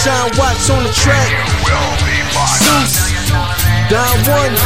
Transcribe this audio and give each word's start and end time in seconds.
Sean 0.00 0.32
Watts 0.40 0.70
on 0.70 0.82
the 0.82 0.88
track. 0.96 1.28
Zeus, 2.56 3.12
Don 3.92 4.16
One, 4.24 4.56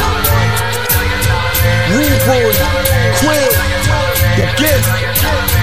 Rude 1.91 2.23
Boy, 2.23 2.55
Quill, 3.19 3.51
The 4.39 4.47
Gift, 4.55 4.87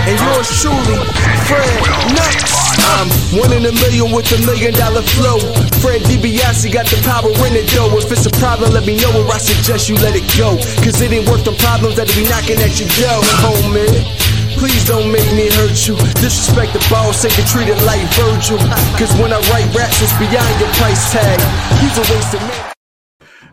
and 0.04 0.20
yours 0.20 0.52
truly, 0.60 1.00
Fred 1.48 1.72
Nuts. 2.12 2.52
I'm 3.00 3.08
one 3.40 3.52
in 3.56 3.64
a 3.64 3.72
million 3.72 4.12
with 4.12 4.28
a 4.36 4.44
million 4.44 4.74
dollar 4.74 5.00
flow. 5.00 5.40
Fred 5.80 6.02
DiBiase 6.04 6.70
got 6.70 6.84
the 6.84 7.00
power 7.08 7.32
in 7.48 7.56
it 7.56 7.64
though. 7.72 7.96
If 7.96 8.12
it's 8.12 8.26
a 8.26 8.34
problem, 8.36 8.72
let 8.72 8.84
me 8.84 9.00
know 9.00 9.24
or 9.24 9.32
I 9.32 9.38
suggest 9.38 9.88
you 9.88 9.96
let 10.04 10.14
it 10.14 10.28
go. 10.36 10.60
Cause 10.84 11.00
it 11.00 11.12
ain't 11.12 11.26
worth 11.30 11.44
the 11.44 11.56
problems 11.56 11.96
that'll 11.96 12.14
be 12.14 12.28
knocking 12.28 12.60
at 12.60 12.76
your 12.76 12.92
door, 13.00 13.24
homie. 13.40 14.21
Please 14.62 14.86
don't 14.86 15.10
make 15.10 15.28
me 15.32 15.50
hurt 15.50 15.88
you. 15.88 15.96
Disrespect 16.22 16.72
the 16.72 16.86
boss, 16.88 17.24
you 17.24 17.30
treat 17.46 17.66
it 17.66 17.82
like 17.82 18.00
Virgil. 18.14 18.58
Cause 18.96 19.12
when 19.20 19.32
I 19.32 19.40
write 19.50 19.74
raps, 19.74 20.00
it's 20.00 20.16
beyond 20.20 20.60
your 20.60 20.68
price 20.74 21.10
tag. 21.10 21.40
He's 21.80 21.98
a 21.98 22.02
waste 22.02 22.34
of 22.34 22.40
man. 22.42 22.72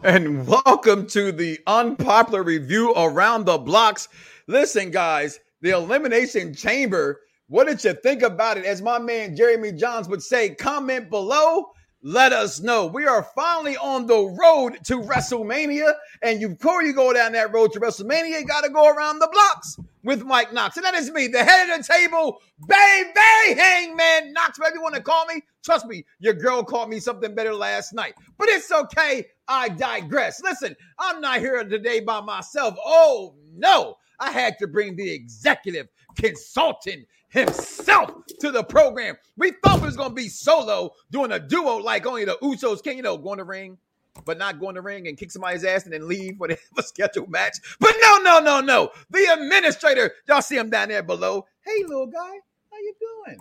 and 0.04 0.48
welcome 0.48 1.08
to 1.08 1.32
the 1.32 1.58
unpopular 1.66 2.44
review 2.44 2.94
around 2.96 3.46
the 3.46 3.58
blocks. 3.58 4.08
Listen, 4.46 4.92
guys, 4.92 5.40
the 5.62 5.72
Elimination 5.72 6.54
Chamber. 6.54 7.22
What 7.48 7.66
did 7.66 7.84
you 7.84 7.94
think 8.04 8.22
about 8.22 8.60
it? 8.60 8.66
As 8.66 8.84
my 8.84 9.00
man 9.00 9.36
Jeremy 9.36 9.72
Johns 9.72 10.08
would 10.10 10.22
say, 10.22 10.54
comment 10.54 11.10
below. 11.10 11.72
Let 12.02 12.32
us 12.32 12.62
know. 12.62 12.86
We 12.86 13.06
are 13.08 13.24
finally 13.36 13.76
on 13.76 14.08
the 14.08 14.16
road 14.16 14.80
to 14.86 15.02
WrestleMania. 15.02 15.92
And 16.22 16.40
you, 16.40 16.50
before 16.50 16.82
you 16.82 16.94
go 16.94 17.12
down 17.12 17.34
that 17.34 17.52
road 17.54 17.74
to 17.74 17.80
WrestleMania, 17.82 18.40
you 18.40 18.46
got 18.46 18.64
to 18.64 18.70
go 18.70 18.88
around 18.88 19.20
the 19.20 19.28
blocks 19.30 19.78
with 20.06 20.24
Mike 20.24 20.54
Knox. 20.54 20.78
And 20.78 20.86
that 20.86 20.96
is 20.96 21.12
me, 21.12 21.28
the 21.28 21.44
head 21.44 21.70
of 21.70 21.86
the 21.86 21.94
table, 21.94 22.42
baby, 22.66 23.60
hangman 23.60 24.32
Knox, 24.32 24.58
whatever 24.58 24.78
you 24.78 24.82
want 24.82 24.96
to 24.96 25.02
call 25.02 25.26
me. 25.26 25.42
Trust 25.62 25.88
me, 25.88 26.06
your 26.20 26.34
girl 26.34 26.64
called 26.64 26.90
me 26.90 27.02
something 27.02 27.36
better 27.36 27.54
last 27.54 27.92
night. 27.94 28.14
But 28.38 28.48
it's 28.48 28.72
okay. 28.72 29.26
I 29.50 29.68
digress. 29.68 30.42
Listen, 30.42 30.78
I'm 31.00 31.20
not 31.20 31.40
here 31.40 31.62
today 31.66 32.00
by 32.00 32.22
myself. 32.22 32.76
Oh, 32.86 33.36
no. 33.54 33.98
I 34.22 34.32
had 34.32 34.58
to 34.60 34.68
bring 34.68 34.96
the 34.96 35.12
executive 35.12 35.88
consultant 36.16 37.06
himself 37.30 38.12
to 38.40 38.52
the 38.52 38.64
program. 38.64 39.16
We 39.38 39.52
thought 39.64 39.80
it 39.80 39.86
was 39.86 39.96
going 39.96 40.10
to 40.10 40.16
be 40.16 40.30
solo, 40.30 40.92
doing 41.12 41.32
a 41.32 41.40
duo 41.40 41.78
like 41.78 42.06
only 42.06 42.26
the 42.26 42.38
Usos 42.42 42.84
can, 42.84 42.98
you 42.98 43.04
know, 43.04 43.18
go 43.18 43.34
in 43.34 43.38
the 43.40 43.44
ring, 43.44 43.78
but 44.26 44.38
not 44.38 44.60
go 44.60 44.70
in 44.70 44.76
the 44.76 44.82
ring 44.82 45.08
and 45.08 45.18
kick 45.18 45.32
somebody's 45.32 45.64
ass 45.64 45.86
and 45.86 45.94
then 45.94 46.08
leave 46.08 46.38
have 46.50 46.60
a 46.78 46.84
scheduled 46.84 47.30
match. 47.30 47.58
But 47.80 47.96
no, 48.02 48.18
no, 48.18 48.40
no, 48.40 48.62
no. 48.62 48.92
The 49.10 49.26
administrator, 49.34 50.14
y'all 50.28 50.42
see 50.42 50.58
him 50.58 50.70
down 50.70 50.90
there 50.90 51.04
below. 51.04 51.46
Hey, 51.62 51.84
little 51.88 52.08
guy, 52.08 52.40
how 52.72 52.78
you 52.78 52.94
doing? 53.26 53.40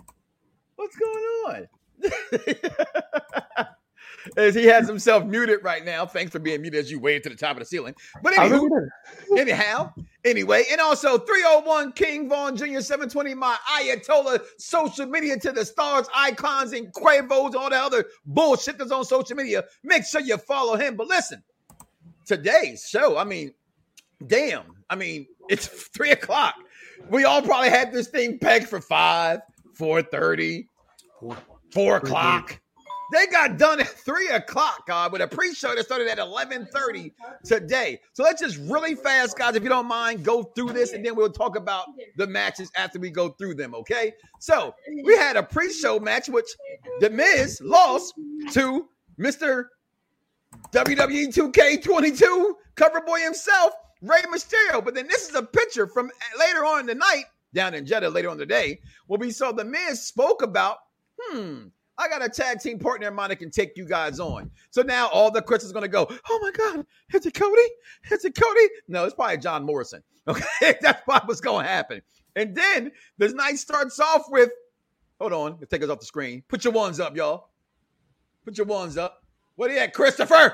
What's 0.75 0.95
going 0.95 1.23
on? 1.47 1.67
as 4.37 4.55
he 4.55 4.65
has 4.65 4.87
himself 4.87 5.25
muted 5.25 5.63
right 5.63 5.83
now. 5.83 6.05
Thanks 6.05 6.31
for 6.31 6.39
being 6.39 6.61
muted 6.61 6.79
as 6.79 6.91
you 6.91 6.99
wave 6.99 7.21
to 7.23 7.29
the 7.29 7.35
top 7.35 7.51
of 7.51 7.59
the 7.59 7.65
ceiling. 7.65 7.95
But 8.21 8.33
anywho, 8.33 8.87
anyhow, 9.37 9.93
anyway, 10.23 10.63
and 10.71 10.81
also 10.81 11.17
301 11.17 11.93
King 11.93 12.29
Vaughn 12.29 12.55
Jr. 12.55 12.79
720 12.79 13.33
my 13.33 13.55
Ayatollah 13.69 14.41
social 14.57 15.05
media 15.05 15.37
to 15.39 15.51
the 15.51 15.65
stars, 15.65 16.07
icons, 16.15 16.73
and 16.73 16.93
Quavos, 16.93 17.55
all 17.55 17.69
the 17.69 17.75
other 17.75 18.05
bullshit 18.25 18.77
that's 18.77 18.91
on 18.91 19.05
social 19.05 19.35
media. 19.35 19.65
Make 19.83 20.05
sure 20.05 20.21
you 20.21 20.37
follow 20.37 20.75
him. 20.75 20.95
But 20.95 21.07
listen, 21.07 21.43
today's 22.25 22.87
show, 22.87 23.17
I 23.17 23.23
mean, 23.23 23.53
damn, 24.27 24.63
I 24.89 24.95
mean, 24.95 25.27
it's 25.49 25.67
three 25.67 26.11
o'clock. 26.11 26.55
We 27.09 27.23
all 27.23 27.41
probably 27.41 27.69
had 27.69 27.91
this 27.91 28.07
thing 28.07 28.39
pegged 28.39 28.67
for 28.67 28.81
five, 28.81 29.39
four 29.73 30.01
thirty, 30.01 30.67
four 31.71 31.97
o'clock. 31.97 32.59
They 33.11 33.27
got 33.27 33.57
done 33.57 33.79
at 33.79 33.87
three 33.87 34.29
o'clock, 34.29 34.85
God, 34.87 35.11
with 35.11 35.21
a 35.21 35.27
pre-show 35.27 35.75
that 35.75 35.85
started 35.85 36.07
at 36.07 36.19
eleven 36.19 36.67
thirty 36.73 37.13
today. 37.43 37.99
So 38.13 38.23
let's 38.23 38.41
just 38.41 38.57
really 38.57 38.95
fast, 38.95 39.37
guys, 39.37 39.55
if 39.55 39.63
you 39.63 39.69
don't 39.69 39.87
mind, 39.87 40.23
go 40.23 40.43
through 40.43 40.73
this, 40.73 40.93
and 40.93 41.05
then 41.05 41.15
we'll 41.15 41.31
talk 41.31 41.55
about 41.55 41.85
the 42.17 42.27
matches 42.27 42.71
after 42.75 42.99
we 42.99 43.09
go 43.09 43.29
through 43.29 43.55
them. 43.55 43.73
Okay? 43.75 44.13
So 44.39 44.75
we 45.03 45.15
had 45.15 45.37
a 45.37 45.43
pre-show 45.43 45.99
match, 45.99 46.29
which 46.29 46.49
the 46.99 47.09
Miz 47.09 47.59
lost 47.63 48.13
to 48.51 48.87
Mister 49.17 49.71
WWE 50.71 51.33
2K22 51.33 52.53
cover 52.75 53.01
boy 53.01 53.19
himself, 53.21 53.73
Rey 54.01 54.21
Mysterio. 54.33 54.83
But 54.83 54.95
then 54.95 55.07
this 55.07 55.29
is 55.29 55.35
a 55.35 55.43
picture 55.43 55.87
from 55.87 56.11
later 56.39 56.65
on 56.65 56.81
in 56.81 56.85
the 56.85 56.95
night 56.95 57.25
down 57.53 57.73
in 57.73 57.85
Jeddah 57.85 58.09
later 58.09 58.29
on 58.29 58.37
the 58.37 58.45
day 58.45 58.79
where 59.07 59.19
we 59.19 59.31
saw 59.31 59.51
the 59.51 59.65
Miz 59.65 60.05
spoke 60.05 60.41
about, 60.41 60.77
hmm. 61.19 61.67
I 61.99 62.07
got 62.07 62.23
a 62.23 62.29
tag 62.29 62.61
team 62.61 62.79
partner 62.79 63.11
mine 63.11 63.29
that 63.29 63.35
can 63.35 63.51
take 63.51 63.75
you 63.75 63.85
guys 63.85 64.19
on. 64.21 64.49
So 64.71 64.81
now 64.81 65.09
all 65.09 65.29
the 65.29 65.41
critics 65.41 65.69
are 65.69 65.73
going 65.73 65.83
to 65.83 65.89
go, 65.89 66.07
oh 66.29 66.39
my 66.41 66.51
God, 66.51 66.85
is 67.13 67.25
it 67.25 67.33
Cody? 67.33 67.61
Is 68.09 68.23
it 68.23 68.33
Cody? 68.39 68.67
No, 68.87 69.03
it's 69.03 69.13
probably 69.13 69.37
John 69.37 69.65
Morrison. 69.65 70.01
Okay, 70.27 70.75
that's 70.79 71.01
probably 71.05 71.27
what's 71.27 71.41
going 71.41 71.65
to 71.65 71.71
happen. 71.71 72.03
And 72.35 72.53
then 72.53 72.91
this 73.17 73.33
night 73.33 73.57
starts 73.57 73.99
off 73.99 74.25
with, 74.29 74.51
hold 75.19 75.33
on, 75.33 75.57
let's 75.59 75.71
take 75.71 75.81
us 75.81 75.89
off 75.89 75.99
the 75.99 76.05
screen. 76.05 76.43
Put 76.47 76.63
your 76.63 76.73
ones 76.73 76.99
up, 76.99 77.15
y'all. 77.15 77.49
Put 78.45 78.55
your 78.55 78.67
ones 78.67 78.95
up. 78.95 79.23
What 79.55 79.71
are 79.71 79.73
you 79.73 79.79
at, 79.79 79.95
Christopher? 79.95 80.53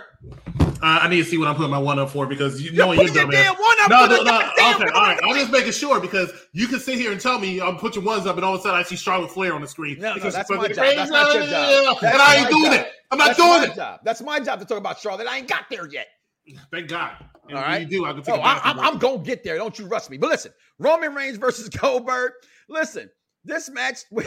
Uh, 0.82 1.00
I 1.02 1.08
need 1.08 1.18
to 1.18 1.26
see 1.26 1.38
what 1.38 1.48
I'm 1.48 1.56
putting 1.56 1.72
my 1.72 1.78
one 1.80 1.98
up 2.00 2.10
for 2.10 2.28
because 2.28 2.62
you 2.62 2.72
You're 2.72 2.86
know 2.86 2.92
you're 2.92 3.02
putting 3.04 3.16
your 3.16 3.24
dumb. 3.24 3.32
damn 3.32 3.56
one 3.56 3.76
up 3.82 3.90
No, 3.90 4.06
no, 4.08 4.24
no. 4.24 4.38
Okay, 4.76 4.90
all 4.94 5.04
right. 5.04 5.20
I'm 5.24 5.36
just 5.36 5.52
making 5.52 5.72
sure 5.72 6.00
because 6.00 6.32
you 6.52 6.68
can 6.68 6.80
sit 6.80 6.96
here 7.00 7.12
and 7.12 7.20
tell 7.22 7.40
me 7.40 7.62
I'm 7.62 7.78
putting 7.78 8.02
your 8.04 8.12
ones 8.12 8.28
up, 8.28 8.36
and 8.36 8.44
all 8.46 8.54
of 8.56 8.60
a 8.60 8.64
sudden 8.64 8.80
I 8.80 8.84
see 8.84 8.96
Charlotte 8.96 9.32
Flair 9.32 9.54
on 9.54 9.62
the 9.62 9.68
screen. 9.68 10.00
No, 10.00 10.16
no, 10.16 10.30
that's 10.30 10.50
my 10.50 10.68
job. 10.68 10.76
That's 10.76 11.10
not 11.12 11.34
your 11.34 11.44
crazy- 11.44 11.52
job. 11.52 11.98
That's 12.02 12.14
and 12.14 12.22
I 12.22 12.36
ain't 12.36 12.50
doing 12.50 12.64
job. 12.66 12.74
it. 12.74 12.92
I'm 13.12 13.18
not 13.18 13.26
That's 13.28 13.38
doing 13.38 13.50
my 13.50 13.64
it. 13.66 13.76
job. 13.76 14.00
That's 14.04 14.22
my 14.22 14.40
job 14.40 14.60
to 14.60 14.66
talk 14.66 14.78
about 14.78 15.00
Charlotte. 15.00 15.28
I 15.28 15.38
ain't 15.38 15.48
got 15.48 15.66
there 15.70 15.88
yet. 15.88 16.08
Thank 16.72 16.90
God. 16.90 17.14
And 17.48 17.58
All 17.58 17.64
when 17.64 17.72
right. 17.72 17.82
you 17.82 17.88
do, 18.00 18.06
I 18.06 18.14
can 18.14 18.22
take 18.24 18.36
Oh, 18.36 18.38
a 18.38 18.42
I, 18.42 18.56
bathroom 18.56 18.80
I'm, 18.86 18.94
I'm 18.94 19.00
gonna 19.00 19.18
get 19.20 19.44
there. 19.44 19.58
Don't 19.58 19.78
you 19.80 19.86
rush 19.86 20.10
me. 20.10 20.18
But 20.18 20.30
listen, 20.30 20.52
Roman 20.80 21.14
Reigns 21.16 21.38
versus 21.38 21.70
Goldberg. 21.82 22.34
Listen, 22.68 23.10
this 23.46 23.70
match 23.70 24.00
we, 24.12 24.24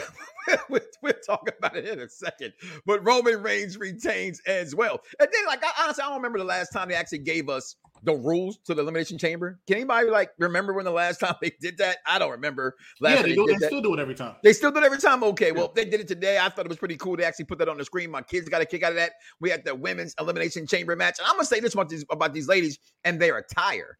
we, 0.68 0.80
we'll 1.02 1.12
talk 1.26 1.48
about 1.58 1.76
it 1.76 1.86
in 1.86 2.00
a 2.00 2.08
second. 2.08 2.52
But 2.86 3.04
Roman 3.04 3.42
Reigns 3.42 3.76
retains 3.76 4.40
as 4.46 4.74
well. 4.74 5.00
And 5.20 5.28
then, 5.32 5.46
like, 5.46 5.62
I, 5.64 5.84
honestly, 5.84 6.02
I 6.02 6.08
don't 6.08 6.16
remember 6.16 6.38
the 6.38 6.44
last 6.44 6.72
time 6.72 6.88
they 6.88 6.94
actually 6.94 7.18
gave 7.18 7.48
us 7.48 7.76
the 8.04 8.14
rules 8.14 8.58
to 8.64 8.74
the 8.74 8.82
Elimination 8.82 9.18
Chamber. 9.18 9.58
Can 9.66 9.76
anybody 9.76 10.08
like 10.10 10.30
remember 10.38 10.72
when 10.72 10.84
the 10.84 10.90
last 10.90 11.18
time 11.20 11.34
they 11.42 11.52
did 11.60 11.78
that? 11.78 11.98
I 12.06 12.18
don't 12.18 12.30
remember. 12.30 12.76
Last 13.00 13.16
Yeah, 13.16 13.22
they, 13.22 13.28
they, 13.30 13.34
do, 13.34 13.46
they 13.46 13.66
still 13.66 13.82
do 13.82 13.94
it 13.94 14.00
every 14.00 14.14
time. 14.14 14.36
They 14.42 14.52
still 14.52 14.70
do 14.70 14.78
it 14.78 14.84
every 14.84 14.98
time. 14.98 15.22
Okay, 15.24 15.52
well, 15.52 15.72
they 15.74 15.84
did 15.84 16.00
it 16.00 16.08
today. 16.08 16.38
I 16.38 16.48
thought 16.48 16.66
it 16.66 16.68
was 16.68 16.78
pretty 16.78 16.96
cool. 16.96 17.16
They 17.16 17.24
actually 17.24 17.46
put 17.46 17.58
that 17.58 17.68
on 17.68 17.78
the 17.78 17.84
screen. 17.84 18.10
My 18.10 18.22
kids 18.22 18.48
got 18.48 18.62
a 18.62 18.66
kick 18.66 18.82
out 18.82 18.92
of 18.92 18.96
that. 18.96 19.12
We 19.40 19.50
had 19.50 19.64
the 19.64 19.74
women's 19.74 20.14
elimination 20.20 20.66
chamber 20.66 20.96
match, 20.96 21.18
and 21.18 21.26
I'm 21.26 21.34
gonna 21.34 21.44
say 21.44 21.60
this 21.60 21.74
about 21.74 21.88
these 21.88 22.04
about 22.10 22.32
these 22.32 22.48
ladies 22.48 22.78
and 23.04 23.20
their 23.20 23.38
attire. 23.38 23.98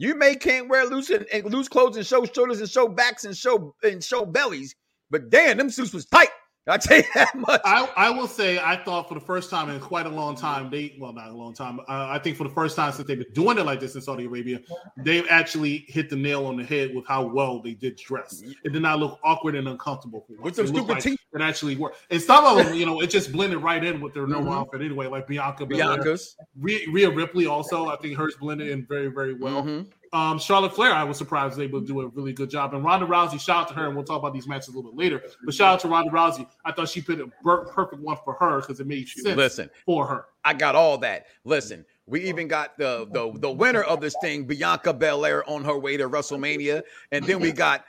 You 0.00 0.14
may 0.14 0.34
can't 0.34 0.70
wear 0.70 0.86
loose 0.86 1.10
and, 1.10 1.26
and 1.30 1.44
loose 1.52 1.68
clothes 1.68 1.98
and 1.98 2.06
show 2.06 2.24
shoulders 2.24 2.60
and 2.60 2.70
show 2.70 2.88
backs 2.88 3.26
and 3.26 3.36
show 3.36 3.74
and 3.82 4.02
show 4.02 4.24
bellies, 4.24 4.74
but 5.10 5.28
damn, 5.28 5.58
them 5.58 5.68
suits 5.68 5.92
was 5.92 6.06
tight. 6.06 6.30
I 6.68 6.76
tell 6.76 6.96
you 6.98 7.04
that 7.14 7.34
much. 7.36 7.60
I, 7.64 7.88
I 7.96 8.10
will 8.10 8.28
say 8.28 8.58
I 8.58 8.76
thought 8.76 9.08
for 9.08 9.14
the 9.14 9.20
first 9.20 9.50
time 9.50 9.70
in 9.70 9.80
quite 9.80 10.06
a 10.06 10.10
long 10.10 10.36
time 10.36 10.70
they 10.70 10.94
well 11.00 11.12
not 11.12 11.28
a 11.30 11.32
long 11.34 11.54
time 11.54 11.80
uh, 11.80 11.84
I 12.10 12.18
think 12.18 12.36
for 12.36 12.44
the 12.44 12.50
first 12.54 12.76
time 12.76 12.92
since 12.92 13.08
they've 13.08 13.18
been 13.18 13.32
doing 13.32 13.58
it 13.58 13.64
like 13.64 13.80
this 13.80 13.94
in 13.94 14.00
Saudi 14.02 14.26
Arabia 14.26 14.60
they've 14.98 15.26
actually 15.30 15.84
hit 15.88 16.10
the 16.10 16.16
nail 16.16 16.46
on 16.46 16.56
the 16.56 16.64
head 16.64 16.94
with 16.94 17.06
how 17.06 17.24
well 17.24 17.60
they 17.62 17.72
did 17.74 17.96
dress 17.96 18.42
it 18.64 18.72
did 18.72 18.82
not 18.82 18.98
look 18.98 19.18
awkward 19.24 19.54
and 19.56 19.66
uncomfortable 19.68 20.24
for 20.26 20.40
With 20.42 20.54
some 20.56 20.66
stupid 20.66 20.88
like 20.88 21.02
teeth. 21.02 21.18
it 21.32 21.40
actually 21.40 21.76
worked 21.76 21.96
and 22.10 22.20
some 22.20 22.44
of 22.44 22.64
them 22.64 22.74
you 22.74 22.84
know 22.86 23.00
it 23.00 23.08
just 23.08 23.32
blended 23.32 23.58
right 23.62 23.82
in 23.82 24.00
with 24.00 24.12
their 24.14 24.26
normal 24.26 24.52
Mhm. 24.52 24.58
outfit 24.58 24.82
anyway 24.82 25.06
like 25.06 25.26
Bianca 25.26 25.64
Belair. 25.66 25.96
Bianca's. 25.96 26.36
Rhea, 26.58 26.80
Rhea 26.92 27.10
Ripley 27.10 27.46
also 27.46 27.88
I 27.88 27.96
think 27.96 28.16
hers 28.18 28.36
blended 28.38 28.68
in 28.68 28.84
very 28.86 29.08
very 29.08 29.34
well 29.34 29.62
Mhm. 29.62 29.86
Um, 30.12 30.40
Charlotte 30.40 30.74
Flair, 30.74 30.92
I 30.92 31.04
was 31.04 31.16
surprised 31.18 31.56
was 31.56 31.64
able 31.64 31.80
to 31.80 31.86
do 31.86 32.00
a 32.00 32.08
really 32.08 32.32
good 32.32 32.50
job. 32.50 32.74
And 32.74 32.84
Ronda 32.84 33.06
Rousey, 33.06 33.40
shout 33.40 33.62
out 33.62 33.68
to 33.68 33.74
her, 33.74 33.86
and 33.86 33.94
we'll 33.94 34.04
talk 34.04 34.18
about 34.18 34.34
these 34.34 34.48
matches 34.48 34.68
a 34.68 34.70
little 34.72 34.90
bit 34.90 34.98
later. 34.98 35.22
But 35.44 35.54
shout 35.54 35.74
out 35.74 35.80
to 35.80 35.88
Ronda 35.88 36.10
Rousey. 36.10 36.48
I 36.64 36.72
thought 36.72 36.88
she 36.88 37.00
put 37.00 37.20
a 37.20 37.28
perfect 37.46 38.02
one 38.02 38.16
for 38.24 38.34
her 38.34 38.60
because 38.60 38.80
it 38.80 38.88
made 38.88 39.08
sense 39.08 39.36
Listen, 39.36 39.70
for 39.86 40.06
her. 40.06 40.24
I 40.44 40.54
got 40.54 40.74
all 40.74 40.98
that. 40.98 41.26
Listen, 41.44 41.84
we 42.06 42.22
even 42.22 42.48
got 42.48 42.76
the 42.76 43.06
the 43.12 43.38
the 43.38 43.50
winner 43.50 43.82
of 43.82 44.00
this 44.00 44.16
thing, 44.20 44.44
Bianca 44.46 44.92
Belair, 44.92 45.48
on 45.48 45.64
her 45.64 45.78
way 45.78 45.96
to 45.96 46.08
WrestleMania, 46.08 46.82
and 47.12 47.24
then 47.24 47.38
we 47.38 47.52
got 47.52 47.84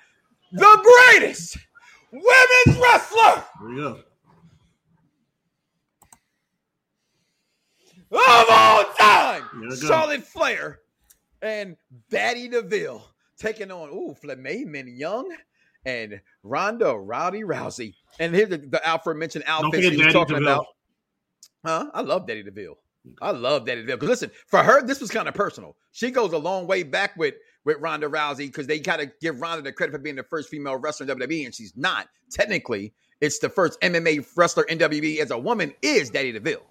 the 0.52 1.08
greatest 1.18 1.58
women's 2.12 2.80
wrestler 2.80 3.44
There 3.62 3.70
you 3.72 3.78
go. 3.78 4.00
of 8.12 8.46
all 8.50 8.84
time, 9.00 9.44
There 9.54 9.64
you 9.64 9.70
go. 9.70 9.88
Charlotte 9.88 10.24
Flair 10.24 10.82
and 11.42 11.78
Batty 12.10 12.48
DeVille 12.48 13.04
taking 13.38 13.72
on 13.72 13.90
ooh 13.90 14.16
Flamin 14.24 14.88
Young 14.88 15.34
and 15.86 16.22
Ronda 16.44 16.94
Rowdy 16.94 17.42
Rousey. 17.42 17.96
And 18.20 18.36
here's 18.36 18.50
the, 18.50 18.58
the 18.58 18.82
aforementioned 18.86 19.46
outfits 19.48 19.88
he 19.88 19.98
was 19.98 20.14
talking 20.14 20.36
DeVille. 20.36 20.54
about. 20.54 20.66
Huh? 21.66 21.92
I 21.94 22.02
love 22.02 22.28
Daddy 22.28 22.44
DeVille. 22.44 22.78
I 23.22 23.32
love 23.32 23.66
Daddy 23.66 23.82
DeVille. 23.82 23.98
Because 23.98 24.10
listen, 24.10 24.32
for 24.48 24.62
her, 24.62 24.86
this 24.86 25.02
was 25.02 25.10
kind 25.10 25.28
of 25.28 25.34
personal. 25.34 25.76
She 25.92 26.12
goes 26.12 26.34
a 26.34 26.38
long 26.38 26.68
way 26.68 26.84
back 26.84 27.16
with 27.18 27.36
with 27.64 27.78
Ronda 27.80 28.08
Rousey 28.08 28.48
because 28.48 28.68
they 28.68 28.80
kind 28.80 29.02
of 29.02 29.12
give 29.22 29.40
Ronda 29.40 29.64
the 29.64 29.72
credit 29.72 29.92
for 29.92 30.00
being 30.00 30.16
the 30.16 30.24
first 30.24 30.50
female 30.50 30.78
wrestler 30.78 31.10
in 31.10 31.18
WWE, 31.18 31.46
and 31.46 31.54
she's 31.54 31.74
not. 31.76 32.08
Technically, 32.32 32.94
it's 33.20 33.40
the 33.40 33.50
first 33.50 33.80
MMA 33.82 34.28
wrestler 34.36 34.64
in 34.64 34.80
WWE 34.80 35.20
as 35.20 35.32
a 35.32 35.38
woman 35.38 35.74
is 35.82 36.10
Daddy 36.10 36.32
DeVille. 36.32 36.64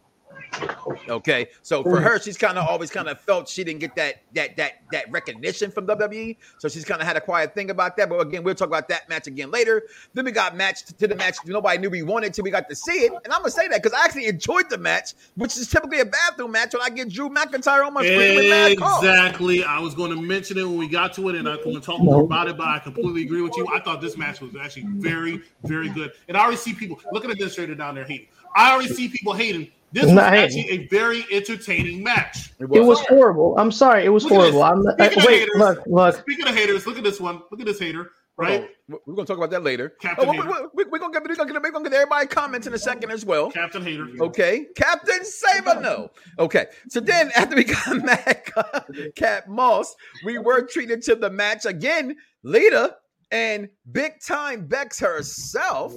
Okay, 1.09 1.49
so 1.63 1.83
for 1.83 2.01
her, 2.01 2.19
she's 2.19 2.37
kind 2.37 2.59
of 2.59 2.67
always 2.67 2.91
kind 2.91 3.09
of 3.09 3.21
felt 3.21 3.49
she 3.49 3.65
didn't 3.65 3.81
get 3.81 3.95
that 3.97 4.23
that 4.35 4.57
that 4.57 4.83
that 4.93 5.11
recognition 5.11 5.71
from 5.71 5.87
WWE, 5.87 6.37
so 6.59 6.69
she's 6.69 6.85
kind 6.85 7.01
of 7.01 7.07
had 7.07 7.17
a 7.17 7.21
quiet 7.21 7.55
thing 7.55 7.71
about 7.71 7.97
that. 7.97 8.09
But 8.09 8.21
again, 8.21 8.43
we'll 8.43 8.55
talk 8.55 8.69
about 8.69 8.89
that 8.89 9.09
match 9.09 9.27
again 9.27 9.51
later. 9.51 9.83
Then 10.15 10.25
we 10.25 10.33
got 10.33 10.57
matched 10.57 10.99
to 10.99 11.09
the 11.09 11.15
match 11.15 11.37
nobody 11.47 11.79
knew 11.79 11.91
we 11.91 12.03
wanted 12.03 12.35
till 12.35 12.45
we 12.45 12.51
got 12.51 12.69
to 12.69 12.77
see 12.77 13.05
it, 13.05 13.13
and 13.25 13.33
I'm 13.33 13.41
gonna 13.41 13.51
say 13.51 13.69
that 13.69 13.83
because 13.83 13.99
I 13.99 14.05
actually 14.05 14.27
enjoyed 14.27 14.69
the 14.71 14.79
match, 14.79 15.15
which 15.37 15.57
is 15.57 15.69
typically 15.69 16.01
a 16.01 16.05
bathroom 16.05 16.53
match 16.53 16.75
when 16.75 16.83
I 16.83 16.91
get 16.91 17.09
Drew 17.09 17.29
McIntyre 17.29 17.87
on 17.87 17.95
my 17.95 18.05
screen 18.05 18.37
with. 18.37 18.73
Exactly. 18.73 19.65
I 19.65 19.79
was 19.79 19.95
going 19.95 20.11
to 20.11 20.21
mention 20.21 20.59
it 20.59 20.65
when 20.65 20.79
we 20.79 20.89
got 20.89 21.13
to 21.15 21.29
it, 21.29 21.37
and 21.37 21.49
I'm 21.49 21.63
going 21.63 21.77
to 21.77 21.81
talk 21.81 22.01
more 22.01 22.23
about 22.23 22.49
it. 22.49 22.57
But 22.57 22.69
I 22.69 22.79
completely 22.79 23.23
agree 23.23 23.43
with 23.43 23.57
you. 23.57 23.67
I 23.73 23.81
thought 23.81 24.01
this 24.01 24.17
match 24.17 24.41
was 24.41 24.55
actually 24.57 24.87
very, 24.87 25.43
very 25.65 25.89
good. 25.89 26.13
And 26.29 26.37
I 26.37 26.43
already 26.43 26.57
see 26.57 26.75
people 26.75 27.01
looking 27.13 27.31
at 27.31 27.39
this 27.39 27.53
administrator 27.53 27.75
down 27.75 27.95
there 27.95 28.05
hating. 28.05 28.29
I 28.55 28.73
already 28.73 28.93
see 28.93 29.09
people 29.09 29.33
hating. 29.33 29.71
This 29.93 30.05
was 30.05 30.13
Not 30.13 30.35
actually 30.35 30.71
a 30.71 30.87
very 30.89 31.25
entertaining 31.33 32.03
match. 32.03 32.53
It 32.61 32.69
was 32.69 33.01
horrible. 33.07 33.57
I'm 33.59 33.73
sorry. 33.73 34.05
It 34.05 34.11
was 34.11 34.25
Look 34.25 34.33
horrible. 34.35 34.63
I'm 34.63 34.83
not, 34.83 34.95
Speaking 34.95 35.19
of 35.19 35.25
wait, 35.27 35.39
haters, 35.41 35.57
look, 35.59 35.83
look. 35.87 36.17
Speaking 36.17 36.47
of 36.47 36.55
haters, 36.55 36.87
look 36.87 36.99
at 36.99 37.05
this 37.05 37.21
one. 37.21 37.43
Look 37.51 37.61
at 37.61 37.67
this 37.67 37.79
hater. 37.81 38.11
Right, 38.37 38.71
Hold. 38.89 39.01
We're 39.07 39.15
gonna 39.17 39.27
talk 39.27 39.37
about 39.37 39.51
that 39.51 39.63
later. 39.65 39.91
Captain 40.01 40.27
Oh, 40.27 40.31
we, 40.31 40.37
Hater. 40.39 40.71
we, 40.73 40.85
we, 40.85 40.97
are 40.97 41.01
gonna 41.01 41.13
get 41.13 41.23
we're 41.29 41.35
gonna 41.35 41.53
get 41.53 41.63
we're 41.63 41.71
gonna 41.73 41.91
get 41.91 41.93
everybody 41.93 42.27
comments 42.27 42.67
in 42.67 42.73
a 42.73 42.79
second 42.79 43.11
as 43.11 43.23
well. 43.23 43.51
Captain 43.51 43.83
Hater. 43.83 44.09
Okay, 44.19 44.67
Captain 44.77 45.25
Saber, 45.25 45.79
no. 45.79 46.11
Okay, 46.39 46.67
so 46.89 47.01
then 47.01 47.31
after 47.37 47.55
we 47.55 47.65
got 47.65 47.97
Mac, 48.03 48.51
Cap 49.17 49.47
Moss, 49.47 49.95
we 50.25 50.39
were 50.39 50.63
treated 50.63 51.03
to 51.03 51.17
the 51.17 51.29
match 51.29 51.67
again. 51.67 52.17
Lita 52.43 52.97
and 53.33 53.69
big 53.93 54.21
time 54.21 54.67
Bex 54.67 54.99
herself 54.99 55.95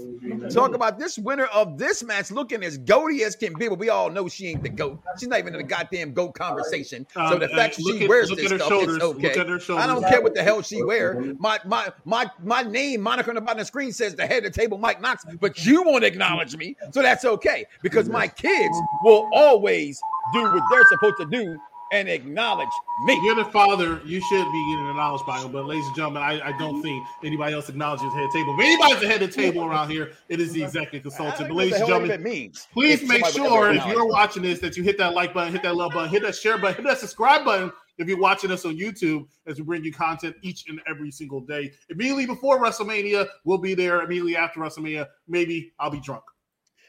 talk 0.52 0.76
about 0.76 1.00
this 1.00 1.18
winner 1.18 1.46
of 1.46 1.78
this 1.78 2.04
match 2.04 2.30
looking 2.32 2.64
as 2.64 2.78
goaty 2.78 3.24
as 3.24 3.36
can 3.36 3.54
be, 3.54 3.68
but 3.70 3.80
we 3.80 3.90
all 3.90 4.10
know 4.10 4.28
she 4.28 4.48
ain't 4.48 4.62
the 4.64 4.70
goat. 4.70 5.02
She's 5.20 5.28
not 5.28 5.40
even 5.40 5.54
in 5.54 5.58
the 5.60 5.64
goddamn 5.68 6.14
goat 6.14 6.36
conversation. 6.36 7.08
so 7.14 7.22
Um, 7.22 7.40
the 7.40 7.46
uh, 7.52 7.56
fact 7.56 7.78
that 7.78 7.84
she 7.84 8.04
at- 8.04 8.10
wears 8.10 8.30
this 8.30 8.48
stuff 8.48 8.68
shoulders. 8.68 8.98
is 8.98 9.02
okay. 9.04 9.32
I 9.40 9.88
don't 9.88 10.04
care 10.08 10.22
what 10.22 10.36
the 10.36 10.44
hell 10.44 10.62
she 10.62 10.84
wear. 10.84 11.34
My 11.40 11.60
my 11.66 11.92
my 12.06 12.30
my 12.44 12.62
name 12.64 13.02
moniker 13.02 13.32
on 13.32 13.36
the 13.36 13.42
bottom 13.42 13.58
of 13.60 13.64
the 13.64 13.66
screen 13.66 13.92
says 13.92 14.16
the 14.16 14.28
head 14.28 14.46
of 14.46 14.54
the 14.54 14.60
table, 14.60 14.78
Mike 14.78 15.02
Knox, 15.02 15.26
but 15.40 15.66
you 15.66 15.84
won't 15.84 16.04
acknowledge 16.04 16.56
me, 16.56 16.76
so 16.92 17.02
that's 17.02 17.26
okay 17.26 17.66
because 17.82 18.10
my 18.10 18.28
kids 18.28 18.78
will 19.04 19.30
always 19.34 20.00
do 20.34 20.42
what 20.44 20.64
they're 20.72 20.86
supposed 20.90 21.18
to 21.18 21.26
do 21.26 21.58
and 21.94 22.10
acknowledge 22.10 22.68
me. 23.06 23.20
You're 23.24 23.36
the 23.36 23.46
father. 23.46 24.02
You 24.04 24.20
should 24.20 24.52
be 24.52 24.72
getting 24.72 24.90
acknowledged 24.90 25.26
by 25.28 25.40
him. 25.40 25.52
But, 25.52 25.66
ladies 25.66 25.86
and 25.86 25.96
gentlemen, 25.96 26.24
I, 26.24 26.50
I 26.50 26.58
don't 26.58 26.82
think 26.82 27.06
anybody 27.24 27.54
else 27.54 27.70
acknowledges 27.70 28.12
head 28.14 28.30
table. 28.34 28.56
If 28.56 28.66
anybody's 28.66 29.00
the 29.00 29.08
head 29.08 29.22
of 29.22 29.30
the 29.30 29.36
table 29.36 29.64
around 29.64 29.92
here, 29.92 30.12
it 30.28 30.42
is 30.42 30.52
the 30.54 30.64
executive 30.64 31.04
consultant. 31.04 31.50
But, 31.50 31.56
ladies 31.56 31.76
and 31.76 31.86
gentlemen, 31.86 32.12
it 32.12 32.22
means. 32.22 32.68
please 32.74 33.04
If 33.04 33.08
make 33.08 33.26
sure 33.28 33.72
if 33.72 33.86
you're 33.86 34.08
watching 34.08 34.42
this 34.42 34.60
that 34.60 34.76
you 34.76 34.82
hit 34.82 34.98
that 34.98 35.14
like 35.14 35.36
button, 35.36 35.54
hit 35.54 35.62
that 35.62 35.76
love 35.76 35.92
button, 35.94 36.10
hit 36.10 36.24
that 36.24 36.36
share 36.36 36.58
button, 36.58 36.76
hit 36.76 36.86
that 36.86 36.98
subscribe 36.98 37.46
button. 37.46 37.72
If 38.00 38.08
you're 38.08 38.18
watching 38.18 38.50
us 38.50 38.66
on 38.66 38.76
YouTube, 38.76 39.28
as 39.46 39.60
we 39.60 39.64
bring 39.64 39.84
you 39.84 39.94
content 39.94 40.36
each 40.42 40.68
and 40.68 40.82
every 40.90 41.12
single 41.12 41.42
day, 41.42 41.72
immediately 41.92 42.26
before 42.26 42.60
WrestleMania, 42.60 43.28
we'll 43.46 43.60
be 43.60 43.76
there. 43.76 44.02
Immediately 44.02 44.36
after 44.36 44.60
WrestleMania, 44.60 45.06
maybe 45.28 45.72
I'll 45.80 45.92
be 45.92 46.00
drunk. 46.00 46.24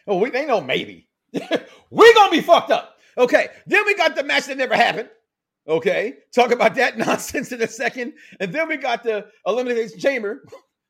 Oh, 0.07 0.17
we 0.17 0.33
ain't 0.33 0.49
no 0.49 0.63
maybe. 0.63 1.09
We're 1.91 2.15
gonna 2.15 2.31
be 2.31 2.41
fucked 2.41 2.71
up. 2.71 2.94
Okay. 3.17 3.49
Then 3.67 3.85
we 3.87 3.95
got 3.95 4.17
the 4.17 4.25
match 4.25 4.47
that 4.47 4.57
never 4.57 4.75
happened. 4.75 5.09
Okay. 5.69 6.15
Talk 6.35 6.53
about 6.53 6.75
that 6.77 6.99
nonsense 7.07 7.53
in 7.53 7.63
a 7.63 7.69
second. 7.69 8.15
And 8.41 8.53
then 8.53 8.69
we 8.69 8.77
got 8.77 9.03
the 9.03 9.27
elimination 9.47 9.99
chamber. 9.99 10.45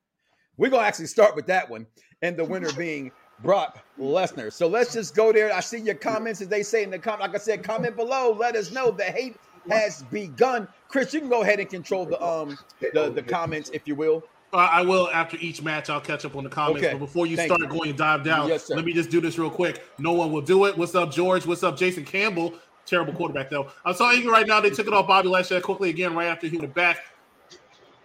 We're 0.56 0.70
gonna 0.70 0.86
actually 0.86 1.06
start 1.06 1.34
with 1.34 1.46
that 1.46 1.68
one. 1.68 1.86
And 2.22 2.36
the 2.36 2.44
winner 2.44 2.72
being 2.72 3.10
Brock 3.42 3.84
Lesnar. 3.98 4.52
So 4.52 4.66
let's 4.68 4.92
just 4.92 5.14
go 5.14 5.32
there. 5.32 5.52
I 5.52 5.60
see 5.60 5.78
your 5.78 5.96
comments 5.96 6.40
as 6.40 6.48
they 6.48 6.62
say 6.62 6.84
in 6.84 6.90
the 6.90 6.98
comment. 6.98 7.22
Like 7.32 7.34
I 7.34 7.42
said, 7.42 7.64
comment 7.64 7.96
below. 7.96 8.32
Let 8.32 8.54
us 8.56 8.70
know 8.70 8.90
the 8.90 9.04
hate 9.04 9.36
has 9.68 10.02
begun. 10.04 10.68
Chris, 10.88 11.12
you 11.12 11.20
can 11.20 11.28
go 11.28 11.42
ahead 11.42 11.58
and 11.58 11.68
control 11.68 12.06
the 12.06 12.22
um 12.22 12.58
the, 12.80 13.10
the 13.10 13.22
comments 13.22 13.70
if 13.72 13.86
you 13.86 13.94
will. 13.94 14.22
Uh, 14.54 14.68
I 14.70 14.82
will 14.82 15.10
after 15.12 15.36
each 15.38 15.62
match. 15.62 15.90
I'll 15.90 16.00
catch 16.00 16.24
up 16.24 16.36
on 16.36 16.44
the 16.44 16.50
comments. 16.50 16.80
Okay. 16.80 16.92
But 16.92 17.00
before 17.00 17.26
you 17.26 17.36
Thank 17.36 17.48
start 17.48 17.60
you. 17.60 17.66
going 17.66 17.88
and 17.90 17.98
dive 17.98 18.22
down, 18.22 18.48
Yes, 18.48 18.70
let 18.70 18.84
me 18.84 18.92
just 18.92 19.10
do 19.10 19.20
this 19.20 19.36
real 19.36 19.50
quick. 19.50 19.84
No 19.98 20.12
one 20.12 20.30
will 20.30 20.40
do 20.40 20.66
it. 20.66 20.78
What's 20.78 20.94
up, 20.94 21.10
George? 21.10 21.44
What's 21.44 21.64
up, 21.64 21.76
Jason 21.76 22.04
Campbell? 22.04 22.54
Terrible 22.86 23.12
quarterback 23.14 23.50
though. 23.50 23.68
I'm 23.84 23.94
so 23.94 24.08
angry 24.08 24.30
right 24.30 24.46
now. 24.46 24.60
They 24.60 24.70
took 24.70 24.86
it 24.86 24.92
off 24.92 25.08
Bobby 25.08 25.28
Lashley 25.28 25.60
quickly 25.60 25.90
again 25.90 26.14
right 26.14 26.26
after 26.28 26.46
he 26.46 26.56
went 26.56 26.72
back. 26.72 26.98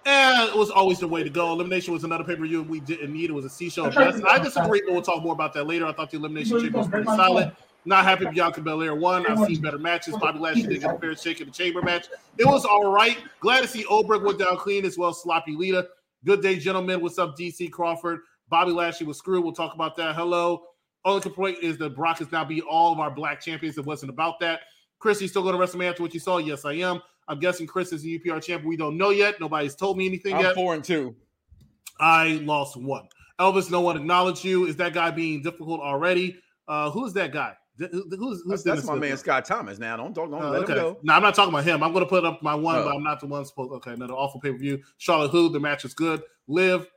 And 0.05 0.49
it 0.49 0.55
was 0.55 0.71
always 0.71 0.97
the 0.97 1.07
way 1.07 1.21
to 1.23 1.29
go. 1.29 1.51
Elimination 1.51 1.93
was 1.93 2.03
another 2.03 2.23
pay 2.23 2.35
per 2.35 2.47
view 2.47 2.63
we 2.63 2.79
didn't 2.79 3.13
need. 3.13 3.29
It 3.29 3.33
was 3.33 3.45
a 3.45 3.49
C 3.49 3.69
show. 3.69 3.91
Best. 3.91 4.23
I 4.27 4.39
disagree, 4.39 4.81
but 4.85 4.93
we'll 4.93 5.03
talk 5.03 5.21
more 5.21 5.33
about 5.33 5.53
that 5.53 5.65
later. 5.67 5.85
I 5.85 5.91
thought 5.91 6.09
the 6.09 6.17
elimination 6.17 6.59
chamber 6.61 6.79
was 6.79 6.87
pretty 6.87 7.05
solid. 7.05 7.51
Not 7.85 8.05
happy 8.05 8.25
Bianca 8.25 8.61
Belair 8.61 8.95
won. 8.95 9.25
I've 9.27 9.45
seen 9.45 9.61
better 9.61 9.77
matches. 9.77 10.15
Bobby 10.17 10.39
Lashley 10.39 10.63
didn't 10.63 10.81
get 10.81 10.95
a 10.95 10.97
fair 10.97 11.15
shake 11.15 11.41
in 11.41 11.47
the 11.47 11.53
chamber 11.53 11.81
match. 11.81 12.07
It 12.37 12.45
was 12.45 12.65
all 12.65 12.91
right. 12.91 13.17
Glad 13.39 13.61
to 13.61 13.67
see 13.67 13.85
Oberg 13.85 14.23
went 14.23 14.39
down 14.39 14.57
clean 14.57 14.85
as 14.85 14.97
well. 14.97 15.09
as 15.11 15.21
Sloppy 15.21 15.55
Lita. 15.55 15.87
Good 16.25 16.41
day, 16.41 16.59
gentlemen. 16.59 16.99
What's 16.99 17.17
up, 17.17 17.37
DC 17.37 17.71
Crawford? 17.71 18.19
Bobby 18.49 18.73
Lashley 18.73 19.07
was 19.07 19.17
screwed. 19.17 19.41
We'll 19.41 19.53
talk 19.53 19.73
about 19.73 19.95
that. 19.95 20.15
Hello. 20.15 20.63
Only 21.05 21.21
complaint 21.21 21.59
is 21.61 21.77
that 21.77 21.95
Brock 21.95 22.19
is 22.19 22.29
now 22.29 22.43
beat 22.43 22.63
all 22.69 22.91
of 22.91 22.99
our 22.99 23.09
black 23.09 23.39
champions. 23.39 23.77
It 23.77 23.85
wasn't 23.85 24.09
about 24.09 24.37
that. 24.41 24.61
Chris, 24.99 25.21
you 25.21 25.29
still 25.29 25.43
going 25.43 25.57
to 25.57 25.61
WrestleMania 25.61 25.91
after 25.91 26.03
what 26.03 26.13
you 26.13 26.19
saw? 26.19 26.37
Yes, 26.37 26.65
I 26.65 26.73
am. 26.73 27.01
I'm 27.29 27.39
guessing 27.39 27.67
Chris 27.67 27.93
is 27.93 28.01
the 28.01 28.19
UPR 28.19 28.43
champion. 28.43 28.67
We 28.67 28.75
don't 28.75 28.97
know 28.97 29.11
yet. 29.11 29.39
Nobody's 29.39 29.75
told 29.75 29.97
me 29.97 30.07
anything 30.07 30.33
I'm 30.33 30.41
yet. 30.41 30.55
four 30.55 30.73
and 30.73 30.83
two. 30.83 31.15
I 32.01 32.41
lost 32.43 32.75
one. 32.75 33.07
Elvis, 33.39 33.71
no 33.71 33.79
one 33.79 33.95
acknowledged 33.95 34.43
you. 34.43 34.65
Is 34.65 34.75
that 34.75 34.93
guy 34.93 35.11
being 35.11 35.41
difficult 35.41 35.79
already? 35.79 36.37
Uh, 36.67 36.91
who's 36.91 37.13
that 37.13 37.31
guy? 37.31 37.55
Who's, 37.79 38.41
who's 38.45 38.63
That's, 38.63 38.83
my 38.85 38.95
man 38.95 39.15
Scott 39.17 39.45
Thomas. 39.45 39.79
Now 39.79 39.95
don't 39.97 40.13
don't, 40.13 40.29
don't 40.31 40.43
Oh, 40.43 40.49
let 40.51 40.63
okay. 40.63 40.73
him 40.73 40.79
go. 40.79 40.99
No, 41.03 41.13
I'm 41.13 41.21
not 41.21 41.33
talking 41.35 41.53
about 41.53 41.63
him. 41.63 41.81
I'm 41.83 41.93
going 41.93 42.03
to 42.03 42.09
put 42.09 42.25
up 42.25 42.41
my 42.43 42.53
one, 42.55 42.75
Oh. 42.75 42.83
but 42.83 42.95
I'm 42.95 43.03
not 43.03 43.19
the 43.19 43.27
one 43.27 43.45
supposed. 43.45 43.71
Okay, 43.73 43.91
another 43.93 44.13
awful 44.13 44.41
pay 44.41 44.51
per 44.51 44.57
view. 44.57 44.81
Charlotte 44.97 45.31
Who, 45.31 45.49
the 45.49 45.59
match 45.59 45.85
is 45.85 45.93
good. 45.93 46.21
Live. 46.47 46.87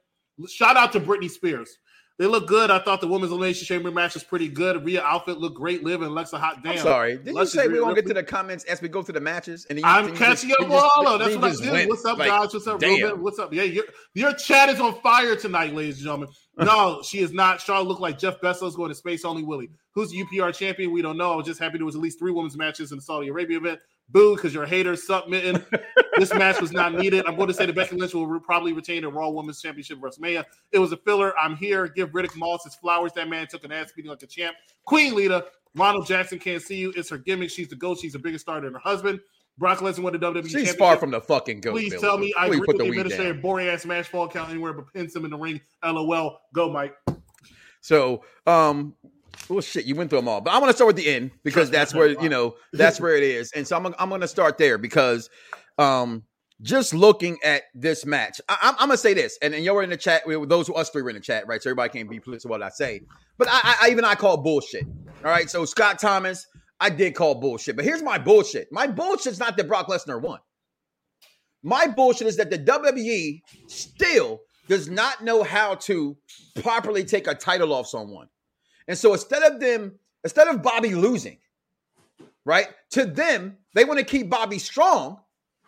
Shout 0.49 0.77
out 0.77 0.93
to 0.93 1.01
Britney 1.01 1.31
Spears. 1.31 1.79
They 2.19 2.27
look 2.27 2.47
good. 2.47 2.71
I 2.71 2.79
thought 2.79 3.01
the 3.01 3.09
women's 3.09 3.33
elimination 3.33 3.67
chamber 3.67 3.91
match 3.91 4.15
was 4.15 4.23
pretty 4.23 4.47
good. 4.49 4.85
Rhea 4.85 5.03
outfit 5.03 5.39
looked 5.39 5.57
great. 5.57 5.83
Liv 5.83 6.03
and 6.03 6.11
Alexa 6.11 6.39
Hot 6.39 6.63
Damn. 6.63 6.73
I'm 6.73 6.79
sorry. 6.79 7.17
Did 7.19 7.35
you 7.35 7.47
say 7.47 7.69
we 7.69 7.81
won't 7.81 7.97
get 7.97 8.07
to 8.07 8.15
the 8.15 8.23
comments 8.23 8.65
as 8.65 8.83
we 8.83 8.89
go 8.89 9.03
to 9.03 9.13
the 9.13 9.21
matches? 9.21 9.67
And 9.71 9.79
you, 9.79 9.85
I'm 9.85 10.09
you 10.09 10.15
catching 10.15 10.51
just- 10.51 10.61
up 10.61 10.69
you 10.69 10.75
on 10.75 10.91
all 10.97 11.09
of. 11.15 11.21
That's 11.21 11.37
what 11.37 11.53
I 11.53 11.65
do. 11.65 11.73
went, 11.73 11.89
What's 11.89 12.05
up, 12.05 12.19
like, 12.19 12.29
guys? 12.29 12.53
What's 12.53 12.67
up. 12.67 12.81
Ruben? 12.83 13.23
What's 13.23 13.39
up? 13.39 13.53
Yeah, 13.53 13.63
your 13.63 13.85
your 14.15 14.35
chat 14.35 14.69
is 14.69 14.79
on 14.79 15.01
fire 15.01 15.37
tonight, 15.37 15.75
ladies 15.75 15.97
and 15.97 16.05
gentlemen. 16.05 16.29
No, 16.59 17.01
she 17.03 17.21
is 17.21 17.33
not. 17.33 17.61
Charlotte 17.61 17.89
looked 17.89 18.01
like 18.01 18.19
Jeff 18.19 18.41
Bezos 18.41 18.77
going 18.77 18.91
to 18.91 18.95
space 18.95 19.25
only 19.25 19.43
Willie. 19.43 19.71
Who's 19.95 20.11
the 20.11 20.23
UPR 20.23 20.55
champion? 20.55 20.93
We 20.93 21.03
don't 21.03 21.17
know. 21.17 21.33
I 21.33 21.37
was 21.37 21.47
just 21.47 21.61
happy 21.61 21.79
there 21.79 21.87
was 21.87 21.95
at 21.95 22.01
least 22.01 22.19
three 22.19 22.33
women's 22.33 22.57
matches 22.57 22.93
in 22.93 22.99
the 22.99 23.03
Saudi 23.03 23.29
Arabia 23.29 23.59
event. 23.59 23.81
Boo, 24.11 24.35
because 24.37 24.53
you're 24.53 24.65
a 24.65 24.69
hater. 24.69 24.95
Sup, 24.95 25.29
mitten. 25.29 25.65
this 26.19 26.35
match 26.35 26.61
was 26.61 26.73
not 26.73 26.95
needed. 26.95 27.25
I'm 27.27 27.37
going 27.37 27.49
to 27.49 27.55
say 27.55 27.65
that 27.65 27.75
Becky 27.75 27.97
Lynch 27.97 28.13
will 28.13 28.27
re- 28.27 28.41
probably 28.45 28.75
retain 28.75 29.03
the 29.03 29.09
Raw 29.09 29.31
Women's 29.31 29.63
Championship 29.63 29.99
at 29.99 30.05
WrestleMania. 30.05 30.45
It 30.73 30.79
was 30.79 30.93
a 30.93 30.97
filler. 30.99 31.37
I'm 31.39 31.57
here. 31.57 31.89
Give 31.89 32.11
Riddick 32.11 32.37
Moss 32.37 32.65
his 32.65 32.75
flowers. 32.75 33.13
That 33.15 33.29
man 33.29 33.47
took 33.47 33.65
an 33.65 33.73
ass 33.73 33.93
beating 33.93 34.11
like 34.11 34.23
a 34.23 34.27
champ. 34.27 34.55
Queen 34.85 35.15
Lita. 35.15 35.47
Ronald 35.75 36.07
Jackson 36.07 36.39
can't 36.39 36.63
see 36.63 36.77
you. 36.77 36.93
It's 36.95 37.09
her 37.09 37.17
gimmick. 37.17 37.49
She's 37.49 37.69
the 37.69 37.77
GOAT. 37.77 37.99
She's 37.99 38.15
a 38.15 38.19
bigger 38.19 38.37
star 38.37 38.61
than 38.61 38.75
her 38.75 38.79
husband. 38.79 39.21
Brock 39.59 39.79
Lesnar 39.79 40.01
won 40.01 40.13
the 40.13 40.19
WWE 40.19 40.49
She's 40.49 40.75
far 40.75 40.97
from 40.97 41.11
the 41.11 41.21
fucking 41.21 41.61
goat. 41.61 41.73
Please 41.73 42.01
tell 42.01 42.19
me 42.19 42.33
I 42.37 42.49
Please 42.49 42.57
agree 42.57 42.67
put 42.67 42.77
with 42.79 42.87
the 42.87 43.01
administrator. 43.01 43.35
Boring 43.35 43.69
ass 43.69 43.85
match 43.85 44.09
fall 44.09 44.29
count 44.29 44.51
anywhere 44.51 44.73
but 44.73 44.93
pins 44.93 45.15
him 45.15 45.25
in 45.25 45.31
the 45.31 45.37
ring. 45.37 45.61
LOL. 45.85 46.41
Go, 46.55 46.71
Mike. 46.73 46.97
So, 47.81 48.25
um, 48.47 48.95
well, 49.49 49.61
shit, 49.61 49.85
you 49.85 49.95
went 49.95 50.11
through 50.11 50.21
them 50.21 50.29
all, 50.29 50.41
but 50.41 50.53
I 50.53 50.59
want 50.59 50.71
to 50.71 50.77
start 50.77 50.87
with 50.87 50.97
the 50.97 51.09
end 51.09 51.33
because 51.43 51.71
that's 51.71 51.95
where 51.95 52.09
you 52.23 52.29
know 52.29 52.55
that's 52.73 53.01
where 53.01 53.17
it 53.17 53.23
is, 53.23 53.53
and 53.53 53.67
so 53.67 53.77
I'm 53.77 53.95
I'm 53.99 54.09
going 54.09 54.21
to 54.21 54.29
start 54.29 54.57
there 54.57 54.79
because, 54.79 55.29
um, 55.79 56.23
just 56.63 56.95
looking 56.95 57.39
at 57.43 57.63
this 57.75 58.07
match, 58.07 58.41
I, 58.49 58.57
I'm, 58.63 58.75
I'm 58.75 58.89
gonna 58.89 58.97
say 58.97 59.15
this, 59.15 59.37
and, 59.43 59.53
and 59.53 59.65
you're 59.65 59.83
in 59.83 59.91
the 59.91 59.97
chat. 59.97 60.27
With 60.27 60.49
those 60.49 60.69
who 60.69 60.75
us 60.75 60.91
three 60.91 61.03
were 61.03 61.11
in 61.11 61.17
the 61.17 61.21
chat, 61.21 61.47
right? 61.47 61.63
So 61.63 61.71
everybody 61.71 61.99
can't 61.99 62.09
be 62.09 62.21
pleased 62.21 62.45
with 62.45 62.51
what 62.51 62.63
I 62.63 62.69
say, 62.69 63.01
but 63.37 63.49
I, 63.51 63.77
I 63.83 63.91
even 63.91 64.05
I 64.05 64.15
call 64.15 64.37
bullshit. 64.37 64.85
All 65.25 65.31
right, 65.31 65.51
so 65.51 65.65
Scott 65.65 65.99
Thomas, 65.99 66.47
I 66.83 66.91
did 66.91 67.15
call 67.15 67.37
bullshit, 67.37 67.77
but 67.77 67.85
here's 67.85 68.03
my 68.03 68.19
bullshit. 68.19 68.67
My 68.73 68.89
bullshit's 68.89 69.39
not 69.39 69.57
that 69.57 69.69
Brock 69.69 69.87
Lesnar 69.87 70.21
won. 70.21 70.41
My 71.63 71.87
bullshit 71.87 72.27
is 72.27 72.37
that 72.39 72.51
the 72.51 72.59
WWE 72.59 73.41
still 73.69 74.41
does 74.67 74.91
not 74.91 75.23
know 75.23 75.45
how 75.45 75.77
to 75.77 76.17
properly 76.61 77.05
take 77.05 77.29
a 77.29 77.37
title 77.37 77.73
off 77.73 77.87
someone. 77.87 78.27
And 78.89 78.99
so 78.99 79.13
instead 79.13 79.45
of 79.45 79.61
them, 79.61 79.93
instead 80.25 80.49
of 80.49 80.61
Bobby 80.61 80.97
losing, 80.97 81.39
right, 82.45 82.67
to 82.91 83.05
them, 83.05 83.59
they 83.77 83.85
want 83.85 84.01
to 84.01 84.05
keep 84.05 84.29
Bobby 84.29 84.59
strong 84.59 85.21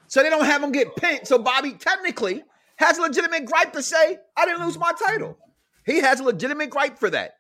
so 0.08 0.20
they 0.20 0.30
don't 0.30 0.44
have 0.44 0.64
him 0.64 0.72
get 0.72 0.96
pinned. 0.96 1.28
So 1.28 1.38
Bobby 1.38 1.74
technically 1.74 2.42
has 2.74 2.98
a 2.98 3.02
legitimate 3.02 3.44
gripe 3.44 3.72
to 3.74 3.84
say, 3.84 4.18
I 4.36 4.46
didn't 4.46 4.64
lose 4.64 4.76
my 4.76 4.92
title. 5.06 5.38
He 5.86 6.00
has 6.00 6.18
a 6.18 6.24
legitimate 6.24 6.70
gripe 6.70 6.98
for 6.98 7.10
that. 7.10 7.34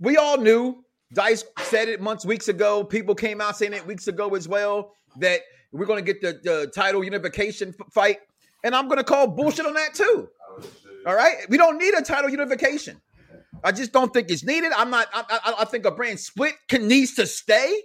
We 0.00 0.16
all 0.16 0.38
knew, 0.38 0.82
Dice 1.12 1.44
said 1.60 1.88
it 1.88 2.00
months, 2.00 2.24
weeks 2.26 2.48
ago. 2.48 2.84
People 2.84 3.14
came 3.14 3.40
out 3.40 3.56
saying 3.56 3.72
it 3.72 3.86
weeks 3.86 4.08
ago 4.08 4.34
as 4.34 4.48
well, 4.48 4.92
that 5.18 5.40
We're 5.72 5.86
going 5.86 6.04
to 6.04 6.12
get 6.12 6.20
the, 6.22 6.40
the 6.42 6.72
title 6.74 7.04
unification 7.04 7.74
f- 7.78 7.92
fight, 7.92 8.18
and 8.64 8.74
I'm 8.74 8.88
going 8.88 8.98
to 8.98 9.04
call 9.04 9.26
bullshit 9.28 9.66
on 9.66 9.74
that 9.74 9.94
too. 9.94 10.28
All 11.06 11.14
right, 11.14 11.36
we 11.48 11.56
don't 11.58 11.78
need 11.78 11.94
a 11.94 12.02
title 12.02 12.30
unification. 12.30 13.00
I 13.64 13.72
just 13.72 13.92
don't 13.92 14.12
think 14.12 14.30
it's 14.30 14.44
needed. 14.44 14.72
I'm 14.76 14.90
not. 14.90 15.08
I, 15.14 15.24
I, 15.44 15.54
I 15.60 15.64
think 15.64 15.84
a 15.86 15.90
brand 15.90 16.20
split 16.20 16.54
can 16.68 16.88
needs 16.88 17.14
to 17.14 17.26
stay 17.26 17.82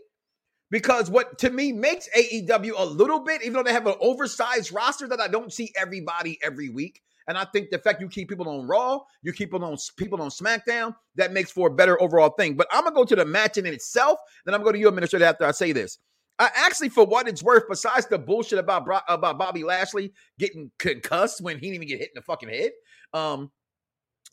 because 0.71 1.09
what 1.09 1.37
to 1.39 1.49
me 1.49 1.71
makes 1.71 2.09
AEW 2.17 2.73
a 2.77 2.85
little 2.85 3.19
bit, 3.19 3.41
even 3.41 3.53
though 3.53 3.63
they 3.63 3.73
have 3.73 3.87
an 3.87 3.95
oversized 3.99 4.71
roster 4.73 5.07
that 5.07 5.19
I 5.19 5.27
don't 5.27 5.53
see 5.53 5.71
everybody 5.79 6.39
every 6.43 6.69
week. 6.69 7.01
And 7.27 7.37
I 7.37 7.45
think 7.45 7.69
the 7.69 7.79
fact 7.79 8.01
you 8.01 8.07
keep 8.07 8.29
people 8.29 8.49
on 8.49 8.67
Raw, 8.67 8.99
you 9.21 9.31
keep 9.31 9.51
people 9.51 9.63
on 9.63 9.77
people 9.97 10.21
on 10.21 10.29
SmackDown, 10.29 10.95
that 11.15 11.33
makes 11.33 11.51
for 11.51 11.67
a 11.67 11.71
better 11.71 12.01
overall 12.01 12.29
thing. 12.29 12.55
But 12.55 12.67
I'm 12.71 12.83
gonna 12.83 12.95
go 12.95 13.05
to 13.05 13.15
the 13.15 13.25
match 13.25 13.57
in 13.57 13.65
itself. 13.65 14.19
Then 14.45 14.53
I'm 14.53 14.61
to 14.61 14.65
go 14.65 14.71
to 14.71 14.79
you, 14.79 14.87
administrator, 14.87 15.25
after 15.25 15.45
I 15.45 15.51
say 15.51 15.71
this. 15.71 15.99
I 16.39 16.49
actually, 16.55 16.89
for 16.89 17.05
what 17.05 17.27
it's 17.27 17.43
worth, 17.43 17.65
besides 17.69 18.07
the 18.07 18.17
bullshit 18.17 18.57
about 18.57 18.87
about 19.07 19.37
Bobby 19.37 19.63
Lashley 19.63 20.11
getting 20.39 20.71
concussed 20.79 21.41
when 21.41 21.59
he 21.59 21.67
didn't 21.67 21.75
even 21.75 21.87
get 21.87 21.99
hit 21.99 22.09
in 22.09 22.15
the 22.15 22.21
fucking 22.21 22.49
head, 22.49 22.71
um, 23.13 23.51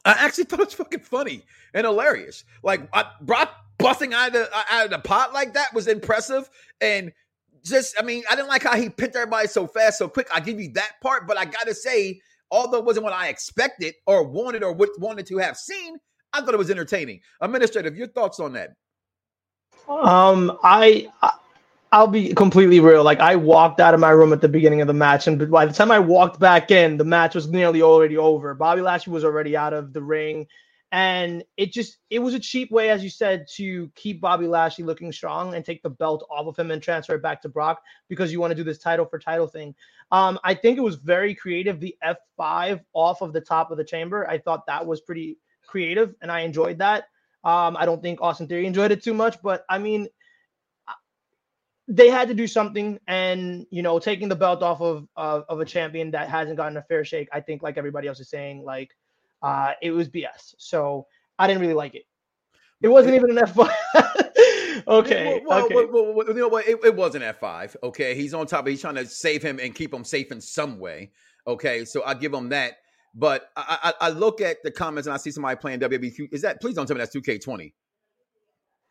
I 0.04 0.12
actually 0.12 0.44
thought 0.46 0.60
it 0.60 0.66
was 0.66 0.74
fucking 0.74 1.00
funny 1.00 1.42
and 1.74 1.84
hilarious. 1.86 2.44
Like 2.62 2.88
I, 2.94 3.04
Brock 3.20 3.54
busting 3.78 4.14
out 4.14 4.28
of 4.28 4.32
the 4.32 4.48
out 4.70 4.86
of 4.86 4.90
the 4.90 4.98
pot 5.00 5.34
like 5.34 5.54
that 5.54 5.74
was 5.74 5.86
impressive, 5.86 6.48
and 6.80 7.12
just 7.62 7.94
I 7.98 8.02
mean, 8.02 8.22
I 8.30 8.36
didn't 8.36 8.48
like 8.48 8.62
how 8.62 8.76
he 8.76 8.88
picked 8.88 9.16
everybody 9.16 9.48
so 9.48 9.66
fast, 9.66 9.98
so 9.98 10.08
quick. 10.08 10.28
I 10.32 10.40
give 10.40 10.60
you 10.60 10.72
that 10.74 10.92
part, 11.02 11.26
but 11.26 11.36
I 11.36 11.44
gotta 11.44 11.74
say, 11.74 12.20
although 12.50 12.78
it 12.78 12.84
wasn't 12.84 13.04
what 13.04 13.12
I 13.12 13.28
expected 13.28 13.94
or 14.06 14.24
wanted 14.24 14.62
or 14.62 14.72
wanted 14.72 15.26
to 15.26 15.38
have 15.38 15.56
seen, 15.56 15.96
I 16.32 16.40
thought 16.40 16.54
it 16.54 16.58
was 16.58 16.70
entertaining. 16.70 17.20
Administrative, 17.40 17.96
your 17.96 18.08
thoughts 18.08 18.40
on 18.40 18.52
that? 18.54 18.70
Um, 19.88 20.58
I, 20.62 21.08
I 21.22 21.32
I'll 21.90 22.06
be 22.06 22.34
completely 22.34 22.80
real. 22.80 23.02
Like 23.02 23.20
I 23.20 23.36
walked 23.36 23.80
out 23.80 23.94
of 23.94 24.00
my 24.00 24.10
room 24.10 24.32
at 24.32 24.42
the 24.42 24.48
beginning 24.48 24.82
of 24.82 24.86
the 24.86 24.94
match, 24.94 25.26
and 25.26 25.50
by 25.50 25.64
the 25.64 25.72
time 25.72 25.90
I 25.90 25.98
walked 25.98 26.38
back 26.38 26.70
in, 26.70 26.98
the 26.98 27.04
match 27.04 27.34
was 27.34 27.48
nearly 27.48 27.80
already 27.80 28.16
over. 28.16 28.54
Bobby 28.54 28.82
Lashley 28.82 29.12
was 29.12 29.24
already 29.24 29.56
out 29.56 29.72
of 29.72 29.94
the 29.94 30.02
ring, 30.02 30.46
and 30.90 31.44
it 31.56 31.72
just 31.72 31.98
it 32.08 32.18
was 32.18 32.34
a 32.34 32.38
cheap 32.38 32.70
way, 32.70 32.88
as 32.88 33.04
you 33.04 33.10
said, 33.10 33.46
to 33.56 33.90
keep 33.94 34.20
Bobby 34.20 34.46
Lashley 34.46 34.84
looking 34.84 35.12
strong 35.12 35.54
and 35.54 35.64
take 35.64 35.82
the 35.82 35.90
belt 35.90 36.26
off 36.30 36.46
of 36.46 36.58
him 36.58 36.70
and 36.70 36.82
transfer 36.82 37.14
it 37.14 37.22
back 37.22 37.42
to 37.42 37.48
Brock 37.48 37.82
because 38.08 38.32
you 38.32 38.40
want 38.40 38.52
to 38.52 38.54
do 38.54 38.64
this 38.64 38.78
title 38.78 39.04
for 39.04 39.18
title 39.18 39.46
thing. 39.46 39.74
Um, 40.10 40.38
I 40.44 40.54
think 40.54 40.78
it 40.78 40.82
was 40.82 40.96
very 40.96 41.34
creative. 41.34 41.78
The 41.78 41.94
F5 42.02 42.80
off 42.94 43.20
of 43.20 43.34
the 43.34 43.40
top 43.40 43.70
of 43.70 43.76
the 43.76 43.84
chamber, 43.84 44.26
I 44.28 44.38
thought 44.38 44.66
that 44.66 44.86
was 44.86 45.02
pretty 45.02 45.38
creative, 45.66 46.14
and 46.22 46.32
I 46.32 46.40
enjoyed 46.40 46.78
that. 46.78 47.04
Um, 47.44 47.76
I 47.76 47.84
don't 47.84 48.02
think 48.02 48.22
Austin 48.22 48.48
Theory 48.48 48.66
enjoyed 48.66 48.90
it 48.90 49.02
too 49.02 49.14
much, 49.14 49.40
but 49.42 49.64
I 49.68 49.78
mean, 49.78 50.08
they 51.86 52.08
had 52.08 52.28
to 52.28 52.34
do 52.34 52.46
something, 52.46 52.98
and 53.06 53.66
you 53.70 53.82
know, 53.82 53.98
taking 53.98 54.30
the 54.30 54.36
belt 54.36 54.62
off 54.62 54.80
of 54.80 55.06
of, 55.16 55.44
of 55.50 55.60
a 55.60 55.66
champion 55.66 56.12
that 56.12 56.30
hasn't 56.30 56.56
gotten 56.56 56.78
a 56.78 56.82
fair 56.82 57.04
shake, 57.04 57.28
I 57.30 57.40
think, 57.40 57.62
like 57.62 57.76
everybody 57.76 58.08
else 58.08 58.20
is 58.20 58.30
saying, 58.30 58.64
like 58.64 58.94
uh, 59.42 59.72
it 59.82 59.90
was 59.90 60.08
BS. 60.08 60.54
So 60.58 61.06
I 61.38 61.46
didn't 61.46 61.60
really 61.62 61.74
like 61.74 61.94
it. 61.94 62.04
It 62.82 62.88
wasn't 62.88 63.14
even 63.14 63.30
an 63.30 63.38
F 63.38 63.54
five. 63.54 63.72
okay. 64.88 65.42
Well, 65.44 65.64
okay. 65.64 65.74
well, 65.74 66.14
well, 66.14 66.26
you 66.28 66.34
know 66.34 66.48
what? 66.48 66.66
It, 66.68 66.78
it 66.84 66.94
was 66.94 67.14
an 67.14 67.22
F 67.22 67.40
five. 67.40 67.76
Okay, 67.82 68.14
he's 68.14 68.34
on 68.34 68.46
top. 68.46 68.60
Of, 68.60 68.66
he's 68.68 68.80
trying 68.80 68.94
to 68.96 69.06
save 69.06 69.42
him 69.42 69.58
and 69.60 69.74
keep 69.74 69.92
him 69.92 70.04
safe 70.04 70.30
in 70.32 70.40
some 70.40 70.78
way. 70.78 71.10
Okay, 71.46 71.84
so 71.84 72.04
I 72.04 72.14
give 72.14 72.32
him 72.32 72.48
that. 72.50 72.74
But 73.14 73.50
I, 73.56 73.92
I, 74.00 74.06
I 74.06 74.10
look 74.10 74.40
at 74.40 74.58
the 74.62 74.70
comments 74.70 75.06
and 75.06 75.14
I 75.14 75.16
see 75.16 75.30
somebody 75.30 75.56
playing 75.56 75.80
WWE. 75.80 76.28
Is 76.32 76.42
that? 76.42 76.60
Please 76.60 76.74
don't 76.74 76.86
tell 76.86 76.94
me 76.94 76.98
that's 77.00 77.12
two 77.12 77.22
K 77.22 77.38
twenty. 77.38 77.74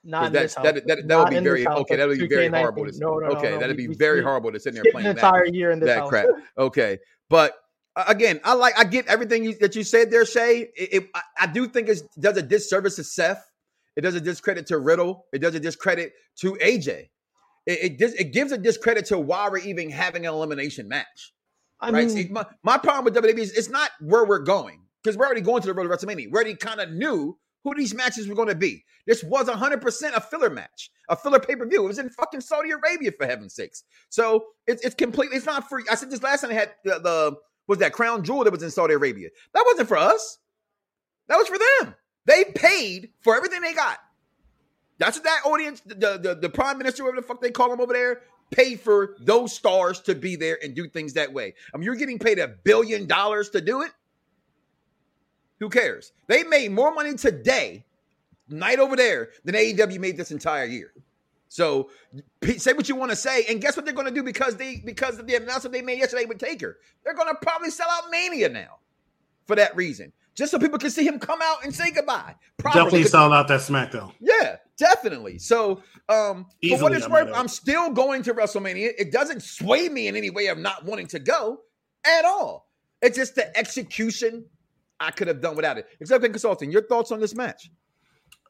Not 0.04 0.28
in 0.28 0.34
That 0.34 0.56
that, 0.64 0.88
that, 0.88 1.08
that, 1.08 1.18
would 1.18 1.30
be 1.30 1.40
very 1.40 1.68
okay. 1.68 1.96
That 1.98 2.08
would 2.08 2.20
be 2.20 2.28
very 2.28 2.48
horrible. 2.50 2.86
To, 2.86 2.98
No, 3.00 3.20
no, 3.20 3.28
no, 3.28 3.36
okay, 3.38 3.52
no. 3.52 3.60
that'd 3.60 3.76
We- 3.78 3.84
be 3.84 3.88
we 3.90 3.96
very 3.96 4.18
spent- 4.18 4.26
horrible 4.28 4.52
to 4.52 4.60
sit 4.60 4.74
there 4.74 4.84
playing 4.92 5.08
an 5.08 5.16
that. 5.16 5.24
entire 5.24 5.46
year 5.46 5.72
in 5.72 5.80
this 5.80 5.88
that 5.88 6.00
house. 6.00 6.10
crap. 6.10 6.28
Okay, 6.58 6.98
but 7.30 7.56
again, 8.08 8.40
I 8.44 8.54
like 8.54 8.78
I 8.78 8.84
get 8.84 9.08
everything 9.08 9.44
you, 9.44 9.56
that 9.60 9.76
you 9.76 9.84
said 9.84 10.12
there, 10.12 10.26
Shay. 10.26 10.70
It, 10.76 10.94
it, 10.94 11.10
I, 11.16 11.22
I 11.42 11.48
do 11.48 11.68
think 11.68 11.90
it 11.90 12.02
does 12.20 12.38
a 12.38 12.42
disservice 12.42 12.96
to 12.98 13.04
Seth. 13.04 13.44
It 13.96 14.02
does 14.02 14.16
a 14.16 14.22
discredit 14.22 14.68
to 14.68 14.78
Riddle. 14.78 15.26
It 15.34 15.40
does 15.40 15.56
a 15.56 15.60
discredit 15.60 16.14
to 16.42 16.54
AJ. 16.54 17.10
It 17.66 18.00
it, 18.00 18.14
it 18.20 18.34
gives 18.34 18.52
a 18.52 18.58
discredit 18.58 19.06
to 19.08 19.20
why 19.20 19.50
we're 19.50 19.58
even 19.60 19.90
having 19.90 20.26
an 20.26 20.34
elimination 20.34 20.88
match. 20.88 21.34
I 21.80 21.92
right? 21.92 22.08
mean, 22.08 22.10
See, 22.10 22.28
my, 22.30 22.46
my 22.64 22.78
problem 22.78 23.06
with 23.06 23.16
WWE 23.16 23.40
is 23.40 23.52
it's 23.58 23.70
not 23.70 23.92
where 24.00 24.26
we're 24.26 24.40
going 24.40 24.82
because 25.04 25.18
we're 25.18 25.26
already 25.26 25.42
going 25.42 25.62
to 25.62 25.68
the 25.68 25.74
road 25.74 25.84
to 25.84 25.90
WrestleMania. 25.90 26.28
We 26.28 26.34
already 26.34 26.56
kind 26.56 26.80
of 26.80 26.92
knew 26.92 27.38
who 27.64 27.76
these 27.76 27.94
matches 27.94 28.28
were 28.28 28.36
going 28.36 28.48
to 28.48 28.56
be. 28.56 28.84
This 29.06 29.24
was 29.24 29.48
100% 29.48 30.16
a 30.16 30.22
filler 30.22 30.50
match, 30.50 30.90
a 31.10 31.16
filler 31.16 31.40
pay 31.40 31.56
per 31.56 31.68
view. 31.68 31.84
It 31.84 31.88
was 31.88 32.00
in 32.00 32.10
fucking 32.10 32.42
Saudi 32.42 32.72
Arabia 32.72 33.12
for 33.18 33.26
heaven's 33.26 33.56
sakes. 33.56 33.84
So 34.10 34.46
it's 34.68 34.84
it's 34.86 34.96
completely 34.96 35.38
it's 35.38 35.46
not 35.46 35.70
free. 35.70 35.84
I 35.90 35.96
said 35.96 36.10
this 36.10 36.24
last 36.24 36.42
time. 36.42 36.52
I 36.52 36.56
had 36.56 36.72
the, 36.84 37.00
the 37.00 37.36
was 37.68 37.80
that 37.80 37.94
crown 37.94 38.24
jewel 38.24 38.44
that 38.44 38.52
was 38.52 38.64
in 38.64 38.72
Saudi 38.72 38.94
Arabia. 38.94 39.30
That 39.54 39.64
wasn't 39.68 39.88
for 39.88 39.98
us. 39.98 40.40
That 41.28 41.38
was 41.38 41.48
for 41.48 41.58
them. 41.58 41.96
They 42.26 42.46
paid 42.46 43.10
for 43.22 43.36
everything 43.36 43.62
they 43.62 43.74
got. 43.74 44.00
That's 44.98 45.18
what 45.18 45.26
that 45.26 45.42
audience, 45.46 45.82
the 45.86 46.18
the, 46.18 46.38
the 46.42 46.50
prime 46.50 46.78
minister, 46.78 47.04
whatever 47.04 47.22
the 47.22 47.28
fuck 47.28 47.42
they 47.42 47.52
call 47.52 47.72
him 47.72 47.82
over 47.82 47.94
there, 47.94 48.22
paid 48.52 48.80
for 48.80 49.16
those 49.20 49.54
stars 49.54 50.00
to 50.02 50.16
be 50.16 50.36
there 50.36 50.58
and 50.64 50.76
do 50.76 50.88
things 50.88 51.14
that 51.14 51.32
way. 51.32 51.54
I 51.74 51.78
mean, 51.78 51.84
you're 51.84 51.96
getting 51.96 52.20
paid 52.20 52.40
a 52.40 52.48
billion 52.48 53.06
dollars 53.06 53.50
to 53.52 53.62
do 53.62 53.82
it. 53.82 53.92
Who 55.60 55.70
cares? 55.70 56.12
They 56.28 56.44
made 56.44 56.72
more 56.72 56.94
money 56.94 57.16
today, 57.16 57.86
night 58.48 58.80
over 58.80 58.96
there, 58.96 59.30
than 59.44 59.56
AEW 59.56 60.00
made 60.00 60.18
this 60.18 60.32
entire 60.32 60.66
year. 60.66 60.92
So 61.50 61.90
say 62.58 62.74
what 62.74 62.90
you 62.90 62.96
want 62.96 63.12
to 63.12 63.16
say, 63.16 63.46
and 63.50 63.62
guess 63.62 63.76
what 63.76 63.86
they're 63.86 63.94
going 63.94 64.08
to 64.08 64.14
do 64.14 64.24
because 64.24 64.56
they 64.56 64.82
because 64.84 65.20
of 65.20 65.28
the 65.28 65.36
announcement 65.36 65.74
they 65.74 65.82
made 65.82 66.00
yesterday 66.00 66.26
with 66.26 66.40
Taker. 66.40 66.78
They're 67.04 67.14
going 67.14 67.28
to 67.28 67.36
probably 67.42 67.70
sell 67.70 67.88
out 67.90 68.10
Mania 68.12 68.50
now 68.50 68.80
for 69.46 69.56
that 69.56 69.76
reason, 69.76 70.12
just 70.36 70.52
so 70.52 70.60
people 70.60 70.78
can 70.78 70.90
see 70.90 71.08
him 71.08 71.20
come 71.20 71.40
out 71.42 71.64
and 71.64 71.74
say 71.74 71.92
goodbye. 71.92 72.36
Properly. 72.58 72.84
Definitely 72.84 73.08
sold 73.08 73.34
out 73.34 73.48
that 73.48 73.62
SmackDown. 73.62 74.14
Yeah, 74.20 74.58
definitely. 74.78 75.40
So, 75.40 75.82
um, 76.10 76.48
for 76.70 76.78
what 76.80 76.94
it's 76.94 77.08
worth. 77.08 77.30
I'm 77.34 77.48
still 77.48 77.92
going 77.92 78.24
to 78.24 78.34
WrestleMania. 78.34 78.92
It 78.98 79.12
doesn't 79.12 79.42
sway 79.42 79.88
me 79.90 80.08
in 80.08 80.16
any 80.16 80.30
way 80.30 80.48
of 80.48 80.58
not 80.58 80.86
wanting 80.86 81.08
to 81.08 81.20
go 81.20 81.62
at 82.06 82.26
all. 82.26 82.68
It's 83.02 83.18
just 83.18 83.36
the 83.36 83.56
execution 83.58 84.46
I 85.00 85.12
could 85.12 85.28
have 85.28 85.42
done 85.42 85.56
without 85.56 85.78
it. 85.78 85.88
Except 86.00 86.24
in 86.24 86.32
consulting, 86.32 86.72
your 86.72 86.82
thoughts 86.82 87.12
on 87.12 87.20
this 87.20 87.36
match? 87.36 87.70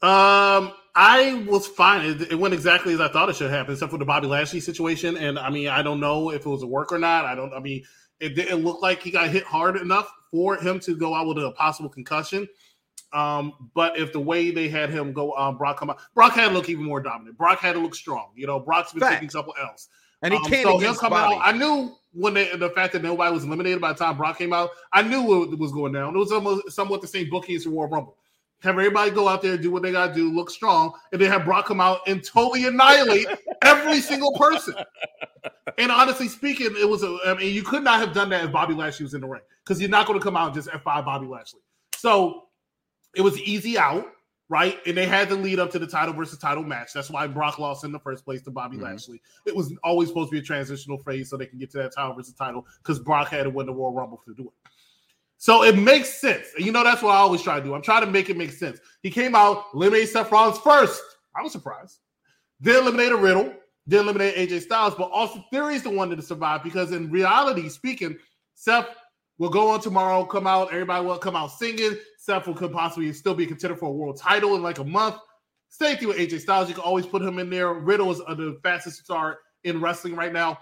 Um, 0.02 0.72
I 1.00 1.46
was 1.48 1.68
fine. 1.68 2.04
It, 2.04 2.32
it 2.32 2.36
went 2.40 2.56
exactly 2.56 2.92
as 2.92 3.00
I 3.00 3.08
thought 3.08 3.30
it 3.30 3.36
should 3.36 3.52
happen, 3.52 3.74
except 3.74 3.92
for 3.92 4.00
the 4.00 4.06
Bobby 4.06 4.26
Lashley 4.26 4.60
situation. 4.60 5.16
And 5.16 5.38
I 5.38 5.52
mean, 5.52 5.68
I 5.68 5.84
don't 5.84 6.00
know 6.00 6.32
if 6.32 6.44
it 6.44 6.50
was 6.50 6.64
a 6.64 6.68
work 6.68 6.92
or 6.92 6.98
not. 6.98 7.24
I 7.24 7.36
don't. 7.36 7.54
I 7.54 7.60
mean, 7.60 7.84
it 8.20 8.30
didn't 8.30 8.64
look 8.64 8.82
like 8.82 9.04
he 9.04 9.12
got 9.12 9.30
hit 9.30 9.44
hard 9.44 9.76
enough 9.78 10.12
for 10.32 10.58
him 10.58 10.80
to 10.82 10.96
go 10.98 11.14
out 11.14 11.28
with 11.28 11.38
a 11.38 11.52
possible 11.52 11.88
concussion. 11.90 12.48
Um, 13.14 13.70
but 13.76 13.98
if 13.98 14.12
the 14.12 14.20
way 14.20 14.50
they 14.50 14.70
had 14.70 14.90
him 14.90 15.14
go, 15.14 15.34
um, 15.34 15.56
Brock 15.58 15.78
come 15.78 15.92
out, 15.92 16.00
Brock 16.16 16.34
had 16.34 16.48
to 16.50 16.54
look 16.56 16.68
even 16.68 16.84
more 16.84 17.00
dominant. 17.00 17.38
Brock 17.38 17.60
had 17.60 17.74
to 17.74 17.80
look 17.80 17.94
strong. 17.94 18.32
You 18.36 18.48
know, 18.48 18.60
Brock's 18.60 18.92
been 18.92 19.02
Fact. 19.02 19.14
taking 19.14 19.30
something 19.30 19.54
else. 19.62 19.90
And 20.24 20.34
he 20.34 20.40
Um, 20.40 20.46
can't 20.46 20.64
so 20.64 20.78
him 20.80 20.96
Bobby. 21.12 21.36
out. 21.36 21.42
I 21.44 21.52
knew 21.52 21.96
when 22.12 22.34
they, 22.34 22.54
the 22.58 22.72
fact 22.72 22.92
that 22.94 23.04
nobody 23.04 23.32
was 23.32 23.44
eliminated 23.44 23.80
by 23.80 23.94
the 23.94 24.00
time 24.00 24.18
Brock 24.18 24.40
came 24.40 24.52
out. 24.52 24.72
I 24.92 25.04
knew 25.04 25.22
what 25.22 25.58
was 25.60 25.72
going 25.72 25.94
down. 25.94 26.16
It 26.16 26.18
was 26.18 26.32
almost 26.32 26.72
somewhat 26.72 27.02
the 27.02 27.08
same 27.08 27.30
booking 27.30 27.56
as 27.56 27.66
the 27.66 27.70
Royal 27.70 27.88
Rumble. 27.88 28.18
Have 28.62 28.80
everybody 28.80 29.12
go 29.12 29.28
out 29.28 29.44
there, 29.44 29.54
and 29.54 29.62
do 29.62 29.70
what 29.70 29.84
they 29.84 29.92
got 29.92 30.08
to 30.08 30.14
do, 30.14 30.34
look 30.34 30.50
strong, 30.50 30.92
and 31.12 31.22
then 31.22 31.30
have 31.32 31.46
Brock 31.46 31.68
come 31.68 31.80
out 31.80 32.00
and 32.08 32.24
totally 32.24 32.66
annihilate 32.66 33.28
every 33.62 34.00
single 34.00 34.34
person. 34.34 34.74
And 35.78 35.92
honestly 35.92 36.28
speaking, 36.28 36.74
it 36.80 36.90
was. 36.90 37.04
A, 37.04 37.18
I 37.28 37.36
mean, 37.36 37.54
you 37.54 37.62
could 37.62 37.84
not 37.84 38.00
have 38.00 38.14
done 38.14 38.30
that 38.30 38.46
if 38.46 38.52
Bobby 38.52 38.74
Lashley 38.74 39.04
was 39.04 39.14
in 39.14 39.22
the 39.22 39.28
ring 39.28 39.42
because 39.64 39.80
you're 39.80 39.92
not 39.92 40.08
going 40.08 40.20
to 40.20 40.24
come 40.24 40.36
out 40.36 40.48
and 40.48 40.56
just 40.56 40.70
F5 40.70 41.06
Bobby 41.06 41.28
Lashley. 41.28 41.60
So 41.96 42.46
it 43.16 43.22
was 43.22 43.40
easy 43.42 43.78
out, 43.78 44.08
right? 44.50 44.80
And 44.88 44.98
they 44.98 45.06
had 45.06 45.30
to 45.30 45.36
lead 45.36 45.60
up 45.60 45.70
to 45.72 45.80
the 45.80 45.88
title 45.88 46.16
versus 46.16 46.40
title 46.40 46.64
match. 46.64 46.94
That's 46.94 47.12
why 47.12 47.28
Brock 47.28 47.60
lost 47.60 47.84
in 47.84 47.92
the 47.92 48.00
first 48.00 48.26
place 48.26 48.42
to 48.44 48.52
Bobby 48.52 48.78
Mhm. 48.78 48.84
Lashley. 48.84 49.22
It 49.46 49.56
was 49.56 49.72
always 49.84 50.10
supposed 50.10 50.32
to 50.32 50.36
be 50.36 50.40
a 50.40 50.44
transitional 50.44 50.98
phase 51.00 51.30
so 51.30 51.38
they 51.38 51.46
can 51.46 51.60
get 51.60 51.70
to 51.72 51.78
that 51.78 51.94
title 51.94 52.14
versus 52.14 52.34
title 52.34 52.66
because 52.82 52.98
Brock 53.00 53.28
had 53.28 53.44
to 53.44 53.52
win 53.52 53.68
the 53.68 53.74
Royal 53.74 53.94
Rumble 53.94 54.22
to 54.26 54.34
do 54.34 54.44
it. 54.44 54.72
So 55.38 55.64
it 55.64 55.78
makes 55.78 56.20
sense. 56.20 56.48
And 56.56 56.66
you 56.66 56.72
know, 56.72 56.84
that's 56.84 57.02
what 57.02 57.12
I 57.12 57.18
always 57.18 57.42
try 57.42 57.60
to 57.60 57.64
do. 57.64 57.74
I'm 57.74 57.82
trying 57.82 58.04
to 58.04 58.12
make 58.12 58.30
it 58.30 58.38
make 58.38 58.52
sense. 58.52 58.80
He 59.04 59.12
came 59.12 59.36
out, 59.36 59.66
eliminated 59.74 60.10
Seth 60.10 60.32
Rollins 60.32 60.58
first. 60.60 61.02
I 61.36 61.44
was 61.44 61.52
surprised. 61.52 62.00
Then 62.60 62.78
eliminated 62.78 63.20
Riddle, 63.20 63.54
then 63.86 64.02
eliminated 64.02 64.50
AJ 64.50 64.62
Styles. 64.62 64.96
But 64.96 65.12
Austin 65.14 65.44
Theory 65.52 65.76
is 65.76 65.84
the 65.84 65.92
one 65.92 66.10
that 66.10 66.24
survived 66.24 66.64
because, 66.64 66.92
in 66.92 67.12
reality 67.12 67.70
speaking, 67.70 68.18
Seth 68.56 68.88
will 69.38 69.50
go 69.50 69.70
on 69.70 69.80
tomorrow, 69.80 70.26
come 70.26 70.48
out, 70.48 70.74
everybody 70.74 71.06
will 71.06 71.20
come 71.20 71.36
out 71.36 71.52
singing. 71.52 71.96
Seth 72.18 72.48
will 72.48 72.56
could 72.56 72.72
possibly 72.72 73.14
still 73.14 73.36
be 73.36 73.46
considered 73.46 73.78
for 73.78 73.90
a 73.90 73.92
world 73.92 74.18
title 74.18 74.56
in 74.56 74.64
like 74.64 74.80
a 74.80 74.84
month. 74.84 75.18
Same 75.70 75.98
thing 75.98 76.08
with 76.08 76.18
AJ 76.18 76.42
Styles. 76.42 76.68
You 76.68 76.74
can 76.74 76.84
always 76.84 77.06
put 77.06 77.22
him 77.22 77.38
in 77.38 77.50
there. 77.50 77.74
Riddle 77.74 78.10
is 78.12 78.18
the 78.18 78.58
fastest 78.64 79.04
star 79.04 79.38
in 79.64 79.80
wrestling 79.80 80.16
right 80.16 80.34
now. 80.34 80.58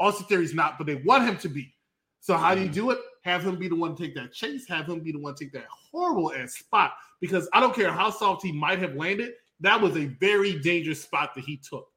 Austin 0.00 0.26
Theory's 0.26 0.54
not, 0.54 0.78
but 0.78 0.86
they 0.86 0.96
want 0.96 1.24
him 1.24 1.36
to 1.38 1.48
be. 1.48 1.74
So 2.20 2.36
how 2.36 2.54
do 2.54 2.62
you 2.62 2.68
mm. 2.68 2.74
do 2.74 2.90
it? 2.90 2.98
Have 3.26 3.42
him 3.44 3.56
be 3.56 3.66
the 3.66 3.74
one 3.74 3.96
to 3.96 4.02
take 4.04 4.14
that 4.14 4.32
chase. 4.32 4.68
Have 4.68 4.86
him 4.88 5.00
be 5.00 5.10
the 5.10 5.18
one 5.18 5.34
to 5.34 5.44
take 5.44 5.52
that 5.52 5.66
horrible 5.68 6.32
ass 6.32 6.54
spot. 6.54 6.92
Because 7.20 7.48
I 7.52 7.58
don't 7.60 7.74
care 7.74 7.90
how 7.90 8.08
soft 8.08 8.44
he 8.44 8.52
might 8.52 8.78
have 8.78 8.94
landed. 8.94 9.32
That 9.60 9.80
was 9.80 9.96
a 9.96 10.06
very 10.20 10.60
dangerous 10.60 11.02
spot 11.02 11.34
that 11.34 11.44
he 11.44 11.56
took. 11.56 11.88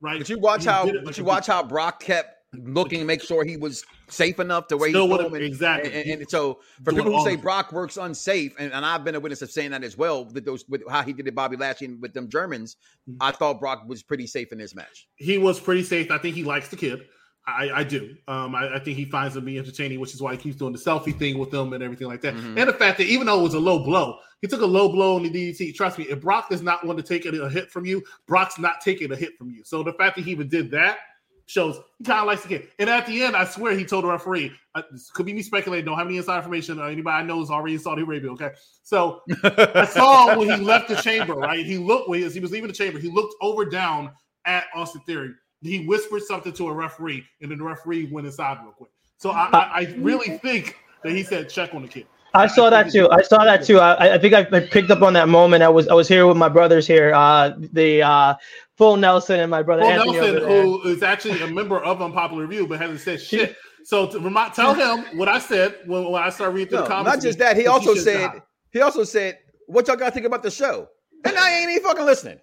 Right? 0.00 0.18
But 0.18 0.28
you 0.28 0.38
watch 0.38 0.62
He 0.62 0.70
how 0.70 0.84
did 0.84 1.04
but 1.04 1.18
you 1.18 1.24
watch 1.24 1.48
how 1.48 1.64
Brock 1.64 1.98
kept 2.00 2.34
looking 2.52 3.00
to 3.00 3.04
make 3.04 3.20
sure 3.20 3.44
he 3.44 3.56
was 3.56 3.84
safe 4.06 4.38
enough 4.38 4.68
to 4.68 4.76
where 4.76 4.90
Still 4.90 5.30
he 5.34 5.44
exactly. 5.44 5.92
And, 5.92 6.20
and 6.20 6.30
so 6.30 6.60
for 6.84 6.92
Doing 6.92 7.04
people 7.04 7.18
who 7.18 7.24
say. 7.28 7.34
Brock 7.34 7.72
works 7.72 7.96
unsafe, 7.96 8.54
and, 8.58 8.72
and 8.72 8.86
I've 8.86 9.02
been 9.02 9.16
a 9.16 9.20
witness 9.20 9.42
of 9.42 9.50
saying 9.50 9.72
that 9.72 9.82
as 9.82 9.98
well, 9.98 10.26
with 10.26 10.44
those 10.44 10.64
with 10.68 10.82
how 10.88 11.02
he 11.02 11.12
did 11.12 11.26
it 11.26 11.34
Bobby 11.34 11.56
Lashley 11.56 11.88
with 11.88 12.14
them 12.14 12.28
Germans, 12.28 12.76
Mhm. 13.10 13.16
I 13.20 13.32
thought 13.32 13.58
Brock 13.58 13.82
was 13.88 14.04
pretty 14.04 14.28
safe 14.28 14.52
in 14.52 14.58
this 14.58 14.74
match. 14.74 15.08
he 15.16 15.36
was 15.38 15.58
pretty 15.58 15.82
safe. 15.82 16.12
I 16.12 16.18
think 16.18 16.36
he 16.36 16.44
likes 16.44 16.68
the 16.68 16.76
kid. 16.76 17.06
I, 17.46 17.70
I 17.72 17.84
do. 17.84 18.16
Um, 18.26 18.54
I, 18.54 18.74
I 18.74 18.78
think 18.80 18.96
he 18.96 19.04
finds 19.04 19.36
him 19.36 19.42
to 19.42 19.46
be 19.46 19.58
entertaining, 19.58 20.00
which 20.00 20.14
is 20.14 20.20
why 20.20 20.32
he 20.32 20.38
keeps 20.38 20.56
doing 20.56 20.72
the 20.72 20.78
selfie 20.78 21.16
thing 21.16 21.38
with 21.38 21.50
them 21.50 21.72
and 21.72 21.82
everything 21.82 22.08
like 22.08 22.20
that. 22.22 22.34
Mhm. 22.34 22.58
And 22.58 22.68
the 22.68 22.72
fact 22.72 22.98
that 22.98 23.06
even 23.06 23.26
though 23.26 23.38
it 23.38 23.42
was 23.42 23.54
a 23.54 23.60
low 23.60 23.78
blow, 23.78 24.18
he 24.42 24.48
took 24.48 24.62
a 24.62 24.66
low 24.66 24.88
blow 24.88 25.16
on 25.16 25.22
the 25.22 25.30
DDT. 25.30 25.74
Trust 25.74 25.98
me, 25.98 26.04
if 26.04 26.20
Brock 26.20 26.50
does 26.50 26.60
not 26.62 26.84
want 26.84 26.98
to 26.98 27.04
take 27.04 27.24
a 27.24 27.48
hit 27.48 27.70
from 27.70 27.86
you, 27.86 28.02
Brock's 28.26 28.58
not 28.58 28.80
taking 28.80 29.12
a 29.12 29.16
hit 29.16 29.38
from 29.38 29.50
you. 29.50 29.62
So 29.64 29.82
the 29.82 29.92
fact 29.92 30.16
that 30.16 30.24
he 30.24 30.32
even 30.32 30.48
did 30.48 30.70
that 30.72 30.98
shows 31.46 31.78
he 31.98 32.04
kind 32.04 32.20
of 32.20 32.26
likes 32.26 32.42
the 32.42 32.48
kid. 32.48 32.68
And 32.80 32.90
at 32.90 33.06
the 33.06 33.22
end, 33.22 33.36
I 33.36 33.44
swear 33.44 33.76
he 33.76 33.84
told 33.84 34.02
the 34.04 34.08
referee, 34.08 34.52
uh, 34.74 34.82
this 34.90 35.10
could 35.10 35.26
be 35.26 35.32
me 35.32 35.42
speculating, 35.42 35.84
don't 35.86 35.96
have 35.96 36.08
any 36.08 36.16
inside 36.16 36.38
information. 36.38 36.80
Or 36.80 36.88
anybody 36.88 37.16
I 37.16 37.22
know 37.22 37.40
is 37.40 37.50
already 37.50 37.74
in 37.74 37.80
Saudi 37.80 38.02
Arabia. 38.02 38.32
Okay. 38.32 38.50
So 38.82 39.22
I 39.44 39.84
saw 39.90 40.36
when 40.36 40.50
he 40.50 40.56
left 40.56 40.88
the 40.88 40.96
chamber, 40.96 41.34
right? 41.34 41.64
He 41.64 41.78
looked 41.78 42.08
when 42.08 42.18
he 42.18 42.40
was 42.40 42.50
leaving 42.50 42.66
the 42.68 42.74
chamber, 42.74 42.98
he 42.98 43.08
looked 43.08 43.34
over 43.40 43.64
down 43.64 44.10
at 44.44 44.64
Austin 44.74 45.00
Theory. 45.02 45.30
He 45.62 45.86
whispered 45.86 46.22
something 46.22 46.52
to 46.54 46.68
a 46.68 46.72
referee, 46.72 47.24
and 47.40 47.50
then 47.50 47.58
the 47.58 47.64
referee 47.64 48.06
went 48.06 48.26
inside 48.26 48.58
real 48.62 48.72
quick. 48.72 48.90
So 49.18 49.30
I, 49.30 49.48
I, 49.52 49.58
I 49.58 49.94
really 49.98 50.38
think 50.38 50.76
that 51.02 51.12
he 51.12 51.22
said 51.22 51.48
check 51.48 51.74
on 51.74 51.82
the 51.82 51.88
kid. 51.88 52.06
I 52.34 52.46
saw 52.46 52.68
that 52.68 52.90
too. 52.90 53.08
I 53.10 53.22
saw 53.22 53.44
that 53.44 53.64
too. 53.64 53.78
I, 53.78 54.14
I 54.14 54.18
think 54.18 54.34
I, 54.34 54.46
I 54.52 54.60
picked 54.60 54.90
up 54.90 55.02
on 55.02 55.14
that 55.14 55.28
moment. 55.28 55.62
I 55.62 55.68
was 55.68 55.88
I 55.88 55.94
was 55.94 56.06
here 56.06 56.26
with 56.26 56.36
my 56.36 56.48
brothers 56.48 56.86
here, 56.86 57.14
uh, 57.14 57.54
the 57.72 58.02
uh, 58.02 58.34
full 58.76 58.96
Nelson 58.96 59.40
and 59.40 59.50
my 59.50 59.62
brother 59.62 59.82
Paul 59.82 59.92
Anthony 59.92 60.12
Nelson, 60.12 60.48
who 60.48 60.82
is 60.82 61.02
actually 61.02 61.40
a 61.42 61.46
member 61.46 61.82
of 61.82 62.02
Unpopular 62.02 62.46
Review, 62.46 62.66
but 62.66 62.78
hasn't 62.78 63.00
said 63.00 63.20
shit. 63.20 63.56
So 63.84 64.06
to 64.08 64.18
remind, 64.18 64.52
tell 64.52 64.74
him 64.74 65.16
what 65.16 65.28
I 65.28 65.38
said 65.38 65.76
when, 65.86 66.10
when 66.10 66.22
I 66.22 66.28
started 66.30 66.54
reading 66.54 66.70
through 66.70 66.78
No, 66.78 66.84
the 66.84 66.88
comments. 66.88 67.16
not 67.16 67.22
just 67.22 67.38
that. 67.38 67.56
He 67.56 67.66
also 67.68 67.94
should 67.94 68.02
said 68.04 68.32
die. 68.32 68.42
he 68.72 68.80
also 68.80 69.04
said, 69.04 69.38
"What 69.66 69.86
y'all 69.86 69.96
got 69.96 70.06
to 70.06 70.10
think 70.12 70.26
about 70.26 70.42
the 70.42 70.50
show?" 70.50 70.88
And 71.24 71.36
I 71.38 71.58
ain't 71.58 71.70
even 71.70 71.82
fucking 71.84 72.04
listening. 72.04 72.38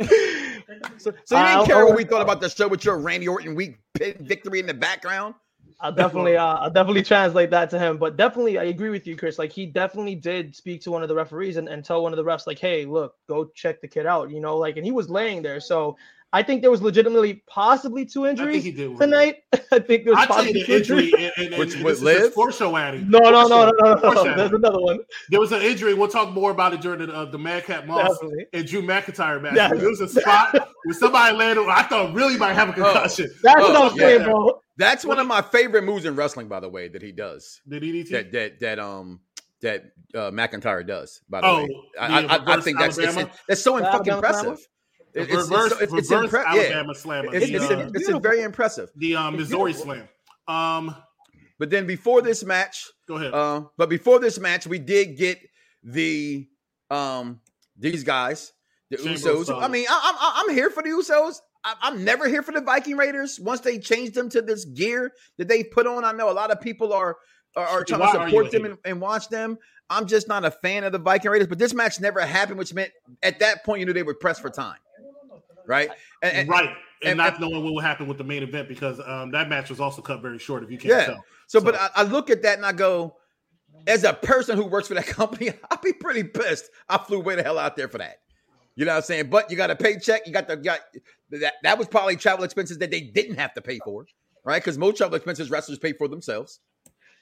so, 0.98 1.12
so 1.24 1.36
you 1.36 1.36
Uh, 1.36 1.56
didn't 1.56 1.66
care 1.66 1.86
what 1.86 1.96
we 1.96 2.04
thought 2.04 2.22
about 2.22 2.40
the 2.40 2.48
show 2.48 2.68
with 2.68 2.84
your 2.84 2.98
Randy 2.98 3.28
Orton 3.28 3.54
week 3.54 3.78
victory 4.20 4.60
in 4.60 4.66
the 4.66 4.74
background. 4.74 5.34
I'll 5.80 5.92
definitely, 5.92 6.36
uh, 6.36 6.44
I'll 6.56 6.70
definitely 6.70 7.02
translate 7.02 7.50
that 7.50 7.70
to 7.70 7.78
him. 7.78 7.98
But 7.98 8.16
definitely, 8.16 8.58
I 8.58 8.64
agree 8.64 8.90
with 8.90 9.06
you, 9.06 9.16
Chris. 9.16 9.38
Like 9.38 9.52
he 9.52 9.64
definitely 9.66 10.16
did 10.16 10.56
speak 10.56 10.80
to 10.82 10.90
one 10.90 11.02
of 11.02 11.08
the 11.08 11.14
referees 11.14 11.56
and, 11.56 11.68
and 11.68 11.84
tell 11.84 12.02
one 12.02 12.12
of 12.12 12.16
the 12.16 12.24
refs, 12.24 12.46
like, 12.48 12.58
"Hey, 12.58 12.84
look, 12.84 13.14
go 13.28 13.44
check 13.54 13.80
the 13.80 13.86
kid 13.86 14.04
out." 14.04 14.30
You 14.30 14.40
know, 14.40 14.56
like, 14.56 14.76
and 14.76 14.84
he 14.84 14.90
was 14.90 15.08
laying 15.08 15.40
there. 15.40 15.60
So 15.60 15.96
I 16.30 16.42
think 16.42 16.60
there 16.60 16.70
was 16.70 16.82
legitimately 16.82 17.42
possibly 17.46 18.04
two 18.04 18.26
I 18.26 18.28
think 18.30 18.38
injuries 18.40 18.64
he 18.64 18.72
did. 18.72 18.98
tonight. 18.98 19.36
I 19.72 19.78
think 19.78 20.04
there 20.04 20.12
was 20.12 20.18
I 20.18 20.26
tell 20.26 20.36
possibly 20.36 20.60
the 20.60 20.66
two 20.66 20.72
injury, 20.98 21.30
injuries. 21.38 21.58
Which 21.58 21.72
this 21.74 21.82
would 21.82 21.92
is 21.94 22.02
live? 22.02 22.18
just 22.18 22.34
foreshadowing. 22.34 23.08
No, 23.08 23.18
no, 23.20 23.30
no, 23.30 23.46
no, 23.48 23.70
no, 23.70 23.94
no. 23.94 23.96
Foreshadowing. 24.00 24.36
There's 24.36 24.52
another 24.52 24.80
one. 24.80 24.98
There 25.30 25.40
was 25.40 25.52
an 25.52 25.62
injury. 25.62 25.94
We'll 25.94 26.08
talk 26.08 26.34
more 26.34 26.50
about 26.50 26.74
it 26.74 26.82
during 26.82 27.06
the, 27.06 27.14
uh, 27.14 27.24
the 27.24 27.38
Madcap 27.38 27.86
Moss 27.86 28.10
Definitely. 28.18 28.46
and 28.52 28.66
Drew 28.66 28.82
McIntyre 28.82 29.40
match. 29.40 29.54
Yeah. 29.56 29.68
There 29.72 29.88
was 29.88 30.00
a 30.00 30.08
spot 30.08 30.52
where 30.84 30.94
somebody 30.94 31.34
landed. 31.34 31.66
I 31.66 31.82
thought 31.84 32.12
really 32.14 32.36
might 32.36 32.52
have 32.54 32.68
a 32.68 32.72
concussion. 32.74 33.30
That's 33.42 33.60
Oh, 33.60 33.72
what 33.72 33.92
I'm 33.92 33.98
yeah. 33.98 34.06
saying, 34.06 34.24
bro. 34.24 34.60
That's 34.76 35.04
one 35.06 35.18
of 35.18 35.26
my 35.26 35.40
favorite 35.42 35.82
moves 35.84 36.04
in 36.04 36.14
wrestling, 36.14 36.46
by 36.48 36.60
the 36.60 36.68
way, 36.68 36.88
that 36.88 37.00
he 37.02 37.10
does. 37.10 37.60
The 37.66 37.80
DDT. 37.80 38.10
That 38.10 38.32
that 38.32 38.60
that 38.60 38.78
um 38.78 39.20
that 39.62 39.84
uh, 40.14 40.30
McIntyre 40.30 40.86
does. 40.86 41.20
By 41.28 41.40
the 41.40 41.46
Oh, 41.46 41.56
way, 41.62 41.68
I, 41.98 42.22
the 42.22 42.28
I, 42.30 42.36
I, 42.36 42.56
I 42.58 42.60
think 42.60 42.78
that's 42.78 42.96
that's 42.96 43.16
Alabama? 43.16 43.32
so 43.56 43.78
The 43.78 43.84
fucking 43.86 44.12
Alabama 44.12 44.16
impressive. 44.16 44.66
It's, 45.18 45.50
reverse, 45.50 45.72
it's, 45.72 45.82
it's, 45.82 45.92
it's, 45.92 46.10
reverse 46.10 46.32
impre- 46.32 46.54
yeah. 46.54 46.60
Alabama 46.62 46.94
slammer. 46.94 47.34
It's, 47.34 47.46
the, 47.46 47.54
it's, 47.54 47.70
uh, 47.70 47.90
it's, 47.94 48.08
it's 48.08 48.18
very 48.18 48.42
impressive. 48.42 48.90
the 48.96 49.16
um, 49.16 49.36
Missouri 49.36 49.72
slam. 49.72 50.08
Um, 50.46 50.94
But 51.58 51.70
then 51.70 51.86
before 51.86 52.22
this 52.22 52.44
match, 52.44 52.86
go 53.08 53.16
ahead. 53.16 53.34
Uh, 53.34 53.62
but 53.76 53.88
before 53.88 54.20
this 54.20 54.38
match, 54.38 54.66
we 54.66 54.78
did 54.78 55.16
get 55.16 55.40
the 55.82 56.46
um 56.90 57.40
these 57.76 58.04
guys, 58.04 58.52
the 58.90 58.96
Chamber 58.96 59.18
Usos. 59.18 59.62
I 59.62 59.68
mean, 59.68 59.86
I, 59.88 60.00
I'm 60.04 60.48
I'm 60.48 60.54
here 60.54 60.70
for 60.70 60.82
the 60.82 60.90
Usos. 60.90 61.38
I, 61.64 61.74
I'm 61.82 62.04
never 62.04 62.28
here 62.28 62.42
for 62.42 62.52
the 62.52 62.60
Viking 62.60 62.96
Raiders. 62.96 63.40
Once 63.40 63.60
they 63.60 63.78
changed 63.78 64.14
them 64.14 64.28
to 64.30 64.40
this 64.40 64.64
gear 64.64 65.12
that 65.38 65.48
they 65.48 65.64
put 65.64 65.86
on, 65.86 66.04
I 66.04 66.12
know 66.12 66.30
a 66.30 66.32
lot 66.32 66.52
of 66.52 66.60
people 66.60 66.92
are 66.92 67.16
are, 67.56 67.66
are 67.66 67.84
trying 67.84 68.00
Why 68.00 68.12
to 68.12 68.24
support 68.26 68.50
them 68.52 68.64
and, 68.64 68.78
and 68.84 69.00
watch 69.00 69.28
them. 69.28 69.58
I'm 69.90 70.06
just 70.06 70.28
not 70.28 70.44
a 70.44 70.50
fan 70.50 70.84
of 70.84 70.92
the 70.92 70.98
Viking 70.98 71.30
Raiders. 71.30 71.48
But 71.48 71.58
this 71.58 71.74
match 71.74 71.98
never 71.98 72.20
happened, 72.20 72.58
which 72.58 72.72
meant 72.72 72.92
at 73.22 73.40
that 73.40 73.64
point 73.64 73.80
you 73.80 73.86
knew 73.86 73.92
they 73.92 74.02
were 74.04 74.14
pressed 74.14 74.42
for 74.42 74.50
time, 74.50 74.78
right? 75.68 75.90
And, 76.22 76.48
right. 76.48 76.70
And, 77.02 77.10
and- 77.10 77.18
not 77.18 77.34
and- 77.34 77.40
knowing 77.40 77.62
what 77.62 77.72
will 77.74 77.80
happen 77.80 78.08
with 78.08 78.18
the 78.18 78.24
main 78.24 78.42
event 78.42 78.68
because 78.68 79.00
um, 79.06 79.30
that 79.30 79.48
match 79.48 79.70
was 79.70 79.78
also 79.78 80.02
cut 80.02 80.20
very 80.20 80.38
short, 80.40 80.64
if 80.64 80.70
you 80.72 80.78
can't 80.78 80.90
Yeah. 80.90 81.06
tell. 81.06 81.24
So, 81.46 81.60
but 81.60 81.76
I, 81.76 81.90
I 81.96 82.02
look 82.02 82.30
at 82.30 82.42
that 82.42 82.56
and 82.56 82.66
I 82.66 82.72
go, 82.72 83.14
as 83.86 84.02
a 84.02 84.12
person 84.14 84.56
who 84.56 84.64
works 84.66 84.88
for 84.88 84.94
that 84.94 85.06
company, 85.20 85.50
I'd 85.70 85.80
be 85.82 85.92
pretty 85.92 86.24
pissed. 86.24 86.70
I 86.88 86.98
flew 86.98 87.20
way 87.20 87.36
the 87.36 87.44
hell 87.44 87.58
out 87.58 87.76
there 87.76 87.88
for 87.88 87.98
that. 87.98 88.16
You 88.74 88.84
know 88.84 88.92
what 88.92 88.96
I'm 88.98 89.02
saying? 89.02 89.30
But 89.30 89.50
you 89.50 89.56
got 89.56 89.70
a 89.70 89.76
paycheck. 89.76 90.26
You 90.26 90.32
got 90.32 90.46
the 90.46 90.56
got 90.56 90.80
that. 91.30 91.54
That 91.64 91.78
was 91.78 91.88
probably 91.88 92.14
travel 92.14 92.44
expenses 92.44 92.78
that 92.78 92.92
they 92.92 93.00
didn't 93.00 93.34
have 93.34 93.52
to 93.54 93.60
pay 93.60 93.80
for, 93.84 94.06
right? 94.44 94.62
Because 94.62 94.78
most 94.78 94.96
travel 94.98 95.16
expenses 95.16 95.50
wrestlers 95.50 95.80
pay 95.80 95.92
for 95.92 96.06
themselves. 96.06 96.60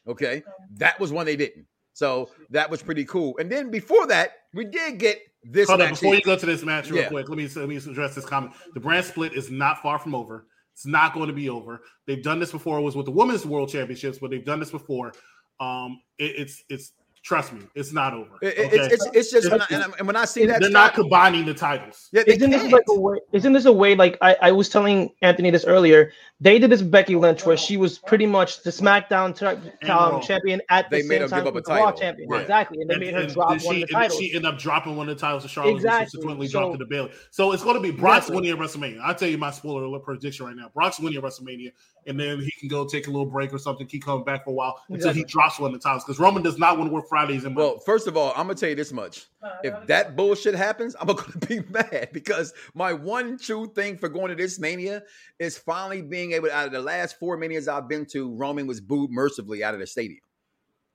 Okay, 0.07 0.43
that 0.77 1.01
was 1.01 1.13
one 1.13 1.25
they 1.25 1.35
didn't. 1.37 1.67
So 1.95 2.29
that 2.51 2.69
was 2.71 2.83
pretty 2.83 3.07
cool. 3.07 3.39
And 3.39 3.51
then 3.51 3.71
before 3.71 4.07
that, 4.09 4.33
we 4.53 4.67
did 4.67 4.99
get 4.99 5.19
this 5.51 5.69
Hold 5.69 5.81
match. 5.81 5.91
before 5.91 6.13
here. 6.13 6.19
you 6.19 6.25
go 6.25 6.37
to 6.37 6.47
this 6.47 6.63
match, 6.63 6.91
real 6.91 7.03
Yeah. 7.03 7.09
quick, 7.09 7.29
let 7.29 7.39
me 7.39 7.49
let 7.57 7.69
me 7.69 7.77
address 7.77 8.15
this 8.15 8.25
comment. 8.25 8.53
The 8.75 8.81
brand 8.81 9.05
split 9.07 9.33
is 9.35 9.51
not 9.51 9.83
far 9.83 9.99
from 9.99 10.15
over. 10.15 10.47
It's 10.73 10.87
not 10.87 11.15
going 11.15 11.29
to 11.29 11.33
be 11.33 11.49
over. 11.49 11.81
They've 12.07 12.23
done 12.23 12.39
this 12.39 12.53
before. 12.53 12.79
It 12.79 12.83
was 12.83 12.97
with 12.97 13.07
the 13.07 13.13
women's 13.13 13.47
world 13.47 13.71
championships, 13.71 14.19
but 14.19 14.31
they've 14.31 14.45
done 14.45 14.61
this 14.61 14.71
before. 14.71 15.13
Um, 15.59 16.01
it, 16.19 16.33
it's 16.37 16.63
it's 16.69 16.93
trust 17.27 17.53
me, 17.53 17.61
it's 17.75 17.93
not 17.93 18.15
over. 18.15 18.31
It- 18.41 18.47
it- 18.57 18.67
okay? 18.67 18.77
it's, 18.77 18.95
it's, 19.07 19.17
it's 19.17 19.31
just 19.33 19.51
when 19.51 19.61
I, 19.61 19.67
and, 19.71 19.93
and 19.99 20.07
when 20.07 20.15
I 20.15 20.25
see 20.25 20.47
that, 20.47 20.61
They're 20.61 20.71
not 20.71 20.95
combining 20.95 21.45
the 21.45 21.55
titles. 21.55 22.09
yeah, 22.13 22.23
they 22.25 22.35
Isn't 22.37 22.51
this 22.51 22.61
can't. 22.63 22.73
like 22.73 22.85
a 22.89 23.01
way? 23.01 23.19
Isn't 23.33 23.53
this 23.53 23.65
a 23.65 23.73
way? 23.73 23.97
Like 23.97 24.17
I, 24.23 24.37
I 24.41 24.53
was 24.53 24.69
telling 24.69 25.11
Anthony 25.23 25.51
this 25.51 25.65
earlier. 25.65 26.13
They 26.39 26.59
did 26.59 26.71
this 26.71 26.83
Becky 26.83 27.17
Lynch, 27.17 27.45
where 27.47 27.57
she 27.57 27.79
was 27.79 27.99
pretty 27.99 28.27
much 28.27 28.63
the 28.63 28.69
SmackDown 28.71 29.37
tra- 29.37 29.61
Raw. 29.89 30.17
um, 30.17 30.23
champion 30.23 30.61
at 30.71 30.89
the 30.91 30.99
They 30.99 31.03
made 31.03 31.15
same 31.17 31.21
her 31.23 31.29
time 31.29 31.45
give 31.45 31.49
up 31.49 31.55
a 31.55 31.59
as 31.59 31.65
the 31.65 31.71
Raw 31.73 31.85
title. 31.87 31.99
champion. 32.01 32.29
Right. 32.29 32.43
Exactly, 32.43 32.81
and 32.83 32.91
they 32.91 32.99
made 32.99 33.15
her 33.15 33.21
and 33.23 33.33
drop 33.33 33.49
then 33.59 33.59
one 33.67 33.75
she, 33.77 33.83
of 33.83 33.89
the 33.89 33.93
titles. 33.95 34.21
she 34.21 34.27
ended 34.35 34.45
up 34.53 34.59
dropping 34.59 34.97
one 34.97 35.09
of 35.09 35.17
the 35.17 35.21
titles 35.21 35.43
to 35.43 35.49
Charlotte, 35.49 35.75
Exactly. 35.77 36.03
and 36.03 36.11
subsequently 36.11 36.47
So- 36.47 36.59
dropped 36.61 36.73
to 36.75 36.79
the 36.79 36.85
Bayley. 36.87 37.11
So 37.33 37.51
it's 37.53 37.63
going 37.65 37.75
to 37.77 37.81
be 37.81 37.91
Brock's 37.91 38.29
Exactly. 38.29 38.37
winning 38.37 38.51
at 38.53 38.59
WrestleMania. 38.59 39.01
I'll 39.03 39.15
tell 39.15 39.29
you 39.29 39.39
my 39.39 39.51
spoiler 39.51 39.83
alert 39.85 40.05
prediction 40.05 40.47
right 40.47 40.55
now. 40.55 40.71
Brock's 40.75 41.01
winning 41.01 41.19
at 41.19 41.25
WrestleMania, 41.25 41.73
and 42.07 42.19
then 42.19 42.41
he 42.41 42.51
can 42.59 42.69
go 42.69 42.87
take 42.87 43.07
a 43.07 43.11
little 43.11 43.27
break 43.27 43.53
or 43.53 43.59
something, 43.59 43.87
keep 43.87 44.05
coming 44.05 44.25
back 44.25 44.45
for 44.45 44.51
a 44.51 44.53
while 44.53 44.81
until 44.89 45.13
he 45.13 45.25
drops 45.25 45.59
one 45.59 45.75
of 45.75 45.81
the 45.81 45.83
titles. 45.83 46.05
Because 46.05 46.19
Roman 46.19 46.43
does 46.43 46.59
not 46.59 46.79
want 46.79 46.89
to 46.91 46.95
work 46.95 47.09
Fridays 47.09 47.45
and 47.45 47.57
Well, 47.57 47.79
first 47.81 48.07
of 48.07 48.17
all, 48.17 48.31
I'm 48.31 48.47
gonna 48.47 48.55
tell 48.55 48.69
you 48.69 48.75
this 48.75 48.93
much: 48.93 49.27
uh, 49.43 49.51
if 49.63 49.87
that 49.89 50.17
bullshit 50.17 50.55
happens, 50.55 50.95
I'm 51.01 51.07
gonna 51.15 51.47
be 51.49 51.61
mad 51.71 52.11
because 52.13 52.53
my 52.75 52.93
one 52.93 53.39
true 53.39 53.73
thing 53.75 53.99
for 53.99 54.09
going 54.09 54.29
to 54.29 54.35
this 54.35 54.59
mania 54.59 55.03
is 55.39 55.59
finally 55.59 56.03
being 56.03 56.33
able. 56.33 56.51
Out 56.51 56.67
of 56.67 56.73
the 56.73 56.81
last 56.81 57.19
four 57.19 57.37
manias 57.37 57.69
I've 57.69 57.89
been 57.89 58.07
to, 58.07 58.35
Roman 58.35 58.67
was 58.67 58.81
booed 58.81 59.11
mercifully 59.11 59.65
out 59.65 59.75
of 59.75 59.81
the 59.81 59.87
stadium, 59.87 60.21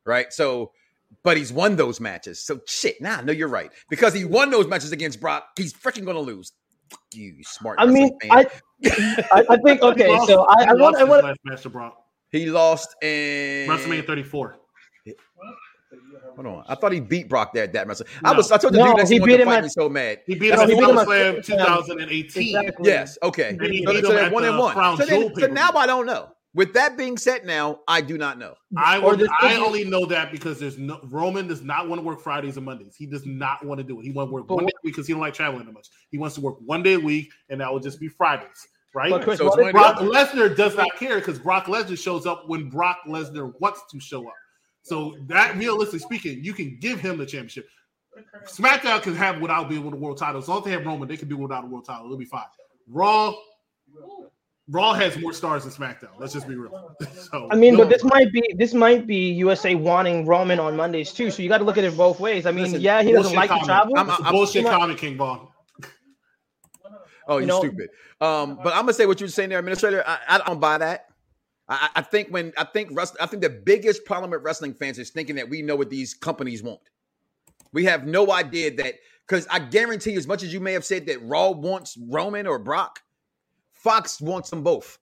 right? 0.06 0.32
So, 0.32 0.72
but 1.24 1.36
he's 1.36 1.52
won 1.52 1.76
those 1.76 2.00
matches. 2.00 2.40
So 2.40 2.62
shit. 2.68 3.02
Nah, 3.02 3.22
no, 3.22 3.34
you're 3.34 3.50
right 3.50 3.72
because 3.90 4.14
he 4.14 4.24
won 4.26 4.50
those 4.50 4.68
matches 4.68 4.92
against 4.92 5.20
Brock. 5.20 5.46
He's 5.58 5.74
freaking 5.74 6.06
gonna 6.06 6.20
lose. 6.20 6.54
Fuck 6.90 7.02
you, 7.14 7.34
you 7.38 7.44
smart. 7.44 7.80
I 7.80 7.86
mean, 7.86 8.18
fan. 8.20 8.32
I, 8.32 8.46
I, 8.86 9.44
I 9.50 9.58
think 9.58 9.82
okay. 9.92 10.08
Lost- 10.10 10.28
So 10.28 10.46
I, 10.48 10.64
he 10.64 10.70
I 10.70 10.74
want, 10.74 10.96
I 10.98 11.04
want. 11.04 11.24
last 11.24 11.40
match 11.44 11.62
to 11.64 11.70
Brock. 11.70 11.98
he 12.32 12.48
lost 12.50 12.96
in 13.02 13.70
WrestleMania 13.70 14.06
34. 14.08 14.58
Hold 16.36 16.48
on, 16.48 16.64
I 16.68 16.76
thought 16.76 16.94
he 16.94 17.02
beat 17.02 17.28
Brock 17.28 17.54
there 17.54 17.68
that 17.68 17.88
match. 17.88 18.02
I 18.24 18.32
was. 18.34 18.50
I 18.52 18.58
told 18.58 18.74
the 18.74 18.78
No, 18.80 18.86
dude 18.88 18.98
that 19.00 19.08
he 19.10 19.16
he 19.16 19.20
beat 19.20 19.26
beat 19.26 19.40
him 19.42 19.50
at- 19.50 19.70
so 19.72 19.90
mad. 19.90 20.20
He 20.26 20.36
beat 20.36 20.54
No, 20.54 20.62
him 20.62 20.62
at 20.62 20.68
beat 20.68 20.78
him 20.78 20.98
at- 20.98 21.08
SummerSlam 21.08 21.46
2018. 21.46 22.44
Exactly. 22.56 22.90
Yes. 22.90 23.18
Okay. 23.22 23.50
And 23.50 23.62
he 23.64 23.84
So, 23.86 23.92
beat 23.94 24.06
so 24.06 24.12
him 24.12 24.18
at 24.26 24.32
one 24.32 24.46
and 24.46 24.58
one. 24.58 24.98
So, 24.98 25.06
then- 25.06 25.36
so 25.36 25.48
now 25.48 25.72
I 25.76 25.86
don't 25.86 26.06
know. 26.06 26.30
With 26.54 26.74
that 26.74 26.98
being 26.98 27.18
said, 27.18 27.46
now 27.46 27.80
I 27.88 28.02
do 28.02 28.18
not 28.18 28.38
know. 28.38 28.56
I 28.78 28.98
Or 29.00 29.12
would, 29.12 29.24
I 29.24 29.40
could 29.40 29.50
be- 29.60 29.66
only 29.66 29.84
know 29.86 30.06
that 30.08 30.32
because 30.34 30.60
there's 30.60 30.78
no 30.78 31.00
Roman 31.04 31.48
does 31.48 31.62
not 31.62 31.88
want 31.88 32.02
to 32.02 32.06
work 32.06 32.20
Fridays 32.20 32.58
and 32.58 32.66
Mondays. 32.66 32.94
He 32.98 33.06
does 33.06 33.26
not 33.26 33.66
want 33.66 33.78
to 33.80 33.86
do 33.86 34.00
it. 34.02 34.04
He 34.04 34.12
wants 34.12 34.30
to 34.32 34.34
work 34.34 34.48
But 34.48 34.56
one 34.56 34.66
what- 34.66 34.72
day 34.74 34.78
week 34.84 34.94
because 34.96 35.08
he 35.08 35.14
don't 35.14 35.22
like 35.22 35.34
traveling 35.34 35.66
that 35.66 35.72
much. 35.72 35.88
He 36.10 36.18
wants 36.18 36.36
to 36.36 36.42
work 36.42 36.58
one 36.66 36.84
day 36.84 36.94
a 36.94 37.00
week, 37.00 37.32
and 37.50 37.62
that 37.62 37.72
will 37.72 37.80
just 37.80 38.02
be 38.02 38.10
Fridays, 38.10 38.68
right? 38.94 39.10
But 39.10 39.24
Chris, 39.24 39.38
So 39.38 39.48
it's 39.48 39.56
what 39.58 39.72
Brock 39.72 39.98
Lesnar 40.00 40.54
does 40.56 40.76
not 40.76 40.94
care 40.98 41.20
because 41.20 41.40
Brock 41.40 41.66
Lesnar 41.68 41.98
shows 41.98 42.26
up 42.26 42.44
when 42.50 42.70
Brock 42.70 42.98
Lesnar 43.08 43.54
wants 43.62 43.82
to 43.90 44.00
show 44.02 44.28
up. 44.28 44.36
So 44.82 45.16
that, 45.28 45.56
realistically 45.58 46.00
speaking, 46.00 46.44
you 46.44 46.54
can 46.54 46.78
give 46.82 47.00
him 47.00 47.18
the 47.18 47.26
championship. 47.26 47.68
SmackDown 48.46 49.02
can 49.02 49.16
have 49.16 49.40
without 49.40 49.70
being 49.70 49.84
with 49.86 49.94
the 49.94 50.00
world 50.00 50.18
title. 50.18 50.42
As 50.42 50.50
long 50.50 50.58
as 50.58 50.66
they 50.66 50.72
have 50.72 50.86
Roman, 50.86 51.08
they 51.08 51.16
can 51.16 51.30
do 51.30 51.38
without 51.38 51.64
a 51.64 51.68
world 51.68 51.86
title. 51.86 52.06
It'll 52.08 52.18
be 52.18 52.26
fine. 52.26 52.44
Raw, 52.90 53.34
Raw 54.72 54.94
has 54.94 55.18
more 55.20 55.34
stars 55.34 55.66
than 55.66 55.74
SmackDown. 55.74 56.12
Let's 56.18 56.32
just 56.32 56.48
be 56.48 56.56
real. 56.56 56.96
so, 57.30 57.50
I 57.52 57.56
mean, 57.56 57.74
no. 57.74 57.80
but 57.80 57.90
this 57.90 58.04
might 58.06 58.32
be 58.32 58.42
this 58.58 58.74
might 58.74 59.06
be 59.06 59.32
USA 59.34 59.76
wanting 59.76 60.26
Roman 60.26 60.60
on 60.60 60.78
Mondays 60.78 61.12
too. 61.12 61.30
So 61.30 61.44
you 61.44 61.50
got 61.50 61.58
to 61.58 61.66
look 61.66 61.78
at 61.78 61.84
it 61.84 61.96
both 61.98 62.22
ways. 62.22 62.46
I 62.46 62.52
mean, 62.52 62.66
Listen, 62.66 62.82
yeah, 62.82 63.04
he 63.04 63.12
doesn't 63.12 63.34
bullshit 63.34 63.50
like 63.52 63.60
to 63.60 63.66
travel. 63.66 63.98
I'm- 63.98 64.10
It's 64.10 64.20
a 64.20 64.24
I'm- 64.24 64.34
bullshit 64.34 64.66
I'm- 64.66 64.80
comment, 64.80 65.00
King 65.00 65.18
Ball. 65.18 65.54
Oh, 67.28 67.36
you, 67.38 67.42
You 67.42 67.48
know- 67.48 67.60
stupid. 67.60 67.90
Um, 68.20 68.60
but 68.64 68.74
I'm 68.74 68.82
gonna 68.82 68.94
say 68.94 69.06
what 69.06 69.20
you 69.20 69.26
were 69.26 69.32
saying 69.32 69.50
there, 69.50 69.60
Administrator. 69.60 70.04
I, 70.06 70.20
I 70.28 70.38
don't 70.40 70.60
buy 70.60 70.78
that. 70.78 71.08
I, 71.68 71.90
I 71.98 72.02
think 72.02 72.30
when 72.30 72.54
I 72.58 72.64
think 72.64 72.90
rest, 72.94 73.16
I 73.20 73.26
think 73.26 73.42
the 73.42 73.50
biggest 73.50 74.06
problem 74.06 74.32
with 74.32 74.42
wrestling 74.44 74.74
fans 74.74 75.00
is 75.00 75.10
thinking 75.10 75.36
that 75.36 75.50
we 75.50 75.62
know 75.62 75.76
what 75.76 75.90
these 75.90 76.14
companies 76.14 76.62
want. 76.64 76.82
We 77.74 77.86
have 77.86 78.06
no 78.06 78.32
idea 78.32 78.76
that 78.76 78.96
because 79.28 79.48
I 79.50 79.60
guarantee 79.60 80.12
you, 80.12 80.18
as 80.18 80.28
much 80.28 80.44
as 80.44 80.54
you 80.54 80.60
may 80.60 80.74
have 80.74 80.86
said 80.86 81.06
that 81.08 81.22
Raw 81.24 81.52
wants 81.52 81.98
Roman 82.10 82.46
or 82.46 82.60
Brock, 82.60 83.02
Fox 83.84 84.22
wants 84.22 84.50
them 84.50 84.64
both. 84.64 84.98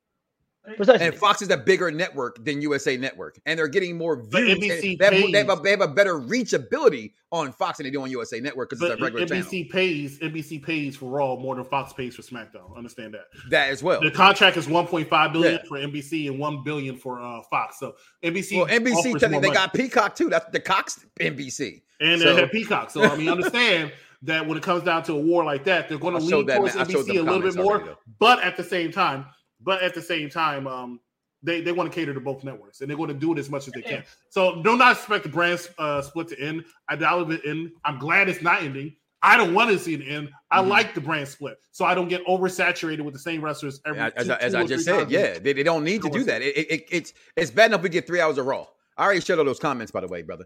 Precisely. 0.76 1.08
And 1.08 1.16
Fox 1.16 1.42
is 1.42 1.50
a 1.50 1.58
bigger 1.58 1.90
network 1.90 2.44
than 2.46 2.62
USA 2.62 2.96
Network, 2.96 3.40
and 3.46 3.58
they're 3.58 3.68
getting 3.70 3.98
more 3.98 4.22
views. 4.22 4.58
NBC 4.60 5.00
They 5.00 5.06
have, 5.06 5.32
they, 5.32 5.38
have 5.40 5.50
a, 5.50 5.56
they 5.64 5.70
have 5.72 5.82
a 5.82 5.88
better 5.88 6.16
reachability 6.20 7.14
on 7.32 7.52
Fox 7.54 7.78
than 7.78 7.86
they 7.86 7.92
do 7.92 8.02
on 8.02 8.12
USA 8.12 8.40
Network 8.40 8.70
because 8.70 8.84
it's 8.84 9.00
a 9.00 9.04
regular 9.04 9.26
channel. 9.26 9.44
NBC 9.46 9.70
pays 9.70 10.20
NBC 10.20 10.62
pays 10.62 10.96
for 10.96 11.06
Raw 11.10 11.38
more 11.38 11.56
than 11.56 11.64
Fox 11.64 11.94
pays 11.94 12.16
for 12.16 12.22
SmackDown. 12.22 12.78
Understand 12.78 13.14
that. 13.16 13.26
That 13.50 13.70
as 13.70 13.82
well. 13.82 14.02
The 14.02 14.12
contract 14.12 14.58
is 14.58 14.68
1.5 14.68 15.34
billion 15.34 15.54
Yeah. 15.54 15.60
for 15.68 15.78
NBC 15.78 16.28
and 16.30 16.38
1 16.38 16.64
billion 16.64 16.98
for 16.98 17.20
uh, 17.22 17.42
Fox. 17.50 17.80
So 17.80 17.96
NBC 18.24 18.58
Well, 18.58 18.68
NBC, 18.68 18.94
offers 18.96 19.06
more 19.06 19.42
they 19.42 19.48
money. 19.48 19.52
got 19.54 19.74
Peacock 19.74 20.14
too. 20.16 20.30
That's 20.30 20.52
the 20.52 20.60
Cox 20.60 21.04
NBC. 21.20 21.82
and 22.00 22.22
So- 22.22 22.36
they 22.36 22.42
have 22.42 22.52
Peacock. 22.52 22.92
So 22.92 23.04
I 23.04 23.16
mean, 23.16 23.30
understand 23.30 23.92
that 24.24 24.46
when 24.46 24.58
it 24.58 24.64
comes 24.64 24.84
down 24.84 25.04
to 25.04 25.14
a 25.14 25.20
war 25.20 25.44
like 25.44 25.64
that, 25.66 25.88
they're 25.90 25.98
going 25.98 26.14
to 26.18 26.24
I 26.24 26.28
showed 26.30 26.38
lean 26.38 26.46
that, 26.48 26.58
towards 26.58 26.76
man. 26.76 26.86
NBC 26.88 27.20
a 27.20 27.22
little 27.24 27.40
bit 27.42 27.56
more. 27.56 27.80
though. 27.80 27.98
but 28.20 28.42
at 28.44 28.58
the 28.58 28.64
same 28.64 28.92
time, 28.92 29.26
but 29.62 29.82
at 29.82 29.94
the 29.94 30.02
same 30.02 30.30
time, 30.30 30.68
um, 30.68 31.00
they 31.42 31.62
they 31.62 31.72
want 31.72 31.90
to 31.92 31.96
cater 31.96 32.14
to 32.14 32.20
both 32.20 32.44
networks, 32.44 32.82
and 32.82 32.90
they're 32.90 32.98
going 32.98 33.08
to 33.08 33.14
do 33.14 33.32
it 33.34 33.40
as 33.40 33.50
much 33.50 33.68
as 33.68 33.74
they 33.74 33.82
can. 33.82 34.04
So 34.30 34.62
do 34.62 34.76
not 34.76 34.98
expect 34.98 35.24
the 35.24 35.30
brand 35.30 35.66
uh, 35.78 36.02
split 36.02 36.28
to 36.30 36.40
end. 36.40 36.66
I 36.90 36.98
doubt 36.98 37.32
it 37.32 37.42
end. 37.46 37.72
I'm 37.86 37.98
glad 37.98 38.28
it's 38.28 38.42
not 38.42 38.62
ending. 38.62 38.96
I 39.22 39.36
don't 39.38 39.54
want 39.54 39.70
to 39.70 39.80
see 39.80 39.94
it 39.96 40.06
end. 40.08 40.30
I 40.52 40.62
Mhm. 40.62 40.68
like 40.68 40.94
the 40.96 41.02
brand 41.02 41.28
split, 41.28 41.58
so 41.72 41.86
I 41.86 41.94
don't 41.96 42.08
get 42.10 42.26
oversaturated 42.26 43.02
with 43.02 43.14
the 43.14 43.20
same 43.20 43.42
wrestlers 43.42 43.80
every. 43.86 44.00
As, 44.02 44.26
two- 44.26 44.34
I- 44.34 44.36
as 44.38 44.52
two 44.54 44.58
I 44.58 44.62
or 44.62 44.68
just 44.68 44.86
three 44.86 44.94
said, 44.94 45.00
times 45.02 45.12
yeah, 45.12 45.40
they, 45.40 45.54
they 45.54 45.64
don't 45.64 45.84
need 45.86 46.02
to 46.04 46.10
do 46.10 46.24
that. 46.26 46.42
It, 46.42 46.58
it, 46.58 46.86
it's 46.92 47.14
it's 47.38 47.52
bad 47.52 47.72
enough 47.72 47.82
we 47.84 47.90
get 47.90 48.06
three 48.08 48.20
hours 48.22 48.38
of 48.38 48.46
Raw. 48.46 48.66
I 48.98 49.04
already 49.06 49.22
shared 49.22 49.40
all 49.40 49.46
those 49.46 49.60
comments, 49.60 49.92
by 49.94 50.02
the 50.02 50.08
way, 50.10 50.22
brother. 50.24 50.46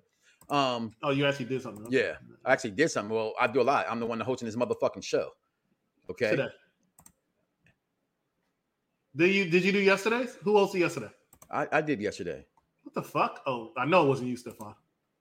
Um, 0.50 0.92
Oh, 1.02 1.12
you 1.12 1.26
actually 1.26 1.46
did 1.46 1.62
something. 1.62 1.86
okay. 1.88 1.98
yeah, 1.98 2.14
I 2.46 2.54
actually 2.54 2.72
did 2.72 2.90
something. 2.90 3.14
Well, 3.16 3.34
I 3.40 3.48
do 3.48 3.62
a 3.62 3.64
lot. 3.64 3.86
I'm 3.90 4.00
the 4.00 4.06
one 4.06 4.20
hosting 4.20 4.46
this 4.46 4.56
motherfucking 4.56 5.04
show. 5.04 5.30
Okay. 6.10 6.32
Today. 6.32 6.48
Did 9.16 9.34
you 9.34 9.46
did 9.50 9.64
you 9.64 9.72
do 9.72 9.80
yesterday's? 9.80 10.36
Who 10.44 10.58
else 10.58 10.72
did 10.72 10.80
yesterday? 10.80 11.10
I, 11.52 11.68
I 11.72 11.82
did 11.82 12.02
yesterday. 12.02 12.46
What 12.84 12.96
the 12.96 13.04
fuck? 13.04 13.42
Oh, 13.46 13.72
I 13.78 13.86
know 13.86 14.06
it 14.06 14.08
wasn't 14.10 14.30
you, 14.30 14.38
Stefan. 14.38 14.74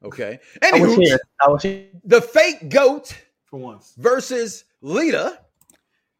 Okay. 0.04 0.38
I 0.62 0.80
was 0.80 0.92
Anywho, 0.92 1.02
here. 1.02 1.20
I 1.40 1.48
was 1.48 1.62
here. 1.62 1.86
the 2.04 2.20
fake 2.20 2.70
goat 2.70 3.14
For 3.44 3.58
once, 3.60 3.94
versus 3.98 4.64
Lita. 4.80 5.38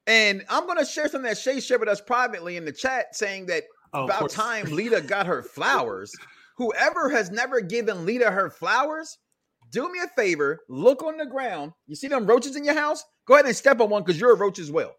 And 0.06 0.44
I'm 0.48 0.66
gonna 0.66 0.84
share 0.84 1.08
something 1.08 1.28
that 1.28 1.38
Shay 1.38 1.60
shared 1.60 1.80
with 1.80 1.88
us 1.88 2.00
privately 2.00 2.56
in 2.56 2.64
the 2.64 2.72
chat 2.72 3.16
saying 3.16 3.46
that 3.46 3.64
oh, 3.94 4.04
about 4.04 4.20
course. 4.20 4.34
time 4.34 4.66
Lita 4.66 5.00
got 5.00 5.26
her 5.26 5.42
flowers. 5.42 6.12
Whoever 6.56 7.08
has 7.10 7.30
never 7.30 7.60
given 7.60 8.04
Lita 8.04 8.30
her 8.30 8.50
flowers, 8.50 9.18
do 9.70 9.90
me 9.90 10.00
a 10.00 10.08
favor, 10.08 10.60
look 10.68 11.02
on 11.02 11.16
the 11.16 11.26
ground. 11.26 11.72
You 11.86 11.96
see 11.96 12.08
them 12.08 12.26
roaches 12.26 12.56
in 12.56 12.64
your 12.64 12.74
house? 12.74 13.04
Go 13.26 13.34
ahead 13.34 13.46
and 13.46 13.56
step 13.56 13.80
on 13.80 13.88
one 13.90 14.02
because 14.02 14.20
you're 14.20 14.32
a 14.32 14.36
roach 14.36 14.58
as 14.58 14.70
well. 14.70 14.94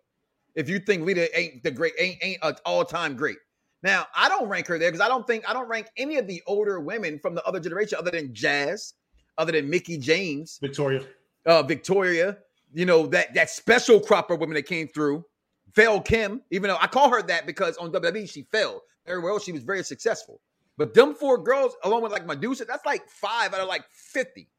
If 0.56 0.70
you 0.70 0.80
think 0.80 1.04
Lita 1.06 1.38
ain't 1.40 1.64
the 1.64 1.72
great, 1.72 1.94
ain't 2.00 2.18
ain't 2.22 2.40
an 2.42 2.56
all-time 2.66 3.16
great. 3.16 3.38
Now, 3.82 4.08
I 4.16 4.30
don't 4.30 4.48
rank 4.48 4.68
her 4.68 4.80
there 4.80 4.90
because 4.90 5.06
I 5.06 5.10
don't 5.10 5.28
think 5.28 5.48
I 5.50 5.54
don't 5.54 5.68
rank 5.68 5.88
any 5.98 6.18
of 6.18 6.28
the 6.28 6.42
older 6.48 6.80
women 6.80 7.20
from 7.20 7.36
the 7.36 7.44
other 7.44 7.60
generation 7.60 7.98
other 8.00 8.12
than 8.12 8.34
Jazz, 8.34 8.94
other 9.38 9.52
than 9.52 9.70
Mickie 9.70 9.98
James, 9.98 10.58
Victoria. 10.62 11.06
uh, 11.46 11.64
Victoria, 11.64 12.38
you 12.74 12.86
know, 12.86 13.06
that 13.08 13.34
that 13.34 13.50
special 13.50 14.00
crop 14.00 14.32
of 14.32 14.40
women 14.40 14.56
that 14.56 14.66
came 14.66 14.88
through. 14.88 15.26
Fail 15.74 16.00
Kim, 16.00 16.40
even 16.52 16.68
though 16.68 16.78
I 16.80 16.86
call 16.86 17.10
her 17.10 17.24
that 17.24 17.48
because 17.48 17.78
on 17.78 17.92
WWE 17.92 18.30
she 18.30 18.44
failed. 18.52 18.82
Everywhere 19.08 19.32
else 19.32 19.44
she 19.44 19.52
was 19.52 19.64
very 19.64 19.84
successful. 19.84 20.40
But 20.78 20.94
them 20.94 21.14
four 21.14 21.38
girls, 21.38 21.76
along 21.84 22.02
with 22.02 22.12
like 22.12 22.26
Medusa, 22.26 22.66
that's 22.66 22.86
like 22.86 23.08
five 23.08 23.54
out 23.54 23.62
of 23.62 23.68
like 23.68 23.84
50. 23.92 24.50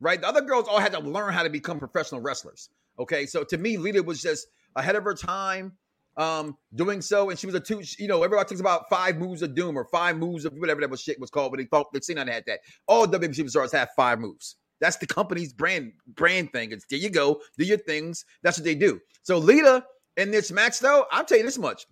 Right? 0.00 0.20
The 0.20 0.28
other 0.28 0.42
girls 0.42 0.68
all 0.68 0.80
had 0.80 0.92
to 0.92 1.00
learn 1.00 1.32
how 1.32 1.42
to 1.42 1.50
become 1.50 1.78
professional 1.78 2.20
wrestlers. 2.20 2.68
Okay. 2.98 3.26
So 3.26 3.44
to 3.44 3.56
me, 3.56 3.76
Lita 3.76 4.02
was 4.02 4.20
just 4.20 4.46
ahead 4.76 4.96
of 4.96 5.04
her 5.04 5.14
time 5.14 5.72
um 6.16 6.56
doing 6.74 7.00
so 7.00 7.30
and 7.30 7.38
she 7.38 7.46
was 7.46 7.54
a 7.54 7.60
two 7.60 7.82
you 7.98 8.06
know 8.06 8.22
everybody 8.22 8.48
talks 8.48 8.60
about 8.60 8.88
five 8.88 9.16
moves 9.16 9.42
of 9.42 9.54
doom 9.54 9.76
or 9.76 9.84
five 9.86 10.16
moves 10.16 10.44
of 10.44 10.52
whatever 10.54 10.80
that 10.80 10.88
was 10.88 11.00
shit 11.00 11.18
was 11.18 11.30
called 11.30 11.50
but 11.50 11.58
they 11.58 11.64
thought 11.64 11.92
they've 11.92 12.04
seen 12.04 12.18
I 12.18 12.30
had 12.30 12.44
that 12.46 12.60
all 12.86 13.06
WWE 13.06 13.36
superstars 13.36 13.72
have 13.72 13.88
five 13.96 14.20
moves 14.20 14.56
that's 14.80 14.96
the 14.96 15.06
company's 15.06 15.52
brand 15.52 15.92
brand 16.06 16.52
thing 16.52 16.70
it's 16.70 16.84
there 16.88 17.00
you 17.00 17.10
go 17.10 17.40
do 17.58 17.64
your 17.64 17.78
things 17.78 18.24
that's 18.42 18.58
what 18.58 18.64
they 18.64 18.76
do 18.76 19.00
so 19.22 19.38
Lita 19.38 19.84
in 20.16 20.30
this 20.30 20.52
match 20.52 20.78
though 20.78 21.04
I'll 21.10 21.24
tell 21.24 21.38
you 21.38 21.44
this 21.44 21.58
much 21.58 21.86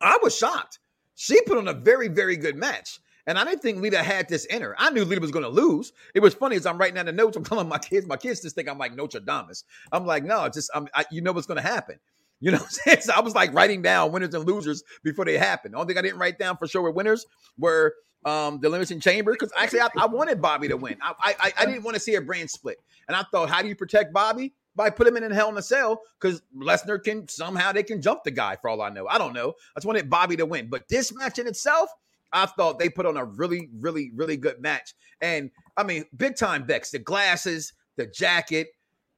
I 0.00 0.18
was 0.22 0.34
shocked 0.34 0.78
she 1.14 1.40
put 1.42 1.58
on 1.58 1.68
a 1.68 1.74
very 1.74 2.08
very 2.08 2.36
good 2.36 2.56
match 2.56 2.98
and 3.26 3.38
I 3.38 3.44
didn't 3.44 3.62
think 3.62 3.80
Lita 3.80 4.02
had 4.02 4.28
this 4.28 4.44
in 4.46 4.62
her. 4.62 4.74
I 4.78 4.90
knew 4.90 5.04
Lita 5.04 5.20
was 5.20 5.30
going 5.30 5.44
to 5.44 5.48
lose. 5.48 5.92
It 6.14 6.20
was 6.20 6.34
funny 6.34 6.56
as 6.56 6.66
I'm 6.66 6.76
writing 6.76 6.96
down 6.96 7.06
the 7.06 7.12
notes. 7.12 7.36
I'm 7.36 7.44
telling 7.44 7.68
my 7.68 7.78
kids, 7.78 8.06
my 8.06 8.16
kids 8.16 8.42
just 8.42 8.54
think 8.54 8.68
I'm 8.68 8.78
like 8.78 8.94
Notre 8.94 9.20
Dame. 9.20 9.48
I'm 9.92 10.04
like, 10.04 10.24
no, 10.24 10.46
just, 10.48 10.70
I'm, 10.74 10.88
I, 10.94 11.06
you 11.10 11.22
know 11.22 11.32
what's 11.32 11.46
going 11.46 11.56
to 11.56 11.66
happen. 11.66 11.98
You 12.40 12.52
know? 12.52 12.58
So 13.00 13.12
I 13.14 13.20
was 13.20 13.34
like 13.34 13.54
writing 13.54 13.80
down 13.80 14.12
winners 14.12 14.34
and 14.34 14.46
losers 14.46 14.82
before 15.02 15.24
they 15.24 15.38
happened. 15.38 15.74
The 15.74 15.78
only 15.78 15.94
thing 15.94 15.98
I 15.98 16.02
didn't 16.02 16.18
write 16.18 16.38
down 16.38 16.58
for 16.58 16.66
sure 16.66 16.82
were 16.82 16.90
winners 16.90 17.24
were 17.58 17.94
um, 18.24 18.60
the 18.60 18.68
Elimination 18.68 19.00
Chamber 19.00 19.32
because 19.32 19.52
actually 19.56 19.80
I, 19.80 19.88
I 19.96 20.06
wanted 20.06 20.40
Bobby 20.42 20.68
to 20.68 20.76
win. 20.76 20.96
I, 21.02 21.34
I 21.40 21.52
I 21.58 21.66
didn't 21.66 21.82
want 21.82 21.94
to 21.94 22.00
see 22.00 22.14
a 22.14 22.22
brand 22.22 22.50
split, 22.50 22.78
and 23.06 23.16
I 23.16 23.22
thought, 23.30 23.50
how 23.50 23.60
do 23.60 23.68
you 23.68 23.76
protect 23.76 24.14
Bobby? 24.14 24.54
By 24.76 24.90
put 24.90 25.06
him 25.06 25.16
in 25.16 25.30
Hell 25.30 25.50
in 25.50 25.56
a 25.56 25.62
Cell 25.62 26.02
because 26.20 26.42
Lesnar 26.56 27.02
can 27.02 27.28
somehow 27.28 27.72
they 27.72 27.82
can 27.82 28.02
jump 28.02 28.24
the 28.24 28.30
guy 28.30 28.56
for 28.56 28.68
all 28.68 28.82
I 28.82 28.88
know. 28.88 29.06
I 29.06 29.18
don't 29.18 29.32
know. 29.32 29.50
I 29.50 29.78
just 29.78 29.86
wanted 29.86 30.10
Bobby 30.10 30.36
to 30.36 30.46
win, 30.46 30.68
but 30.68 30.88
this 30.88 31.14
match 31.14 31.38
in 31.38 31.46
itself, 31.46 31.90
I 32.32 32.46
thought 32.46 32.78
they 32.78 32.88
put 32.88 33.06
on 33.06 33.16
a 33.16 33.24
really, 33.24 33.68
really, 33.78 34.10
really 34.14 34.36
good 34.36 34.60
match. 34.60 34.94
And 35.20 35.50
I 35.76 35.84
mean, 35.84 36.04
big 36.16 36.36
time 36.36 36.64
Bex, 36.66 36.90
the 36.90 36.98
glasses, 36.98 37.72
the 37.96 38.06
jacket. 38.06 38.68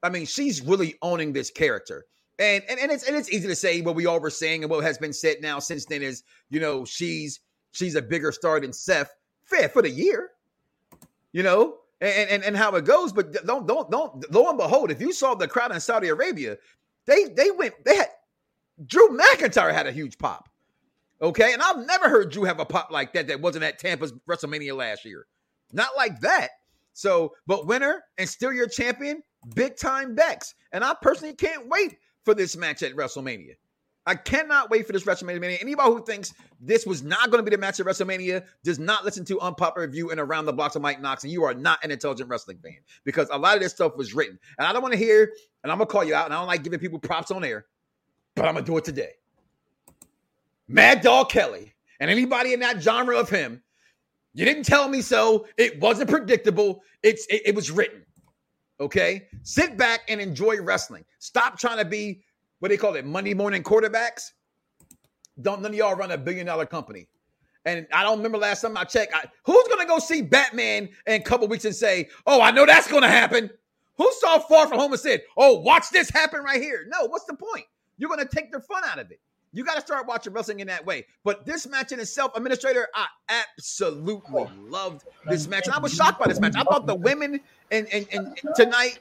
I 0.03 0.11
mean, 0.11 0.27
she's 0.27 0.61
really 0.61 0.97
owning 1.01 1.33
this 1.33 1.51
character. 1.51 2.05
And, 2.39 2.63
and 2.69 2.79
and 2.79 2.93
it's 2.93 3.05
and 3.09 3.17
it's 3.17 3.31
easy 3.31 3.49
to 3.49 3.57
say 3.57 3.81
what 3.81 3.95
we 3.95 4.05
all 4.05 4.21
were 4.21 4.29
saying 4.29 4.63
and 4.63 4.71
what 4.71 4.85
has 4.85 4.99
been 4.99 5.15
said 5.15 5.39
now 5.41 5.59
since 5.59 5.87
then 5.87 6.03
is 6.03 6.23
you 6.51 6.61
know 6.61 6.85
she's 6.85 7.41
she's 7.71 7.95
a 7.95 8.03
bigger 8.03 8.31
star 8.31 8.61
than 8.61 8.75
Seth 8.75 9.11
fair 9.45 9.71
for 9.71 9.81
the 9.81 9.89
year, 9.89 10.33
you 11.33 11.43
know 11.43 11.79
and 12.01 12.31
and, 12.31 12.45
and 12.45 12.57
how 12.57 12.75
it 12.77 12.85
goes. 12.85 13.13
But 13.13 13.33
don't 13.47 13.67
don't 13.67 13.91
don't 13.91 14.33
lo 14.33 14.49
and 14.49 14.59
behold, 14.59 14.91
if 14.91 15.01
you 15.01 15.13
saw 15.13 15.35
the 15.35 15.49
crowd 15.49 15.73
in 15.73 15.81
Saudi 15.81 16.09
Arabia, 16.09 16.57
they 17.07 17.25
they 17.25 17.51
went 17.51 17.75
they 17.85 17.97
had 17.97 18.09
Drew 18.85 19.09
McIntyre 19.09 19.73
had 19.73 19.87
a 19.87 19.93
huge 19.93 20.19
pop, 20.19 20.49
okay, 21.21 21.53
and 21.53 21.63
I've 21.63 21.87
never 21.87 22.09
heard 22.09 22.31
Drew 22.31 22.45
have 22.45 22.61
a 22.61 22.67
pop 22.67 22.91
like 22.91 23.13
that 23.15 23.29
that 23.29 23.41
wasn't 23.41 23.65
at 23.65 23.79
Tampa's 23.79 24.13
WrestleMania 24.29 24.77
last 24.77 25.05
year, 25.05 25.27
not 25.73 25.91
like 25.97 26.21
that. 26.21 26.51
So, 26.93 27.35
but 27.47 27.67
winner 27.67 28.03
and 28.17 28.29
still 28.29 28.53
your 28.53 28.69
champion, 28.69 29.23
big 29.55 29.77
time 29.77 30.15
Bex, 30.15 30.55
and 30.73 30.83
I 30.83 30.95
personally 31.01 31.35
can't 31.35 31.69
wait 31.69 31.99
for 32.25 32.35
this 32.35 32.57
match 32.57 32.83
at 32.83 32.95
WrestleMania. 32.95 33.57
I 34.07 34.15
cannot 34.15 34.71
wait 34.71 34.87
for 34.87 34.93
this 34.93 35.03
WrestleMania. 35.03 35.61
Anybody 35.61 35.91
who 35.91 36.05
thinks 36.05 36.33
this 36.61 36.87
was 36.87 37.03
not 37.03 37.31
going 37.31 37.45
to 37.45 37.51
be 37.51 37.55
the 37.55 37.61
match 37.61 37.81
at 37.81 37.87
WrestleMania 37.87 38.45
does 38.63 38.79
not 38.79 39.05
listen 39.05 39.25
to 39.25 39.41
Unpopular 39.41 39.87
Review 39.87 40.11
and 40.11 40.21
Around 40.21 40.47
the 40.47 40.53
Blocks 40.53 40.77
of 40.77 40.83
Mike 40.83 41.01
Knox, 41.01 41.25
and 41.25 41.33
you 41.33 41.43
are 41.43 41.55
not 41.55 41.83
an 41.85 41.91
intelligent 41.91 42.31
wrestling 42.31 42.59
fan 42.63 42.77
because 43.05 43.29
a 43.33 43.39
lot 43.39 43.57
of 43.57 43.63
this 43.63 43.73
stuff 43.73 43.97
was 43.97 44.15
written. 44.15 44.39
And 44.59 44.67
I 44.67 44.73
don't 44.73 44.83
want 44.83 44.93
to 44.93 44.99
hear, 44.99 45.33
and 45.65 45.73
I'm 45.73 45.79
going 45.79 45.89
to 45.89 45.93
call 45.93 46.05
you 46.05 46.15
out, 46.15 46.27
and 46.27 46.35
I 46.35 46.39
don't 46.39 46.47
like 46.47 46.63
giving 46.63 46.79
people 46.79 47.01
props 47.01 47.33
on 47.33 47.43
air, 47.43 47.67
but 48.37 48.45
I'm 48.45 48.55
going 48.55 48.65
to 48.65 48.71
do 48.71 48.77
it 48.77 48.85
today. 48.85 49.13
Mad 50.69 51.01
Dog 51.01 51.29
Kelly 51.29 51.75
and 52.01 52.11
anybody 52.11 52.53
in 52.53 52.61
that 52.61 52.81
genre 52.83 53.19
of 53.19 53.29
him, 53.29 53.63
you 54.35 54.45
didn't 54.45 54.65
tell 54.65 54.89
me 54.89 55.01
so. 55.01 55.47
It 55.57 55.81
wasn't 55.81 56.11
predictable. 56.11 56.83
It's 57.03 57.27
it, 57.27 57.43
it 57.47 57.55
was 57.55 57.71
written. 57.71 58.05
Okay, 58.79 59.29
sit 59.43 59.79
back 59.79 60.03
and 60.09 60.21
enjoy 60.21 60.61
wrestling. 60.61 61.05
Stop 61.19 61.59
trying 61.59 61.79
to 61.79 61.85
be 61.85 62.23
what 62.67 62.71
they 62.71 62.77
call 62.77 62.97
it 62.97 63.05
Monday 63.05 63.33
morning 63.33 63.63
quarterbacks. 63.63 64.33
Don't 65.41 65.63
none 65.63 65.71
of 65.71 65.77
y'all 65.77 65.95
run 65.95 66.11
a 66.11 66.19
billion 66.19 66.47
dollar 66.47 66.67
company. 66.67 67.07
And 67.65 67.87
I 67.93 68.03
don't 68.03 68.17
remember 68.17 68.39
last 68.39 68.63
time 68.63 68.77
I 68.77 68.83
checked. 68.83 69.15
I, 69.15 69.25
who's 69.45 69.69
gonna 69.69 69.87
go 69.87 70.01
see 70.01 70.21
Batman 70.21 70.89
in 71.07 71.15
a 71.15 71.21
couple 71.21 71.47
weeks 71.47 71.65
and 71.65 71.75
say, 71.75 72.09
"Oh, 72.27 72.41
I 72.41 72.51
know 72.51 72.67
that's 72.67 72.91
gonna 72.91 73.09
happen"? 73.09 73.51
Who 73.99 74.11
saw 74.19 74.41
Far 74.41 74.67
From 74.67 74.81
Home 74.81 74.93
and 74.93 75.01
said, 75.01 75.23
"Oh, 75.37 75.61
watch 75.61 75.91
this 75.91 76.11
happen 76.11 76.43
right 76.43 76.61
here"? 76.61 76.87
No, 76.89 77.07
what's 77.07 77.25
the 77.27 77.35
point? 77.37 77.67
You're 77.99 78.11
gonna 78.11 78.25
take 78.25 78.51
the 78.51 78.61
fun 78.61 78.83
out 78.85 78.99
of 78.99 79.13
it. 79.13 79.21
You 79.53 79.65
got 79.65 79.77
to 79.77 79.81
start 79.81 80.07
watching 80.07 80.33
wrestling 80.33 80.61
in 80.61 80.67
that 80.67 80.85
way. 80.85 81.07
But 81.25 81.47
this 81.47 81.67
match 81.67 81.93
in 81.93 82.01
itself, 82.01 82.33
Administrator, 82.35 82.89
I 82.95 83.07
absolutely 83.29 84.21
oh. 84.35 84.51
loved 84.69 85.05
this 85.29 85.47
match. 85.47 85.67
And 85.67 85.75
I 85.75 85.79
was 85.79 85.95
shocked 85.95 86.19
by 86.19 86.27
this 86.27 86.41
match. 86.41 86.55
I 86.57 86.65
thought 86.65 86.87
the 86.87 86.97
women 86.97 87.41
and 87.71 87.87
and, 87.93 88.07
and 88.13 88.37
tonight 88.57 88.99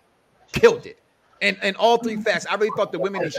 killed 0.53 0.85
it. 0.85 0.99
And 1.41 1.57
and 1.61 1.75
all 1.75 1.97
three 1.97 2.15
facts, 2.17 2.45
I 2.49 2.55
really 2.55 2.71
thought 2.77 2.91
the 2.91 2.99
women 2.99 3.29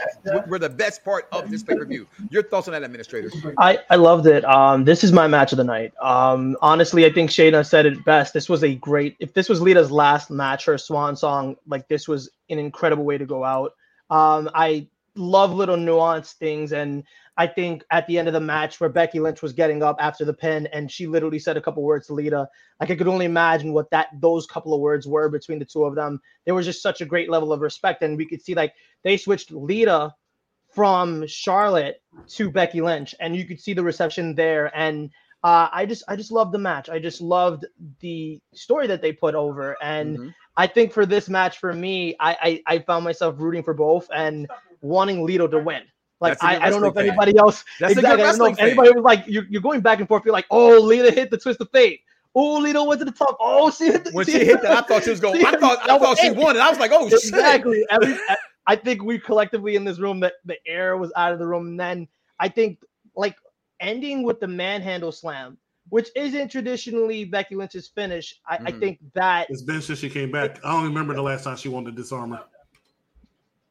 were 0.48 0.58
the 0.58 0.68
best 0.68 1.02
part 1.04 1.28
of 1.32 1.50
this 1.50 1.62
pay 1.62 1.76
per 1.76 1.84
view. 1.84 2.06
Your 2.30 2.42
thoughts 2.42 2.68
on 2.68 2.72
that, 2.72 2.82
Administrator? 2.82 3.30
I, 3.58 3.78
I 3.88 3.96
loved 3.96 4.26
it. 4.26 4.44
Um, 4.44 4.84
this 4.84 5.02
is 5.02 5.12
my 5.12 5.26
match 5.26 5.52
of 5.52 5.56
the 5.56 5.64
night. 5.64 5.94
Um, 6.02 6.56
honestly, 6.60 7.06
I 7.06 7.12
think 7.12 7.30
Shayna 7.30 7.66
said 7.66 7.86
it 7.86 8.04
best. 8.04 8.34
This 8.34 8.48
was 8.48 8.62
a 8.62 8.74
great. 8.74 9.16
If 9.18 9.32
this 9.32 9.48
was 9.48 9.60
Lita's 9.62 9.90
last 9.90 10.30
match, 10.30 10.66
her 10.66 10.76
swan 10.76 11.16
song, 11.16 11.56
like 11.66 11.88
this 11.88 12.06
was 12.06 12.28
an 12.50 12.58
incredible 12.58 13.04
way 13.04 13.16
to 13.16 13.26
go 13.26 13.44
out. 13.44 13.72
Um, 14.10 14.50
I 14.54 14.86
love 15.16 15.52
little 15.52 15.76
nuanced 15.76 16.34
things. 16.34 16.72
And 16.72 17.02
I 17.38 17.46
think 17.46 17.84
at 17.90 18.06
the 18.06 18.18
end 18.18 18.28
of 18.28 18.34
the 18.34 18.40
match 18.40 18.80
where 18.80 18.88
Becky 18.88 19.20
Lynch 19.20 19.42
was 19.42 19.52
getting 19.52 19.82
up 19.82 19.96
after 20.00 20.24
the 20.24 20.32
pin 20.32 20.66
and 20.72 20.90
she 20.90 21.06
literally 21.06 21.38
said 21.38 21.56
a 21.56 21.60
couple 21.60 21.82
words 21.82 22.06
to 22.06 22.14
Lita, 22.14 22.48
like 22.80 22.90
I 22.90 22.96
could 22.96 23.08
only 23.08 23.26
imagine 23.26 23.72
what 23.72 23.90
that 23.90 24.08
those 24.20 24.46
couple 24.46 24.72
of 24.72 24.80
words 24.80 25.06
were 25.06 25.28
between 25.28 25.58
the 25.58 25.64
two 25.64 25.84
of 25.84 25.94
them. 25.94 26.20
There 26.44 26.54
was 26.54 26.66
just 26.66 26.82
such 26.82 27.00
a 27.02 27.06
great 27.06 27.30
level 27.30 27.52
of 27.52 27.60
respect. 27.60 28.02
And 28.02 28.16
we 28.16 28.26
could 28.26 28.42
see 28.42 28.54
like 28.54 28.72
they 29.04 29.16
switched 29.16 29.52
Lita 29.52 30.14
from 30.76 31.26
Charlotte 31.26 32.02
to 32.28 32.50
Becky 32.50 32.82
Lynch, 32.82 33.14
and 33.18 33.34
you 33.34 33.46
could 33.46 33.58
see 33.60 33.72
the 33.72 33.82
reception 33.82 34.34
there. 34.34 34.70
And 34.76 35.10
uh, 35.42 35.68
I 35.72 35.86
just 35.86 36.04
I 36.06 36.16
just 36.16 36.32
loved 36.32 36.52
the 36.52 36.58
match. 36.58 36.88
I 36.88 36.98
just 36.98 37.20
loved 37.20 37.64
the 38.00 38.40
story 38.54 38.86
that 38.86 39.00
they 39.00 39.12
put 39.12 39.34
over. 39.34 39.76
And 39.82 40.18
mm-hmm. 40.18 40.28
I 40.56 40.66
think 40.66 40.92
for 40.92 41.06
this 41.06 41.28
match, 41.28 41.58
for 41.58 41.72
me, 41.72 42.16
I, 42.20 42.62
I, 42.66 42.74
I 42.74 42.78
found 42.80 43.04
myself 43.04 43.36
rooting 43.38 43.62
for 43.62 43.74
both 43.74 44.08
and 44.14 44.48
wanting 44.80 45.24
Lita 45.24 45.48
to 45.48 45.58
win. 45.58 45.82
Like 46.20 46.42
I, 46.42 46.58
I 46.58 46.70
don't 46.70 46.80
know 46.80 46.88
if 46.88 46.94
fan. 46.94 47.08
anybody 47.08 47.36
else 47.36 47.62
That's 47.78 47.92
exactly. 47.92 48.22
I 48.22 48.26
don't 48.28 48.38
know 48.38 48.46
if 48.46 48.58
anybody 48.58 48.90
was 48.90 49.04
like 49.04 49.24
you're, 49.26 49.44
you're 49.50 49.60
going 49.60 49.80
back 49.80 49.98
and 49.98 50.08
forth. 50.08 50.24
You're 50.24 50.32
like, 50.32 50.46
oh, 50.50 50.78
Lita 50.80 51.10
hit 51.10 51.30
the 51.30 51.36
twist 51.36 51.60
of 51.60 51.70
fate. 51.70 52.00
Oh, 52.34 52.58
Lita 52.58 52.82
went 52.82 53.00
to 53.00 53.04
the 53.04 53.12
top. 53.12 53.36
Oh, 53.40 53.70
she 53.70 53.86
hit 53.86 54.04
the, 54.04 54.10
when 54.12 54.26
she, 54.26 54.32
she 54.38 54.44
hit 54.44 54.62
that. 54.62 54.72
I 54.72 54.80
thought 54.82 55.04
she 55.04 55.10
was 55.10 55.20
going. 55.20 55.44
I 55.44 55.52
thought 55.60 55.88
I 55.88 55.98
thought 55.98 56.18
she 56.18 56.30
won, 56.30 56.56
and 56.56 56.62
I 56.62 56.70
was 56.70 56.78
like, 56.78 56.90
oh, 56.92 57.06
exactly. 57.06 57.84
Every, 57.90 58.16
I 58.66 58.76
think 58.76 59.02
we 59.02 59.18
collectively 59.18 59.76
in 59.76 59.84
this 59.84 59.98
room 59.98 60.20
that 60.20 60.34
the 60.44 60.56
air 60.66 60.96
was 60.96 61.12
out 61.16 61.32
of 61.32 61.38
the 61.38 61.46
room. 61.46 61.68
And 61.68 61.80
then 61.80 62.08
I 62.40 62.48
think 62.48 62.80
like 63.14 63.36
ending 63.80 64.22
with 64.22 64.40
the 64.40 64.48
manhandle 64.48 65.12
slam, 65.12 65.56
which 65.88 66.08
isn't 66.16 66.50
traditionally 66.50 67.24
Becky 67.24 67.54
Lynch's 67.54 67.88
finish. 67.88 68.34
I, 68.48 68.58
mm. 68.58 68.68
I 68.68 68.78
think 68.78 68.98
that 69.14 69.46
it's 69.50 69.62
been 69.62 69.80
since 69.80 70.00
she 70.00 70.10
came 70.10 70.32
back. 70.32 70.58
I 70.64 70.72
don't 70.72 70.84
remember 70.84 71.14
the 71.14 71.22
last 71.22 71.44
time 71.44 71.56
she 71.56 71.68
won 71.68 71.84
the 71.84 71.92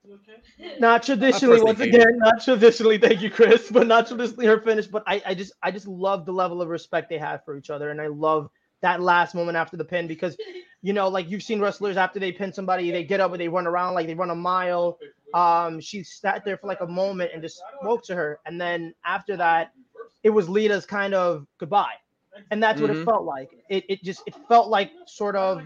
disarmer. 0.06 0.80
Not 0.80 1.04
traditionally, 1.04 1.62
once 1.62 1.80
again, 1.80 2.18
not 2.18 2.44
traditionally. 2.44 2.98
Thank 2.98 3.22
you, 3.22 3.30
Chris, 3.30 3.70
but 3.72 3.88
not 3.88 4.08
traditionally 4.08 4.46
her 4.46 4.60
finish. 4.62 4.88
But 4.88 5.04
I, 5.08 5.22
I 5.26 5.34
just, 5.34 5.54
I 5.62 5.72
just 5.72 5.88
love 5.88 6.26
the 6.26 6.34
level 6.34 6.62
of 6.62 6.70
respect 6.70 7.10
they 7.10 7.18
have 7.18 7.44
for 7.46 7.58
each 7.58 7.70
other, 7.70 7.90
and 7.92 8.02
I 8.02 8.08
love 8.08 8.50
that 8.82 9.02
last 9.02 9.34
moment 9.34 9.58
after 9.58 9.78
the 9.78 9.86
pin 9.86 10.08
because 10.08 10.38
you 10.86 10.94
know, 10.94 11.08
like 11.08 11.32
you've 11.32 11.42
seen 11.42 11.60
wrestlers 11.60 11.98
after 11.98 12.20
they 12.20 12.32
pin 12.32 12.54
somebody, 12.54 12.92
they 12.92 13.04
get 13.04 13.20
up 13.20 13.32
and 13.32 13.42
they 13.42 13.48
run 13.48 13.66
around 13.66 13.96
like 13.96 14.06
they 14.06 14.14
run 14.14 14.30
a 14.30 14.36
mile. 14.36 15.00
Um, 15.34 15.80
she 15.80 16.04
sat 16.04 16.46
there 16.46 16.58
for 16.58 16.68
like 16.68 16.82
a 16.82 16.88
moment 16.88 17.32
and 17.34 17.42
just 17.42 17.60
spoke 17.82 18.04
to 18.06 18.16
her, 18.16 18.40
and 18.46 18.62
then 18.62 18.94
after 19.04 19.36
that, 19.38 19.72
it 20.22 20.30
was 20.30 20.48
Lita's 20.48 20.86
kind 20.86 21.16
of 21.16 21.48
goodbye, 21.58 21.96
and 22.52 22.62
that's 22.62 22.76
mm-hmm. 22.76 22.84
what 22.84 22.92
it 22.92 23.00
mm-hmm. 23.00 23.10
felt 23.10 23.24
like. 23.24 23.50
It 23.68 23.84
it 23.90 24.04
just 24.04 24.22
it 24.28 24.36
felt 24.48 24.70
like 24.70 24.92
sort 25.08 25.36
of 25.36 25.64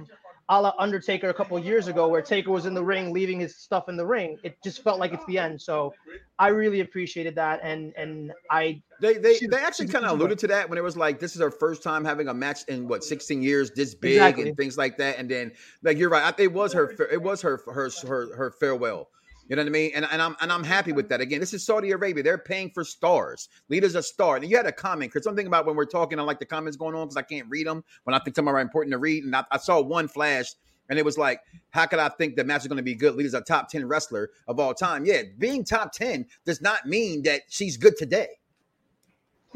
a 0.49 0.62
la 0.62 0.73
Undertaker 0.79 1.29
a 1.29 1.33
couple 1.33 1.57
years 1.59 1.88
ago, 1.88 2.07
where 2.07 2.21
Taker 2.21 2.51
was 2.51 2.65
in 2.65 2.73
the 2.73 2.83
ring, 2.83 3.13
leaving 3.13 3.39
his 3.39 3.55
stuff 3.55 3.88
in 3.88 3.95
the 3.95 4.05
ring. 4.05 4.38
It 4.43 4.57
just 4.63 4.83
felt 4.83 4.99
like 4.99 5.13
it's 5.13 5.25
the 5.25 5.38
end. 5.38 5.62
So 5.62 5.93
I 6.39 6.47
really 6.47 6.79
appreciated 6.79 7.35
that, 7.35 7.59
and 7.62 7.93
and 7.95 8.33
I 8.49 8.81
they 8.99 9.13
they, 9.13 9.35
she, 9.35 9.47
they 9.47 9.57
actually 9.57 9.88
kind 9.88 10.05
of 10.05 10.12
alluded 10.12 10.39
to 10.39 10.47
that 10.47 10.67
when 10.67 10.77
it 10.77 10.83
was 10.83 10.97
like 10.97 11.19
this 11.19 11.35
is 11.35 11.41
her 11.41 11.51
first 11.51 11.83
time 11.83 12.03
having 12.03 12.27
a 12.27 12.33
match 12.33 12.63
in 12.67 12.88
what 12.88 13.03
16 13.03 13.41
years 13.41 13.71
this 13.71 13.93
big 13.93 14.13
exactly. 14.13 14.49
and 14.49 14.57
things 14.57 14.77
like 14.77 14.97
that. 14.97 15.19
And 15.19 15.29
then 15.29 15.51
like 15.83 15.97
you're 15.97 16.09
right, 16.09 16.33
it 16.39 16.51
was 16.51 16.73
her 16.73 16.91
it 17.12 17.21
was 17.21 17.41
her 17.41 17.62
her 17.71 17.89
her 18.07 18.35
her 18.35 18.51
farewell. 18.51 19.09
You 19.49 19.55
know 19.55 19.63
what 19.63 19.69
I 19.69 19.71
mean? 19.71 19.91
And, 19.95 20.07
and 20.12 20.21
I'm 20.21 20.35
and 20.41 20.53
I'm 20.53 20.63
happy 20.63 20.91
with 20.91 21.09
that. 21.09 21.21
Again, 21.21 21.39
this 21.39 21.55
is 21.55 21.65
Saudi 21.65 21.89
Arabia. 21.89 22.23
They're 22.23 22.38
paying 22.38 22.69
for 22.69 22.83
stars. 22.83 23.49
Lita's 23.67 23.95
a 23.95 24.03
star. 24.03 24.35
And 24.35 24.47
you 24.47 24.55
had 24.55 24.67
a 24.67 24.71
comment, 24.71 25.12
because 25.12 25.25
something 25.25 25.47
about 25.47 25.65
when 25.65 25.75
we're 25.75 25.85
talking, 25.85 26.19
I 26.19 26.21
like 26.21 26.38
the 26.38 26.45
comments 26.45 26.77
going 26.77 26.93
on 26.93 27.07
because 27.07 27.17
I 27.17 27.23
can't 27.23 27.47
read 27.49 27.65
them 27.65 27.83
when 28.03 28.13
I 28.13 28.19
think 28.19 28.35
some 28.35 28.47
are 28.47 28.59
important 28.59 28.93
to 28.93 28.99
read. 28.99 29.23
And 29.23 29.35
I, 29.35 29.43
I 29.49 29.57
saw 29.57 29.81
one 29.81 30.07
flash 30.07 30.53
and 30.89 30.99
it 30.99 31.05
was 31.05 31.17
like, 31.17 31.41
how 31.71 31.88
could 31.88 31.99
I 31.99 32.09
think 32.09 32.35
the 32.35 32.43
match 32.43 32.62
is 32.62 32.67
going 32.67 32.77
to 32.77 32.83
be 32.83 32.95
good? 32.95 33.15
Lita's 33.15 33.33
a 33.33 33.41
top 33.41 33.69
10 33.69 33.88
wrestler 33.88 34.29
of 34.47 34.59
all 34.59 34.73
time. 34.73 35.03
Yeah, 35.05 35.23
being 35.39 35.63
top 35.63 35.93
10 35.93 36.27
does 36.45 36.62
not 36.62 36.85
mean 36.85 37.23
that 37.23 37.41
she's 37.49 37.75
good 37.75 37.97
today. 37.97 38.27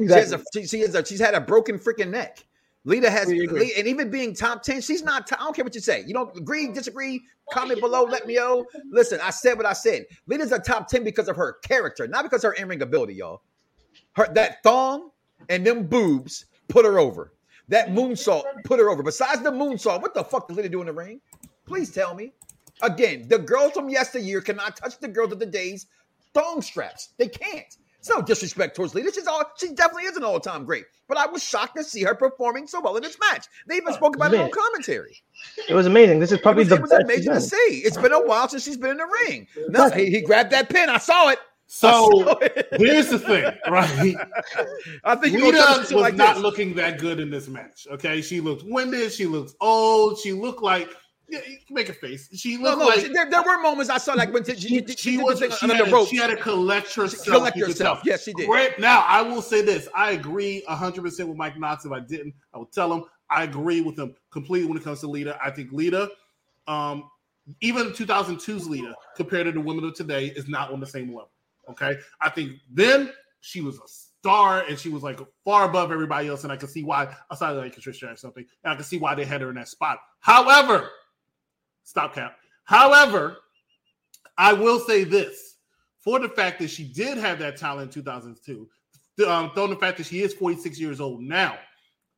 Exactly. 0.00 0.06
She 0.06 0.12
has 0.12 0.32
a, 0.32 0.44
she, 0.52 0.66
she 0.66 0.80
has 0.80 0.94
a, 0.96 1.04
she's 1.04 1.20
had 1.20 1.34
a 1.34 1.40
broken 1.40 1.78
freaking 1.78 2.10
neck. 2.10 2.44
Lita 2.84 3.08
has, 3.10 3.30
and 3.30 3.86
even 3.86 4.10
being 4.10 4.34
top 4.34 4.62
10, 4.62 4.82
she's 4.82 5.02
not, 5.02 5.30
I 5.32 5.36
don't 5.36 5.56
care 5.56 5.64
what 5.64 5.74
you 5.74 5.80
say. 5.80 6.04
You 6.06 6.12
don't 6.12 6.36
agree, 6.36 6.70
disagree, 6.70 7.22
comment 7.50 7.80
below, 7.80 8.04
let 8.04 8.26
me 8.26 8.36
know. 8.36 8.66
Listen, 8.90 9.20
I 9.22 9.30
said 9.30 9.56
what 9.56 9.64
I 9.64 9.72
said. 9.72 10.04
Lita's 10.26 10.52
a 10.52 10.58
top 10.58 10.88
10 10.88 11.02
because 11.02 11.28
of 11.28 11.36
her 11.36 11.54
character, 11.64 12.06
not 12.06 12.24
because 12.24 12.44
of 12.44 12.50
her 12.50 12.54
in 12.54 12.68
ring 12.68 12.82
ability, 12.82 13.14
y'all. 13.14 13.42
Her 14.12 14.28
That 14.34 14.62
thong 14.62 15.10
and 15.48 15.66
them 15.66 15.86
boobs 15.86 16.46
put 16.68 16.84
her 16.84 16.98
over. 16.98 17.32
That 17.68 17.88
moonsault 17.88 18.44
put 18.64 18.78
her 18.78 18.90
over. 18.90 19.02
Besides 19.02 19.40
the 19.42 19.50
moonsault, 19.50 20.02
what 20.02 20.12
the 20.12 20.22
fuck 20.22 20.48
did 20.48 20.56
Lita 20.58 20.68
do 20.68 20.80
in 20.80 20.86
the 20.86 20.92
ring? 20.92 21.20
Please 21.66 21.90
tell 21.90 22.14
me. 22.14 22.34
Again, 22.82 23.28
the 23.28 23.38
girls 23.38 23.72
from 23.72 23.88
yesteryear 23.88 24.42
cannot 24.42 24.76
touch 24.76 24.98
the 24.98 25.08
girls 25.08 25.32
of 25.32 25.38
the 25.38 25.46
days 25.46 25.86
thong 26.34 26.60
straps. 26.60 27.14
They 27.16 27.28
can't. 27.28 27.78
It's 28.04 28.10
no 28.10 28.20
disrespect 28.20 28.76
towards 28.76 28.94
Lita. 28.94 29.10
She's 29.14 29.26
all 29.26 29.42
she 29.56 29.72
definitely 29.72 30.04
is 30.04 30.14
an 30.18 30.24
all-time 30.24 30.66
great. 30.66 30.84
But 31.08 31.16
I 31.16 31.24
was 31.24 31.42
shocked 31.42 31.74
to 31.78 31.82
see 31.82 32.02
her 32.02 32.14
performing 32.14 32.66
so 32.66 32.82
well 32.82 32.98
in 32.98 33.02
this 33.02 33.16
match. 33.18 33.46
They 33.66 33.76
even 33.76 33.94
oh, 33.94 33.96
spoke 33.96 34.14
about 34.14 34.34
it 34.34 34.40
on 34.40 34.50
commentary. 34.50 35.16
It 35.70 35.72
was 35.72 35.86
amazing. 35.86 36.18
This 36.18 36.30
is 36.30 36.38
probably 36.38 36.64
it 36.64 36.70
was, 36.82 36.90
the 36.90 36.96
it 36.96 36.98
was 36.98 37.04
amazing 37.04 37.32
to 37.32 37.40
see. 37.40 37.80
It's 37.82 37.96
been 37.96 38.12
a 38.12 38.22
while 38.22 38.46
since 38.46 38.62
she's 38.62 38.76
been 38.76 38.90
in 38.90 38.96
the 38.98 39.06
ring. 39.06 39.46
No, 39.70 39.88
he, 39.88 40.10
he 40.10 40.20
grabbed 40.20 40.50
that 40.50 40.68
pin. 40.68 40.90
I 40.90 40.98
saw 40.98 41.30
it. 41.30 41.38
So 41.66 42.38
here's 42.72 43.08
the 43.08 43.18
thing, 43.18 43.50
right? 43.70 44.16
I 45.04 45.16
think 45.16 45.40
Lita 45.40 45.76
was 45.78 45.90
like 45.90 46.14
not 46.14 46.34
this. 46.34 46.42
looking 46.42 46.74
that 46.74 46.98
good 46.98 47.20
in 47.20 47.30
this 47.30 47.48
match. 47.48 47.86
Okay, 47.90 48.20
she 48.20 48.38
looked 48.38 48.64
winded. 48.66 49.12
She 49.12 49.24
looked 49.24 49.54
old. 49.62 50.18
She 50.18 50.34
looked 50.34 50.62
like 50.62 50.90
yeah, 51.34 51.56
make 51.70 51.88
a 51.88 51.92
face. 51.92 52.28
She 52.34 52.56
looked 52.56 52.78
no, 52.78 52.84
no, 52.84 52.90
like 52.90 53.00
she, 53.00 53.08
there, 53.12 53.28
there, 53.28 53.42
were 53.42 53.60
moments 53.60 53.90
I 53.90 53.98
saw 53.98 54.14
like 54.14 54.32
when 54.32 54.44
she, 54.44 54.56
she, 54.56 54.86
she, 54.86 54.96
she 54.96 55.18
was 55.18 55.38
she 55.38 55.68
had, 55.68 55.80
a, 55.80 56.06
she 56.06 56.16
had 56.16 56.30
to 56.30 56.36
collect 56.36 56.94
herself. 56.94 57.24
Collect 57.24 57.58
herself. 57.58 58.00
Yes, 58.04 58.24
she 58.24 58.32
did. 58.32 58.48
Now 58.78 59.04
I 59.06 59.22
will 59.22 59.42
say 59.42 59.62
this: 59.62 59.88
I 59.94 60.12
agree 60.12 60.62
hundred 60.68 61.02
percent 61.02 61.28
with 61.28 61.38
Mike 61.38 61.58
Knox. 61.58 61.84
If 61.84 61.92
I 61.92 62.00
didn't, 62.00 62.34
I 62.52 62.58
would 62.58 62.72
tell 62.72 62.92
him 62.92 63.04
I 63.30 63.44
agree 63.44 63.80
with 63.80 63.98
him 63.98 64.14
completely 64.30 64.68
when 64.68 64.78
it 64.78 64.84
comes 64.84 65.00
to 65.00 65.06
Lita. 65.06 65.38
I 65.44 65.50
think 65.50 65.72
Lita, 65.72 66.10
um, 66.66 67.10
even 67.60 67.90
2002's 67.90 68.68
Lita, 68.68 68.94
compared 69.16 69.46
to 69.46 69.52
the 69.52 69.60
women 69.60 69.84
of 69.84 69.94
today, 69.94 70.26
is 70.26 70.48
not 70.48 70.72
on 70.72 70.80
the 70.80 70.86
same 70.86 71.08
level. 71.08 71.30
Okay, 71.70 71.96
I 72.20 72.30
think 72.30 72.52
then 72.70 73.12
she 73.40 73.60
was 73.60 73.76
a 73.76 73.88
star 74.24 74.64
and 74.68 74.78
she 74.78 74.88
was 74.88 75.02
like 75.02 75.20
far 75.44 75.68
above 75.68 75.92
everybody 75.92 76.28
else, 76.28 76.44
and 76.44 76.52
I 76.52 76.56
can 76.56 76.68
see 76.68 76.82
why. 76.82 77.14
Aside 77.30 77.52
like 77.52 77.74
Patricia 77.74 78.10
or 78.10 78.16
something, 78.16 78.44
and 78.64 78.72
I 78.72 78.76
can 78.76 78.84
see 78.84 78.98
why 78.98 79.14
they 79.14 79.24
had 79.24 79.40
her 79.40 79.48
in 79.48 79.56
that 79.56 79.68
spot. 79.68 79.98
However 80.20 80.90
Stop 81.84 82.14
cap. 82.14 82.36
However, 82.64 83.36
I 84.36 84.52
will 84.52 84.80
say 84.80 85.04
this 85.04 85.56
for 86.00 86.18
the 86.18 86.28
fact 86.28 86.58
that 86.60 86.70
she 86.70 86.84
did 86.84 87.18
have 87.18 87.38
that 87.38 87.56
talent 87.56 87.94
in 87.94 88.02
2002, 88.02 88.68
um, 89.26 89.52
though 89.54 89.66
the 89.66 89.76
fact 89.76 89.98
that 89.98 90.06
she 90.06 90.20
is 90.20 90.34
46 90.34 90.80
years 90.80 91.00
old 91.00 91.22
now, 91.22 91.56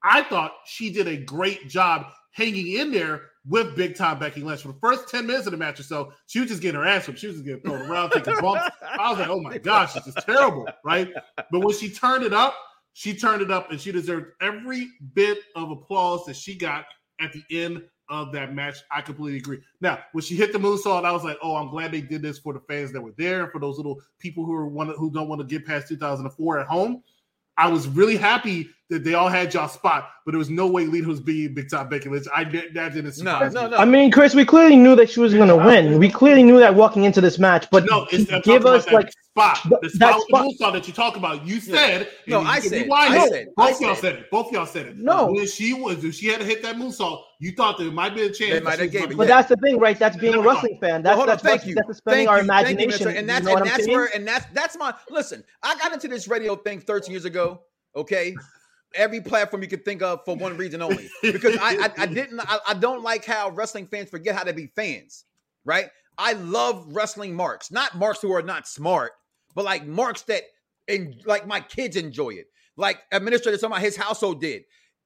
I 0.03 0.23
thought 0.23 0.53
she 0.65 0.91
did 0.91 1.09
a 1.09 1.17
great 1.17 1.69
job 1.69 2.07
hanging 2.33 2.75
in 2.79 2.93
there 2.93 3.23
with 3.49 3.77
big 3.77 3.97
time 3.97 4.19
Becky 4.19 4.41
Lynch 4.41 4.63
for 4.63 4.69
the 4.69 4.79
first 4.81 5.09
10 5.09 5.27
minutes 5.27 5.47
of 5.47 5.53
the 5.53 5.57
match 5.57 5.81
or 5.81 5.85
so. 5.85 6.13
She 6.27 6.41
was 6.41 6.49
just 6.49 6.63
getting 6.63 6.81
her 6.81 6.87
ass 6.87 7.07
whipped. 7.07 7.19
She 7.19 7.27
was 7.27 7.37
just 7.37 7.47
getting 7.47 7.63
thrown 7.63 7.91
around, 7.91 8.11
taking 8.11 8.35
bumps. 8.41 8.71
I 8.83 9.11
was 9.11 9.19
like, 9.19 9.29
oh 9.29 9.41
my 9.41 9.59
gosh, 9.59 9.95
this 9.95 10.07
is 10.07 10.15
terrible, 10.15 10.67
right? 10.85 11.11
But 11.51 11.61
when 11.61 11.75
she 11.75 11.91
turned 11.91 12.25
it 12.25 12.33
up, 12.33 12.55
she 12.93 13.15
turned 13.15 13.43
it 13.43 13.51
up 13.51 13.71
and 13.71 13.81
she 13.81 13.93
deserved 13.93 14.33
every 14.41 14.89
bit 15.15 15.39
of 15.55 15.71
applause 15.71 16.25
that 16.27 16.37
she 16.37 16.57
got 16.57 16.87
at 17.21 17.33
the 17.33 17.43
end 17.51 17.83
of 18.09 18.33
that 18.33 18.55
match. 18.55 18.77
I 18.91 19.01
completely 19.01 19.39
agree. 19.39 19.59
Now, 19.81 20.01
when 20.13 20.23
she 20.23 20.37
hit 20.37 20.53
the 20.53 20.59
moonsault, 20.59 21.05
I 21.05 21.13
was 21.13 21.25
like, 21.25 21.39
"Oh, 21.43 21.57
I'm 21.57 21.69
glad 21.69 21.93
they 21.93 22.01
did 22.01 22.23
this 22.23 22.39
for 22.39 22.53
the 22.53 22.61
fans 22.61 22.93
that 22.93 23.01
were 23.01 23.15
there, 23.17 23.49
for 23.49 23.59
those 23.59 23.77
little 23.77 24.01
people 24.19 24.45
who 24.45 24.55
are 24.55 24.67
one 24.67 24.89
who 24.97 25.11
don't 25.11 25.29
want 25.29 25.41
to 25.41 25.47
get 25.47 25.67
past 25.67 25.89
2004 25.89 26.59
at 26.61 26.67
home." 26.67 27.03
I 27.59 27.69
was 27.69 27.89
really 27.89 28.17
happy 28.17 28.69
that 28.89 29.03
they 29.03 29.15
all 29.15 29.29
had 29.29 29.53
y'all 29.53 29.69
spot, 29.69 30.11
but 30.25 30.33
there 30.33 30.39
was 30.39 30.51
no 30.51 30.67
way 30.67 30.87
Lita 30.87 31.09
was 31.09 31.21
being 31.21 31.55
big 31.55 31.69
time 31.69 31.89
Becky 31.89 32.09
Lynch. 32.09 32.27
I 32.35 32.45
did 32.45 32.75
that 32.75 32.95
didn't 32.95 33.13
surprise 33.13 33.53
no, 33.53 33.63
no, 33.63 33.71
no. 33.71 33.77
I 33.77 33.85
mean, 33.85 34.11
Chris, 34.13 34.35
we 34.35 34.45
clearly 34.45 34.77
knew 34.77 34.95
that 34.97 35.11
she 35.11 35.21
was 35.21 35.35
going 35.35 35.49
to 35.57 35.57
win. 35.57 35.99
We 35.99 36.09
clearly 36.09 36.43
knew 36.45 36.59
that 36.59 36.75
walking 36.75 37.05
into 37.05 37.21
this 37.21 37.39
match, 37.39 37.67
but 37.71 37.85
no, 37.87 38.07
it's, 38.13 38.31
give 38.47 38.65
us 38.65 38.89
like 38.93 39.11
spot, 39.11 39.59
the 39.83 39.91
spot, 39.91 40.23
that 40.31 40.51
spot. 40.53 40.73
that 40.73 40.87
you 40.87 40.95
talk 40.95 41.17
about. 41.17 41.45
You 41.45 41.59
said 41.61 42.09
no, 42.29 42.43
I 42.43 42.61
said, 42.61 42.89
I 42.91 43.29
said, 43.29 43.49
both 43.57 43.81
y'all 43.81 43.95
said 43.97 44.17
it. 44.17 44.31
Both 44.31 44.53
y'all 44.53 44.67
said 44.67 44.87
it. 44.87 44.97
No, 44.99 45.33
when 45.33 45.47
she 45.49 45.75
was, 45.75 46.05
if 46.05 46.15
she 46.15 46.29
had 46.29 46.41
to 46.41 46.47
hit 46.47 46.63
that 46.63 46.77
moonsault, 46.77 47.23
you 47.41 47.53
thought 47.53 47.79
there 47.79 47.91
might 47.91 48.15
be 48.15 48.23
a 48.23 48.31
chance. 48.31 48.53
They 48.53 48.61
might 48.61 48.79
have 48.79 48.93
gave 48.93 49.11
it. 49.11 49.17
But 49.17 49.27
that's 49.27 49.49
the 49.49 49.57
thing, 49.57 49.79
right? 49.79 49.99
That's 49.99 50.17
being 50.17 50.35
a 50.35 50.41
wrestling 50.41 50.79
fan. 50.81 51.03
That's 51.03 51.17
well, 51.17 51.27
that's 51.27 51.43
thank 51.43 51.67
you. 51.67 51.75
That's 51.75 51.99
spending 51.99 52.29
our 52.29 52.39
imagination. 52.39 53.09
And 53.09 53.29
that's 53.29 53.47
and 53.47 53.67
that's 53.67 53.89
where 53.89 54.15
and 54.15 54.27
that's 54.27 54.47
that's 54.53 54.79
my 54.79 54.95
listen. 55.11 55.43
I 55.63 55.77
got 55.77 55.93
into 55.93 56.07
this 56.07 56.29
radio 56.29 56.55
thing 56.55 56.81
13 56.81 57.11
years 57.11 57.25
ago. 57.25 57.63
Okay, 57.95 58.37
every 58.97 59.21
platform 59.21 59.63
you 59.63 59.69
could 59.69 59.85
think 59.85 60.03
of 60.03 60.25
for 60.25 60.37
one 60.37 60.57
reason 60.57 60.83
only. 60.83 61.09
Because 61.23 61.57
I, 61.59 61.87
I, 61.87 61.91
I 61.99 62.07
didn't 62.07 62.41
I, 62.41 62.59
I, 62.69 62.75
don't 62.75 63.03
like 63.03 63.25
how 63.25 63.51
wrestling 63.51 63.87
fans 63.87 64.11
forget 64.11 64.35
how 64.35 64.45
to 64.45 64.53
be 64.53 64.67
fans, 64.67 65.25
right? 65.65 65.91
I 66.19 66.33
love 66.35 66.87
wrestling 66.89 67.35
marks, 67.35 67.71
not 67.71 67.97
marks 67.97 68.21
who 68.21 68.33
are 68.33 68.43
not 68.43 68.67
smart, 68.67 69.13
but 69.55 69.65
like 69.65 69.87
marks 69.87 70.23
that 70.23 70.43
and 70.89 71.21
like 71.27 71.47
my 71.47 71.61
kids 71.61 71.97
enjoy 71.97 72.31
it. 72.31 72.47
Like 72.77 72.99
administrator 73.13 73.59
some 73.59 73.73
of 73.73 73.79
his 73.79 73.97
household 73.97 74.41
did. 74.41 74.65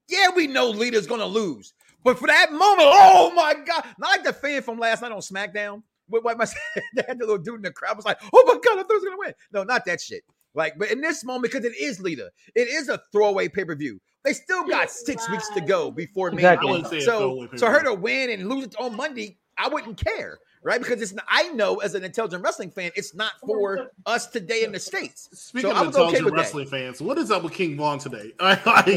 Yeah, 0.09 0.29
we 0.35 0.47
know 0.47 0.71
Lita's 0.71 1.07
gonna 1.07 1.27
lose. 1.27 1.75
But 2.03 2.19
for 2.19 2.27
that 2.29 2.51
moment, 2.51 2.89
oh 2.91 3.33
my 3.35 3.55
god, 3.55 3.85
not 3.99 4.11
like 4.11 4.25
the 4.25 4.33
fan 4.33 4.63
from 4.63 4.79
last 4.79 5.03
night 5.03 5.13
on 5.13 5.19
SmackDown 5.21 5.83
what 6.11 6.39
my, 6.39 6.45
they 6.95 7.03
had 7.07 7.19
the 7.19 7.25
little 7.25 7.39
dude 7.39 7.57
in 7.57 7.63
the 7.63 7.71
crowd 7.71 7.97
was 7.97 8.05
like, 8.05 8.19
"Oh 8.33 8.45
my 8.47 8.55
god, 8.55 8.79
I 8.79 8.83
thought 8.83 8.91
he 8.91 8.95
was 8.95 9.05
gonna 9.05 9.17
win." 9.19 9.35
No, 9.53 9.65
not 9.65 9.85
that 9.87 10.01
shit. 10.01 10.25
Like, 10.55 10.79
but 10.79 10.91
in 10.91 11.01
this 11.01 11.25
moment, 11.25 11.53
because 11.53 11.65
it 11.65 11.77
is 11.81 12.01
Lita, 12.01 12.31
it 12.55 12.69
is 12.69 12.89
a 12.89 13.01
throwaway 13.13 13.49
pay 13.49 13.65
per 13.65 13.77
view. 13.77 14.01
They 14.25 14.33
still 14.33 14.67
got 14.69 14.91
six 14.91 15.29
weeks 15.31 15.49
to 15.55 15.61
go 15.61 15.91
before 15.91 16.31
Mania. 16.31 16.53
Exactly. 16.53 16.69
I 16.69 16.73
wouldn't 16.73 16.91
say 16.91 16.99
a 16.99 17.03
So, 17.03 17.19
throwaway 17.19 17.57
so 17.57 17.67
her 17.67 17.83
to 17.85 17.95
win 17.95 18.31
and 18.31 18.49
lose 18.49 18.65
it 18.65 18.75
on 18.79 18.97
Monday, 18.97 19.39
I 19.57 19.69
wouldn't 19.69 20.03
care, 20.03 20.39
right? 20.63 20.81
Because 20.81 21.01
it's 21.03 21.15
I 21.29 21.49
know 21.49 21.77
as 21.77 21.95
an 21.95 22.05
intelligent 22.05 22.43
wrestling 22.43 22.71
fan, 22.71 22.91
it's 22.97 23.15
not 23.15 23.33
for 23.45 23.91
us 24.07 24.27
today 24.27 24.65
in 24.65 24.73
the 24.73 24.79
states. 24.79 25.29
Speaking 25.33 25.71
So 25.71 25.77
of 25.77 25.83
I 25.83 25.87
was 25.87 25.97
okay 25.97 26.05
intelligent 26.05 26.27
that. 26.31 26.41
wrestling 26.41 26.67
fans, 26.67 27.01
what 27.03 27.19
is 27.19 27.31
up 27.31 27.43
with 27.43 27.53
King 27.53 27.77
Vaughn 27.77 27.99
today? 27.99 28.33
Like, 28.41 28.89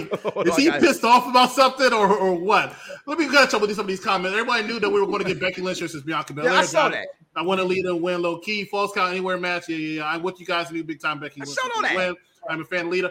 is 0.47 0.55
he 0.55 0.69
pissed 0.71 1.03
off 1.03 1.27
about 1.27 1.51
something 1.51 1.91
or, 1.93 2.07
or 2.15 2.33
what? 2.33 2.75
Let 3.05 3.17
me 3.17 3.27
catch 3.29 3.53
up 3.53 3.61
with 3.61 3.71
some 3.75 3.81
of 3.81 3.87
these 3.87 3.99
comments. 4.03 4.33
Everybody 4.37 4.67
knew 4.67 4.79
that 4.79 4.89
we 4.89 4.99
were 4.99 5.07
going 5.07 5.23
to 5.23 5.25
get 5.25 5.39
Becky 5.39 5.61
Lynch 5.61 5.79
versus 5.79 6.01
Bianca 6.03 6.33
Belair. 6.33 6.51
Yeah, 6.53 6.59
I 6.59 6.65
saw 6.65 6.89
that. 6.89 7.07
I 7.35 7.41
want 7.41 7.59
to 7.59 7.65
lead 7.65 7.85
and 7.85 8.01
win 8.01 8.21
low 8.21 8.37
key, 8.39 8.65
false 8.65 8.91
count 8.93 9.11
anywhere 9.11 9.37
match. 9.37 9.67
Yeah, 9.69 9.77
yeah, 9.77 9.95
yeah. 9.99 10.03
I 10.05 10.17
want 10.17 10.39
you 10.39 10.45
guys 10.45 10.67
to 10.67 10.73
be 10.73 10.81
big 10.81 11.01
time 11.01 11.19
Becky 11.19 11.41
I 11.41 11.45
Lynch. 11.45 11.57
showed 11.57 11.71
all 11.75 11.81
that. 11.81 11.95
Win. 11.95 12.15
I'm 12.49 12.61
a 12.61 12.65
fan 12.65 12.89
leader. 12.89 13.09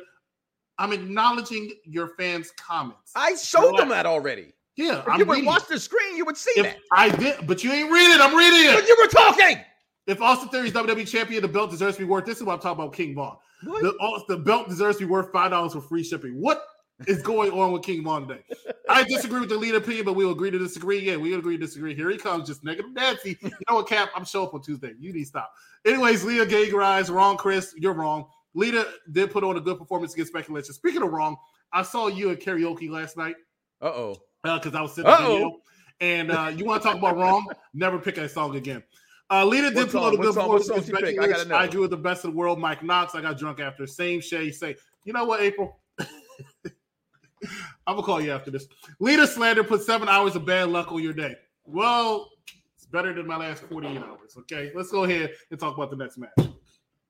I'm 0.79 0.93
acknowledging 0.93 1.73
your 1.85 2.09
fans' 2.17 2.53
comments. 2.57 3.12
I 3.15 3.35
showed 3.37 3.77
them 3.79 3.88
that 3.91 4.07
already. 4.07 4.53
Yeah, 4.77 5.01
If 5.01 5.09
I'm 5.09 5.19
you 5.21 5.27
would 5.27 5.33
reading. 5.35 5.47
watch 5.47 5.67
the 5.69 5.79
screen, 5.79 6.17
you 6.17 6.25
would 6.25 6.37
see 6.37 6.53
If 6.57 6.63
that. 6.65 6.77
I 6.93 7.09
did, 7.11 7.47
but 7.47 7.63
you 7.63 7.73
ain't 7.73 7.91
read 7.91 8.15
it. 8.15 8.21
I'm 8.21 8.35
reading 8.37 8.73
But 8.75 8.85
it. 8.85 8.89
you 8.89 8.97
were 9.01 9.09
talking. 9.09 9.59
If 10.07 10.21
Austin 10.21 10.49
Theory's 10.49 10.73
WWE 10.73 11.07
champion, 11.09 11.43
the 11.43 11.49
belt 11.49 11.71
deserves 11.71 11.97
to 11.97 12.03
be 12.03 12.09
worth. 12.09 12.25
This 12.25 12.39
is 12.39 12.43
what 12.45 12.55
I'm 12.55 12.59
talking 12.61 12.83
about, 12.83 12.95
King 12.95 13.15
Vaughn. 13.15 13.37
The, 13.63 14.23
the 14.29 14.37
belt 14.39 14.69
deserves 14.69 14.99
to 14.99 15.05
be 15.07 15.11
worth 15.11 15.31
five 15.33 15.53
dollars 15.53 15.75
for 15.75 15.81
free 15.81 16.03
shipping. 16.03 16.41
What 16.41 16.65
is 17.07 17.23
going 17.23 17.53
on 17.53 17.71
with 17.71 17.83
King 17.85 18.03
Von 18.03 18.27
today? 18.27 18.43
I 18.89 19.05
disagree 19.05 19.39
with 19.39 19.49
the 19.51 19.57
lead 19.57 19.77
opinion, 19.77 20.05
but 20.05 20.15
we'll 20.15 20.33
agree 20.33 20.51
to 20.51 20.59
disagree. 20.59 20.99
Yeah, 20.99 21.17
we 21.17 21.35
agree 21.35 21.57
to 21.57 21.65
disagree. 21.65 21.95
Here 21.95 22.11
he 22.11 22.19
comes, 22.19 22.49
just 22.49 22.65
negative 22.65 22.91
Nancy. 22.93 23.39
You 23.41 23.51
know 23.69 23.77
what, 23.77 23.89
Cap? 23.89 24.11
I'm 24.17 24.25
show 24.25 24.43
up 24.43 24.55
on 24.55 24.63
Tuesday. 24.63 24.93
You 24.99 25.13
need 25.13 25.21
to 25.21 25.27
stop. 25.27 25.53
Anyways, 25.85 26.25
Leah 26.25 26.47
Gay 26.47 26.69
rise. 26.73 27.09
Wrong, 27.09 27.37
Chris. 27.37 27.73
You're 27.77 27.93
wrong. 27.95 28.27
Lita 28.55 28.89
did 29.13 29.31
put 29.31 29.45
on 29.45 29.57
a 29.57 29.61
good 29.61 29.79
performance 29.79 30.13
against 30.15 30.33
Becky 30.33 30.53
Lynch. 30.53 30.67
Speaking 30.67 31.03
of 31.03 31.11
wrong, 31.13 31.37
I 31.73 31.83
saw 31.83 32.09
you 32.09 32.31
at 32.31 32.41
karaoke 32.41 32.91
last 32.91 33.17
night 33.17 33.37
Uh 33.81 33.87
oh. 33.87 34.17
Because 34.43 34.75
I 34.75 34.81
was 34.81 34.95
sitting 34.95 35.11
video. 35.11 35.61
And 36.01 36.33
uh, 36.33 36.53
you 36.55 36.65
want 36.65 36.83
to 36.83 36.89
talk 36.89 36.99
about 36.99 37.17
wrong? 37.17 37.47
Never 37.75 37.99
pick 37.99 38.19
a 38.19 38.29
song 38.29 38.57
again. 38.57 38.83
Uh, 39.31 39.45
Lita 39.45 39.71
did 39.71 39.91
song? 39.91 40.05
on 40.05 40.15
a 40.15 40.17
good 40.17 40.35
song? 40.35 40.49
What 40.49 40.65
song 40.65 40.79
against 40.79 40.89
she 40.89 40.93
Becky 40.93 41.05
pick? 41.13 41.19
I 41.19 41.27
Lynch. 41.27 41.37
gotta. 41.49 41.55
I 41.55 41.65
agree 41.65 41.81
with 41.81 41.91
the 41.91 41.97
best 41.97 42.25
of 42.25 42.33
the 42.33 42.37
world, 42.37 42.59
Mike 42.59 42.83
Knox. 42.83 43.15
I 43.15 43.21
got 43.21 43.39
drunk 43.39 43.61
after. 43.61 43.87
Same 43.87 44.21
Shay 44.21 44.51
say, 44.51 44.77
you 45.05 45.13
know 45.13 45.25
what, 45.25 45.41
April? 45.41 45.79
I'm 47.87 47.97
gonna 47.97 48.03
call 48.03 48.21
you 48.21 48.33
after 48.33 48.51
this. 48.51 48.67
Lita 49.01 49.27
slander 49.27 49.65
put 49.65 49.83
seven 49.83 50.09
hours 50.09 50.37
of 50.37 50.45
bad 50.45 50.69
luck 50.69 50.93
on 50.93 51.03
your 51.03 51.13
day. 51.13 51.37
Well, 51.65 52.31
it's 52.77 52.87
better 52.87 53.13
than 53.15 53.27
my 53.27 53.37
last 53.37 53.63
48 53.65 53.99
hours. 53.99 54.37
Okay, 54.39 54.73
let's 54.75 54.91
go 54.91 55.05
ahead 55.05 55.33
and 55.51 55.59
talk 55.59 55.77
about 55.77 55.91
the 55.91 55.97
next 55.97 56.19
match. 56.19 56.53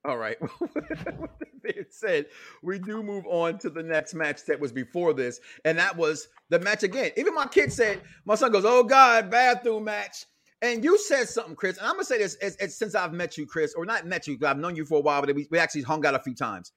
All 0.04 0.16
right. 0.16 0.36
With 0.60 0.74
that 0.74 1.62
being 1.62 1.84
said, 1.90 2.26
we 2.62 2.78
do 2.80 3.02
move 3.04 3.24
on 3.26 3.58
to 3.58 3.70
the 3.70 3.82
next 3.84 4.14
match 4.14 4.44
that 4.46 4.58
was 4.58 4.72
before 4.72 5.12
this, 5.14 5.38
and 5.64 5.78
that 5.78 5.96
was 5.96 6.26
the 6.48 6.58
match 6.58 6.82
again. 6.82 7.12
Even 7.16 7.34
my 7.34 7.46
kid 7.46 7.72
said, 7.72 8.02
my 8.24 8.34
son 8.34 8.50
goes, 8.50 8.64
"Oh 8.66 8.82
God, 8.82 9.30
bathroom 9.30 9.84
match." 9.84 10.26
And 10.60 10.82
you 10.84 10.98
said 10.98 11.28
something, 11.28 11.54
Chris. 11.54 11.78
And 11.78 11.86
I'm 11.86 11.94
gonna 11.94 12.04
say 12.04 12.18
this 12.18 12.34
as, 12.36 12.56
as- 12.56 12.76
since 12.76 12.94
I've 12.96 13.12
met 13.12 13.38
you, 13.38 13.46
Chris, 13.46 13.74
or 13.74 13.84
not 13.86 14.06
met 14.06 14.26
you, 14.26 14.36
'cause 14.38 14.48
I've 14.48 14.58
known 14.58 14.74
you 14.76 14.84
for 14.84 14.98
a 14.98 15.02
while, 15.02 15.22
but 15.24 15.34
we, 15.36 15.46
we 15.50 15.58
actually 15.58 15.82
hung 15.82 16.04
out 16.04 16.14
a 16.14 16.20
few 16.20 16.34
times. 16.34 16.72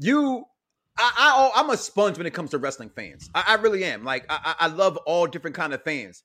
You, 0.00 0.44
I, 0.98 1.50
I, 1.54 1.60
I'm 1.60 1.70
a 1.70 1.76
sponge 1.76 2.18
when 2.18 2.26
it 2.26 2.34
comes 2.34 2.50
to 2.50 2.58
wrestling 2.58 2.90
fans. 2.90 3.30
I, 3.34 3.44
I 3.48 3.54
really 3.56 3.84
am. 3.84 4.04
Like, 4.04 4.26
I 4.28 4.54
I 4.60 4.66
love 4.68 4.96
all 5.06 5.26
different 5.28 5.54
kind 5.56 5.72
of 5.72 5.82
fans. 5.84 6.24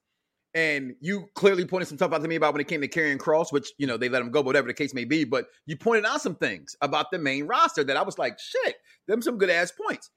And 0.56 0.96
you 1.00 1.28
clearly 1.36 1.64
pointed 1.66 1.88
some 1.90 1.98
stuff 1.98 2.12
out 2.12 2.24
to 2.24 2.28
me 2.28 2.36
about 2.36 2.54
when 2.54 2.62
it 2.62 2.68
came 2.68 2.82
to 2.82 2.88
Karrion 2.88 3.18
Kross, 3.18 3.52
which 3.52 3.72
you 3.78 3.86
know 3.86 3.98
they 3.98 4.10
let 4.10 4.22
him 4.22 4.32
go, 4.32 4.42
whatever 4.42 4.68
the 4.68 4.74
case 4.74 4.94
may 4.96 5.06
be. 5.06 5.24
But 5.24 5.48
you 5.68 5.78
pointed 5.78 6.06
out 6.06 6.22
some 6.22 6.34
things 6.36 6.76
about 6.82 7.12
the 7.12 7.20
main 7.20 7.46
roster 7.46 7.84
that 7.84 7.96
I 7.96 8.02
was 8.02 8.18
like, 8.18 8.40
shit, 8.40 8.78
them 9.08 9.22
some 9.22 9.38
good 9.38 9.52
ass 9.52 9.72
points. 9.72 10.10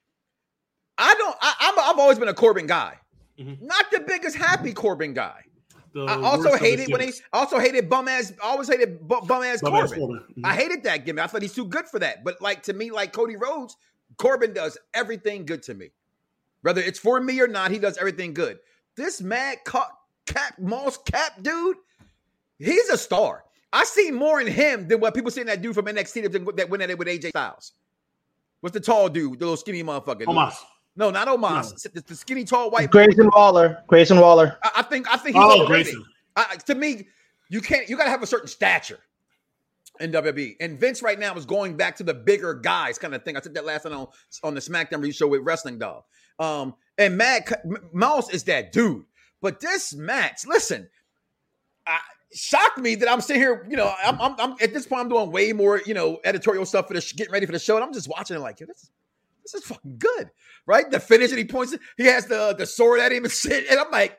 I 0.97 1.15
don't. 1.15 1.37
I, 1.41 1.55
I'm. 1.61 1.79
I've 1.79 1.99
always 1.99 2.19
been 2.19 2.29
a 2.29 2.35
Corbin 2.35 2.67
guy, 2.67 2.99
Mhm. 3.39 3.61
not 3.61 3.91
the 3.91 4.01
biggest 4.01 4.37
happy 4.37 4.73
Corbin 4.73 5.13
guy. 5.15 5.43
The 5.95 6.05
I 6.05 6.23
also 6.23 6.57
hated 6.57 6.91
when 6.91 7.03
he. 7.03 7.13
also 7.35 7.59
hated 7.59 7.91
bum 7.91 8.09
ass. 8.09 8.33
Always 8.43 8.69
hated 8.69 9.07
bu- 9.07 9.27
bum 9.27 9.43
ass 9.43 9.61
Bum 9.61 9.75
ass 9.75 9.93
Corbin. 9.93 9.99
Corbin. 9.99 10.35
Mhm. 10.39 10.47
I 10.47 10.55
hated 10.55 10.83
that 10.85 11.05
gimmick. 11.05 11.25
I 11.25 11.27
thought 11.27 11.43
he's 11.43 11.55
too 11.55 11.67
good 11.67 11.87
for 11.87 11.99
that. 11.99 12.25
But 12.25 12.41
like 12.41 12.63
to 12.63 12.73
me, 12.73 12.91
like 12.91 13.13
Cody 13.13 13.37
Rhodes, 13.37 13.77
Corbin 14.17 14.55
does 14.55 14.79
everything 14.95 15.45
good 15.45 15.63
to 15.65 15.75
me. 15.75 15.91
Whether 16.63 16.81
it's 16.81 16.99
for 16.99 17.21
me 17.21 17.39
or 17.41 17.49
not, 17.49 17.71
he 17.71 17.79
does 17.79 17.99
everything 17.99 18.33
good. 18.33 18.59
This 18.97 19.21
mad 19.21 19.59
ca- 19.65 19.91
cap 20.33 20.59
Moss 20.59 20.97
cap 20.99 21.43
dude, 21.43 21.77
he's 22.59 22.89
a 22.89 22.99
star. 22.99 23.45
I 23.73 23.85
see 23.85 24.11
more 24.11 24.41
in 24.41 24.47
him 24.47 24.87
than 24.89 25.01
what 25.01 25.15
people 25.15 25.31
see 25.31 25.41
in 25.41 25.47
that 25.47 25.63
dude 25.63 25.75
from 25.75 25.87
NXT 25.87 26.31
that, 26.31 26.57
that 26.57 26.69
went 26.71 26.83
at 26.83 26.91
it 26.91 26.99
with 26.99 27.09
AJ 27.09 27.31
Styles. 27.31 27.73
What's 28.61 28.75
the 28.75 28.81
tall 28.81 29.09
dude, 29.09 29.39
the 29.39 29.45
little 29.45 29.57
skinny 29.57 29.83
motherfucker? 29.83 30.25
Omos. 30.25 30.55
No, 30.95 31.11
not 31.11 31.27
Omos. 31.27 31.91
The, 31.91 32.01
the 32.03 32.15
skinny 32.15 32.45
tall 32.45 32.71
white. 32.71 32.91
Grayson 32.91 33.31
Waller. 33.35 33.83
Grayson 33.87 34.21
Waller. 34.21 34.59
I, 34.63 34.71
I 34.77 34.83
think 34.83 35.13
I 35.13 35.17
think 35.17 35.37
he's 35.37 35.45
Oh, 35.45 35.63
overrated. 35.65 35.95
Grayson. 35.95 36.05
I, 36.37 36.57
to 36.67 36.75
me, 36.75 37.09
you 37.49 37.61
can't. 37.61 37.89
You 37.89 37.97
got 37.97 38.05
to 38.05 38.11
have 38.11 38.23
a 38.23 38.27
certain 38.27 38.47
stature 38.49 38.99
in 40.01 40.13
WWE. 40.13 40.57
And 40.61 40.79
Vince 40.79 41.03
right 41.03 41.19
now 41.19 41.35
is 41.35 41.47
going 41.47 41.77
back 41.77 41.97
to 41.97 42.03
the 42.03 42.15
bigger 42.15 42.55
guys 42.55 42.99
kind 42.99 43.15
of 43.15 43.25
thing. 43.25 43.37
I 43.37 43.41
said 43.41 43.55
that 43.55 43.65
last 43.65 43.85
night 43.87 43.95
on 43.95 44.07
on 44.43 44.55
the 44.55 44.61
SmackDown 44.61 44.97
review 44.99 45.13
show 45.13 45.29
with 45.29 45.41
Wrestling 45.43 45.79
Dog. 45.79 46.05
Um, 46.39 46.75
and 46.99 47.17
Matt 47.17 47.51
M- 47.65 47.77
Mouse 47.93 48.31
is 48.31 48.45
that 48.45 48.73
dude. 48.73 49.05
But 49.43 49.61
this 49.61 49.95
match, 49.95 50.47
listen, 50.47 50.89
I, 51.87 51.99
shocked 52.33 52.79
me 52.79 52.95
that 52.95 53.11
I'm 53.11 53.21
sitting 53.21 53.43
here. 53.43 53.67
You 53.69 53.77
know, 53.77 53.93
I'm, 54.03 54.19
I'm, 54.21 54.35
I'm 54.39 54.53
at 54.63 54.73
this 54.73 54.87
point. 54.87 55.03
I'm 55.03 55.09
doing 55.11 55.31
way 55.31 55.53
more, 55.53 55.83
you 55.85 55.93
know, 55.93 56.21
editorial 56.25 56.65
stuff 56.65 56.89
for 56.89 56.95
the 56.95 57.03
sh- 57.03 57.15
getting 57.15 57.33
ready 57.33 57.45
for 57.45 57.53
the 57.53 57.59
show, 57.59 57.77
and 57.77 57.85
I'm 57.85 57.93
just 57.93 58.09
watching 58.09 58.37
it 58.37 58.41
like, 58.41 58.57
this, 58.57 58.91
this 59.43 59.55
is 59.55 59.65
fucking 59.65 59.99
good, 59.99 60.31
right? 60.67 60.91
The 60.91 61.01
finish, 61.01 61.31
and 61.31 61.39
he 61.39 61.45
points, 61.45 61.77
he 61.99 62.05
has 62.05 62.27
the 62.27 62.55
the 62.57 62.65
sword 62.65 63.01
at 63.01 63.13
him 63.13 63.25
and 63.25 63.33
shit, 63.33 63.69
and 63.69 63.79
I'm 63.79 63.91
like. 63.91 64.19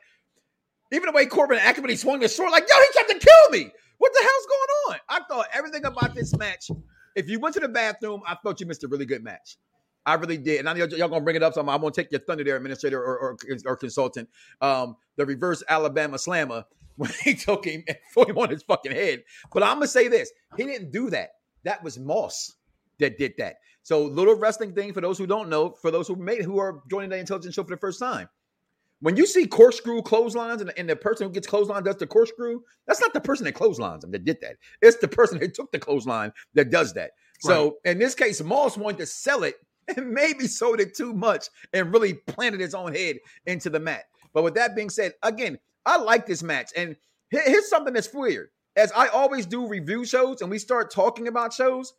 Even 0.92 1.06
the 1.06 1.12
way 1.12 1.26
Corbin 1.26 1.58
acted 1.58 1.82
when 1.82 1.90
he 1.90 1.96
swung 1.96 2.20
the 2.20 2.28
sword, 2.28 2.52
like, 2.52 2.66
yo, 2.68 2.76
he 2.76 2.86
tried 2.92 3.14
to 3.14 3.18
kill 3.18 3.50
me. 3.50 3.72
What 3.98 4.12
the 4.12 4.20
hell's 4.20 4.46
going 4.46 4.94
on? 4.94 4.96
I 5.08 5.20
thought 5.28 5.46
everything 5.52 5.84
about 5.86 6.14
this 6.14 6.36
match. 6.36 6.70
If 7.16 7.28
you 7.28 7.40
went 7.40 7.54
to 7.54 7.60
the 7.60 7.68
bathroom, 7.68 8.20
I 8.28 8.36
thought 8.36 8.60
you 8.60 8.66
missed 8.66 8.84
a 8.84 8.88
really 8.88 9.06
good 9.06 9.24
match. 9.24 9.56
I 10.06 10.14
really 10.14 10.38
did. 10.38 10.60
And 10.60 10.68
I 10.68 10.72
know 10.72 10.80
y'all, 10.80 10.98
y'all 10.98 11.08
gonna 11.08 11.24
bring 11.24 11.36
it 11.36 11.42
up. 11.42 11.54
So 11.54 11.60
I'm, 11.60 11.68
I'm 11.68 11.80
gonna 11.80 11.92
take 11.92 12.10
your 12.10 12.20
thunder 12.20 12.44
there, 12.44 12.56
administrator 12.56 13.02
or, 13.02 13.18
or, 13.18 13.36
or 13.64 13.76
consultant. 13.76 14.28
Um, 14.60 14.96
the 15.16 15.26
reverse 15.26 15.62
Alabama 15.68 16.18
slammer 16.18 16.64
when 16.96 17.10
he 17.22 17.34
took 17.34 17.64
him 17.64 17.84
and 17.88 17.96
threw 18.12 18.26
him 18.26 18.38
on 18.38 18.50
his 18.50 18.62
fucking 18.62 18.92
head. 18.92 19.24
But 19.52 19.62
I'm 19.62 19.76
gonna 19.76 19.88
say 19.88 20.08
this: 20.08 20.30
he 20.56 20.64
didn't 20.64 20.90
do 20.90 21.10
that. 21.10 21.30
That 21.64 21.82
was 21.82 21.98
Moss 21.98 22.54
that 22.98 23.18
did 23.18 23.34
that. 23.38 23.56
So 23.82 24.04
little 24.04 24.36
wrestling 24.36 24.74
thing 24.74 24.92
for 24.92 25.00
those 25.00 25.18
who 25.18 25.26
don't 25.26 25.48
know, 25.48 25.70
for 25.70 25.90
those 25.90 26.08
who 26.08 26.16
made 26.16 26.42
who 26.42 26.58
are 26.58 26.82
joining 26.90 27.10
the 27.10 27.18
intelligence 27.18 27.54
show 27.54 27.64
for 27.64 27.70
the 27.70 27.76
first 27.76 27.98
time. 27.98 28.28
When 29.00 29.16
you 29.16 29.26
see 29.26 29.46
corkscrew 29.46 30.00
clotheslines 30.02 30.62
and, 30.62 30.72
and 30.78 30.88
the 30.88 30.96
person 30.96 31.26
who 31.26 31.32
gets 31.32 31.46
clothesline 31.46 31.82
does 31.82 31.96
the 31.96 32.06
corkscrew, 32.06 32.60
that's 32.86 33.00
not 33.00 33.12
the 33.12 33.20
person 33.20 33.44
that 33.44 33.52
clotheslines 33.52 34.00
them 34.00 34.12
that 34.12 34.24
did 34.24 34.38
that. 34.40 34.56
It's 34.80 34.96
the 34.96 35.08
person 35.08 35.38
that 35.40 35.52
took 35.52 35.72
the 35.72 35.78
clothesline 35.78 36.32
that 36.54 36.70
does 36.70 36.94
that. 36.94 37.10
So 37.40 37.76
in 37.84 37.98
this 37.98 38.14
case, 38.14 38.42
Moss 38.42 38.78
wanted 38.78 38.98
to 38.98 39.06
sell 39.06 39.42
it 39.42 39.56
and 39.96 40.10
maybe 40.10 40.46
sold 40.46 40.80
it 40.80 40.94
too 40.94 41.12
much 41.12 41.48
and 41.72 41.92
really 41.92 42.14
planted 42.14 42.60
his 42.60 42.74
own 42.74 42.94
head 42.94 43.16
into 43.46 43.70
the 43.70 43.80
mat. 43.80 44.04
But 44.32 44.42
with 44.44 44.54
that 44.54 44.74
being 44.74 44.90
said, 44.90 45.12
again, 45.22 45.58
I 45.86 45.98
like 45.98 46.26
this 46.26 46.42
match. 46.42 46.70
And 46.76 46.96
here's 47.30 47.68
something 47.68 47.94
that's 47.94 48.12
weird. 48.12 48.48
As 48.76 48.90
I 48.92 49.08
always 49.08 49.46
do 49.46 49.68
review 49.68 50.04
shows 50.04 50.40
and 50.40 50.50
we 50.50 50.58
start 50.58 50.90
talking 50.90 51.28
about 51.28 51.52
shows, 51.52 51.92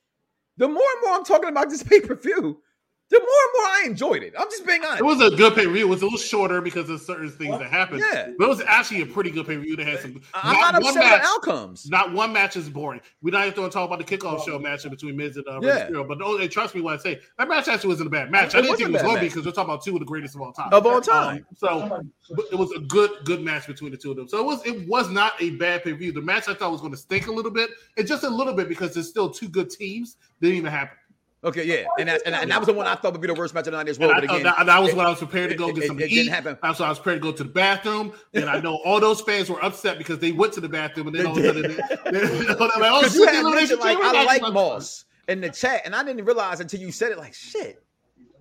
the 0.58 0.68
more 0.68 0.84
and 0.94 1.02
more 1.04 1.16
I'm 1.16 1.24
talking 1.24 1.50
about 1.50 1.70
this 1.70 1.84
pay-per-view, 1.90 2.62
the 3.10 3.20
more 3.20 3.28
and 3.28 3.54
more 3.54 3.66
I 3.66 3.84
enjoyed 3.86 4.24
it. 4.24 4.34
I'm 4.38 4.50
just 4.50 4.66
being 4.66 4.84
honest. 4.84 5.02
It 5.02 5.06
was 5.06 5.22
a 5.22 5.36
good 5.36 5.54
pay 5.54 5.66
per 5.66 5.72
view. 5.72 5.86
It 5.86 5.90
was 5.90 6.02
a 6.02 6.06
little 6.06 6.18
shorter 6.18 6.60
because 6.60 6.90
of 6.90 7.00
certain 7.02 7.30
things 7.30 7.60
that 7.60 7.70
happened. 7.70 8.02
Yeah. 8.02 8.32
But 8.38 8.46
it 8.46 8.48
was 8.48 8.62
actually 8.62 9.02
a 9.02 9.06
pretty 9.06 9.30
good 9.30 9.46
pay 9.46 9.58
per 9.58 9.62
view 9.62 9.76
that 9.76 9.86
had 9.86 10.00
some. 10.00 10.22
I'm 10.34 10.54
not, 10.54 10.76
upset 10.76 10.96
with 10.96 11.04
the 11.04 11.28
outcomes. 11.28 11.88
Not 11.88 12.14
one 12.14 12.34
match 12.34 12.58
is 12.58 12.68
boring. 12.68 13.02
We're 13.22 13.32
not 13.32 13.46
even 13.46 13.56
going 13.56 13.70
to 13.70 13.74
talk 13.74 13.88
about 13.92 14.06
the 14.06 14.18
kickoff 14.18 14.44
show 14.44 14.58
match 14.58 14.90
between 14.90 15.16
Miz 15.16 15.38
and 15.38 15.48
uh, 15.48 15.60
Yeah. 15.62 15.88
Mysterio, 15.88 16.08
But 16.08 16.18
oh, 16.24 16.48
trust 16.48 16.74
me 16.74 16.82
when 16.82 16.96
I 16.96 16.98
say 16.98 17.20
that 17.38 17.48
match 17.48 17.68
actually 17.68 17.90
wasn't 17.90 18.08
a 18.08 18.12
bad 18.12 18.32
match. 18.32 18.56
It 18.56 18.58
I 18.58 18.62
didn't 18.62 18.78
think 18.78 18.90
it 18.90 18.94
was 18.94 19.02
going 19.04 19.16
to 19.16 19.22
be 19.22 19.28
because 19.28 19.46
we're 19.46 19.52
talking 19.52 19.70
about 19.72 19.84
two 19.84 19.94
of 19.94 20.00
the 20.00 20.06
greatest 20.06 20.34
of 20.34 20.42
all 20.42 20.52
time. 20.52 20.74
Of 20.74 20.88
all 20.88 21.00
time. 21.00 21.38
Um, 21.38 21.46
so 21.56 22.04
but 22.32 22.46
it 22.52 22.56
was 22.56 22.72
a 22.72 22.80
good, 22.80 23.12
good 23.24 23.42
match 23.42 23.68
between 23.68 23.92
the 23.92 23.98
two 23.98 24.12
of 24.12 24.18
them. 24.18 24.28
So 24.28 24.40
it 24.40 24.46
was, 24.46 24.66
it 24.66 24.88
was 24.88 25.10
not 25.12 25.34
a 25.40 25.52
bad 25.52 25.84
pay 25.84 25.92
per 25.92 25.98
view. 25.98 26.12
The 26.12 26.22
match 26.22 26.48
I 26.48 26.56
thought 26.56 26.72
was 26.72 26.82
going 26.82 26.94
to 26.94 26.98
stink 26.98 27.28
a 27.28 27.32
little 27.32 27.52
bit, 27.52 27.70
and 27.98 28.08
just 28.08 28.24
a 28.24 28.30
little 28.30 28.54
bit 28.54 28.68
because 28.68 28.96
there's 28.96 29.10
still 29.10 29.30
two 29.30 29.48
good 29.48 29.70
teams. 29.70 30.18
Didn't 30.42 30.58
even 30.58 30.72
happen. 30.72 30.98
Okay, 31.44 31.64
yeah, 31.64 31.86
and 32.00 32.10
that, 32.10 32.24
and, 32.26 32.34
and 32.34 32.50
that 32.50 32.60
was 32.60 32.66
the 32.66 32.74
one 32.74 32.88
I 32.88 32.96
thought 32.96 33.12
would 33.12 33.22
be 33.22 33.28
the 33.28 33.36
worst 33.36 33.54
match 33.54 33.68
of 33.68 33.72
the 33.74 33.78
night 33.78 33.88
as 33.88 34.00
well. 34.00 34.10
I 34.10 34.16
But 34.16 34.24
again, 34.24 34.44
that, 34.44 34.66
that 34.66 34.82
was 34.82 34.96
when 34.96 35.06
I 35.06 35.10
was 35.10 35.20
prepared 35.20 35.52
to 35.52 35.56
go 35.56 35.72
get 35.72 35.84
it- 35.84 35.88
some 35.88 36.00
it 36.00 36.12
eat. 36.12 36.28
happen. 36.28 36.58
That's 36.64 36.80
why 36.80 36.88
I 36.88 36.90
was 36.90 36.98
prepared 36.98 37.22
to 37.22 37.32
go 37.32 37.38
to 37.38 37.44
the 37.44 37.50
bathroom. 37.50 38.14
And 38.34 38.46
I 38.50 38.60
know 38.60 38.80
all 38.84 39.00
those 39.00 39.22
fans 39.22 39.48
were 39.50 39.64
upset 39.64 40.00
because 40.00 40.18
they 40.18 40.32
went 40.32 40.54
to 40.54 40.62
the 40.62 40.70
bathroom 40.70 41.08
and 41.08 41.16
then 41.16 41.28
all 41.28 41.38
of 41.38 41.44
a 41.44 41.48
sudden 41.48 41.62
they, 41.62 41.68
they, 42.12 42.26
like, 42.48 42.58
oh, 42.60 43.02
because 43.02 43.12
shit, 43.14 43.20
you 43.20 43.26
the 43.26 43.32
had 43.32 43.80
like 43.80 43.98
I 44.00 44.24
like 44.24 44.54
Moss 44.54 45.06
in 45.28 45.42
the 45.42 45.50
chat, 45.50 45.82
and 45.86 45.96
I 45.96 46.04
didn't 46.04 46.26
realize 46.26 46.62
until 46.62 46.80
you 46.80 46.92
said 46.92 47.12
it. 47.12 47.20
Like 47.20 47.36
shit, 47.36 47.84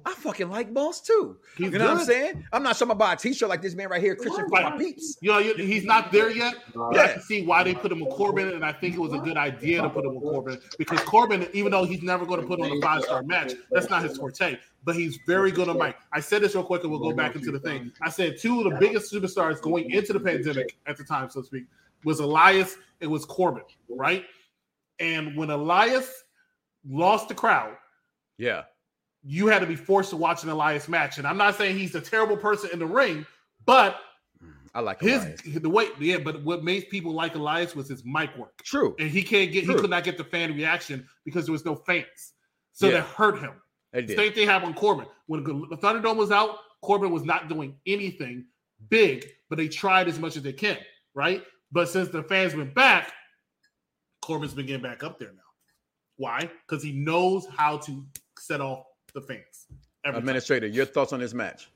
I 0.06 0.12
fucking 0.12 0.50
like 0.50 0.70
Moss 0.70 1.00
too. 1.00 1.38
He's 1.56 1.72
you 1.72 1.78
know 1.78 1.86
what 1.88 1.98
I'm 2.00 2.04
saying? 2.04 2.44
I'm 2.52 2.62
not 2.62 2.76
talking 2.76 2.92
about 2.92 3.14
a 3.14 3.28
t-shirt 3.28 3.48
like 3.48 3.62
this 3.62 3.74
man 3.74 3.88
right 3.88 4.02
here, 4.02 4.14
Christian 4.14 4.44
for 4.48 4.60
my 4.60 4.76
peeps. 4.76 5.16
You 5.22 5.30
know, 5.30 5.40
he's 5.40 5.84
not 5.84 6.12
there 6.12 6.30
yet. 6.30 6.54
But 6.74 6.82
I 6.98 7.04
Yeah. 7.06 7.12
can 7.14 7.22
see 7.22 7.46
why 7.46 7.62
they 7.64 7.74
put 7.74 7.90
him 7.90 8.00
with 8.00 8.10
Corbin, 8.10 8.48
and 8.48 8.64
I 8.64 8.72
think 8.72 8.94
it 8.96 9.00
was 9.00 9.14
a 9.14 9.18
good 9.18 9.36
idea 9.38 9.80
to 9.80 9.88
put 9.88 10.04
him 10.04 10.14
with 10.14 10.24
Corbin 10.24 10.60
because 10.76 11.00
Corbin, 11.00 11.48
even 11.54 11.72
though 11.72 11.84
he's 11.84 12.02
never 12.02 12.26
going 12.26 12.40
to 12.40 12.46
put 12.46 12.60
on 12.60 12.70
a 12.70 12.80
five 12.82 13.02
star 13.04 13.22
match, 13.22 13.52
that's 13.70 13.88
not 13.88 14.02
his 14.02 14.18
forte. 14.18 14.58
But 14.84 14.96
he's 14.96 15.18
very 15.26 15.50
good 15.50 15.70
on 15.70 15.78
mic. 15.78 15.96
I 16.12 16.20
said 16.20 16.42
this 16.42 16.54
real 16.54 16.64
quick, 16.64 16.82
and 16.82 16.90
we'll 16.90 17.00
go 17.00 17.12
back 17.14 17.34
into 17.34 17.50
the 17.50 17.60
thing. 17.60 17.90
I 18.02 18.10
said 18.10 18.36
two 18.38 18.58
of 18.60 18.64
the 18.70 18.78
biggest 18.78 19.10
superstars 19.10 19.60
going 19.62 19.90
into 19.90 20.12
the 20.12 20.20
pandemic 20.20 20.76
at 20.86 20.98
the 20.98 21.04
time, 21.04 21.30
so 21.30 21.40
to 21.40 21.46
speak, 21.46 21.64
was 22.04 22.20
Elias. 22.20 22.76
It 23.00 23.06
was 23.06 23.24
Corbin, 23.24 23.62
right? 23.88 24.24
And 24.98 25.34
when 25.36 25.48
Elias 25.50 26.24
lost 26.86 27.28
the 27.28 27.34
crowd, 27.34 27.76
Yeah. 28.36 28.64
You 29.24 29.46
had 29.46 29.60
to 29.60 29.66
be 29.66 29.76
forced 29.76 30.10
to 30.10 30.16
watch 30.16 30.42
an 30.42 30.50
Elias 30.50 30.88
match. 30.88 31.18
And 31.18 31.26
I'm 31.26 31.36
not 31.38 31.56
saying 31.56 31.78
he's 31.78 31.94
a 31.94 32.00
terrible 32.00 32.36
person 32.36 32.70
in 32.72 32.78
the 32.78 32.86
ring, 32.86 33.24
but 33.64 33.96
I 34.74 34.80
like 34.80 35.00
his 35.00 35.22
Elias. 35.22 35.40
the 35.42 35.70
way 35.70 35.88
yeah, 35.98 36.18
but 36.18 36.42
what 36.44 36.62
made 36.64 36.90
people 36.90 37.12
like 37.12 37.34
Elias 37.34 37.74
was 37.74 37.88
his 37.88 38.04
mic 38.04 38.36
work, 38.36 38.62
True. 38.64 38.94
and 38.98 39.08
he 39.08 39.22
can't 39.22 39.50
get 39.52 39.64
he 39.64 39.74
could 39.74 39.90
not 39.90 40.04
get 40.04 40.18
the 40.18 40.24
fan 40.24 40.54
reaction 40.54 41.08
because 41.24 41.46
there 41.46 41.52
was 41.52 41.64
no 41.64 41.74
fans, 41.74 42.32
so 42.72 42.86
Yeah. 42.86 42.94
that 42.94 43.02
hurt 43.04 43.38
him. 43.38 43.52
Did. 43.94 44.10
Same 44.16 44.32
thing 44.32 44.48
happened 44.48 44.72
with 44.72 44.80
Corbin 44.80 45.06
when 45.26 45.44
the 45.44 45.76
Thunderdome 45.76 46.16
was 46.16 46.32
out. 46.32 46.58
Corbin 46.82 47.12
was 47.12 47.22
not 47.24 47.48
doing 47.48 47.76
anything 47.86 48.44
big, 48.88 49.24
but 49.48 49.56
they 49.56 49.68
tried 49.68 50.08
as 50.08 50.18
much 50.18 50.36
as 50.36 50.42
they 50.42 50.52
can, 50.52 50.78
right? 51.14 51.44
But 51.70 51.88
since 51.88 52.08
the 52.08 52.24
fans 52.24 52.56
went 52.56 52.74
back, 52.74 53.12
Corbin's 54.20 54.52
been 54.54 54.66
getting 54.66 54.82
back 54.82 55.04
up 55.04 55.18
there 55.20 55.32
now. 55.32 55.40
Why? 56.16 56.50
Because 56.66 56.82
he 56.82 56.92
knows 56.92 57.46
how 57.56 57.78
to 57.78 58.04
set 58.38 58.60
off 58.60 58.84
the 59.14 59.20
fans. 59.20 59.66
Every 60.04 60.12
time. 60.12 60.18
Administrator, 60.18 60.66
your 60.66 60.84
thoughts 60.84 61.12
on 61.12 61.20
this 61.20 61.32
match? 61.32 61.70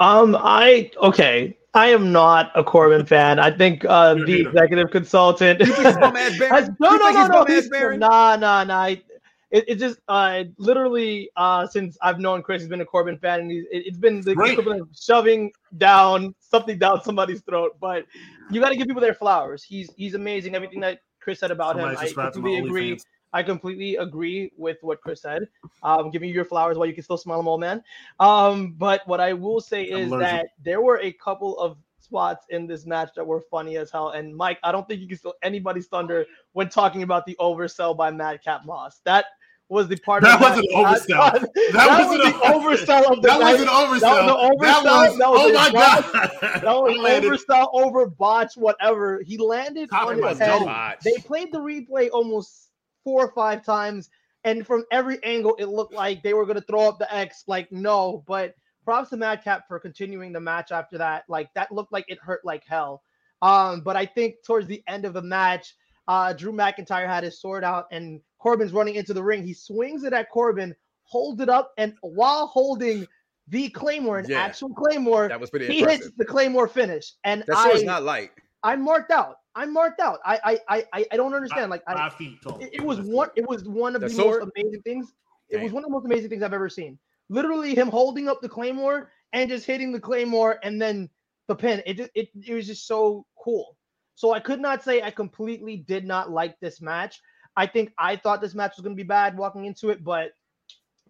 Um, 0.00 0.36
I 0.38 0.90
okay. 1.02 1.56
I 1.74 1.88
am 1.88 2.10
not 2.10 2.50
a 2.54 2.64
Corbin 2.64 3.04
fan. 3.04 3.38
I 3.38 3.50
think 3.50 3.84
uh, 3.84 4.14
the 4.14 4.20
neither. 4.24 4.48
executive 4.48 4.90
consultant. 4.90 5.60
You 5.60 5.66
think 5.66 5.86
he's 5.88 5.96
bum 5.98 6.16
ass 6.16 6.38
Baron? 6.38 6.54
has- 6.54 6.70
no, 6.80 6.92
You 6.92 6.98
no, 6.98 7.10
no, 7.10 7.20
he's 7.20 7.28
no. 7.28 7.34
bum 7.34 7.42
ass 7.42 7.48
he's- 7.48 7.68
Baron? 7.68 8.00
Nah, 8.00 8.36
nah, 8.36 8.64
nah. 8.64 8.84
It, 8.86 9.64
it 9.68 9.74
just 9.76 9.98
uh, 10.08 10.44
literally 10.58 11.30
uh, 11.36 11.66
since 11.66 11.96
I've 12.02 12.18
known 12.18 12.42
Chris 12.42 12.62
he's 12.62 12.68
been 12.68 12.80
a 12.80 12.84
Corbin 12.84 13.16
fan, 13.18 13.40
and 13.40 13.50
he's, 13.50 13.64
it, 13.70 13.86
it's 13.86 13.98
been 13.98 14.20
the 14.22 14.34
Great. 14.34 14.52
equivalent 14.52 14.80
of 14.82 14.88
shoving 14.98 15.52
down 15.78 16.34
something 16.40 16.78
down 16.78 17.02
somebody's 17.04 17.42
throat. 17.42 17.76
But 17.80 18.06
you 18.50 18.60
got 18.60 18.70
to 18.70 18.76
give 18.76 18.86
people 18.86 19.02
their 19.02 19.14
flowers. 19.14 19.62
He's 19.62 19.90
he's 19.96 20.14
amazing. 20.14 20.54
Everything 20.54 20.80
that 20.80 21.00
Chris 21.20 21.40
said 21.40 21.50
about 21.50 21.74
Somebody 21.76 21.94
him, 21.94 21.98
I 21.98 22.04
subscribe 22.04 22.32
to 22.32 22.38
my 22.40 22.42
completely 22.44 22.68
agree. 22.68 22.96
OnlyFans. 22.96 23.04
I 23.32 23.42
completely 23.42 23.96
agree 23.96 24.50
with 24.56 24.78
what 24.82 25.00
Chris 25.00 25.22
said. 25.22 25.48
Um, 25.82 26.10
giving 26.10 26.28
you 26.28 26.34
your 26.34 26.44
flowers 26.44 26.78
while 26.78 26.86
you 26.86 26.94
can 26.94 27.04
still 27.04 27.18
smell 27.18 27.36
them, 27.38 27.48
old 27.48 27.60
man. 27.60 27.82
Um, 28.20 28.74
but 28.78 29.06
what 29.06 29.20
I 29.20 29.32
will 29.32 29.60
say 29.60 29.84
is 29.84 30.10
that 30.10 30.46
there 30.64 30.80
were 30.80 31.00
a 31.00 31.12
couple 31.12 31.58
of 31.58 31.76
spots 32.00 32.46
in 32.50 32.66
this 32.66 32.86
match 32.86 33.10
that 33.16 33.26
were 33.26 33.40
funny 33.50 33.76
as 33.76 33.90
hell. 33.90 34.10
And 34.10 34.34
Mike, 34.34 34.58
I 34.62 34.70
don't 34.72 34.86
think 34.88 35.00
you 35.00 35.08
can 35.08 35.18
steal 35.18 35.34
anybody's 35.42 35.86
thunder 35.88 36.24
when 36.52 36.68
talking 36.68 37.02
about 37.02 37.26
the 37.26 37.36
oversell 37.40 37.96
by 37.96 38.10
Madcap 38.10 38.64
Moss. 38.64 39.00
That 39.04 39.24
was 39.68 39.88
the 39.88 39.96
part 39.96 40.22
That 40.22 40.40
wasn't 40.40 40.64
an 40.70 40.84
oversell. 40.84 41.32
That, 41.32 41.72
That 41.72 41.98
was 41.98 42.06
wasn't 42.06 42.22
the 42.22 42.46
oversell 42.46 43.10
of 43.12 43.22
the 43.22 43.26
That 43.28 43.40
night. 43.40 43.52
was 43.54 43.62
an 43.62 43.68
oversell. 43.68 44.00
That 44.00 44.24
was 44.24 44.30
an 44.30 44.60
That 44.60 44.84
oversell. 44.84 45.08
was, 45.08 45.18
That 45.18 45.30
was 45.30 45.40
oh 45.42 45.52
my 45.52 45.72
botch. 45.72 46.12
god. 46.12 46.62
That 46.62 46.64
was 46.64 47.42
oversell, 47.42 47.68
over 47.72 48.06
botch, 48.06 48.56
whatever. 48.56 49.22
He 49.24 49.36
landed 49.36 49.90
Copy 49.90 50.22
on 50.22 50.28
his 50.28 50.38
head. 50.38 50.98
They 51.02 51.14
played 51.22 51.50
the 51.52 51.58
replay 51.58 52.08
almost 52.12 52.65
four 53.06 53.24
or 53.24 53.32
five 53.32 53.64
times, 53.64 54.10
and 54.42 54.66
from 54.66 54.84
every 54.90 55.22
angle, 55.22 55.54
it 55.60 55.66
looked 55.66 55.94
like 55.94 56.24
they 56.24 56.34
were 56.34 56.44
going 56.44 56.58
to 56.58 56.66
throw 56.66 56.88
up 56.88 56.98
the 56.98 57.14
X. 57.14 57.44
Like, 57.46 57.70
no, 57.70 58.24
but 58.26 58.56
props 58.84 59.10
to 59.10 59.16
Madcap 59.16 59.68
for 59.68 59.78
continuing 59.78 60.32
the 60.32 60.40
match 60.40 60.72
after 60.72 60.98
that. 60.98 61.22
Like, 61.28 61.48
that 61.54 61.70
looked 61.70 61.92
like 61.92 62.04
it 62.08 62.18
hurt 62.20 62.44
like 62.44 62.64
hell. 62.66 63.02
Um, 63.42 63.82
but 63.82 63.94
I 63.94 64.06
think 64.06 64.34
towards 64.44 64.66
the 64.66 64.82
end 64.88 65.04
of 65.04 65.12
the 65.12 65.22
match, 65.22 65.76
uh, 66.08 66.32
Drew 66.32 66.52
McIntyre 66.52 67.06
had 67.06 67.22
his 67.22 67.40
sword 67.40 67.62
out, 67.62 67.86
and 67.92 68.20
Corbin's 68.38 68.72
running 68.72 68.96
into 68.96 69.14
the 69.14 69.22
ring. 69.22 69.44
He 69.44 69.54
swings 69.54 70.02
it 70.02 70.12
at 70.12 70.28
Corbin, 70.30 70.74
holds 71.04 71.40
it 71.40 71.48
up, 71.48 71.72
and 71.78 71.94
while 72.00 72.48
holding 72.48 73.06
the 73.48 73.68
Claymore, 73.68 74.18
an 74.18 74.26
Yeah. 74.28 74.40
actual 74.40 74.70
Claymore, 74.74 75.28
That 75.28 75.38
was 75.38 75.50
pretty 75.50 75.66
he 75.66 75.78
impressive. 75.78 76.06
hits 76.06 76.16
the 76.16 76.24
Claymore 76.24 76.66
finish. 76.66 77.12
And 77.22 77.44
That 77.46 77.56
I, 77.56 77.68
sword's 77.68 77.84
not 77.84 78.02
light. 78.02 78.32
I'm 78.62 78.82
marked 78.82 79.10
out. 79.10 79.36
I'm 79.54 79.72
marked 79.72 80.00
out. 80.00 80.18
I 80.24 80.38
I 80.44 80.58
I 80.76 80.84
I- 80.92 81.06
I 81.12 81.16
don't 81.16 81.34
understand. 81.34 81.70
Like 81.70 81.82
I, 81.86 81.94
Five 81.94 82.14
feet 82.14 82.42
tall. 82.42 82.58
it, 82.60 82.70
it 82.74 82.80
was 82.82 83.00
one. 83.00 83.30
It 83.36 83.48
was 83.48 83.64
one 83.68 83.94
of 83.94 84.02
The 84.02 84.08
the, 84.08 84.24
most 84.24 84.42
amazing 84.56 84.82
things. 84.82 85.12
It 85.48 85.62
was 85.62 85.72
one 85.72 85.84
of 85.84 85.88
the 85.88 85.92
most 85.92 86.04
amazing 86.06 86.28
things 86.28 86.42
I've 86.42 86.52
ever 86.52 86.68
seen. 86.68 86.98
Literally, 87.28 87.74
him 87.74 87.88
holding 87.88 88.28
up 88.28 88.40
the 88.40 88.48
claymore 88.48 89.10
and 89.32 89.48
just 89.50 89.66
hitting 89.66 89.92
the 89.92 90.00
claymore, 90.00 90.58
and 90.62 90.80
then 90.80 91.08
the 91.48 91.54
pin. 91.54 91.82
It 91.86 91.94
just 91.96 92.10
it, 92.14 92.28
it 92.46 92.54
was 92.54 92.66
just 92.66 92.86
so 92.86 93.26
cool. 93.38 93.76
So 94.14 94.32
I 94.32 94.40
could 94.40 94.60
not 94.60 94.82
say 94.82 95.02
I 95.02 95.10
completely 95.10 95.76
did 95.76 96.04
not 96.04 96.30
like 96.30 96.58
this 96.60 96.80
match. 96.80 97.20
I 97.56 97.66
think 97.66 97.92
I 97.98 98.16
thought 98.16 98.40
this 98.40 98.54
match 98.54 98.72
was 98.76 98.82
going 98.82 98.96
to 98.96 99.02
be 99.02 99.06
bad 99.06 99.36
walking 99.36 99.64
into 99.66 99.90
it, 99.90 100.02
but 100.04 100.32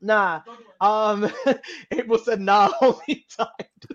nah. 0.01 0.40
Um, 0.80 1.30
April 1.90 2.18
said 2.18 2.40
nah 2.40 2.70
only 2.80 3.26
time. 3.36 3.47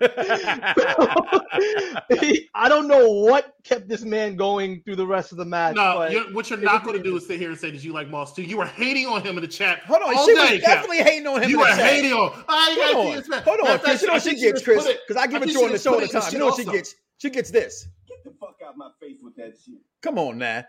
I 2.54 2.68
don't 2.68 2.88
know 2.88 3.10
what 3.10 3.54
kept 3.64 3.88
this 3.88 4.02
man 4.02 4.36
going 4.36 4.82
through 4.82 4.96
the 4.96 5.06
rest 5.06 5.32
of 5.32 5.38
the 5.38 5.44
match. 5.44 5.76
No, 5.76 5.94
but 5.98 6.12
you're, 6.12 6.32
what 6.32 6.50
you're 6.50 6.58
not 6.58 6.84
going 6.84 6.96
to 6.96 7.02
do 7.02 7.16
is 7.16 7.26
sit 7.26 7.38
here 7.38 7.50
and 7.50 7.58
say 7.58 7.70
that 7.70 7.84
you 7.84 7.92
like 7.92 8.08
Moss 8.08 8.34
too. 8.34 8.42
You 8.42 8.58
were 8.58 8.66
hating 8.66 9.06
on 9.06 9.22
him 9.22 9.36
in 9.36 9.42
the 9.42 9.48
chat. 9.48 9.80
Hold 9.80 10.02
on, 10.02 10.16
all 10.16 10.26
she 10.26 10.34
day, 10.34 10.40
was 10.40 10.62
Cap. 10.62 10.74
definitely 10.76 11.02
hating 11.02 11.26
on 11.26 11.42
him. 11.42 11.50
You 11.50 11.58
were 11.58 11.66
chat. 11.66 11.78
hating 11.78 12.12
on. 12.12 12.30
Hold 12.48 13.06
on, 13.06 13.16
this 13.16 13.28
hold 13.28 13.60
on, 13.60 13.78
Chris. 13.78 14.02
You 14.02 14.08
know 14.08 14.14
what 14.14 14.22
she 14.22 14.40
gets, 14.40 14.62
Chris, 14.62 14.86
because 14.86 15.22
I 15.22 15.26
give 15.26 15.42
I 15.42 15.44
it 15.44 15.52
to 15.52 15.58
her 15.58 15.64
on 15.64 15.72
the 15.72 15.74
just 15.74 15.84
show 15.84 15.94
all 15.94 16.00
the 16.00 16.08
time. 16.08 16.32
You 16.32 16.38
know 16.38 16.46
what 16.46 16.56
she 16.56 16.64
gets? 16.64 16.94
She 17.18 17.30
gets 17.30 17.50
this. 17.50 17.86
Get 18.08 18.24
the 18.24 18.32
fuck 18.40 18.56
out 18.66 18.76
my 18.76 18.90
face 19.00 19.20
with 19.22 19.36
that 19.36 19.54
shit. 19.64 19.76
Come 20.00 20.18
on 20.18 20.38
now. 20.38 20.64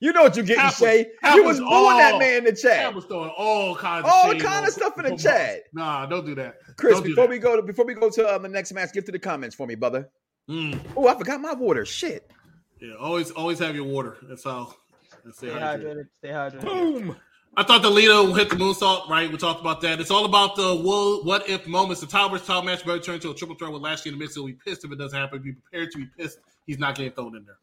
You 0.00 0.12
know 0.12 0.22
what 0.22 0.36
you 0.36 0.42
getting, 0.42 0.56
Cap 0.62 0.72
was- 0.72 0.76
Shay. 0.78 1.06
Cap 1.22 1.36
You 1.36 1.44
was 1.44 1.60
was 1.60 1.68
booing 1.68 1.98
that 1.98 2.18
man 2.18 2.38
in 2.38 2.44
the 2.44 2.50
Cap 2.52 2.60
chat. 2.60 2.94
was 2.94 3.04
throwing 3.06 3.30
all 3.36 3.74
kinds 3.74 4.06
All 4.08 4.30
of 4.30 4.36
shade 4.36 4.42
kind 4.46 4.66
of 4.66 4.72
stuff 4.72 4.98
in 4.98 5.04
the 5.06 5.16
chat. 5.16 5.62
Moss. 5.72 5.84
Nah, 5.84 6.06
don't 6.06 6.24
do 6.26 6.34
that. 6.36 6.56
Chris, 6.76 6.94
Don't 6.94 7.02
before 7.04 7.24
that. 7.24 7.30
we 7.30 7.38
go 7.38 7.56
to 7.56 7.62
before 7.62 7.84
we 7.84 7.94
go 7.94 8.08
to 8.10 8.34
um, 8.34 8.42
the 8.42 8.48
next 8.48 8.72
match, 8.72 8.92
give 8.92 9.04
to 9.06 9.12
the 9.12 9.18
comments 9.18 9.54
for 9.56 9.66
me, 9.66 9.74
brother. 9.74 10.08
Mm, 10.48 10.78
Oh, 10.96 11.08
I 11.08 11.14
forgot 11.18 11.40
my 11.40 11.52
water. 11.54 11.84
Shit. 11.84 12.30
yeah, 12.80 12.94
always, 12.94 13.30
always 13.32 13.58
have 13.58 13.74
your 13.74 13.84
water. 13.84 14.16
That's 14.22 14.44
how. 14.44 14.74
That's 15.24 15.36
Stay 15.38 15.48
it. 15.48 15.54
hydrated. 15.54 16.04
Stay 16.16 16.28
hydrated. 16.28 16.60
Boom. 16.62 17.16
I 17.56 17.64
thought 17.64 17.82
the 17.82 17.90
Lito 17.90 18.36
hit 18.38 18.50
the 18.50 18.56
moonsault, 18.56 19.08
right? 19.08 19.30
We 19.30 19.36
talked 19.36 19.60
about 19.60 19.80
that. 19.80 20.00
It's 20.00 20.10
all 20.12 20.24
about 20.26 20.54
the 20.54 20.76
wo- 20.76 21.22
what 21.22 21.48
if 21.48 21.66
moments. 21.66 22.00
The 22.00 22.06
title 22.06 22.28
versus 22.28 22.46
title 22.46 22.62
match 22.62 22.86
better 22.86 23.00
turn 23.00 23.16
into 23.16 23.30
a 23.30 23.34
triple 23.34 23.56
threat 23.56 23.72
with 23.72 23.82
Lashley 23.82 24.12
in 24.12 24.18
the 24.18 24.22
mix. 24.24 24.34
He'll 24.36 24.46
be 24.46 24.52
pissed 24.52 24.84
if 24.84 24.92
it 24.92 24.96
doesn't 24.96 25.18
happen. 25.18 25.42
Be 25.42 25.52
prepared 25.54 25.90
to 25.92 25.98
be 25.98 26.06
pissed. 26.16 26.38
He's 26.66 26.78
not 26.78 26.94
getting 26.94 27.12
thrown 27.12 27.34
in 27.36 27.44
there. 27.44 27.56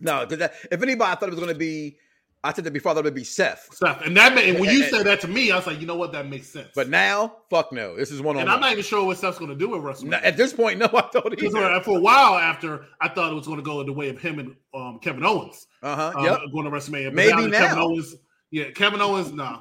No, 0.00 0.26
because 0.26 0.50
if 0.70 0.82
anybody 0.82 1.16
thought 1.18 1.24
it 1.28 1.30
was 1.30 1.38
going 1.40 1.52
to 1.52 1.58
be, 1.58 1.96
I 2.42 2.54
said 2.54 2.64
that 2.64 2.72
before, 2.72 2.92
I 2.92 2.94
thought 2.94 3.00
it 3.00 3.04
would 3.04 3.14
be 3.14 3.22
Seth. 3.24 3.68
Stuff. 3.74 4.00
And 4.02 4.16
that 4.16 4.34
made, 4.34 4.48
and 4.48 4.58
when 4.58 4.70
you 4.74 4.82
And- 4.84 4.90
said 4.90 5.04
that 5.06 5.20
to 5.20 5.28
me, 5.28 5.50
I 5.50 5.56
was 5.56 5.66
like, 5.66 5.78
you 5.78 5.86
know 5.86 5.96
what? 5.96 6.12
That 6.12 6.26
makes 6.26 6.48
sense. 6.48 6.68
But 6.74 6.88
now, 6.88 7.36
fuck 7.50 7.70
no. 7.70 7.96
This 7.96 8.10
is 8.10 8.22
one 8.22 8.36
on 8.36 8.42
and 8.42 8.50
I'm 8.50 8.60
not 8.60 8.72
even 8.72 8.82
sure 8.82 9.04
what 9.04 9.18
Seth's 9.18 9.38
going 9.38 9.50
to 9.50 9.56
do 9.56 9.68
with 9.68 9.82
WrestleMania. 9.82 10.24
At 10.24 10.38
this 10.38 10.54
point, 10.54 10.78
no, 10.78 10.86
I 10.94 11.08
don't 11.12 11.42
either. 11.42 11.80
for 11.82 11.98
a 11.98 12.00
while 12.00 12.36
after, 12.38 12.86
I 13.00 13.08
thought 13.10 13.30
it 13.30 13.34
was 13.34 13.46
going 13.46 13.58
to 13.58 13.62
go 13.62 13.80
in 13.80 13.86
the 13.86 13.92
way 13.92 14.08
of 14.08 14.18
him 14.18 14.38
and 14.38 14.56
um, 14.74 14.98
Kevin 15.02 15.22
Owens 15.24 15.66
Uh 15.82 15.94
huh. 15.96 16.12
um, 16.18 16.24
Yep. 16.24 16.40
going 16.52 16.64
to 16.64 16.70
WrestleMania. 16.70 17.04
But 17.06 17.14
Maybe 17.14 17.42
that 17.50 17.52
Kevin 17.52 17.76
now. 17.76 17.84
Owens, 17.84 18.16
yeah, 18.50 18.70
Kevin 18.70 19.02
Owens, 19.02 19.32
nah. 19.34 19.60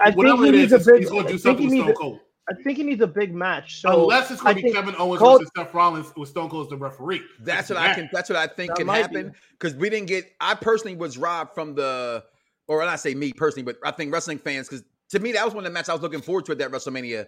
I 0.00 0.04
think 0.06 0.16
Whatever 0.16 0.44
he 0.44 0.48
it 0.50 0.52
needs 0.52 0.72
is, 0.72 0.86
a 0.86 0.92
big- 0.92 1.00
he's 1.00 1.10
going 1.10 1.26
to 1.26 1.32
do 1.32 1.38
something 1.38 1.68
he 1.68 1.78
with 1.80 1.86
needs 1.86 1.96
Stone 1.98 2.10
Cold. 2.10 2.20
I 2.48 2.54
think 2.62 2.76
he 2.76 2.84
needs 2.84 3.00
a 3.00 3.06
big 3.06 3.34
match. 3.34 3.80
So 3.80 4.02
Unless 4.02 4.30
it's 4.30 4.42
going 4.42 4.50
I 4.50 4.52
to 4.52 4.56
be 4.56 4.62
think 4.72 4.74
Kevin 4.74 4.94
Owens 4.98 5.18
Cold- 5.18 5.40
versus 5.40 5.50
Seth 5.56 5.72
Rollins 5.72 6.12
with 6.16 6.28
Stone 6.28 6.50
Cold 6.50 6.66
as 6.66 6.70
the 6.70 6.76
referee. 6.76 7.22
That's 7.40 7.70
what 7.70 7.78
I 7.78 7.94
can. 7.94 8.08
That's 8.12 8.28
what 8.28 8.36
I 8.36 8.46
think 8.46 8.68
That 8.70 8.76
can 8.76 8.86
might 8.86 8.98
happen 9.00 9.28
be. 9.30 9.38
because 9.52 9.74
we 9.74 9.88
didn't 9.88 10.08
get. 10.08 10.30
I 10.40 10.54
personally 10.54 10.96
was 10.96 11.16
robbed 11.16 11.54
from 11.54 11.74
the, 11.74 12.22
or 12.68 12.78
when 12.78 12.88
I 12.88 12.96
say 12.96 13.14
me 13.14 13.32
personally, 13.32 13.62
but 13.64 13.76
I 13.84 13.92
think 13.92 14.12
wrestling 14.12 14.38
fans 14.38 14.68
because 14.68 14.84
to 15.10 15.20
me 15.20 15.32
that 15.32 15.44
was 15.44 15.54
one 15.54 15.64
of 15.64 15.70
the 15.70 15.74
matches 15.74 15.88
I 15.88 15.92
was 15.94 16.02
looking 16.02 16.20
forward 16.20 16.44
to 16.46 16.52
at 16.52 16.58
that 16.58 16.70
WrestleMania 16.70 17.26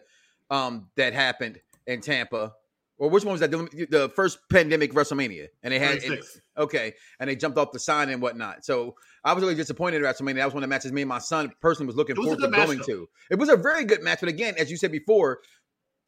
um, 0.50 0.88
that 0.96 1.14
happened 1.14 1.60
in 1.86 2.00
Tampa. 2.02 2.52
Or 2.98 3.10
which 3.10 3.24
one 3.24 3.32
was 3.32 3.40
that? 3.40 3.50
The, 3.50 3.86
the 3.90 4.08
first 4.16 4.38
pandemic 4.50 4.92
WrestleMania, 4.94 5.48
and 5.62 5.72
they 5.72 5.78
had 5.78 6.00
26. 6.02 6.40
okay, 6.56 6.94
and 7.20 7.28
they 7.28 7.36
jumped 7.36 7.58
off 7.58 7.70
the 7.72 7.78
sign 7.78 8.08
and 8.08 8.22
whatnot. 8.22 8.64
So 8.64 8.96
I 9.22 9.34
was 9.34 9.42
really 9.42 9.54
disappointed 9.54 10.02
at 10.02 10.16
WrestleMania. 10.16 10.36
That 10.36 10.46
was 10.46 10.54
one 10.54 10.62
of 10.62 10.68
the 10.68 10.74
matches 10.74 10.92
me 10.92 11.02
and 11.02 11.08
my 11.08 11.18
son 11.18 11.52
personally 11.60 11.88
was 11.88 11.96
looking 11.96 12.16
was 12.16 12.24
forward 12.24 12.40
to 12.40 12.48
going 12.48 12.78
though. 12.78 12.84
to. 12.84 13.08
It 13.30 13.38
was 13.38 13.50
a 13.50 13.56
very 13.56 13.84
good 13.84 14.02
match, 14.02 14.20
but 14.20 14.30
again, 14.30 14.54
as 14.58 14.70
you 14.70 14.78
said 14.78 14.92
before, 14.92 15.40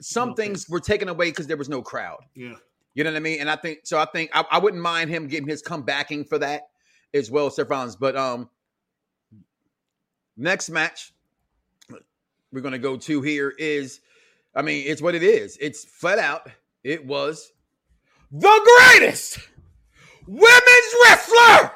some 0.00 0.34
things 0.34 0.68
were 0.68 0.80
taken 0.80 1.08
away 1.08 1.30
because 1.30 1.46
there 1.46 1.56
was 1.56 1.68
no 1.68 1.82
crowd. 1.82 2.20
Yeah. 2.34 2.54
You 2.94 3.04
know 3.04 3.10
what 3.10 3.16
I 3.16 3.20
mean? 3.20 3.40
And 3.40 3.50
I 3.50 3.56
think 3.56 3.80
so. 3.84 3.98
I 3.98 4.06
think 4.06 4.30
I, 4.32 4.44
I 4.50 4.58
wouldn't 4.58 4.82
mind 4.82 5.10
him 5.10 5.28
getting 5.28 5.48
his 5.48 5.62
comebacking 5.62 6.28
for 6.28 6.38
that 6.38 6.68
as 7.12 7.30
well, 7.30 7.50
Seth 7.50 7.68
Rollins. 7.68 7.96
But 7.96 8.16
um, 8.16 8.48
next 10.36 10.70
match 10.70 11.12
we're 12.52 12.60
gonna 12.60 12.78
go 12.78 12.96
to 12.96 13.20
here 13.22 13.52
is, 13.58 14.00
I 14.54 14.62
mean, 14.62 14.84
it's 14.86 15.02
what 15.02 15.14
it 15.14 15.22
is. 15.22 15.58
It's 15.60 15.84
flat 15.84 16.18
out. 16.18 16.50
It 16.84 17.04
was 17.04 17.52
the 18.30 18.98
greatest 18.98 19.40
women's 20.26 20.94
wrestler. 21.04 21.72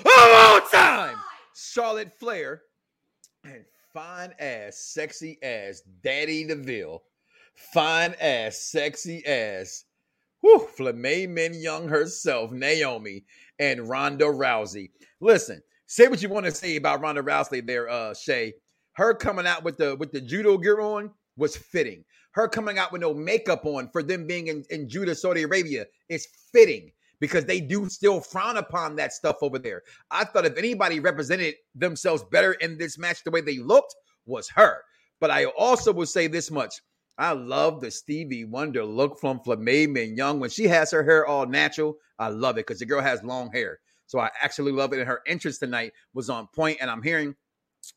Of 0.00 0.06
all 0.06 0.60
time, 0.72 1.16
Charlotte 1.54 2.12
Flair 2.12 2.62
and 3.44 3.64
fine 3.92 4.32
ass, 4.38 4.78
sexy 4.78 5.38
ass 5.42 5.82
Daddy 6.02 6.44
DeVille, 6.44 7.02
fine 7.54 8.14
ass, 8.20 8.58
sexy 8.58 9.24
ass, 9.26 9.84
whew, 10.40 10.68
Flamay 10.76 11.28
Min 11.28 11.54
Young 11.54 11.88
herself, 11.88 12.50
Naomi, 12.50 13.24
and 13.58 13.88
Ronda 13.88 14.24
Rousey. 14.24 14.90
Listen, 15.20 15.62
say 15.92 16.08
what 16.08 16.22
you 16.22 16.28
want 16.30 16.46
to 16.46 16.52
say 16.52 16.76
about 16.76 17.02
Ronda 17.02 17.22
Rousey 17.22 17.66
there, 17.66 17.86
uh, 17.86 18.14
Shay. 18.14 18.54
Her 18.94 19.12
coming 19.12 19.46
out 19.46 19.62
with 19.62 19.76
the 19.76 19.94
with 19.96 20.10
the 20.10 20.22
judo 20.22 20.56
gear 20.56 20.80
on 20.80 21.10
was 21.36 21.54
fitting. 21.54 22.02
Her 22.32 22.48
coming 22.48 22.78
out 22.78 22.92
with 22.92 23.02
no 23.02 23.12
makeup 23.12 23.66
on 23.66 23.90
for 23.90 24.02
them 24.02 24.26
being 24.26 24.46
in, 24.46 24.64
in 24.70 24.88
Jeddah, 24.88 25.14
Saudi 25.14 25.42
Arabia 25.42 25.84
is 26.08 26.26
fitting 26.50 26.90
because 27.20 27.44
they 27.44 27.60
do 27.60 27.90
still 27.90 28.22
frown 28.22 28.56
upon 28.56 28.96
that 28.96 29.12
stuff 29.12 29.36
over 29.42 29.58
there. 29.58 29.82
I 30.10 30.24
thought 30.24 30.46
if 30.46 30.56
anybody 30.56 30.98
represented 30.98 31.56
themselves 31.74 32.24
better 32.30 32.54
in 32.54 32.78
this 32.78 32.96
match 32.96 33.22
the 33.22 33.30
way 33.30 33.42
they 33.42 33.58
looked 33.58 33.94
was 34.24 34.48
her. 34.48 34.78
But 35.20 35.30
I 35.30 35.44
also 35.44 35.92
will 35.92 36.06
say 36.06 36.26
this 36.26 36.50
much. 36.50 36.74
I 37.18 37.32
love 37.32 37.82
the 37.82 37.90
Stevie 37.90 38.46
Wonder 38.46 38.82
look 38.82 39.20
from 39.20 39.42
Min 39.46 40.16
Young. 40.16 40.40
When 40.40 40.48
she 40.48 40.64
has 40.68 40.90
her 40.90 41.04
hair 41.04 41.26
all 41.26 41.44
natural, 41.44 41.96
I 42.18 42.28
love 42.28 42.56
it 42.56 42.66
because 42.66 42.78
the 42.78 42.86
girl 42.86 43.02
has 43.02 43.22
long 43.22 43.52
hair. 43.52 43.78
So 44.12 44.20
I 44.20 44.28
actually 44.42 44.72
love 44.72 44.92
it. 44.92 44.98
And 44.98 45.08
her 45.08 45.22
entrance 45.26 45.56
tonight 45.56 45.94
was 46.12 46.28
on 46.28 46.46
point, 46.54 46.76
And 46.82 46.90
I'm 46.90 47.02
hearing 47.02 47.34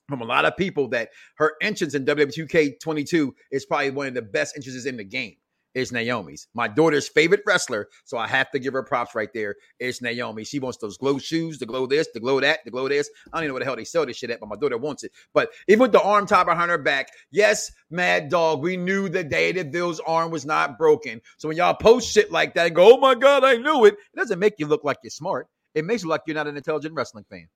from 0.08 0.22
a 0.22 0.26
lot 0.26 0.46
of 0.46 0.56
people 0.56 0.88
that 0.88 1.10
her 1.36 1.56
entrance 1.62 1.94
in 1.94 2.06
WWE 2.06 2.80
22 2.82 3.36
is 3.52 3.66
probably 3.66 3.92
one 3.92 4.08
of 4.08 4.14
the 4.14 4.22
best 4.22 4.56
entrances 4.56 4.86
in 4.86 4.96
the 4.96 5.04
game. 5.04 5.36
Is 5.74 5.92
Naomi's 5.92 6.48
my 6.54 6.70
daughter's 6.70 7.10
favorite 7.10 7.42
wrestler, 7.46 7.90
so 8.06 8.18
I 8.18 8.28
have 8.28 8.50
to 8.52 8.60
give 8.60 8.72
her 8.72 8.82
props 8.82 9.14
right 9.14 9.28
there. 9.34 9.56
It's 9.78 10.02
Naomi. 10.02 10.46
She 10.46 10.58
wants 10.58 10.78
those 10.78 10.98
glow 10.98 11.18
shoes, 11.18 11.60
the 11.60 11.66
glow 11.66 11.86
this, 11.86 12.08
the 12.14 12.22
glow 12.22 12.40
that, 12.40 12.60
the 12.64 12.72
glow 12.72 12.88
this. 12.88 13.10
I 13.34 13.36
don't 13.36 13.44
even 13.44 13.50
know 13.50 13.54
what 13.56 13.60
the 13.60 13.66
hell 13.66 13.76
they 13.76 13.84
sell 13.84 14.06
this 14.06 14.16
shit 14.16 14.30
at, 14.30 14.40
but 14.40 14.48
my 14.48 14.56
daughter 14.56 14.78
wants 14.78 15.04
it. 15.04 15.12
But 15.34 15.50
even 15.68 15.82
with 15.82 15.92
the 15.92 16.02
arm 16.02 16.28
tie 16.28 16.46
behind 16.46 16.72
her 16.72 16.78
back, 16.78 17.10
yes, 17.30 17.70
Mad 17.90 18.30
Dog, 18.30 18.62
we 18.62 18.78
knew 18.78 19.10
the 19.10 19.26
day 19.26 19.52
that 19.52 19.74
Bill's 19.74 20.00
arm 20.00 20.32
was 20.32 20.46
not 20.46 20.78
broken. 20.78 21.20
So 21.36 21.50
when 21.50 21.58
y'all 21.58 21.74
post 21.74 22.10
shit 22.10 22.32
like 22.32 22.54
that 22.54 22.68
and 22.68 22.76
go, 22.76 22.96
"Oh 22.96 22.98
my 22.98 23.14
god, 23.14 23.44
I 23.44 23.58
knew 23.58 23.84
it," 23.84 23.96
it 23.96 24.16
doesn't 24.16 24.40
make 24.40 24.54
you 24.60 24.68
look 24.68 24.86
like 24.86 25.00
you're 25.04 25.12
smart. 25.12 25.50
It 25.76 25.86
makes 25.86 26.04
you 26.04 26.10
like 26.10 26.22
you're 26.26 26.36
not 26.36 26.48
an 26.48 26.58
intelligent 26.58 26.96
wrestling 26.96 27.26
fan. 27.30 27.48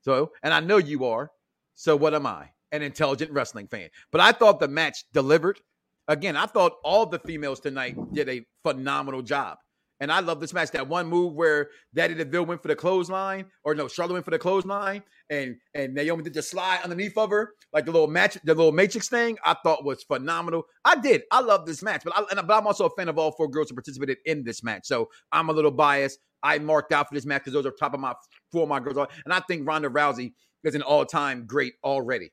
So, 0.00 0.32
and 0.42 0.52
I 0.52 0.60
know 0.60 0.78
you 0.78 1.04
are. 1.04 1.30
So 1.74 1.94
what 1.94 2.14
am 2.14 2.26
I? 2.26 2.48
An 2.72 2.82
intelligent 2.82 3.30
wrestling 3.30 3.68
fan. 3.68 3.90
But 4.10 4.20
I 4.20 4.32
thought 4.32 4.58
the 4.58 4.68
match 4.68 5.04
delivered. 5.12 5.60
Again, 6.08 6.36
I 6.36 6.46
thought 6.46 6.74
all 6.84 7.06
the 7.06 7.18
females 7.18 7.60
tonight 7.60 7.96
did 8.12 8.28
a 8.28 8.44
phenomenal 8.62 9.22
job. 9.22 9.58
And 10.00 10.10
I 10.10 10.20
love 10.20 10.40
this 10.40 10.52
match. 10.52 10.72
That 10.72 10.88
one 10.88 11.06
move 11.06 11.34
where 11.34 11.70
Daddy 11.94 12.14
DeVille 12.14 12.44
went 12.44 12.60
for 12.60 12.68
the 12.68 12.76
clothesline, 12.76 13.46
or 13.62 13.74
no, 13.74 13.86
Charlotte 13.86 14.14
went 14.14 14.24
for 14.24 14.32
the 14.32 14.38
clothesline, 14.38 15.04
and 15.30 15.56
and 15.72 15.94
Naomi 15.94 16.24
did 16.24 16.34
the 16.34 16.42
slide 16.42 16.80
underneath 16.82 17.16
of 17.16 17.30
her, 17.30 17.52
like 17.72 17.86
the 17.86 17.92
little 17.92 18.08
match, 18.08 18.36
the 18.44 18.54
little 18.54 18.72
matrix 18.72 19.08
thing. 19.08 19.38
I 19.44 19.54
thought 19.62 19.84
was 19.84 20.02
phenomenal. 20.02 20.64
I 20.84 20.96
did. 20.96 21.22
I 21.30 21.40
love 21.40 21.64
this 21.64 21.82
match, 21.82 22.02
but 22.04 22.12
I, 22.14 22.24
and, 22.36 22.46
but 22.46 22.58
I'm 22.58 22.66
also 22.66 22.86
a 22.86 22.90
fan 22.90 23.08
of 23.08 23.18
all 23.18 23.32
four 23.32 23.48
girls 23.48 23.70
who 23.70 23.76
participated 23.76 24.18
in 24.26 24.42
this 24.42 24.64
match. 24.64 24.82
So 24.84 25.08
I'm 25.30 25.48
a 25.48 25.52
little 25.52 25.70
biased. 25.70 26.18
I 26.44 26.58
marked 26.60 26.92
out 26.92 27.08
for 27.08 27.14
this 27.14 27.26
match 27.26 27.40
because 27.42 27.54
those 27.54 27.66
are 27.66 27.72
top 27.72 27.94
of 27.94 28.00
my 28.00 28.14
four 28.52 28.62
of 28.62 28.68
my 28.68 28.78
girls, 28.78 29.08
and 29.24 29.34
I 29.34 29.40
think 29.48 29.66
Ronda 29.66 29.88
Rousey 29.88 30.34
is 30.62 30.76
an 30.76 30.82
all-time 30.82 31.46
great 31.46 31.74
already. 31.82 32.30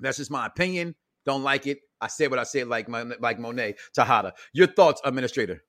That's 0.00 0.16
just 0.16 0.30
my 0.30 0.46
opinion. 0.46 0.94
Don't 1.26 1.42
like 1.42 1.66
it. 1.66 1.78
I 2.00 2.06
said 2.06 2.30
what 2.30 2.38
I 2.38 2.44
said, 2.44 2.68
like 2.68 2.88
my, 2.88 3.02
like 3.20 3.38
Monet 3.38 3.76
Tejada. 3.94 4.34
Your 4.52 4.66
thoughts, 4.66 5.00
Administrator? 5.04 5.62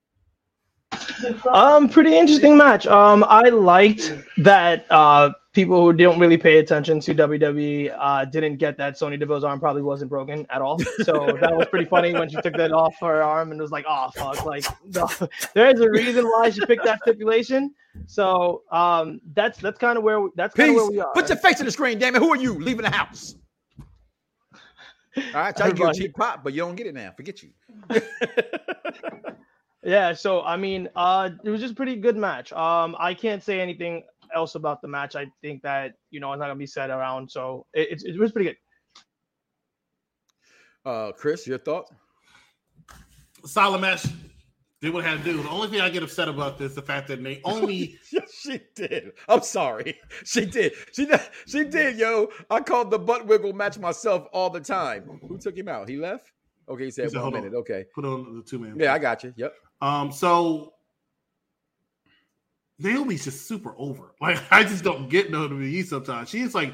Um, 1.50 1.88
pretty 1.88 2.16
interesting 2.16 2.56
match. 2.56 2.86
Um, 2.86 3.24
I 3.28 3.48
liked 3.48 4.14
that 4.38 4.86
uh 4.90 5.30
people 5.56 5.80
who 5.80 5.90
don't 5.90 6.18
really 6.18 6.36
pay 6.36 6.58
attention 6.58 7.00
to 7.00 7.14
WWE 7.14 7.96
uh 7.98 8.26
didn't 8.26 8.58
get 8.58 8.76
that 8.76 8.98
Sonya 8.98 9.16
Deville's 9.16 9.42
arm 9.42 9.58
probably 9.58 9.80
wasn't 9.80 10.10
broken 10.10 10.46
at 10.50 10.60
all. 10.60 10.78
So 11.02 11.14
that 11.40 11.56
was 11.56 11.66
pretty 11.68 11.86
funny 11.86 12.12
when 12.12 12.28
she 12.28 12.36
took 12.42 12.54
that 12.58 12.72
off 12.72 12.94
her 13.00 13.22
arm 13.22 13.52
and 13.52 13.60
was 13.60 13.70
like, 13.70 13.86
oh 13.88 14.10
fuck, 14.14 14.44
like 14.44 14.66
no. 14.94 15.08
there 15.54 15.70
is 15.70 15.80
a 15.80 15.90
reason 15.90 16.26
why 16.26 16.50
she 16.50 16.64
picked 16.66 16.84
that 16.84 17.00
stipulation. 17.00 17.74
So 18.06 18.64
um 18.70 19.20
that's 19.32 19.58
that's 19.58 19.78
kind 19.78 19.96
of 19.96 20.04
where 20.04 20.28
that's 20.36 20.54
kind 20.54 20.70
of 20.70 20.76
where 20.76 20.90
we 20.90 21.00
are. 21.00 21.12
Put 21.14 21.30
your 21.30 21.38
face 21.38 21.58
in 21.58 21.64
the 21.64 21.72
screen, 21.72 21.98
damn 21.98 22.14
it. 22.14 22.18
Who 22.18 22.30
are 22.30 22.36
you 22.36 22.52
leaving 22.52 22.82
the 22.82 22.90
house? 22.90 23.34
All 25.16 25.22
right, 25.32 25.56
try 25.56 25.70
to 25.70 25.74
get 25.74 25.88
a 25.88 25.94
cheap 25.94 26.14
pop, 26.14 26.44
but 26.44 26.52
you 26.52 26.60
don't 26.60 26.76
get 26.76 26.86
it 26.86 26.94
now. 26.94 27.12
Forget 27.16 27.42
you. 27.42 27.50
Yeah, 29.86 30.14
so 30.14 30.42
I 30.42 30.56
mean, 30.56 30.88
uh, 30.96 31.30
it 31.44 31.48
was 31.48 31.60
just 31.60 31.74
a 31.74 31.76
pretty 31.76 31.94
good 31.94 32.16
match. 32.16 32.52
Um, 32.52 32.96
I 32.98 33.14
can't 33.14 33.40
say 33.40 33.60
anything 33.60 34.02
else 34.36 34.54
about 34.54 34.80
the 34.82 34.88
match. 34.88 35.16
I 35.16 35.26
think 35.42 35.62
that 35.62 35.94
you 36.10 36.20
know 36.20 36.32
it's 36.32 36.38
not 36.38 36.46
gonna 36.46 36.56
be 36.56 36.66
said 36.66 36.90
around, 36.90 37.28
so 37.28 37.66
it, 37.74 38.02
it, 38.02 38.14
it 38.14 38.20
was 38.20 38.30
pretty 38.30 38.50
good. 38.50 38.56
Uh, 40.84 41.10
Chris, 41.12 41.46
your 41.46 41.58
thoughts? 41.58 41.90
Solid 43.44 43.80
match. 43.80 44.06
Did 44.82 44.92
what 44.92 45.04
I 45.04 45.08
had 45.08 45.24
to 45.24 45.32
do. 45.32 45.42
The 45.42 45.48
only 45.48 45.68
thing 45.68 45.80
I 45.80 45.88
get 45.88 46.02
upset 46.02 46.28
about 46.28 46.58
this 46.58 46.70
is 46.70 46.74
the 46.76 46.82
fact 46.82 47.08
that 47.08 47.22
they 47.22 47.40
only. 47.44 47.98
she 48.42 48.60
did. 48.74 49.12
I'm 49.28 49.42
sorry. 49.42 49.98
She 50.24 50.44
did. 50.44 50.74
She 50.92 51.06
did. 51.06 51.20
She 51.46 51.64
did, 51.64 51.96
yo. 51.96 52.28
I 52.50 52.60
called 52.60 52.90
the 52.90 52.98
butt 52.98 53.26
wiggle 53.26 53.54
match 53.54 53.78
myself 53.78 54.28
all 54.32 54.50
the 54.50 54.60
time. 54.60 55.18
Who 55.26 55.38
took 55.38 55.56
him 55.56 55.68
out? 55.68 55.88
He 55.88 55.96
left. 55.96 56.30
Okay, 56.68 56.84
he 56.84 56.90
said 56.90 57.10
he 57.10 57.18
one 57.18 57.32
minute. 57.32 57.54
On. 57.54 57.60
Okay, 57.60 57.84
put 57.94 58.04
on 58.04 58.36
the 58.36 58.42
two 58.42 58.58
man. 58.58 58.76
Yeah, 58.78 58.92
I 58.92 58.98
got 58.98 59.24
you. 59.24 59.32
Yep. 59.36 59.54
Um, 59.80 60.12
so 60.12 60.74
Naomi's 62.78 63.24
just 63.24 63.46
super 63.46 63.74
over. 63.78 64.14
Like 64.20 64.42
I 64.50 64.64
just 64.64 64.84
don't 64.84 65.08
get 65.08 65.30
Naomi 65.30 65.82
sometimes. 65.82 66.28
She's 66.28 66.54
like 66.54 66.72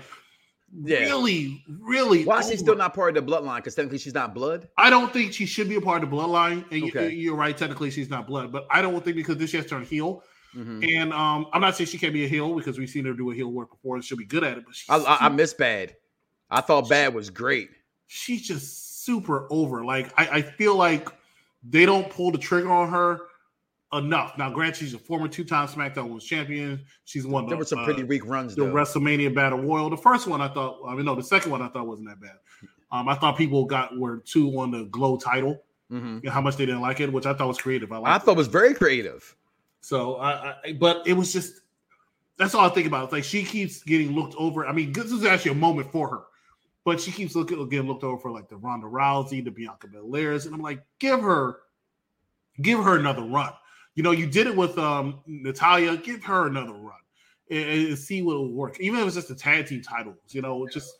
yeah. 0.85 1.01
really, 1.01 1.65
really. 1.81 2.25
Why 2.25 2.41
is 2.41 2.49
she 2.49 2.57
still 2.57 2.77
not 2.77 2.95
part 2.95 3.17
of 3.17 3.27
the 3.27 3.31
bloodline? 3.33 3.57
Because 3.57 3.75
technically 3.75 3.99
she's 3.99 4.15
not 4.15 4.35
blood. 4.35 4.69
I 4.79 4.91
don't 4.91 5.13
think 5.13 5.33
she 5.33 5.45
should 5.45 5.69
be 5.69 5.77
a 5.77 5.81
part 5.81 6.03
of 6.03 6.11
the 6.11 6.17
bloodline. 6.17 6.65
And 6.71 6.85
okay. 6.85 7.11
you, 7.11 7.35
are 7.35 7.37
right, 7.37 7.57
technically 7.57 7.91
she's 7.91 8.09
not 8.09 8.27
blood, 8.27 8.53
but 8.53 8.67
I 8.71 8.81
don't 8.81 9.05
think 9.05 9.17
because 9.17 9.37
this 9.37 9.51
she 9.51 9.59
has 9.59 9.67
turned 9.67 9.87
heel. 9.87 10.23
Mm-hmm. 10.57 10.83
And 10.97 11.13
um, 11.13 11.47
I'm 11.53 11.61
not 11.61 11.77
saying 11.77 11.89
she 11.89 11.99
can't 11.99 12.13
be 12.13 12.25
a 12.25 12.29
heel 12.29 12.55
because 12.55 12.79
we've 12.79 12.91
seen 12.91 13.05
her 13.07 13.13
do 13.13 13.31
a 13.31 13.35
heel 13.35 13.49
work 13.49 13.71
before 13.71 13.97
and 13.97 14.05
she'll 14.05 14.19
be 14.19 14.25
good 14.25 14.45
at 14.45 14.59
it. 14.59 14.65
But 14.89 15.07
I, 15.07 15.15
I, 15.15 15.27
I 15.27 15.29
miss 15.29 15.55
bad. 15.55 15.97
I 16.51 16.61
thought 16.61 16.89
bad 16.89 17.15
was 17.15 17.31
great. 17.31 17.71
She's 18.07 18.43
just 18.43 19.05
super 19.05 19.47
over. 19.51 19.85
Like 19.85 20.13
I, 20.19 20.29
I 20.29 20.43
feel 20.43 20.77
like 20.77 21.09
they 21.63 21.87
don't 21.87 22.11
pull 22.11 22.31
the 22.31 22.39
trigger 22.39 22.71
on 22.71 22.91
her 22.91 23.21
enough. 23.93 24.37
Now, 24.39 24.51
granted, 24.51 24.77
she's 24.77 24.95
a 24.95 24.99
former 24.99 25.29
two-time 25.29 25.69
SmackDown 25.69 26.05
Women's 26.05 26.25
Champion. 26.25 26.85
She's 27.05 27.27
won. 27.27 27.47
There 27.47 27.59
were 27.59 27.65
some 27.65 27.81
uh, 27.81 27.85
pretty 27.85 28.05
weak 28.05 28.27
runs. 28.27 28.55
The 28.55 28.65
though. 28.65 28.73
WrestleMania 28.73 29.35
Battle 29.35 29.61
Royal. 29.61 29.91
The 29.91 29.97
first 29.97 30.27
one 30.27 30.41
I 30.41 30.49
thought. 30.49 30.81
I 30.87 30.95
mean, 30.95 31.05
no, 31.05 31.15
the 31.15 31.23
second 31.23 31.51
one 31.51 31.63
I 31.63 31.69
thought 31.69 31.87
wasn't 31.87 32.09
that 32.09 32.21
bad. 32.21 32.37
Um, 32.91 33.09
I 33.09 33.15
thought 33.15 33.39
people 33.39 33.65
got 33.65 33.97
were 33.99 34.19
two 34.19 34.59
on 34.59 34.71
the 34.71 34.85
Glow 34.85 35.17
title. 35.17 35.63
Mm-hmm. 35.91 36.27
how 36.29 36.41
much 36.41 36.57
they 36.57 36.65
didn't 36.65 36.81
like 36.81 37.01
it, 37.01 37.13
which 37.13 37.27
I 37.27 37.35
thought 37.35 37.49
was 37.49 37.59
creative. 37.59 37.93
I, 37.93 38.01
I 38.01 38.17
thought 38.17 38.33
it. 38.33 38.37
was 38.39 38.47
very 38.47 38.73
creative. 38.73 39.37
So, 39.83 40.17
I, 40.17 40.55
I, 40.65 40.73
but 40.73 41.07
it 41.07 41.13
was 41.13 41.35
just 41.35 41.61
that's 42.39 42.55
all 42.55 42.65
I 42.65 42.71
think 42.71 42.87
about. 42.87 43.05
It's 43.05 43.13
like 43.13 43.25
she 43.25 43.45
keeps 43.45 43.83
getting 43.83 44.13
looked 44.13 44.35
over. 44.37 44.67
I 44.67 44.73
mean, 44.73 44.93
this 44.93 45.13
is 45.13 45.25
actually 45.25 45.51
a 45.51 45.57
moment 45.57 45.93
for 45.93 46.09
her, 46.09 46.23
but 46.85 46.99
she 46.99 47.11
keeps 47.13 47.35
looking 47.35 47.69
getting 47.69 47.87
looked 47.87 48.05
over 48.05 48.17
for 48.17 48.31
like 48.31 48.49
the 48.49 48.57
Ronda 48.57 48.87
Rousey, 48.87 49.45
the 49.45 49.51
Bianca 49.51 49.87
Belairs, 49.87 50.47
and 50.47 50.55
I'm 50.55 50.63
like, 50.63 50.83
give 50.99 51.21
her 51.21 51.59
give 52.63 52.83
her 52.83 52.99
another 52.99 53.23
run. 53.23 53.53
You 53.95 54.03
know, 54.03 54.13
you 54.13 54.27
did 54.27 54.47
it 54.47 54.57
with 54.57 54.79
um, 54.79 55.21
Natalya. 55.27 55.97
Give 55.97 56.23
her 56.25 56.47
another 56.47 56.73
run 56.73 56.95
and, 57.51 57.89
and, 57.89 57.99
see 57.99 58.23
what 58.23 58.37
will 58.37 58.53
work. 58.53 58.81
Even 58.81 59.01
if 59.01 59.07
it's 59.07 59.17
just 59.17 59.29
the 59.29 59.35
tag 59.35 59.67
team 59.67 59.83
titles, 59.83 60.17
you 60.29 60.41
know, 60.41 60.67
just 60.73 60.97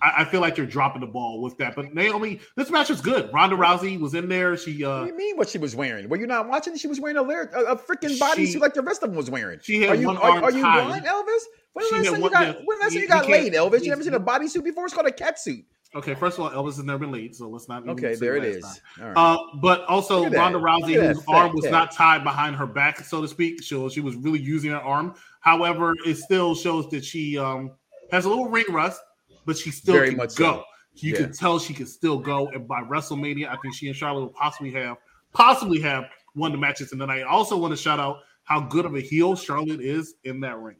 I, 0.00 0.22
I, 0.22 0.24
feel 0.24 0.40
like 0.40 0.56
you're 0.56 0.66
dropping 0.66 1.00
the 1.00 1.06
ball 1.06 1.42
with 1.42 1.56
that. 1.58 1.74
But 1.76 1.94
Naomi, 1.94 2.40
this 2.56 2.70
match 2.70 2.88
was 2.88 3.00
good. 3.00 3.30
Ronda 3.32 3.56
Rousey 3.56 4.00
was 4.00 4.14
in 4.14 4.28
there. 4.28 4.56
She 4.56 4.84
uh, 4.84 5.00
what 5.00 5.04
do 5.04 5.10
you 5.10 5.16
mean 5.16 5.36
what 5.36 5.48
she 5.48 5.58
was 5.58 5.76
wearing? 5.76 6.08
Were 6.08 6.16
you 6.16 6.26
not 6.26 6.48
watching? 6.48 6.76
She 6.76 6.88
was 6.88 7.00
wearing 7.00 7.16
a, 7.16 7.22
a, 7.22 7.72
a 7.72 7.76
freaking 7.76 8.18
bodysuit 8.18 8.60
like 8.60 8.74
the 8.74 8.82
rest 8.82 9.02
of 9.02 9.10
them 9.10 9.16
was 9.16 9.30
wearing. 9.30 9.60
She 9.62 9.82
had 9.82 9.90
are 9.90 9.94
you, 9.96 10.06
one 10.06 10.16
are, 10.16 10.30
arm 10.30 10.44
are 10.44 10.50
you 10.52 10.62
blind, 10.62 11.04
Elvis? 11.04 11.42
When 11.74 11.84
last 11.90 12.06
time 12.06 12.22
you 12.22 12.30
got, 12.30 12.56
time 12.56 12.92
you 12.92 13.08
got 13.08 13.28
laid, 13.28 13.52
Elvis? 13.54 13.82
You 13.82 13.90
never 13.90 14.02
seen 14.02 14.14
a 14.14 14.20
bodysuit 14.20 14.64
before? 14.64 14.84
It's 14.84 14.94
called 14.94 15.06
a 15.06 15.12
cat 15.12 15.38
suit. 15.38 15.64
Okay, 15.94 16.14
first 16.14 16.38
of 16.38 16.44
all, 16.44 16.50
Elvis 16.50 16.76
has 16.76 16.84
never 16.84 17.00
been 17.00 17.12
late, 17.12 17.36
so 17.36 17.48
let's 17.48 17.68
not. 17.68 17.86
Okay, 17.86 18.14
there 18.14 18.36
it 18.36 18.44
is. 18.44 18.80
Right. 18.98 19.12
Uh, 19.14 19.36
but 19.60 19.84
also, 19.84 20.28
Ronda 20.28 20.58
Rousey, 20.58 20.94
whose 20.94 21.22
arm 21.28 21.54
was 21.54 21.66
not 21.66 21.92
tied 21.92 22.24
behind 22.24 22.56
her 22.56 22.66
back, 22.66 23.00
so 23.00 23.20
to 23.20 23.28
speak, 23.28 23.62
so 23.62 23.90
she 23.90 24.00
was 24.00 24.16
really 24.16 24.40
using 24.40 24.70
her 24.70 24.80
arm. 24.80 25.14
However, 25.40 25.94
it 26.06 26.16
still 26.16 26.54
shows 26.54 26.88
that 26.90 27.04
she 27.04 27.36
um, 27.36 27.72
has 28.10 28.24
a 28.24 28.28
little 28.28 28.48
ring 28.48 28.64
rust, 28.70 29.02
but 29.44 29.58
she 29.58 29.70
still 29.70 29.94
Very 29.94 30.14
can 30.14 30.18
go. 30.18 30.28
So. 30.28 30.64
You 30.96 31.12
yeah. 31.12 31.20
can 31.20 31.32
tell 31.32 31.58
she 31.58 31.74
can 31.74 31.86
still 31.86 32.18
go, 32.18 32.48
and 32.48 32.66
by 32.66 32.80
WrestleMania, 32.82 33.48
I 33.48 33.56
think 33.56 33.74
she 33.74 33.88
and 33.88 33.96
Charlotte 33.96 34.20
will 34.20 34.28
possibly 34.28 34.70
have 34.72 34.96
possibly 35.32 35.80
have 35.80 36.04
won 36.34 36.52
the 36.52 36.58
matches. 36.58 36.92
And 36.92 37.00
then 37.00 37.10
I 37.10 37.22
also 37.22 37.56
want 37.56 37.72
to 37.72 37.76
shout 37.76 37.98
out 37.98 38.18
how 38.44 38.60
good 38.60 38.84
of 38.84 38.94
a 38.94 39.00
heel 39.00 39.34
Charlotte 39.34 39.80
is 39.80 40.14
in 40.24 40.40
that 40.40 40.58
ring 40.58 40.76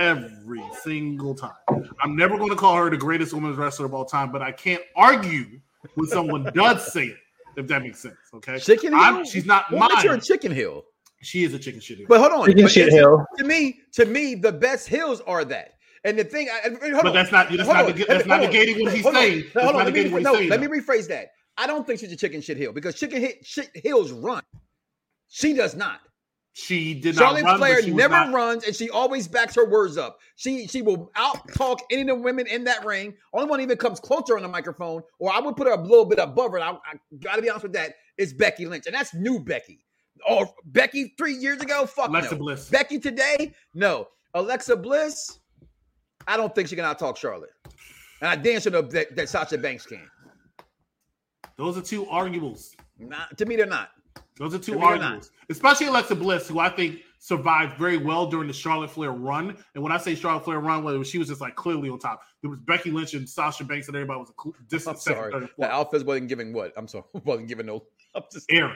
every 0.00 0.62
single 0.82 1.34
time. 1.34 1.52
I'm 2.02 2.16
never 2.16 2.36
going 2.38 2.50
to 2.50 2.56
call 2.56 2.76
her 2.76 2.90
the 2.90 2.96
greatest 2.96 3.32
women's 3.34 3.56
wrestler 3.58 3.86
of 3.86 3.94
all 3.94 4.04
time, 4.06 4.32
but 4.32 4.40
I 4.42 4.50
can't 4.50 4.82
argue 4.96 5.60
when 5.94 6.06
someone 6.08 6.44
does 6.54 6.92
say 6.92 7.06
it, 7.08 7.16
if 7.56 7.66
that 7.68 7.82
makes 7.82 8.00
sense. 8.00 8.16
Okay. 8.34 8.58
Chicken 8.58 8.98
Hill? 8.98 9.24
she's 9.24 9.44
not 9.46 9.70
well, 9.70 9.80
mine. 9.88 10.02
You're 10.04 10.14
a 10.14 10.20
chicken 10.20 10.50
hill. 10.52 10.84
She 11.22 11.44
is 11.44 11.52
a 11.52 11.58
chicken 11.58 11.80
shit 11.80 11.98
hill. 11.98 12.06
But 12.08 12.20
hold 12.20 12.32
on. 12.32 12.46
Chicken 12.46 12.66
shit 12.66 12.92
hill. 12.92 13.24
To 13.38 13.44
me, 13.44 13.80
to 13.92 14.06
me, 14.06 14.34
the 14.34 14.50
best 14.52 14.88
hills 14.88 15.20
are 15.26 15.44
that. 15.44 15.74
And 16.04 16.18
the 16.18 16.24
thing, 16.24 16.48
I, 16.48 16.68
hold 16.70 16.80
But 16.80 17.06
on. 17.08 17.12
that's 17.12 17.30
not 17.30 17.50
that's 17.50 17.62
Hold 17.64 17.76
not, 17.76 17.84
on. 17.90 17.94
neg- 17.94 18.06
that's 18.08 18.24
me- 18.24 18.28
not 18.30 18.42
on. 18.44 18.50
negating 18.50 18.82
what 18.82 18.94
he's 18.94 19.02
Hold 19.02 19.16
on. 19.16 19.20
saying. 19.20 19.44
No, 19.54 19.62
hold 19.64 19.76
on. 19.76 19.84
Let 19.84 19.92
me, 19.92 20.04
no, 20.22 20.34
saying. 20.34 20.48
let 20.48 20.60
me 20.60 20.66
rephrase 20.66 21.08
that. 21.08 21.32
I 21.58 21.66
don't 21.66 21.86
think 21.86 22.00
she's 22.00 22.10
a 22.10 22.16
chicken 22.16 22.40
shit 22.40 22.56
heel 22.56 22.72
because 22.72 22.94
chicken 22.94 23.20
hit, 23.20 23.44
shit 23.44 23.68
heels 23.74 24.10
run. 24.12 24.42
She 25.28 25.52
does 25.52 25.76
not. 25.76 26.00
She 26.52 26.94
did 26.94 27.14
Charlotte 27.14 27.42
not 27.42 27.50
run, 27.50 27.58
Flair 27.58 27.94
never 27.94 28.14
not, 28.14 28.32
runs, 28.32 28.64
and 28.64 28.74
she 28.74 28.90
always 28.90 29.28
backs 29.28 29.54
her 29.54 29.68
words 29.68 29.96
up. 29.96 30.18
She 30.34 30.66
she 30.66 30.82
will 30.82 31.12
out 31.14 31.48
talk 31.54 31.80
any 31.92 32.02
of 32.02 32.08
the 32.08 32.14
women 32.16 32.46
in 32.48 32.64
that 32.64 32.84
ring. 32.84 33.14
Only 33.32 33.48
one 33.48 33.60
even 33.60 33.78
comes 33.78 34.00
closer 34.00 34.36
on 34.36 34.42
the 34.42 34.48
microphone, 34.48 35.02
or 35.20 35.32
I 35.32 35.38
would 35.38 35.56
put 35.56 35.68
her 35.68 35.74
a 35.74 35.80
little 35.80 36.04
bit 36.04 36.18
above 36.18 36.50
her. 36.50 36.58
And 36.58 36.64
I, 36.64 36.70
I 36.72 36.94
got 37.20 37.36
to 37.36 37.42
be 37.42 37.48
honest 37.48 37.62
with 37.62 37.72
that. 37.74 37.94
Is 38.18 38.32
Becky 38.32 38.66
Lynch, 38.66 38.86
and 38.86 38.94
that's 38.94 39.14
new 39.14 39.38
Becky. 39.38 39.84
Or 40.28 40.52
Becky 40.66 41.14
three 41.16 41.34
years 41.34 41.60
ago, 41.60 41.86
fuck 41.86 42.08
Alexa 42.08 42.32
no. 42.32 42.38
Bliss. 42.38 42.68
Becky 42.68 42.98
today, 42.98 43.54
no. 43.74 44.08
Alexa 44.34 44.76
Bliss, 44.76 45.38
I 46.26 46.36
don't 46.36 46.54
think 46.54 46.68
she 46.68 46.76
can 46.76 46.84
out 46.84 46.98
talk 46.98 47.16
Charlotte, 47.16 47.50
and 48.20 48.28
I 48.28 48.36
damn 48.36 48.60
sure 48.60 48.72
that, 48.72 49.16
that 49.16 49.28
Sasha 49.28 49.56
Banks 49.56 49.86
can. 49.86 50.06
Those 51.56 51.78
are 51.78 51.82
two 51.82 52.06
arguables. 52.08 52.74
Not 52.98 53.38
to 53.38 53.46
me, 53.46 53.56
they're 53.56 53.66
not. 53.66 53.90
Those 54.40 54.54
are 54.54 54.58
two 54.58 54.72
Maybe 54.72 54.84
arguments, 54.84 55.32
especially 55.50 55.88
Alexa 55.88 56.14
Bliss, 56.14 56.48
who 56.48 56.60
I 56.60 56.70
think 56.70 57.00
survived 57.18 57.76
very 57.76 57.98
well 57.98 58.26
during 58.26 58.48
the 58.48 58.54
Charlotte 58.54 58.90
Flair 58.90 59.12
run. 59.12 59.54
And 59.74 59.82
when 59.82 59.92
I 59.92 59.98
say 59.98 60.14
Charlotte 60.14 60.44
Flair 60.44 60.60
run, 60.60 60.82
where 60.82 61.04
she 61.04 61.18
was 61.18 61.28
just 61.28 61.42
like 61.42 61.56
clearly 61.56 61.90
on 61.90 61.98
top. 61.98 62.22
There 62.40 62.48
was 62.48 62.58
Becky 62.60 62.90
Lynch 62.90 63.12
and 63.12 63.28
Sasha 63.28 63.64
Banks, 63.64 63.88
and 63.88 63.96
everybody 63.96 64.18
was 64.18 64.30
a 64.30 64.42
cl- 64.42 64.54
I'm 64.58 64.66
distant 64.66 64.98
second, 64.98 65.30
sorry. 65.30 65.48
The. 65.58 65.66
Alphas 65.66 66.06
wasn't 66.06 66.28
giving 66.28 66.54
what? 66.54 66.72
I'm 66.74 66.88
sorry, 66.88 67.04
wasn't 67.24 67.48
giving 67.48 67.66
no. 67.66 67.84
I'm 68.14 68.22
just 68.32 68.50
Aaron. 68.50 68.74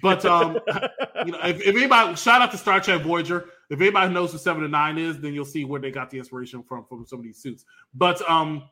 But 0.00 0.24
um, 0.24 0.58
you 1.26 1.32
know, 1.32 1.38
if, 1.44 1.60
if 1.60 1.76
anybody 1.76 2.16
shout 2.16 2.40
out 2.40 2.50
to 2.52 2.56
Star 2.56 2.80
Trek 2.80 3.02
Voyager, 3.02 3.50
if 3.68 3.78
anybody 3.78 4.10
knows 4.10 4.32
who 4.32 4.38
Seven 4.38 4.64
of 4.64 4.70
Nine 4.70 4.96
is, 4.96 5.20
then 5.20 5.34
you'll 5.34 5.44
see 5.44 5.66
where 5.66 5.82
they 5.82 5.90
got 5.90 6.08
the 6.08 6.16
inspiration 6.16 6.62
from 6.62 6.86
from 6.86 7.06
some 7.06 7.18
of 7.18 7.24
these 7.26 7.36
suits. 7.36 7.66
But 7.92 8.26
um, 8.28 8.70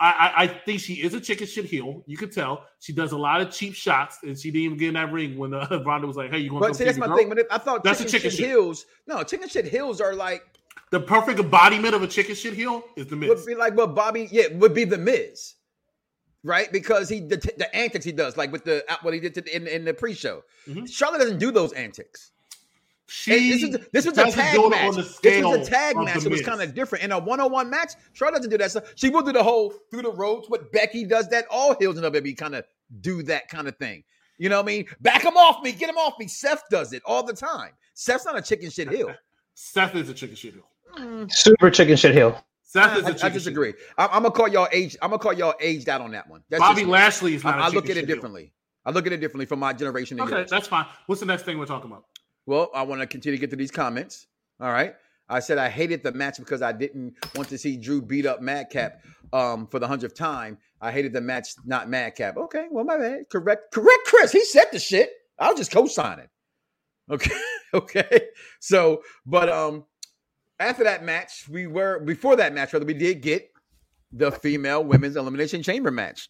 I, 0.00 0.10
I, 0.10 0.42
I 0.42 0.46
think 0.48 0.80
she 0.80 0.94
is 0.94 1.14
a 1.14 1.20
chicken 1.20 1.46
shit 1.46 1.66
heel. 1.66 2.02
You 2.06 2.16
could 2.16 2.32
tell 2.32 2.64
she 2.80 2.92
does 2.92 3.12
a 3.12 3.16
lot 3.16 3.40
of 3.40 3.50
cheap 3.52 3.74
shots, 3.74 4.18
and 4.24 4.36
she 4.38 4.50
didn't 4.50 4.64
even 4.64 4.78
get 4.78 4.88
in 4.88 4.94
that 4.94 5.12
ring 5.12 5.38
when 5.38 5.54
uh, 5.54 5.82
Ronda 5.86 6.06
was 6.06 6.16
like, 6.16 6.30
"Hey, 6.30 6.38
you 6.38 6.52
want?" 6.52 6.64
to 6.64 6.68
But 6.70 6.76
see, 6.76 6.84
that's 6.84 6.98
my 6.98 7.14
thing. 7.16 7.28
But 7.28 7.46
I 7.50 7.58
thought 7.58 7.84
That's 7.84 7.98
chicken, 8.00 8.08
a 8.08 8.18
chicken 8.18 8.30
shit 8.30 8.38
shit. 8.40 8.48
heels. 8.48 8.86
No, 9.06 9.22
chicken 9.22 9.48
shit 9.48 9.66
heels 9.66 10.00
are 10.00 10.14
like 10.14 10.42
The 10.90 11.00
perfect 11.00 11.38
embodiment 11.38 11.94
of 11.94 12.02
a 12.02 12.08
chicken 12.08 12.34
shit 12.34 12.54
heel 12.54 12.82
is 12.96 13.06
the 13.06 13.16
Miz. 13.16 13.28
would 13.28 13.46
be 13.46 13.54
like 13.54 13.74
what 13.76 13.94
Bobby, 13.94 14.28
yeah, 14.32 14.48
would 14.54 14.74
be 14.74 14.84
the 14.84 14.98
Miz, 14.98 15.54
right? 16.42 16.70
Because 16.72 17.08
he 17.08 17.20
the, 17.20 17.36
the 17.56 17.74
antics 17.74 18.04
he 18.04 18.12
does, 18.12 18.36
like 18.36 18.50
with 18.52 18.64
the 18.64 18.84
what 19.02 19.14
he 19.14 19.20
did 19.20 19.34
to 19.34 19.40
the, 19.42 19.54
in, 19.56 19.66
in 19.68 19.84
the 19.84 19.94
pre-show. 19.94 20.42
Mhm. 20.68 20.90
Charlotte 20.90 21.18
doesn't 21.20 21.38
do 21.38 21.50
those 21.52 21.72
antics. 21.72 22.32
She 23.06 23.50
this 23.50 23.62
is 23.62 23.88
this 23.92 24.06
was 24.06 24.16
a 24.16 24.30
tag 24.30 24.58
match. 24.70 24.94
This 25.22 25.44
was 25.44 25.68
a 25.68 25.70
tag 25.70 25.96
match. 25.96 26.20
the 26.20 26.26
It 26.26 26.32
was 26.32 26.42
kind 26.42 26.62
of 26.62 26.74
different. 26.74 27.04
In 27.04 27.12
a 27.12 27.18
one-on-one 27.18 27.68
match, 27.68 27.92
Charlotte 28.14 28.38
doesn't 28.38 28.50
do 28.50 28.58
that 28.58 28.70
stuff. 28.70 28.92
She 28.96 29.10
will 29.10 29.22
do 29.22 29.32
the 29.32 29.42
whole 29.42 29.74
through 29.90 30.02
the 30.02 30.12
ropes. 30.12 30.48
What 30.48 30.72
Becky 30.72 31.04
does 31.04 31.28
that. 31.28 31.44
All 31.50 31.76
heels 31.78 31.98
and 31.98 32.06
WWE 32.12 32.36
kind 32.36 32.54
of 32.54 32.64
do 33.00 33.22
that 33.24 33.48
kind 33.48 33.68
of 33.68 33.76
thing. 33.76 34.04
You 34.38 34.48
know 34.48 34.56
what 34.56 34.64
I 34.64 34.66
mean? 34.66 34.86
Back 35.00 35.22
him 35.22 35.36
off 35.36 35.62
me, 35.62 35.72
get 35.72 35.88
him 35.88 35.96
off 35.96 36.18
me. 36.18 36.26
Seth 36.26 36.64
does 36.70 36.92
it 36.92 37.02
all 37.04 37.22
the 37.22 37.34
time. 37.34 37.70
Seth's 37.94 38.24
not 38.24 38.36
a 38.38 38.42
chicken 38.42 38.70
shit 38.70 38.88
heel. 38.88 39.14
Seth 39.54 39.94
is 39.94 40.08
a 40.08 40.14
chicken 40.14 40.34
shit 40.34 40.54
heel. 40.54 40.66
Mm. 40.98 41.30
Super 41.30 41.70
chicken 41.70 41.96
shit 41.96 42.14
heel. 42.14 42.42
Seth 42.62 42.96
is 42.96 43.04
a 43.04 43.06
I, 43.06 43.10
chicken 43.12 43.16
I 43.20 43.28
shit 43.28 43.32
disagree. 43.34 43.74
I'm, 43.98 44.08
I'm 44.10 44.22
gonna 44.22 44.30
call 44.32 44.48
y'all 44.48 44.68
age. 44.72 44.96
I'm 45.02 45.10
gonna 45.10 45.20
call 45.20 45.34
y'all 45.34 45.54
aged 45.60 45.88
out 45.88 46.00
on 46.00 46.10
that 46.12 46.28
one. 46.28 46.42
That's 46.48 46.60
Bobby 46.60 46.80
just- 46.80 46.90
Lashley 46.90 47.34
is 47.34 47.44
not. 47.44 47.56
I, 47.56 47.58
a 47.58 47.62
I 47.64 47.68
look 47.68 47.84
at 47.84 47.90
it 47.90 47.94
shit 47.94 48.06
heel. 48.06 48.16
differently. 48.16 48.52
I 48.86 48.90
look 48.90 49.06
at 49.06 49.12
it 49.12 49.18
differently 49.18 49.46
from 49.46 49.60
my 49.60 49.72
generation. 49.72 50.20
Okay, 50.20 50.44
that's 50.48 50.66
fine. 50.66 50.86
What's 51.06 51.20
the 51.20 51.26
next 51.26 51.44
thing 51.44 51.58
we're 51.58 51.66
talking 51.66 51.90
about? 51.90 52.04
Well, 52.46 52.70
I 52.74 52.82
want 52.82 53.00
to 53.00 53.06
continue 53.06 53.36
to 53.36 53.40
get 53.40 53.50
to 53.50 53.56
these 53.56 53.70
comments. 53.70 54.26
All 54.60 54.70
right. 54.70 54.94
I 55.28 55.40
said 55.40 55.58
I 55.58 55.68
hated 55.68 56.02
the 56.02 56.12
match 56.12 56.38
because 56.38 56.60
I 56.62 56.72
didn't 56.72 57.14
want 57.34 57.48
to 57.48 57.58
see 57.58 57.76
Drew 57.76 58.02
beat 58.02 58.26
up 58.26 58.42
Madcap 58.42 59.00
um, 59.32 59.66
for 59.66 59.78
the 59.78 59.88
hundredth 59.88 60.14
time. 60.14 60.58
I 60.80 60.92
hated 60.92 61.12
the 61.12 61.20
match, 61.20 61.54
not 61.64 61.88
Madcap. 61.88 62.36
Okay, 62.36 62.66
well, 62.70 62.84
my 62.84 62.98
bad. 62.98 63.30
Correct, 63.30 63.72
correct, 63.72 64.00
Chris. 64.04 64.32
He 64.32 64.44
said 64.44 64.66
the 64.70 64.78
shit. 64.78 65.10
I'll 65.38 65.56
just 65.56 65.72
co-sign 65.72 66.18
it. 66.18 66.30
Okay, 67.10 67.34
okay. 67.74 68.20
So, 68.60 69.02
but 69.24 69.48
um, 69.48 69.84
after 70.60 70.84
that 70.84 71.04
match, 71.04 71.48
we 71.48 71.66
were 71.66 72.00
before 72.00 72.36
that 72.36 72.52
match, 72.54 72.72
rather 72.74 72.84
we 72.84 72.94
did 72.94 73.22
get 73.22 73.50
the 74.12 74.30
female 74.30 74.84
women's 74.84 75.16
elimination 75.16 75.62
chamber 75.62 75.90
match, 75.90 76.28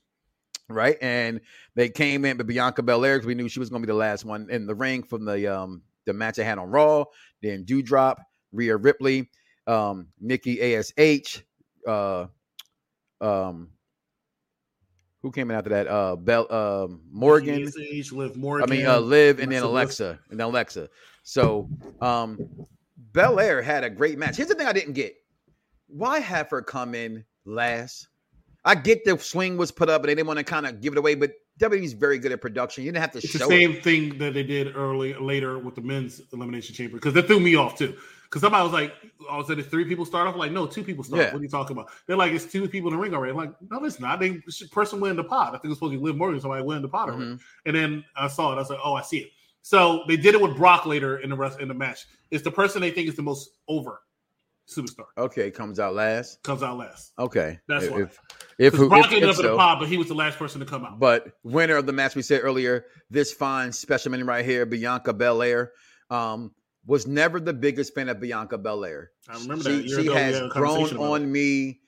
right? 0.69 0.97
And 1.03 1.41
they 1.75 1.89
came 1.89 2.25
in, 2.25 2.37
but 2.37 2.47
Bianca 2.47 2.83
Belair, 2.83 3.21
we 3.21 3.35
knew 3.35 3.49
she 3.49 3.59
was 3.61 3.71
going 3.71 3.83
to 3.83 3.87
be 3.87 3.93
the 3.93 3.99
last 3.99 4.25
one 4.25 4.49
in 4.51 4.67
the 4.67 4.75
ring 4.75 5.03
from 5.03 5.25
the 5.25 5.53
um 5.53 5.83
the 6.07 6.13
match 6.13 6.37
they 6.37 6.45
had 6.45 6.59
on 6.59 6.71
Raw. 6.71 7.05
Then 7.43 7.65
Doudrop, 7.65 8.17
Rhea 8.53 8.77
Ripley, 8.77 9.31
um, 9.67 10.09
Nikki 10.21 10.75
Ash, 10.75 10.91
uh, 11.87 12.27
um, 13.21 13.69
who 15.23 15.31
came 15.31 15.51
in 15.51 15.57
after 15.57 15.71
that? 15.71 15.89
Uh, 15.89 16.17
Bell, 16.17 16.53
um, 16.53 17.01
Morgan. 17.11 17.73
Age, 17.81 18.13
Liv 18.13 18.33
I 18.37 18.67
mean, 18.67 18.87
uh, 18.87 18.99
Liv 18.99 19.41
and 19.41 19.51
then 19.51 19.63
Alexa 19.63 20.19
and 20.31 20.39
then 20.39 20.47
Alexa. 20.47 20.91
So, 21.23 21.69
um, 22.03 22.39
Belair 23.13 23.63
had 23.63 23.85
a 23.85 23.91
great 23.91 24.19
match. 24.19 24.37
Here's 24.37 24.49
the 24.49 24.55
thing 24.55 24.67
I 24.67 24.73
didn't 24.75 24.93
get: 24.93 25.15
why 25.87 26.19
have 26.19 26.51
her 26.51 26.61
come 26.61 26.95
in 26.95 27.25
last? 27.47 28.09
I 28.67 28.75
get 28.75 29.05
the 29.05 29.19
swing 29.19 29.57
was 29.57 29.71
put 29.71 29.89
up, 29.89 30.03
but 30.03 30.09
they 30.09 30.15
didn't 30.15 30.27
want 30.27 30.39
to 30.39 30.45
kind 30.45 30.67
of 30.67 30.81
give 30.81 30.93
it 30.93 30.99
away. 30.99 31.15
But 31.15 31.33
WWE's 31.61 31.93
very 31.93 32.19
good 32.19 32.33
at 32.33 32.41
production. 32.41 32.85
You 32.85 32.91
didn't 32.91 33.03
have 33.03 33.13
to 33.13 33.19
It's 33.19 33.33
the 33.33 33.39
same 33.41 33.73
it. 33.73 33.85
thing 33.85 34.19
that 34.19 34.35
they 34.35 34.43
did 34.43 34.77
early 34.77 35.15
later 35.15 35.59
with 35.59 35.75
the 35.77 35.81
men's 35.81 36.21
elimination 36.33 36.75
chamber 36.75 36.97
because 36.97 37.15
that 37.15 37.27
threw 37.27 37.39
me 37.41 37.55
off 37.55 37.79
too. 37.79 37.97
Because 38.25 38.41
somebody 38.41 38.65
was 38.65 38.73
like, 38.73 38.93
"I 39.31 39.37
was 39.37 39.49
it 39.49 39.63
three 39.71 39.85
people 39.85 40.05
start 40.05 40.27
off." 40.27 40.35
I'm 40.35 40.41
like, 40.41 40.51
no, 40.51 40.67
two 40.67 40.83
people 40.83 41.05
start. 41.05 41.23
Yeah. 41.23 41.33
What 41.33 41.39
are 41.39 41.43
you 41.45 41.49
talking 41.49 41.77
about? 41.77 41.91
They're 42.07 42.17
like, 42.17 42.33
it's 42.33 42.45
two 42.47 42.69
people 42.69 42.91
in 42.91 42.97
the 42.97 43.01
ring 43.01 43.15
already. 43.15 43.31
I'm 43.31 43.37
like, 43.37 43.53
no, 43.71 43.85
it's 43.85 44.01
not. 44.01 44.19
They 44.19 44.43
person 44.73 44.99
winning 44.99 45.17
the 45.17 45.23
pod. 45.25 45.49
I 45.55 45.59
think 45.59 45.67
it's 45.67 45.77
supposed 45.77 45.93
to 45.93 45.99
be 45.99 46.05
Liv 46.05 46.17
Morgan. 46.17 46.41
Somebody 46.41 46.65
winning 46.65 46.83
the 46.83 46.89
pod 46.89 47.11
already. 47.11 47.33
Mhm. 47.33 47.41
And 47.67 47.77
then 47.77 48.05
I 48.17 48.27
saw 48.27 48.51
it. 48.51 48.57
I 48.57 48.59
was 48.59 48.71
like, 48.71 48.81
oh, 48.83 48.95
I 48.95 49.03
see 49.03 49.19
it. 49.19 49.29
So 49.63 50.03
they 50.09 50.17
did 50.17 50.35
it 50.35 50.41
with 50.41 50.57
Brock 50.57 50.85
later 50.85 51.19
in 51.19 51.31
the 51.31 51.37
rest 51.37 51.61
in 51.61 51.69
the 51.69 51.75
match. 51.75 52.07
It's 52.33 52.43
the 52.43 52.51
person 52.51 52.81
they 52.83 52.91
think 52.91 53.09
is 53.09 53.15
the 53.15 53.23
most 53.23 53.51
over 53.69 54.01
superstar 54.69 55.05
Okay, 55.19 55.51
comes 55.51 55.79
out 55.79 55.95
last. 55.95 56.43
comes 56.43 56.63
out 56.63 56.79
last. 56.79 57.13
Okay, 57.19 57.59
That's 57.69 57.85
if 57.85 57.91
why. 57.93 58.01
if, 58.03 58.19
if, 58.59 58.75
who- 58.75 58.89
Brock 58.89 59.07
if- 59.07 59.13
ended 59.13 59.29
if 59.31 59.39
up 59.39 59.45
in 59.45 59.51
the 59.51 59.57
pod, 59.57 59.79
but 59.81 59.89
he 59.89 59.97
was 59.97 60.09
the 60.09 60.15
last 60.15 60.39
person 60.39 60.61
to 60.61 60.67
come 60.67 60.85
out. 60.85 60.99
But 60.99 61.29
winner 61.43 61.77
of 61.77 61.87
the 61.87 61.93
match 61.93 62.15
we 62.15 62.23
said 62.23 62.41
earlier, 62.43 62.87
this 63.11 63.33
fine 63.33 63.73
specimen 63.73 64.25
right 64.27 64.45
here, 64.45 64.65
Bianca 64.67 65.13
Belair, 65.13 65.73
um, 66.11 66.53
was 66.87 67.07
never 67.07 67.41
the 67.41 67.53
biggest 67.55 67.95
fan 67.95 68.09
of 68.09 68.21
Bianca 68.21 68.59
Belair. 68.59 69.11
I 69.29 69.39
remember 69.39 69.65
she, 69.65 69.89
that. 69.89 70.03
She 70.03 70.07
has 70.13 70.41
grown 70.53 70.97
on 70.97 71.31
me 71.31 71.81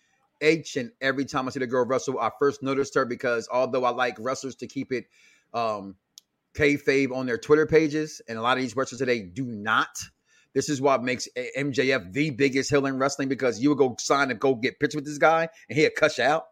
each 0.42 0.76
and 0.76 0.90
every 1.00 1.24
time 1.24 1.46
I 1.46 1.50
see 1.50 1.60
the 1.60 1.66
girl 1.66 1.84
wrestle. 1.86 2.18
I 2.18 2.30
first 2.38 2.62
noticed 2.62 2.94
her 2.94 3.04
because 3.04 3.48
although 3.52 3.84
I 3.84 3.90
like 3.90 4.16
wrestlers 4.18 4.54
to 4.56 4.66
keep 4.66 4.92
it 4.92 5.04
um 5.54 5.96
kayfabe 6.54 7.14
on 7.14 7.26
their 7.26 7.38
Twitter 7.38 7.66
pages, 7.66 8.20
and 8.28 8.38
a 8.38 8.42
lot 8.42 8.56
of 8.56 8.62
these 8.62 8.74
wrestlers 8.76 8.98
today 8.98 9.20
do 9.22 9.44
not. 9.44 9.96
This 10.56 10.70
is 10.70 10.80
what 10.80 11.04
makes 11.04 11.28
MJF 11.36 12.14
the 12.14 12.30
biggest 12.30 12.70
heel 12.70 12.86
in 12.86 12.96
wrestling 12.96 13.28
because 13.28 13.60
you 13.60 13.68
would 13.68 13.76
go 13.76 13.94
sign 13.98 14.30
and 14.30 14.40
go 14.40 14.54
get 14.54 14.80
pictures 14.80 14.96
with 14.96 15.04
this 15.04 15.18
guy, 15.18 15.50
and 15.68 15.78
he'll 15.78 15.90
cuss 15.90 16.16
you 16.16 16.24
out 16.24 16.46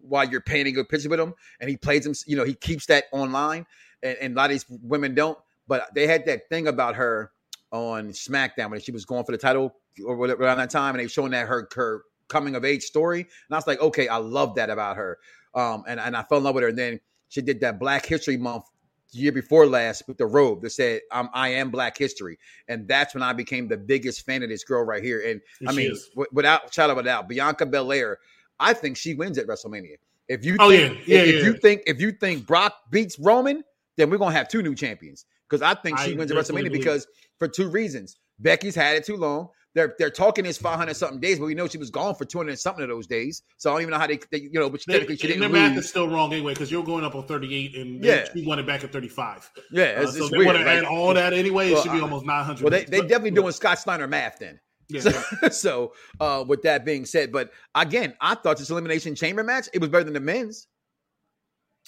while 0.00 0.26
you're 0.26 0.40
painting 0.40 0.78
a 0.78 0.84
picture 0.84 1.10
with 1.10 1.20
him, 1.20 1.34
and 1.60 1.68
he 1.68 1.76
plays 1.76 2.06
him. 2.06 2.14
You 2.26 2.38
know, 2.38 2.44
he 2.44 2.54
keeps 2.54 2.86
that 2.86 3.04
online, 3.12 3.66
and, 4.02 4.16
and 4.22 4.32
a 4.32 4.36
lot 4.38 4.46
of 4.46 4.52
these 4.52 4.64
women 4.82 5.14
don't. 5.14 5.36
But 5.68 5.94
they 5.94 6.06
had 6.06 6.24
that 6.24 6.48
thing 6.48 6.66
about 6.66 6.94
her 6.94 7.30
on 7.72 8.08
SmackDown 8.12 8.70
when 8.70 8.80
she 8.80 8.90
was 8.90 9.04
going 9.04 9.26
for 9.26 9.32
the 9.32 9.38
title 9.38 9.74
or 10.06 10.16
whatever 10.16 10.44
around 10.44 10.56
that 10.56 10.70
time, 10.70 10.94
and 10.94 11.04
they 11.04 11.06
showing 11.06 11.32
that 11.32 11.46
her 11.46 11.68
her 11.74 12.04
coming 12.28 12.54
of 12.54 12.64
age 12.64 12.84
story, 12.84 13.20
and 13.20 13.54
I 13.54 13.56
was 13.56 13.66
like, 13.66 13.82
okay, 13.82 14.08
I 14.08 14.16
love 14.16 14.54
that 14.54 14.70
about 14.70 14.96
her. 14.96 15.18
Um, 15.54 15.84
and 15.86 16.00
and 16.00 16.16
I 16.16 16.22
fell 16.22 16.38
in 16.38 16.44
love 16.44 16.54
with 16.54 16.62
her. 16.62 16.70
And 16.70 16.78
then 16.78 17.00
she 17.28 17.42
did 17.42 17.60
that 17.60 17.78
Black 17.78 18.06
History 18.06 18.38
Month 18.38 18.64
year 19.12 19.32
before 19.32 19.66
last 19.66 20.02
with 20.08 20.18
the 20.18 20.26
robe 20.26 20.62
that 20.62 20.70
said 20.70 21.00
um, 21.12 21.28
I 21.32 21.50
am 21.50 21.70
Black 21.70 21.96
History, 21.96 22.38
and 22.68 22.86
that's 22.88 23.14
when 23.14 23.22
I 23.22 23.32
became 23.32 23.68
the 23.68 23.76
biggest 23.76 24.26
fan 24.26 24.42
of 24.42 24.48
this 24.48 24.64
girl 24.64 24.84
right 24.84 25.02
here. 25.02 25.22
And 25.26 25.40
I 25.68 25.72
mean, 25.72 25.96
w- 26.10 26.28
without 26.32 26.72
shout 26.72 26.90
out 26.90 26.96
without 26.96 27.28
Bianca 27.28 27.66
Belair, 27.66 28.18
I 28.58 28.72
think 28.72 28.96
she 28.96 29.14
wins 29.14 29.38
at 29.38 29.46
WrestleMania. 29.46 29.96
If 30.28 30.44
you 30.44 30.56
Oh, 30.58 30.68
think, 30.68 30.98
yeah. 31.06 31.18
Yeah, 31.18 31.22
if, 31.22 31.26
yeah, 31.26 31.38
if 31.38 31.44
you 31.44 31.54
think 31.54 31.82
if 31.86 32.00
you 32.00 32.12
think 32.12 32.46
Brock 32.46 32.74
beats 32.90 33.18
Roman, 33.18 33.62
then 33.96 34.10
we're 34.10 34.18
gonna 34.18 34.34
have 34.34 34.48
two 34.48 34.62
new 34.62 34.74
champions 34.74 35.24
because 35.48 35.62
I 35.62 35.74
think 35.74 35.98
she 35.98 36.14
I 36.14 36.16
wins 36.16 36.30
at 36.30 36.36
WrestleMania 36.36 36.72
because 36.72 37.06
for 37.38 37.48
two 37.48 37.68
reasons. 37.68 38.16
Becky's 38.38 38.74
had 38.74 38.96
it 38.96 39.04
too 39.06 39.16
long. 39.16 39.48
They're 39.76 39.94
they're 39.98 40.10
talking 40.10 40.46
is 40.46 40.56
500 40.56 40.96
something 40.96 41.20
days, 41.20 41.38
but 41.38 41.44
we 41.44 41.54
know 41.54 41.68
she 41.68 41.76
was 41.76 41.90
gone 41.90 42.14
for 42.14 42.24
200 42.24 42.58
something 42.58 42.82
of 42.82 42.88
those 42.88 43.06
days. 43.06 43.42
So 43.58 43.70
I 43.70 43.74
don't 43.74 43.82
even 43.82 43.92
know 43.92 43.98
how 43.98 44.06
they, 44.06 44.18
they 44.32 44.38
you 44.38 44.50
know, 44.54 44.70
but 44.70 44.80
They, 44.86 44.94
technically 44.94 45.16
she 45.18 45.26
didn't 45.26 45.40
their 45.40 45.50
math 45.50 45.76
is 45.76 45.86
still 45.88 46.08
wrong 46.08 46.32
anyway 46.32 46.54
because 46.54 46.70
you're 46.72 46.82
going 46.82 47.04
up 47.04 47.14
on 47.14 47.26
38 47.26 47.76
and 47.76 48.02
Yeah. 48.02 48.26
she 48.32 48.46
won 48.46 48.58
it 48.58 48.66
back 48.66 48.82
at 48.84 48.90
35. 48.92 49.50
Yeah, 49.70 49.84
Uh, 49.98 50.06
so 50.06 50.22
it's 50.24 50.30
they 50.30 50.44
want 50.46 50.56
to 50.56 50.66
add 50.66 50.84
all 50.84 51.12
that 51.12 51.34
anyway. 51.34 51.70
Well, 51.72 51.80
it 51.80 51.82
should 51.84 51.92
be 51.92 51.98
I- 51.98 52.02
almost 52.02 52.24
900. 52.24 52.62
well, 52.62 52.70
they 52.70 52.84
they 52.86 53.00
But- 53.00 53.08
definitely 53.10 53.30
yeah. 53.36 53.42
doing 53.42 53.52
Scott 53.52 53.78
Steiner 53.78 54.06
math 54.06 54.38
then. 54.40 54.58
Yeah, 54.88 55.00
So, 55.02 55.10
yeah. 55.42 55.48
so 55.50 55.92
uh, 56.20 56.42
with 56.48 56.62
that 56.62 56.86
being 56.86 57.04
said, 57.04 57.30
but 57.30 57.52
again, 57.74 58.14
I 58.20 58.34
thought 58.34 58.56
this 58.56 58.70
elimination 58.70 59.14
chamber 59.14 59.44
match 59.44 59.68
it 59.74 59.80
was 59.82 59.90
better 59.90 60.04
than 60.04 60.14
the 60.14 60.20
men's 60.20 60.68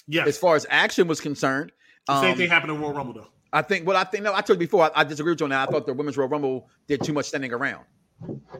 Yeah, 0.07 0.25
as 0.25 0.37
far 0.37 0.55
as 0.55 0.67
action 0.69 1.07
was 1.07 1.19
concerned. 1.19 1.71
The 2.07 2.21
same 2.21 2.31
Um, 2.33 2.37
thing 2.37 2.49
happened 2.49 2.71
in 2.73 2.79
Royal 2.81 2.93
Rumble 2.93 3.13
though. 3.15 3.27
I 3.51 3.61
think. 3.61 3.87
Well, 3.87 3.97
I 3.97 4.03
think 4.03 4.23
no. 4.23 4.33
I 4.33 4.41
told 4.41 4.59
you 4.59 4.67
before. 4.67 4.85
I, 4.85 5.01
I 5.01 5.03
disagree 5.03 5.31
with 5.31 5.39
you 5.39 5.45
on 5.45 5.49
that. 5.51 5.67
I 5.67 5.71
thought 5.71 5.85
the 5.85 5.93
women's 5.93 6.17
Royal 6.17 6.29
Rumble 6.29 6.69
did 6.87 7.03
too 7.03 7.13
much 7.13 7.25
standing 7.25 7.53
around. 7.53 7.83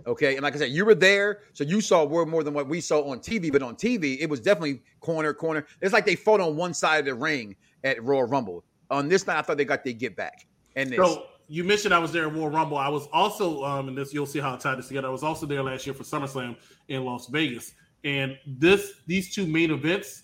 Okay, 0.08 0.36
and 0.36 0.44
like 0.44 0.56
I 0.56 0.60
said, 0.60 0.72
you 0.72 0.86
were 0.86 0.96
there, 0.96 1.40
so 1.54 1.64
you 1.64 1.82
saw 1.82 2.08
more 2.08 2.26
more 2.26 2.44
than 2.44 2.54
what 2.54 2.68
we 2.68 2.80
saw 2.80 3.02
on 3.10 3.20
TV. 3.20 3.52
But 3.52 3.62
on 3.62 3.76
TV, 3.76 4.18
it 4.20 4.30
was 4.30 4.40
definitely 4.40 4.82
corner 5.02 5.34
corner. 5.34 5.66
It's 5.82 5.94
like 5.94 6.06
they 6.06 6.16
fought 6.16 6.40
on 6.40 6.56
one 6.56 6.74
side 6.74 7.00
of 7.00 7.06
the 7.06 7.16
ring 7.16 7.56
at 7.84 8.02
Royal 8.04 8.24
Rumble. 8.24 8.64
On 8.90 9.10
this 9.10 9.28
night, 9.28 9.38
I 9.38 9.42
thought 9.42 9.58
they 9.58 9.66
got 9.66 9.84
their 9.84 9.94
get 9.94 10.16
back. 10.16 10.48
And 10.76 10.90
this, 10.90 10.98
So 10.98 11.26
you 11.48 11.64
mentioned 11.64 11.94
I 11.94 12.00
was 12.00 12.12
there 12.12 12.28
at 12.28 12.34
Royal 12.34 12.50
Rumble. 12.50 12.78
I 12.78 12.88
was 12.88 13.08
also, 13.12 13.64
um, 13.64 13.90
and 13.90 13.98
this 13.98 14.14
you'll 14.14 14.26
see 14.26 14.40
how 14.40 14.54
I 14.54 14.58
tied 14.58 14.78
this 14.78 14.88
together. 14.88 15.10
I 15.10 15.12
was 15.12 15.24
also 15.24 15.46
there 15.46 15.62
last 15.62 15.86
year 15.86 15.94
for 15.94 16.04
SummerSlam 16.04 16.56
in 16.88 17.04
Las 17.04 17.28
Vegas, 17.28 17.74
and 18.04 18.38
this 18.48 18.94
these 19.08 19.34
two 19.34 19.46
main 19.46 19.72
events, 19.72 20.24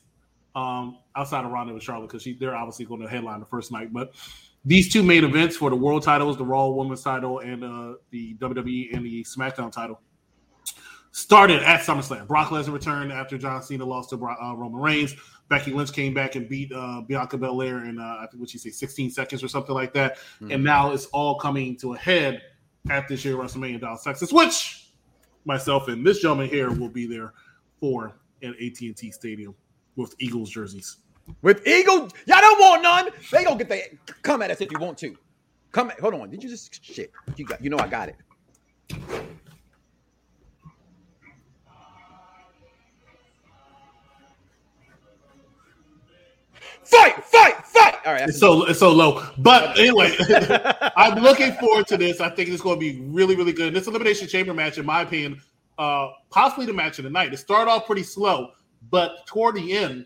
um, 0.55 0.99
outside 1.15 1.43
of 1.43 1.51
Ronda 1.51 1.73
and 1.73 1.83
Charlotte, 1.83 2.09
because 2.09 2.27
they're 2.39 2.55
obviously 2.55 2.85
going 2.85 3.01
to 3.01 3.07
headline 3.07 3.41
the 3.41 3.45
first 3.45 3.71
night, 3.71 3.91
but 3.91 4.13
these 4.65 4.91
two 4.91 5.03
main 5.03 5.23
events 5.23 5.55
for 5.55 5.69
the 5.69 5.75
world 5.75 6.03
titles, 6.03 6.37
the 6.37 6.45
Raw 6.45 6.67
Women's 6.67 7.03
title, 7.03 7.39
and 7.39 7.63
uh, 7.63 7.93
the 8.09 8.35
WWE 8.35 8.95
and 8.95 9.05
the 9.05 9.23
SmackDown 9.23 9.71
title, 9.71 10.01
started 11.11 11.61
at 11.63 11.81
SummerSlam. 11.81 12.27
Brock 12.27 12.49
Lesnar 12.49 12.73
returned 12.73 13.11
after 13.11 13.37
John 13.37 13.61
Cena 13.61 13.85
lost 13.85 14.09
to 14.09 14.15
uh, 14.15 14.53
Roman 14.55 14.81
Reigns. 14.81 15.15
Becky 15.47 15.71
Lynch 15.71 15.93
came 15.93 16.13
back 16.13 16.35
and 16.35 16.49
beat 16.49 16.71
uh, 16.73 17.01
Bianca 17.07 17.37
Belair 17.37 17.85
in 17.85 17.99
uh, 17.99 18.17
I 18.19 18.27
think 18.29 18.41
what 18.41 18.49
she 18.49 18.57
say 18.57 18.71
16 18.71 19.11
seconds 19.11 19.43
or 19.43 19.47
something 19.47 19.75
like 19.75 19.93
that. 19.93 20.17
And 20.49 20.63
now 20.63 20.91
it's 20.91 21.05
all 21.07 21.37
coming 21.37 21.77
to 21.77 21.93
a 21.93 21.97
head 21.97 22.41
at 22.89 23.07
this 23.07 23.23
year 23.23 23.35
WrestleMania 23.35 23.79
Dallas, 23.79 24.03
Texas, 24.03 24.33
which 24.33 24.89
myself 25.45 25.87
and 25.87 26.05
this 26.05 26.19
gentleman 26.19 26.49
here 26.49 26.71
will 26.71 26.89
be 26.89 27.05
there 27.05 27.33
for 27.79 28.17
at 28.43 28.49
AT&T 28.49 29.11
Stadium 29.11 29.55
with 29.95 30.15
Eagles 30.19 30.49
jerseys. 30.49 30.97
With 31.41 31.65
Eagle, 31.67 32.09
y'all 32.27 32.41
don't 32.41 32.59
want 32.59 32.83
none. 32.83 33.09
They 33.31 33.43
gonna 33.43 33.57
get 33.57 33.69
the 33.69 33.81
come 34.21 34.41
at 34.41 34.51
us 34.51 34.61
if 34.61 34.71
you 34.71 34.79
want 34.79 34.97
to. 34.99 35.15
Come 35.71 35.89
at, 35.89 35.99
hold 35.99 36.13
on. 36.13 36.29
Did 36.29 36.43
you 36.43 36.49
just 36.49 36.83
shit? 36.83 37.11
You 37.35 37.45
got, 37.45 37.63
you 37.63 37.69
know, 37.69 37.77
I 37.77 37.87
got 37.87 38.09
it. 38.09 38.15
Fight, 46.85 47.23
fight, 47.23 47.65
fight! 47.65 47.95
All 48.05 48.13
right, 48.13 48.29
It's 48.29 48.39
so 48.39 48.65
it's 48.65 48.79
so 48.79 48.91
low. 48.91 49.25
But 49.39 49.77
anyway, 49.79 50.15
I'm 50.95 51.21
looking 51.21 51.51
forward 51.53 51.87
to 51.87 51.97
this. 51.97 52.21
I 52.21 52.29
think 52.29 52.49
it's 52.49 52.61
going 52.61 52.75
to 52.75 52.79
be 52.79 53.01
really, 53.01 53.35
really 53.35 53.53
good. 53.53 53.73
This 53.73 53.87
elimination 53.87 54.27
chamber 54.27 54.53
match, 54.53 54.77
in 54.77 54.85
my 54.85 55.01
opinion, 55.01 55.41
uh, 55.79 56.09
possibly 56.29 56.67
the 56.67 56.73
match 56.73 56.99
of 56.99 57.03
the 57.03 57.09
night. 57.09 57.33
It 57.33 57.37
started 57.37 57.71
off 57.71 57.87
pretty 57.87 58.03
slow, 58.03 58.51
but 58.91 59.25
toward 59.25 59.55
the 59.55 59.73
end, 59.75 60.05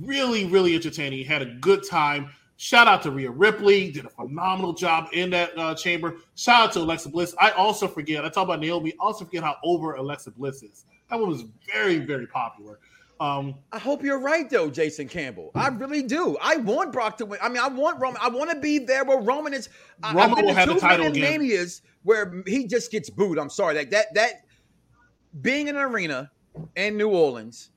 really, 0.00 0.46
really 0.46 0.74
entertaining. 0.74 1.24
Had 1.24 1.42
a 1.42 1.54
good 1.60 1.86
time. 1.88 2.30
Shout 2.56 2.86
out 2.86 3.02
to 3.02 3.10
Rhea 3.10 3.30
Ripley, 3.30 3.90
did 3.90 4.04
a 4.04 4.10
phenomenal 4.10 4.72
job 4.72 5.08
in 5.12 5.30
that 5.30 5.56
uh, 5.58 5.74
chamber. 5.74 6.16
Shout 6.36 6.68
out 6.68 6.72
to 6.74 6.80
Alexa 6.80 7.08
Bliss. 7.08 7.34
I 7.40 7.50
also 7.50 7.88
forget, 7.88 8.24
I 8.24 8.28
talk 8.28 8.44
about 8.44 8.60
Naomi, 8.60 8.94
also 9.00 9.24
forget 9.24 9.42
how 9.42 9.56
over 9.64 9.94
Alexa 9.94 10.30
Bliss 10.30 10.62
is. 10.62 10.84
That 11.10 11.18
one 11.18 11.28
was 11.28 11.44
very, 11.72 11.98
very 11.98 12.26
popular. 12.26 12.78
Um, 13.20 13.54
I 13.72 13.78
hope 13.78 14.02
you're 14.02 14.20
right, 14.20 14.48
though, 14.50 14.70
Jason 14.70 15.08
Campbell. 15.08 15.50
I 15.54 15.68
really 15.68 16.02
do. 16.02 16.36
I 16.40 16.56
want 16.56 16.92
Brock 16.92 17.16
to 17.18 17.26
win. 17.26 17.38
I 17.42 17.48
mean, 17.48 17.58
I 17.58 17.68
want 17.68 18.00
Roman. 18.00 18.20
I 18.22 18.28
want 18.28 18.50
to 18.50 18.58
be 18.58 18.78
there 18.78 19.04
where 19.04 19.20
Roman 19.20 19.54
is. 19.54 19.68
I- 20.02 20.12
Roman 20.12 20.30
I've 20.30 20.36
been 20.36 20.44
will 20.46 20.54
have 20.54 20.68
the 20.68 20.74
title 20.80 21.06
again. 21.06 21.22
manias 21.22 21.82
where 22.02 22.42
he 22.46 22.66
just 22.66 22.90
gets 22.90 23.10
booed. 23.10 23.38
I'm 23.38 23.50
sorry, 23.50 23.74
like 23.74 23.90
that. 23.90 24.12
That 24.14 24.44
being 25.40 25.68
in 25.68 25.76
an 25.76 25.82
arena 25.82 26.30
in 26.74 26.96
New 26.96 27.10
Orleans, 27.10 27.70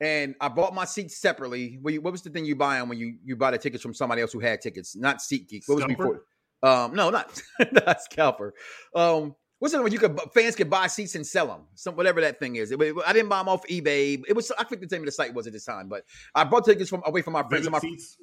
and 0.00 0.34
I 0.40 0.48
bought 0.48 0.74
my 0.74 0.84
seats 0.84 1.18
separately. 1.18 1.78
What, 1.80 2.02
was 2.12 2.22
the 2.22 2.30
thing 2.30 2.44
you 2.44 2.56
buy 2.56 2.80
on 2.80 2.88
when 2.88 2.98
you 2.98 3.16
you 3.24 3.36
buy 3.36 3.50
the 3.52 3.58
tickets 3.58 3.82
from 3.82 3.94
somebody 3.94 4.22
else 4.22 4.32
who 4.32 4.40
had 4.40 4.60
tickets? 4.60 4.96
Not 4.96 5.18
SeatGeek. 5.18 5.62
What 5.66 5.76
was 5.76 5.84
Scalper? 5.84 5.96
before? 5.96 6.22
Um, 6.62 6.94
no, 6.94 7.10
not 7.10 7.42
not 7.72 8.02
Scalper. 8.02 8.52
Um, 8.94 9.34
what's 9.58 9.74
the 9.74 9.82
one 9.82 9.92
you 9.92 9.98
could 9.98 10.18
fans 10.32 10.56
could 10.56 10.70
buy 10.70 10.86
seats 10.86 11.14
and 11.14 11.26
sell 11.26 11.46
them? 11.46 11.62
Some 11.74 11.94
whatever 11.96 12.20
that 12.22 12.38
thing 12.40 12.56
is. 12.56 12.70
It- 12.70 12.80
it- 12.80 12.96
I 13.06 13.12
didn't 13.12 13.28
buy 13.28 13.38
them 13.38 13.48
off 13.48 13.66
eBay. 13.68 14.22
It 14.28 14.34
was 14.34 14.50
I 14.58 14.64
forget 14.64 14.88
the 14.88 14.94
name 14.96 15.02
of 15.02 15.06
the 15.06 15.12
site 15.12 15.32
was 15.34 15.46
at 15.46 15.52
this 15.52 15.64
time, 15.64 15.88
but 15.88 16.04
I 16.34 16.44
bought 16.44 16.64
tickets 16.64 16.90
from 16.90 17.02
away 17.06 17.22
from 17.22 17.34
my 17.34 17.42
friends. 17.48 17.68
My, 17.70 17.78
seats. 17.78 18.16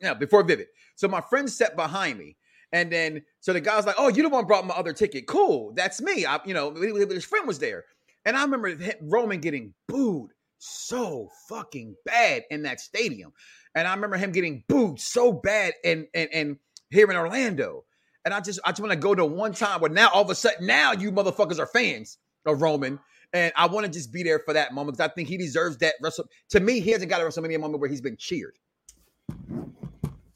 yeah, 0.00 0.14
before 0.14 0.42
Vivid. 0.44 0.68
So 0.96 1.08
my 1.08 1.20
friend 1.20 1.50
sat 1.50 1.76
behind 1.76 2.18
me. 2.18 2.36
And 2.70 2.92
then, 2.92 3.22
so 3.40 3.54
the 3.54 3.62
guy's 3.62 3.86
like, 3.86 3.94
"Oh, 3.96 4.08
you 4.08 4.22
the 4.22 4.28
one 4.28 4.44
brought 4.44 4.66
my 4.66 4.74
other 4.74 4.92
ticket? 4.92 5.26
Cool, 5.26 5.72
that's 5.74 6.02
me." 6.02 6.26
I, 6.26 6.38
you 6.44 6.52
know, 6.52 6.74
his 6.74 7.24
friend 7.24 7.46
was 7.46 7.58
there, 7.58 7.86
and 8.26 8.36
I 8.36 8.42
remember 8.42 8.76
Roman 9.00 9.40
getting 9.40 9.72
booed 9.88 10.32
so 10.58 11.30
fucking 11.48 11.96
bad 12.04 12.44
in 12.50 12.62
that 12.62 12.80
stadium, 12.80 13.32
and 13.74 13.86
I 13.86 13.94
remember 13.94 14.16
him 14.16 14.32
getting 14.32 14.64
booed 14.68 15.00
so 15.00 15.32
bad 15.32 15.74
in 15.84 16.06
and 16.14 16.28
and 16.32 16.56
here 16.90 17.10
in 17.10 17.16
Orlando, 17.16 17.84
and 18.24 18.34
I 18.34 18.40
just 18.40 18.60
I 18.64 18.70
just 18.70 18.80
want 18.80 18.92
to 18.92 18.98
go 18.98 19.14
to 19.14 19.24
one 19.24 19.52
time 19.52 19.80
where 19.80 19.90
now 19.90 20.10
all 20.10 20.22
of 20.22 20.30
a 20.30 20.34
sudden 20.34 20.66
now 20.66 20.92
you 20.92 21.12
motherfuckers 21.12 21.58
are 21.58 21.66
fans 21.66 22.18
of 22.46 22.62
Roman, 22.62 22.98
and 23.32 23.52
I 23.56 23.66
want 23.66 23.86
to 23.86 23.92
just 23.92 24.12
be 24.12 24.22
there 24.22 24.40
for 24.40 24.54
that 24.54 24.72
moment 24.72 24.96
because 24.96 25.10
I 25.10 25.14
think 25.14 25.28
he 25.28 25.36
deserves 25.36 25.76
that. 25.78 25.94
Wrestle 26.02 26.28
to 26.50 26.60
me, 26.60 26.80
he 26.80 26.90
hasn't 26.90 27.10
got 27.10 27.20
a 27.20 27.24
WrestleMania 27.24 27.60
moment 27.60 27.80
where 27.80 27.90
he's 27.90 28.00
been 28.00 28.16
cheered. 28.16 28.58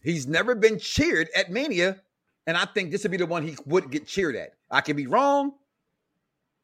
He's 0.03 0.27
never 0.27 0.55
been 0.55 0.79
cheered 0.79 1.29
at 1.37 1.51
Mania, 1.51 2.01
and 2.47 2.57
I 2.57 2.65
think 2.67 2.91
this 2.91 3.03
would 3.05 3.13
be 3.13 3.17
the 3.17 3.27
one 3.27 3.47
he 3.47 3.57
would 3.67 3.91
get 3.91 4.07
cheered 4.07 4.37
at. 4.37 4.55
I 4.71 4.81
could 4.81 4.97
be 4.97 5.07
wrong. 5.07 5.53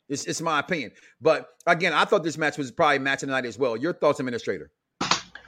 It's, 0.08 0.24
it's 0.24 0.40
my 0.40 0.58
opinion, 0.58 0.92
but 1.20 1.50
again, 1.66 1.92
I 1.92 2.04
thought 2.04 2.24
this 2.24 2.38
match 2.38 2.56
was 2.56 2.70
probably 2.70 2.98
match 2.98 3.22
of 3.22 3.28
the 3.28 3.34
night 3.34 3.44
as 3.44 3.58
well. 3.58 3.76
Your 3.76 3.92
thoughts, 3.92 4.20
Administrator? 4.20 4.70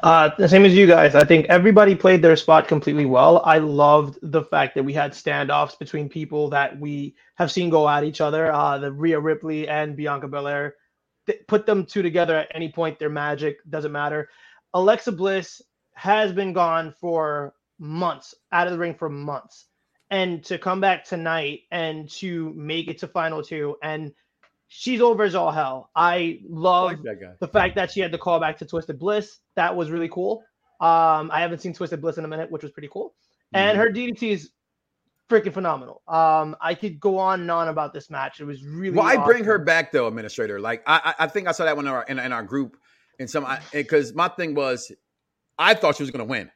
Uh, 0.02 0.30
the 0.38 0.48
same 0.48 0.64
as 0.64 0.74
you 0.74 0.86
guys. 0.86 1.14
I 1.14 1.24
think 1.24 1.46
everybody 1.46 1.94
played 1.94 2.22
their 2.22 2.36
spot 2.36 2.68
completely 2.68 3.04
well. 3.04 3.42
I 3.44 3.58
loved 3.58 4.18
the 4.22 4.42
fact 4.42 4.74
that 4.74 4.82
we 4.82 4.94
had 4.94 5.12
standoffs 5.12 5.78
between 5.78 6.08
people 6.08 6.48
that 6.50 6.78
we 6.78 7.14
have 7.36 7.52
seen 7.52 7.68
go 7.68 7.88
at 7.88 8.04
each 8.04 8.20
other. 8.20 8.50
Uh, 8.52 8.78
the 8.78 8.92
Rhea 8.92 9.20
Ripley 9.20 9.68
and 9.68 9.96
Bianca 9.96 10.26
Belair. 10.26 10.76
Th- 11.26 11.46
put 11.46 11.66
them 11.66 11.84
two 11.84 12.00
together 12.00 12.36
at 12.36 12.48
any 12.54 12.72
point. 12.72 12.98
They're 12.98 13.10
magic. 13.10 13.58
Doesn't 13.68 13.92
matter. 13.92 14.30
Alexa 14.72 15.12
Bliss 15.12 15.60
has 15.94 16.32
been 16.32 16.54
gone 16.54 16.94
for 16.98 17.52
months, 17.78 18.34
out 18.52 18.66
of 18.66 18.72
the 18.72 18.78
ring 18.78 18.94
for 18.94 19.10
months. 19.10 19.66
And 20.10 20.42
to 20.44 20.56
come 20.56 20.80
back 20.80 21.04
tonight 21.04 21.60
and 21.70 22.08
to 22.12 22.54
make 22.56 22.88
it 22.88 22.98
to 22.98 23.06
final 23.06 23.42
two, 23.42 23.76
and 23.82 24.12
she's 24.72 25.00
over 25.00 25.24
as 25.24 25.34
all 25.34 25.50
hell. 25.50 25.90
I 25.96 26.40
love 26.48 27.02
that 27.02 27.20
guy. 27.20 27.32
the 27.40 27.48
fact 27.48 27.74
that 27.74 27.90
she 27.90 28.00
had 28.00 28.12
the 28.12 28.18
call 28.18 28.38
back 28.38 28.56
to 28.58 28.64
Twisted 28.64 28.98
Bliss, 28.98 29.38
that 29.56 29.74
was 29.74 29.90
really 29.90 30.08
cool. 30.08 30.44
Um, 30.80 31.30
I 31.32 31.40
haven't 31.40 31.58
seen 31.60 31.74
Twisted 31.74 32.00
Bliss 32.00 32.18
in 32.18 32.24
a 32.24 32.28
minute, 32.28 32.50
which 32.50 32.62
was 32.62 32.72
pretty 32.72 32.88
cool. 32.90 33.14
And 33.52 33.76
Mm-hmm. 33.76 33.80
her 33.80 33.90
DDT 33.92 34.30
is 34.30 34.50
freaking 35.28 35.52
phenomenal. 35.52 36.02
Um, 36.06 36.56
I 36.60 36.74
could 36.74 37.00
go 37.00 37.18
on 37.18 37.40
and 37.40 37.50
on 37.50 37.66
about 37.68 37.92
this 37.92 38.10
match. 38.10 38.38
It 38.40 38.44
was 38.44 38.64
really 38.64 38.96
Why 38.96 39.16
bring 39.16 39.42
her 39.44 39.58
back 39.58 39.90
though, 39.90 40.06
Administrator? 40.06 40.60
Like 40.60 40.82
I, 40.86 41.14
I 41.18 41.24
I 41.24 41.26
think 41.26 41.48
I 41.48 41.52
saw 41.52 41.64
that 41.64 41.76
one 41.76 41.86
in 41.86 41.92
our 41.92 42.04
in, 42.04 42.18
in 42.20 42.32
our 42.32 42.44
group, 42.44 42.76
and 43.18 43.28
some 43.28 43.44
because 43.72 44.14
my 44.14 44.28
thing 44.28 44.54
was, 44.54 44.92
I 45.58 45.74
thought 45.74 45.96
she 45.96 46.04
was 46.04 46.10
going 46.12 46.24
to 46.26 46.30
win. 46.30 46.50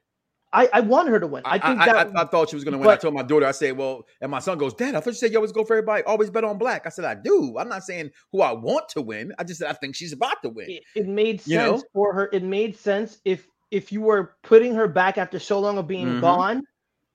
I, 0.54 0.68
I 0.72 0.80
want 0.80 1.08
her 1.08 1.18
to 1.18 1.26
win. 1.26 1.42
I, 1.44 1.58
think 1.58 1.80
I, 1.80 1.86
that 1.86 2.16
I, 2.16 2.22
I 2.22 2.24
thought 2.26 2.48
she 2.48 2.56
was 2.56 2.64
going 2.64 2.72
to 2.72 2.78
win. 2.78 2.88
I 2.88 2.96
told 2.96 3.12
my 3.12 3.22
daughter, 3.22 3.46
I 3.46 3.50
said, 3.50 3.76
"Well," 3.76 4.06
and 4.20 4.30
my 4.30 4.38
son 4.38 4.56
goes, 4.56 4.72
"Dad, 4.72 4.94
I 4.94 5.00
thought 5.00 5.10
you 5.10 5.16
said 5.16 5.32
you 5.32 5.38
always 5.38 5.52
go 5.52 5.64
for 5.64 5.74
everybody, 5.74 6.04
always 6.04 6.30
bet 6.30 6.44
on 6.44 6.58
black." 6.58 6.86
I 6.86 6.90
said, 6.90 7.04
"I 7.04 7.14
do. 7.14 7.56
I'm 7.58 7.68
not 7.68 7.82
saying 7.82 8.10
who 8.30 8.40
I 8.40 8.52
want 8.52 8.88
to 8.90 9.02
win. 9.02 9.32
I 9.38 9.44
just 9.44 9.60
said 9.60 9.68
I 9.68 9.74
think 9.74 9.96
she's 9.96 10.12
about 10.12 10.42
to 10.42 10.48
win." 10.50 10.70
it, 10.70 10.82
it 10.94 11.08
made 11.08 11.40
sense 11.40 11.48
You 11.48 11.58
know? 11.58 11.82
for 11.92 12.14
her. 12.14 12.30
It 12.32 12.44
made 12.44 12.76
sense 12.76 13.18
if 13.24 13.48
if 13.70 13.90
you 13.90 14.00
were 14.00 14.36
putting 14.42 14.74
her 14.74 14.86
back 14.86 15.18
after 15.18 15.40
so 15.40 15.58
long 15.58 15.76
of 15.78 15.88
being 15.88 16.06
Mhm. 16.06 16.20
gone, 16.20 16.62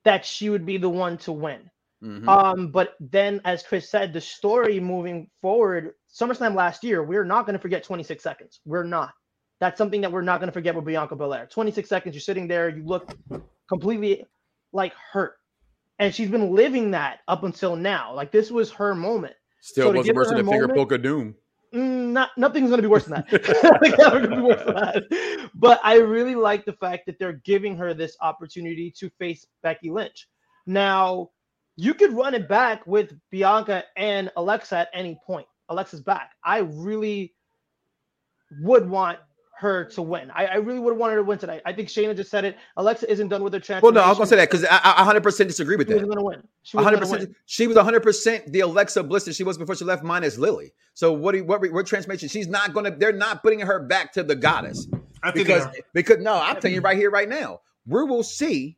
that 0.04 0.26
she 0.26 0.50
would 0.50 0.66
be 0.66 0.78
the 0.78 0.90
one 0.90 1.18
to 1.20 1.32
win. 1.32 1.70
Mhm. 2.04 2.28
Um, 2.28 2.72
but 2.72 2.96
then, 3.00 3.40
as 3.46 3.64
Chris 3.64 3.90
said, 3.90 4.14
the 4.14 4.22
story 4.22 4.80
moving 4.80 5.30
forward, 5.42 5.94
SummerSlam 6.14 6.56
last 6.56 6.84
year, 6.84 7.04
we're 7.04 7.26
not 7.26 7.46
going 7.46 7.54
to 7.54 7.60
forget 7.60 7.84
26 7.84 8.24
seconds. 8.24 8.60
We're 8.66 8.84
not. 8.84 9.14
That's 9.60 9.78
something 9.78 10.02
that 10.02 10.12
we're 10.12 10.22
not 10.22 10.40
going 10.40 10.48
to 10.48 10.54
forget 10.54 10.74
with 10.76 10.86
Bianca 10.86 11.16
Belair. 11.16 11.48
26 11.48 11.88
seconds, 11.88 12.16
you're 12.16 12.22
sitting 12.22 12.48
there, 12.48 12.70
you 12.70 12.84
look 12.86 13.14
completely 13.68 14.26
like 14.72 14.94
hurt. 14.94 15.36
And 16.00 16.16
she's 16.16 16.30
been 16.30 16.56
living 16.56 16.92
that 16.92 17.20
up 17.28 17.44
until 17.44 17.76
now. 17.76 18.14
Like 18.14 18.32
this 18.32 18.52
was 18.52 18.72
her 18.72 18.96
moment. 18.96 19.34
Still 19.62 19.92
so 19.92 19.98
wasn't 19.98 20.16
worse 20.16 20.30
than 20.30 20.40
a 20.40 20.50
finger 20.50 20.70
poke 20.70 20.94
of 20.94 21.04
doom. 21.04 21.36
Mm, 21.74 22.12
not 22.12 22.30
nothing's 22.38 22.70
gonna 22.70 22.82
be 22.82 22.88
worse 22.88 23.06
than 23.06 23.24
that. 23.30 23.32
Worse 24.42 24.64
than 24.64 24.76
that. 24.76 25.50
But 25.54 25.80
I 25.84 25.98
really 25.98 26.34
like 26.34 26.66
the 26.66 26.74
fact 26.74 27.06
that 27.06 27.20
they're 27.20 27.42
giving 27.46 27.78
her 27.78 27.94
this 27.94 28.18
opportunity 28.22 28.92
to 28.98 29.10
face 29.20 29.46
Becky 29.62 29.92
Lynch. 29.92 30.28
Now, 30.66 31.30
you 31.76 31.94
could 31.94 32.14
run 32.14 32.34
it 32.34 32.48
back 32.48 32.88
with 32.88 33.14
Bianca 33.30 33.84
and 33.98 34.32
Alexa 34.36 34.78
at 34.78 34.90
any 34.94 35.20
point. 35.26 35.48
Alexa's 35.70 36.02
back. 36.02 36.32
I 36.44 36.60
really 36.60 37.36
would 38.62 38.90
want 38.90 39.20
her 39.60 39.84
to 39.84 40.02
win. 40.02 40.32
I, 40.32 40.46
I 40.46 40.56
really 40.56 40.80
would 40.80 40.92
have 40.92 41.00
wanted 41.00 41.16
her 41.16 41.20
to 41.20 41.24
win 41.24 41.38
tonight. 41.38 41.62
I 41.66 41.74
think 41.74 41.90
Shayna 41.90 42.16
just 42.16 42.32
said 42.32 42.46
it. 42.46 42.58
Alexa 42.78 43.12
isn't 43.12 43.28
done 43.28 43.44
with 43.44 43.54
her 43.54 43.80
Well, 43.82 43.92
no, 43.92 44.02
I 44.02 44.08
was 44.08 44.18
going 44.18 44.26
to 44.26 44.30
say 44.30 44.36
that 44.38 44.50
because 44.50 44.64
I, 44.64 44.78
I 44.78 45.00
100 45.02 45.22
percent 45.22 45.50
disagree 45.50 45.76
with 45.76 45.88
she 45.88 45.94
that. 45.94 45.98
wasn't 45.98 46.14
gonna 46.16 46.26
win. 46.26 46.44
She 46.64 46.78
wasn't 46.78 46.86
hundred 46.86 47.06
gonna 47.06 47.18
percent. 47.18 47.30
win. 47.32 47.36
She 47.46 47.68
was 47.68 47.78
hundred 47.78 48.04
percent 48.04 48.52
the 48.54 48.62
Alexa 48.62 49.04
Bliss 49.04 49.26
that 49.26 49.36
she 49.36 49.44
was 49.44 49.58
before 49.58 49.76
she 49.76 49.84
left. 49.84 50.04
Mine 50.04 50.24
is 50.24 50.40
Lily. 50.40 50.72
So 50.94 51.12
what? 51.12 51.34
Do 51.34 51.40
you, 51.40 51.44
what? 51.44 51.62
What 51.72 51.86
transformation? 51.86 52.30
She's 52.30 52.48
not 52.48 52.74
going 52.74 52.86
to. 52.86 52.92
They're 52.92 53.12
not 53.12 53.44
putting 53.44 53.60
her 53.60 53.80
back 53.80 54.14
to 54.14 54.24
the 54.24 54.36
goddess 54.36 54.88
I 55.22 55.32
think 55.32 55.48
because 55.48 55.66
they 55.74 55.80
are. 55.80 55.84
because 55.94 56.18
no. 56.20 56.36
I'm 56.36 56.56
telling 56.56 56.76
you 56.76 56.82
right 56.82 56.98
here, 56.98 57.12
right 57.12 57.28
now, 57.28 57.60
we 57.86 58.04
will 58.04 58.24
see 58.24 58.78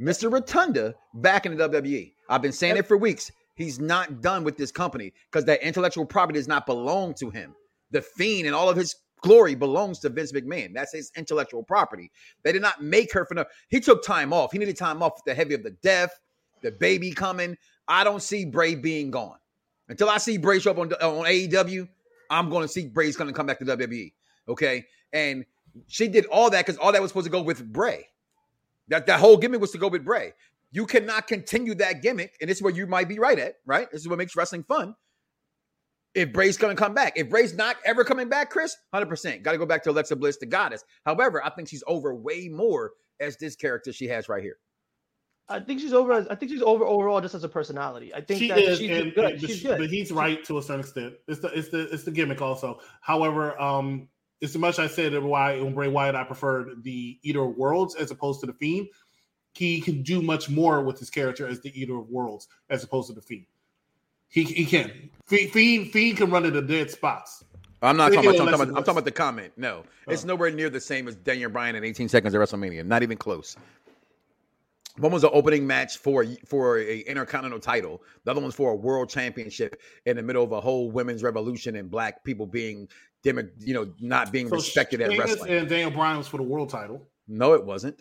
Mr. 0.00 0.30
Rotunda 0.30 0.94
back 1.14 1.46
in 1.46 1.56
the 1.56 1.68
WWE. 1.68 2.12
I've 2.28 2.42
been 2.42 2.52
saying 2.52 2.76
it 2.76 2.86
for 2.86 2.96
weeks. 2.98 3.30
He's 3.54 3.78
not 3.80 4.20
done 4.20 4.44
with 4.44 4.56
this 4.56 4.72
company 4.72 5.12
because 5.30 5.44
that 5.46 5.62
intellectual 5.62 6.04
property 6.04 6.38
does 6.38 6.48
not 6.48 6.66
belong 6.66 7.14
to 7.14 7.30
him. 7.30 7.54
The 7.92 8.02
fiend 8.02 8.46
and 8.46 8.54
all 8.54 8.68
of 8.68 8.76
his 8.76 8.96
glory 9.24 9.54
belongs 9.54 9.98
to 10.00 10.10
Vince 10.10 10.32
McMahon. 10.32 10.74
That's 10.74 10.92
his 10.92 11.10
intellectual 11.16 11.62
property. 11.62 12.10
They 12.42 12.52
did 12.52 12.62
not 12.62 12.82
make 12.82 13.12
her 13.14 13.24
for 13.24 13.34
no. 13.34 13.44
He 13.68 13.80
took 13.80 14.04
time 14.04 14.32
off. 14.32 14.52
He 14.52 14.58
needed 14.58 14.76
time 14.76 15.02
off 15.02 15.14
with 15.16 15.24
the 15.24 15.34
heavy 15.34 15.54
of 15.54 15.62
the 15.62 15.70
death, 15.70 16.20
the 16.62 16.70
baby 16.70 17.10
coming. 17.10 17.56
I 17.88 18.04
don't 18.04 18.22
see 18.22 18.44
Bray 18.44 18.74
being 18.74 19.10
gone 19.10 19.38
until 19.88 20.10
I 20.10 20.18
see 20.18 20.36
Bray 20.36 20.60
show 20.60 20.72
up 20.72 20.78
on 20.78 20.92
on 20.92 21.24
AEW. 21.24 21.88
I'm 22.30 22.50
going 22.50 22.62
to 22.62 22.68
see 22.68 22.86
Bray's 22.86 23.16
going 23.16 23.28
to 23.28 23.34
come 23.34 23.46
back 23.46 23.58
to 23.60 23.64
WWE. 23.64 24.12
Okay, 24.48 24.84
and 25.12 25.44
she 25.86 26.08
did 26.08 26.26
all 26.26 26.50
that 26.50 26.66
because 26.66 26.78
all 26.78 26.92
that 26.92 27.00
was 27.00 27.10
supposed 27.10 27.26
to 27.26 27.32
go 27.32 27.42
with 27.42 27.72
Bray. 27.72 28.06
That 28.88 29.06
that 29.06 29.20
whole 29.20 29.38
gimmick 29.38 29.60
was 29.60 29.70
to 29.72 29.78
go 29.78 29.88
with 29.88 30.04
Bray. 30.04 30.34
You 30.70 30.84
cannot 30.86 31.26
continue 31.26 31.74
that 31.76 32.02
gimmick, 32.02 32.36
and 32.40 32.50
this 32.50 32.58
is 32.58 32.62
where 32.62 32.74
you 32.74 32.86
might 32.86 33.08
be 33.08 33.18
right 33.18 33.38
at. 33.38 33.56
Right, 33.64 33.90
this 33.90 34.02
is 34.02 34.08
what 34.08 34.18
makes 34.18 34.36
wrestling 34.36 34.64
fun. 34.64 34.94
If 36.14 36.32
Bray's 36.32 36.56
going 36.56 36.74
to 36.74 36.80
come 36.80 36.94
back, 36.94 37.14
if 37.16 37.28
Bray's 37.28 37.54
not 37.54 37.76
ever 37.84 38.04
coming 38.04 38.28
back, 38.28 38.50
Chris, 38.50 38.76
hundred 38.92 39.08
percent, 39.08 39.42
got 39.42 39.52
to 39.52 39.58
go 39.58 39.66
back 39.66 39.82
to 39.84 39.90
Alexa 39.90 40.14
Bliss, 40.16 40.36
the 40.36 40.46
goddess. 40.46 40.84
However, 41.04 41.44
I 41.44 41.50
think 41.50 41.68
she's 41.68 41.82
over 41.86 42.14
way 42.14 42.48
more 42.48 42.92
as 43.20 43.36
this 43.36 43.56
character 43.56 43.92
she 43.92 44.06
has 44.06 44.28
right 44.28 44.42
here. 44.42 44.58
I 45.48 45.60
think 45.60 45.80
she's 45.80 45.92
over. 45.92 46.12
I 46.30 46.34
think 46.34 46.50
she's 46.52 46.62
over 46.62 46.84
overall 46.84 47.20
just 47.20 47.34
as 47.34 47.44
a 47.44 47.48
personality. 47.48 48.14
I 48.14 48.20
think 48.20 48.40
she 48.40 48.48
that 48.48 48.58
is, 48.58 48.78
she's 48.78 48.90
and, 48.90 49.14
good. 49.14 49.32
and- 49.32 49.40
she's 49.40 49.62
but, 49.62 49.68
good. 49.70 49.78
but 49.78 49.90
he's 49.90 50.10
right 50.12 50.42
to 50.44 50.58
a 50.58 50.62
certain 50.62 50.80
extent. 50.80 51.14
It's 51.28 51.40
the 51.40 51.48
it's 51.48 51.68
the 51.68 51.88
it's 51.92 52.04
the 52.04 52.10
gimmick 52.10 52.40
also. 52.40 52.80
However, 53.00 53.60
um, 53.60 54.08
as 54.42 54.56
much 54.56 54.78
I 54.78 54.86
said 54.86 55.20
why 55.22 55.58
on 55.58 55.74
Bray 55.74 55.88
Wyatt, 55.88 56.14
I 56.14 56.24
preferred 56.24 56.82
the 56.82 57.18
Eater 57.22 57.42
of 57.44 57.56
Worlds 57.56 57.94
as 57.94 58.10
opposed 58.10 58.40
to 58.40 58.46
the 58.46 58.52
Fiend. 58.54 58.88
He 59.54 59.80
can 59.80 60.02
do 60.02 60.22
much 60.22 60.48
more 60.48 60.82
with 60.82 60.98
his 60.98 61.10
character 61.10 61.46
as 61.46 61.60
the 61.60 61.78
Eater 61.78 61.98
of 61.98 62.08
Worlds 62.08 62.48
as 62.70 62.82
opposed 62.82 63.08
to 63.08 63.14
the 63.14 63.20
Fiend. 63.22 63.46
He 64.34 64.42
he 64.42 64.66
can 64.66 64.90
Fiend 65.28 65.92
Fiend, 65.92 66.16
can 66.16 66.28
run 66.28 66.44
into 66.44 66.60
dead 66.60 66.90
spots. 66.90 67.44
I'm 67.80 67.96
not 67.96 68.12
talking 68.12 68.30
about, 68.30 68.40
I'm, 68.40 68.46
talking 68.46 68.54
about, 68.54 68.68
I'm 68.68 68.74
talking 68.74 68.90
about 68.92 69.04
the 69.04 69.10
comment. 69.12 69.52
No, 69.56 69.84
oh. 70.08 70.12
it's 70.12 70.24
Oh. 70.24 70.28
nowhere 70.28 70.50
near 70.50 70.68
the 70.70 70.80
same 70.80 71.06
as 71.06 71.14
Daniel 71.14 71.50
Bryan 71.50 71.76
in 71.76 71.84
18 71.84 72.08
seconds 72.08 72.34
of 72.34 72.40
WrestleMania. 72.42 72.84
Not 72.84 73.04
even 73.04 73.16
close. 73.16 73.56
One 74.96 75.12
was 75.12 75.22
an 75.22 75.30
opening 75.32 75.66
match 75.66 75.98
for 75.98 76.24
for 76.46 76.78
a 76.80 76.98
intercontinental 77.00 77.60
title. 77.60 78.02
The 78.24 78.32
other 78.32 78.40
one's 78.40 78.54
for 78.56 78.72
a 78.72 78.74
world 78.74 79.08
championship 79.08 79.80
in 80.04 80.16
the 80.16 80.22
middle 80.22 80.42
of 80.42 80.50
a 80.50 80.60
whole 80.60 80.90
women's 80.90 81.22
revolution 81.22 81.76
and 81.76 81.88
black 81.88 82.24
people 82.24 82.46
being, 82.46 82.88
demo, 83.22 83.42
you 83.60 83.72
know, 83.74 83.92
not 84.00 84.32
being 84.32 84.48
So 84.48 84.56
respected 84.56 85.00
at 85.00 85.12
Sheamus 85.12 85.30
wrestling. 85.30 85.52
and 85.52 85.68
Daniel 85.68 85.90
Bryan 85.92 86.18
was 86.18 86.26
for 86.26 86.38
the 86.38 86.42
world 86.44 86.70
title. 86.70 87.06
no, 87.28 87.52
it 87.54 87.64
wasn't. 87.64 88.00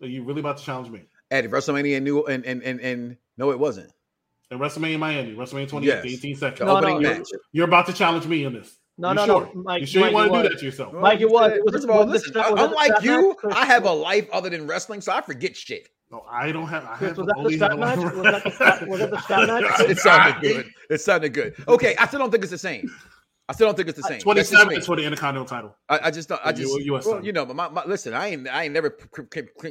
Are 0.00 0.06
you 0.06 0.22
really 0.24 0.40
about 0.40 0.56
to 0.58 0.64
challenge 0.64 0.88
me? 0.90 1.02
At 1.30 1.44
WrestleMania, 1.44 2.02
new 2.02 2.24
and 2.24 2.44
and 2.46 2.62
and 2.62 2.80
and 2.80 3.16
no, 3.36 3.50
it 3.50 3.58
wasn't. 3.58 3.90
At 4.50 4.58
WrestleMania 4.58 4.98
Miami, 4.98 5.34
WrestleMania 5.34 5.68
28, 5.68 5.86
Yes. 6.04 6.04
18 6.04 6.36
seconds. 6.36 6.58
The 6.60 6.64
No, 6.66 6.76
opening 6.76 7.02
no, 7.02 7.10
match. 7.18 7.28
You're 7.52 7.64
about 7.66 7.86
to 7.86 7.92
challenge 7.92 8.26
me 8.26 8.44
on 8.44 8.52
this. 8.52 8.78
no, 8.96 9.08
you 9.08 9.14
no, 9.16 9.26
sure? 9.26 9.50
no, 9.54 9.62
Mike. 9.62 9.80
you 9.80 9.86
sure 9.86 10.02
Mike, 10.02 10.10
you 10.10 10.16
want 10.16 10.32
to 10.34 10.42
do 10.42 10.48
that 10.54 10.58
to 10.60 10.64
yourself? 10.64 10.92
Mike, 10.92 11.20
it 11.20 11.28
was- 11.28 11.58
First 11.72 11.84
of 11.84 11.90
all, 11.90 12.04
was 12.06 12.12
listen, 12.12 12.28
strap- 12.30 12.52
was 12.52 12.60
it 12.60 12.62
the 12.62 12.68
unlike 12.68 13.02
you, 13.02 13.36
match? 13.42 13.56
I 13.56 13.64
have 13.66 13.84
a 13.86 13.90
life 13.90 14.28
other 14.32 14.48
than 14.48 14.68
wrestling, 14.68 15.00
so 15.00 15.10
I 15.12 15.20
forget 15.20 15.56
shit. 15.56 15.88
No, 16.12 16.24
I 16.30 16.52
don't 16.52 16.68
have. 16.68 16.84
I 16.84 16.94
have 16.94 17.16
was 17.18 17.26
that 17.26 17.34
the 17.34 17.40
only 17.40 17.56
strap 17.56 17.76
match? 17.78 17.98
Was 17.98 18.22
that 18.22 18.44
the 18.44 18.50
strap- 18.52 18.86
was 18.86 19.00
that 19.00 19.10
the 19.10 19.18
strap 19.20 19.48
match? 19.48 19.80
It 19.90 19.98
sounded 19.98 20.40
good. 20.40 20.66
It 20.90 21.00
sounded 21.00 21.34
good. 21.34 21.54
Okay, 21.66 21.96
I 21.98 22.06
still 22.06 22.20
don't 22.20 22.30
think 22.30 22.44
it's 22.44 22.52
the 22.52 22.58
same. 22.58 22.88
I 23.48 23.52
still 23.52 23.68
don't 23.68 23.76
think 23.76 23.88
it's 23.88 23.96
the 23.96 24.02
same. 24.02 24.18
That's 24.24 24.50
just 24.50 24.50
27 24.50 24.76
is 24.76 24.86
for 24.86 24.96
the 24.96 25.04
Intercontinental 25.04 25.46
title. 25.46 25.76
I, 25.88 26.00
I 26.04 26.10
just 26.10 26.28
don't. 26.28 26.40
I 26.44 26.50
just 26.50 26.74
U- 26.80 26.92
well, 26.92 27.24
you 27.24 27.32
know, 27.32 27.46
but 27.46 27.54
my, 27.54 27.68
my 27.68 27.84
listen, 27.84 28.12
I 28.12 28.28
ain't 28.28 28.48
I 28.48 28.64
ain't 28.64 28.74
never 28.74 28.96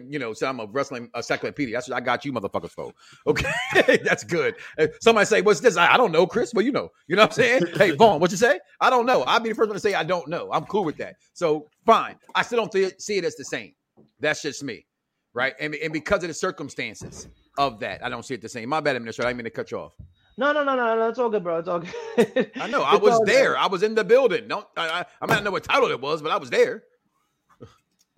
you 0.08 0.18
know 0.18 0.32
said 0.34 0.48
I'm 0.48 0.62
a 0.62 0.66
wrestling 0.68 1.10
encyclopedia. 1.14 1.76
That's 1.76 1.90
what 1.90 1.98
I 1.98 2.00
got 2.00 2.24
you 2.24 2.32
motherfuckers 2.32 2.72
for. 2.72 2.94
Okay, 3.28 3.98
that's 4.04 4.24
good. 4.24 4.56
Uh, 4.80 4.88
Somebody 5.02 5.26
say, 5.26 5.42
"What's 5.42 5.60
this?" 5.60 5.76
I, 5.76 5.94
I 5.94 5.98
don't 5.98 6.12
know, 6.12 6.26
Chris. 6.26 6.54
Well, 6.54 6.64
you 6.64 6.72
know, 6.72 6.90
you 7.08 7.18
know 7.18 7.24
what 7.24 7.32
I'm 7.32 7.36
saying. 7.36 7.64
hey, 7.76 7.92
Vaughn, 7.92 8.22
what 8.22 8.32
you 8.32 8.38
say? 8.38 8.60
I 8.80 8.90
don't 8.90 9.06
know. 9.06 9.24
I'll 9.24 9.40
be 9.42 9.50
the 9.50 9.56
first 9.56 9.68
one 9.68 9.76
to 9.76 9.80
say 9.80 9.94
I 9.94 10.04
don't 10.04 10.28
know. 10.30 10.50
I'm 10.54 10.66
cool 10.66 10.86
with 10.86 10.98
that. 10.98 11.16
So 11.34 11.68
fine. 11.86 12.16
I 12.34 12.44
still 12.44 12.60
don't 12.60 12.72
th- 12.72 13.00
see 13.00 13.18
it 13.18 13.26
as 13.26 13.36
the 13.36 13.44
same. 13.44 13.74
That's 14.22 14.42
just 14.42 14.64
me, 14.64 14.86
right? 15.34 15.54
And 15.60 15.76
and 15.76 15.92
because 15.92 16.24
of 16.24 16.30
the 16.30 16.34
circumstances 16.34 17.28
of 17.58 17.80
that, 17.82 18.06
I 18.06 18.10
don't 18.10 18.24
see 18.24 18.36
it 18.36 18.42
the 18.42 18.50
same. 18.50 18.70
My 18.70 18.80
bad, 18.80 18.96
administrator. 18.96 19.28
I 19.28 19.32
didn't 19.32 19.40
mean 19.40 19.46
to 19.46 19.50
cut 19.50 19.72
you 19.72 19.80
off. 19.80 19.94
No, 20.38 20.52
no, 20.52 20.64
no, 20.64 20.76
no, 20.76 20.96
no. 20.96 21.08
It's 21.10 21.18
all 21.20 21.30
good, 21.30 21.44
bro. 21.44 21.60
It's 21.60 21.68
all 21.70 21.80
good. 21.80 22.52
I 22.60 22.68
know. 22.68 22.82
I 22.84 22.96
was 22.98 23.14
all 23.14 23.26
good. 23.26 23.34
there. 23.34 23.58
I 23.58 23.68
was 23.68 23.84
in 23.84 23.96
the 23.96 24.04
building. 24.04 24.48
Don't 24.48 24.66
I? 24.76 24.88
I, 25.02 25.06
I 25.22 25.26
might 25.26 25.36
not 25.36 25.44
know 25.46 25.52
what 25.52 25.64
title 25.64 25.90
it 25.92 26.02
was, 26.02 26.22
but 26.22 26.32
I 26.32 26.38
was 26.38 26.50
there. 26.50 26.84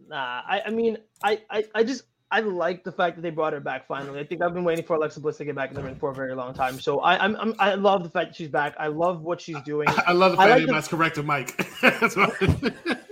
Nah, 0.08 0.42
I, 0.48 0.62
I 0.68 0.70
mean, 0.70 0.98
I, 1.22 1.42
I, 1.50 1.66
I 1.76 1.84
just, 1.84 2.04
I 2.32 2.40
like 2.40 2.84
the 2.84 2.92
fact 2.92 3.18
that 3.18 3.22
they 3.24 3.30
brought 3.30 3.54
her 3.54 3.60
back 3.60 3.88
finally. 3.88 4.20
I 4.20 4.24
think 4.26 4.42
I've 4.42 4.54
been 4.54 4.64
waiting 4.64 4.86
for 4.86 4.96
Alexa 4.96 5.20
Bliss 5.20 5.38
to 5.38 5.46
get 5.46 5.56
back 5.56 5.70
in 5.70 5.76
the 5.76 5.84
ring 5.84 5.96
for 5.96 6.10
a 6.12 6.14
very 6.16 6.34
long 6.34 6.54
time. 6.54 6.80
So 6.80 7.00
I, 7.02 7.24
I'm, 7.24 7.36
I'm 7.36 7.56
I 7.60 7.76
love 7.76 8.04
the 8.04 8.10
fact 8.10 8.30
that 8.30 8.36
she's 8.36 8.48
back. 8.48 8.74
I 8.80 8.88
love 8.88 9.22
what 9.22 9.42
she's 9.42 9.60
doing. 9.62 9.88
I 10.08 10.14
love 10.14 10.34
the 10.34 10.40
I 10.40 10.48
fact 10.48 10.50
like 10.52 10.60
that 10.62 10.68
the- 10.68 10.74
that's 10.74 10.88
corrected, 10.88 11.26
Mike. 11.26 11.58
That's 11.82 12.16
what- 12.16 12.34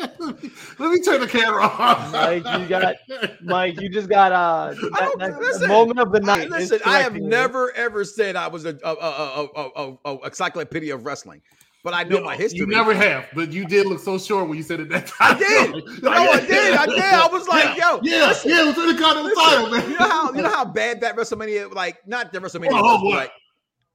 Let 0.78 0.92
me 0.92 1.02
turn 1.02 1.22
the 1.22 1.28
camera 1.28 1.64
off. 1.64 2.12
Mike, 2.12 2.44
you 2.60 2.68
got, 2.68 2.96
Mike, 3.42 3.80
you 3.80 3.90
just 3.90 4.10
got 4.10 4.32
uh, 4.32 4.74
that, 5.18 5.38
listen, 5.40 5.68
moment 5.68 6.00
of 6.00 6.12
the 6.12 6.20
night. 6.20 6.46
is 6.46 6.52
listen, 6.52 6.80
I 6.86 7.00
have 7.00 7.16
never 7.16 7.72
ever 7.74 8.04
said 8.04 8.36
I 8.36 8.48
was 8.48 8.66
a, 8.66 8.78
a, 8.84 8.94
a, 8.94 9.50
a, 9.56 9.98
a, 10.06 10.26
encyclopedia 10.26 10.94
of 10.94 11.06
wrestling, 11.06 11.42
but 11.84 11.94
I 11.94 12.04
know 12.04 12.22
my 12.22 12.36
history. 12.36 12.60
You 12.60 12.68
never 12.68 12.94
have, 12.94 13.28
but 13.34 13.52
you 13.52 13.66
did 13.66 13.88
look 13.88 14.00
so 14.00 14.18
sure 14.18 14.44
when 14.44 14.58
you 14.58 14.64
said 14.64 14.80
it 14.80 14.90
that 14.90 15.12
I 15.20 15.38
did. 15.38 16.04
No, 16.04 16.12
I 16.12 16.40
did. 16.40 16.74
I 16.74 16.86
did. 16.86 17.00
I 17.00 17.28
was 17.28 17.48
like, 17.48 17.78
yeah, 17.78 17.92
yo, 17.92 18.00
yeah, 18.04 18.28
listen, 18.28 18.52
yeah, 18.52 18.62
it 18.62 18.66
was 18.66 18.78
Intercontinental 18.78 19.24
listen, 19.24 19.44
title, 19.44 19.72
man. 19.72 19.90
You 19.90 19.98
know 19.98 20.10
how 20.10 20.34
you 20.34 20.42
know 20.42 20.50
how 20.50 20.66
bad 20.66 21.02
that 21.02 21.16
WrestleMania, 21.16 21.74
like 21.74 22.06
not 22.08 22.34
the 22.34 22.40
WrestleMania, 22.40 22.72
Oh, 22.74 23.04
was, 23.04 23.16
like 23.16 23.32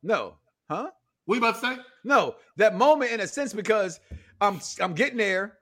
no, 0.02 0.36
huh? 0.68 0.90
What 1.26 1.34
you 1.34 1.40
about 1.40 1.60
to 1.60 1.60
say? 1.60 1.76
No, 2.04 2.36
that 2.56 2.74
moment 2.74 3.12
in 3.12 3.20
a 3.20 3.26
sense 3.26 3.52
because 3.52 4.00
I'm 4.40 4.60
I'm 4.80 4.94
getting 4.94 5.18
there. 5.18 5.58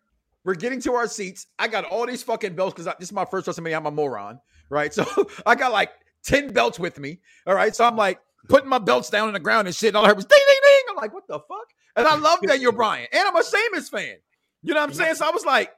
We're 0.48 0.54
getting 0.54 0.80
to 0.80 0.94
our 0.94 1.06
seats. 1.06 1.46
I 1.58 1.68
got 1.68 1.84
all 1.84 2.06
these 2.06 2.22
fucking 2.22 2.54
belts 2.54 2.72
because 2.72 2.86
this 2.98 3.10
is 3.10 3.12
my 3.12 3.26
first 3.26 3.46
WrestleMania. 3.46 3.76
I'm 3.76 3.84
a 3.84 3.90
moron, 3.90 4.40
right? 4.70 4.90
So 4.94 5.04
I 5.44 5.54
got 5.54 5.72
like 5.72 5.90
ten 6.24 6.54
belts 6.54 6.78
with 6.78 6.98
me. 6.98 7.20
All 7.46 7.54
right, 7.54 7.76
so 7.76 7.84
I'm 7.84 7.96
like 7.96 8.18
putting 8.48 8.66
my 8.70 8.78
belts 8.78 9.10
down 9.10 9.28
on 9.28 9.34
the 9.34 9.40
ground 9.40 9.68
and 9.68 9.76
shit. 9.76 9.88
And 9.88 9.98
all 9.98 10.06
I 10.06 10.08
heard 10.08 10.16
was 10.16 10.24
ding 10.24 10.38
ding 10.48 10.60
ding. 10.64 10.82
I'm 10.88 10.96
like, 10.96 11.12
what 11.12 11.26
the 11.28 11.38
fuck? 11.38 11.66
And 11.96 12.06
I 12.06 12.16
love 12.16 12.38
Daniel 12.40 12.72
Bryan, 12.72 13.08
and 13.12 13.28
I'm 13.28 13.36
a 13.36 13.44
Sheamus 13.44 13.90
fan. 13.90 14.16
You 14.62 14.72
know 14.72 14.80
what 14.80 14.88
I'm 14.88 14.94
saying? 14.94 15.16
So 15.16 15.26
I 15.26 15.32
was 15.32 15.44
like, 15.44 15.70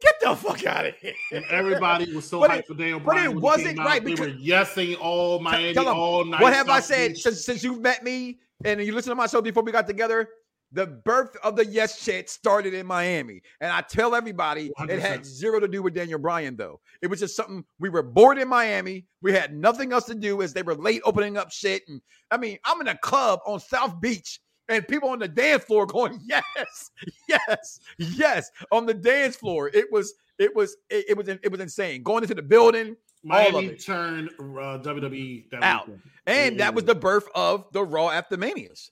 get 0.00 0.14
the 0.22 0.34
fuck 0.36 0.64
out 0.64 0.86
of 0.86 0.94
here. 0.96 1.12
And 1.30 1.44
everybody 1.50 2.10
was 2.14 2.26
so 2.26 2.40
But 2.40 2.52
hyped 2.52 2.58
it- 2.60 2.66
for 2.66 2.74
Daniel 2.74 3.00
Bryan. 3.00 3.04
but 3.04 3.36
it 3.36 3.40
Bryan. 3.40 3.40
when 3.42 3.58
he 3.60 3.64
wasn't 3.66 3.78
out. 3.80 3.86
right 3.86 4.02
They 4.02 4.10
because- 4.12 4.26
were 4.28 4.32
yesing 4.40 4.98
all 4.98 5.38
Miami 5.38 5.74
Tell 5.74 5.86
'em, 5.86 5.96
all 5.98 6.24
night. 6.24 6.40
What 6.40 6.54
have 6.54 6.70
I 6.70 6.80
said 6.80 7.18
since 7.18 7.44
since 7.44 7.62
you've 7.62 7.80
met 7.82 8.02
me 8.02 8.38
and 8.64 8.80
you 8.80 8.94
listen 8.94 9.10
to 9.10 9.16
my 9.16 9.26
show 9.26 9.42
before 9.42 9.62
we 9.62 9.70
got 9.70 9.86
together? 9.86 10.30
The 10.72 10.86
birth 10.86 11.36
of 11.42 11.56
the 11.56 11.66
yes 11.66 12.00
shit 12.00 12.30
started 12.30 12.74
in 12.74 12.86
Miami, 12.86 13.42
and 13.60 13.72
I 13.72 13.80
tell 13.80 14.14
everybody 14.14 14.70
it 14.88 15.00
had 15.00 15.26
zero 15.26 15.58
to 15.58 15.66
do 15.66 15.82
with 15.82 15.94
Daniel 15.94 16.18
Bryan. 16.18 16.56
Though 16.56 16.80
it 17.02 17.08
was 17.08 17.18
just 17.18 17.34
something 17.34 17.64
we 17.80 17.88
were 17.88 18.02
bored 18.04 18.38
in 18.38 18.48
Miami. 18.48 19.06
We 19.20 19.32
had 19.32 19.52
nothing 19.52 19.92
else 19.92 20.04
to 20.04 20.14
do 20.14 20.42
as 20.42 20.52
they 20.52 20.62
were 20.62 20.76
late 20.76 21.02
opening 21.04 21.36
up 21.36 21.50
shit. 21.50 21.82
And 21.88 22.00
I 22.30 22.36
mean, 22.36 22.58
I'm 22.64 22.80
in 22.80 22.88
a 22.88 22.96
club 22.98 23.40
on 23.46 23.58
South 23.58 24.00
Beach, 24.00 24.38
and 24.68 24.86
people 24.86 25.08
on 25.08 25.18
the 25.18 25.28
dance 25.28 25.64
floor 25.64 25.86
going, 25.86 26.20
"Yes, 26.24 26.90
yes, 27.28 27.80
yes!" 27.98 28.50
on 28.70 28.86
the 28.86 28.94
dance 28.94 29.34
floor. 29.34 29.70
It 29.74 29.90
was, 29.90 30.14
it 30.38 30.54
was, 30.54 30.76
it, 30.88 31.06
it 31.08 31.16
was, 31.16 31.28
it 31.28 31.50
was 31.50 31.60
insane. 31.60 32.04
Going 32.04 32.22
into 32.22 32.36
the 32.36 32.42
building, 32.42 32.96
Miami 33.24 33.74
turned 33.74 34.30
uh, 34.38 34.78
WWE 34.78 35.52
Out. 35.62 35.88
weekend. 35.88 36.02
and 36.26 36.60
that 36.60 36.74
was 36.74 36.84
the 36.84 36.94
birth 36.94 37.28
of 37.34 37.66
the 37.72 37.82
Raw 37.84 38.10
after 38.10 38.36
Manias. 38.36 38.90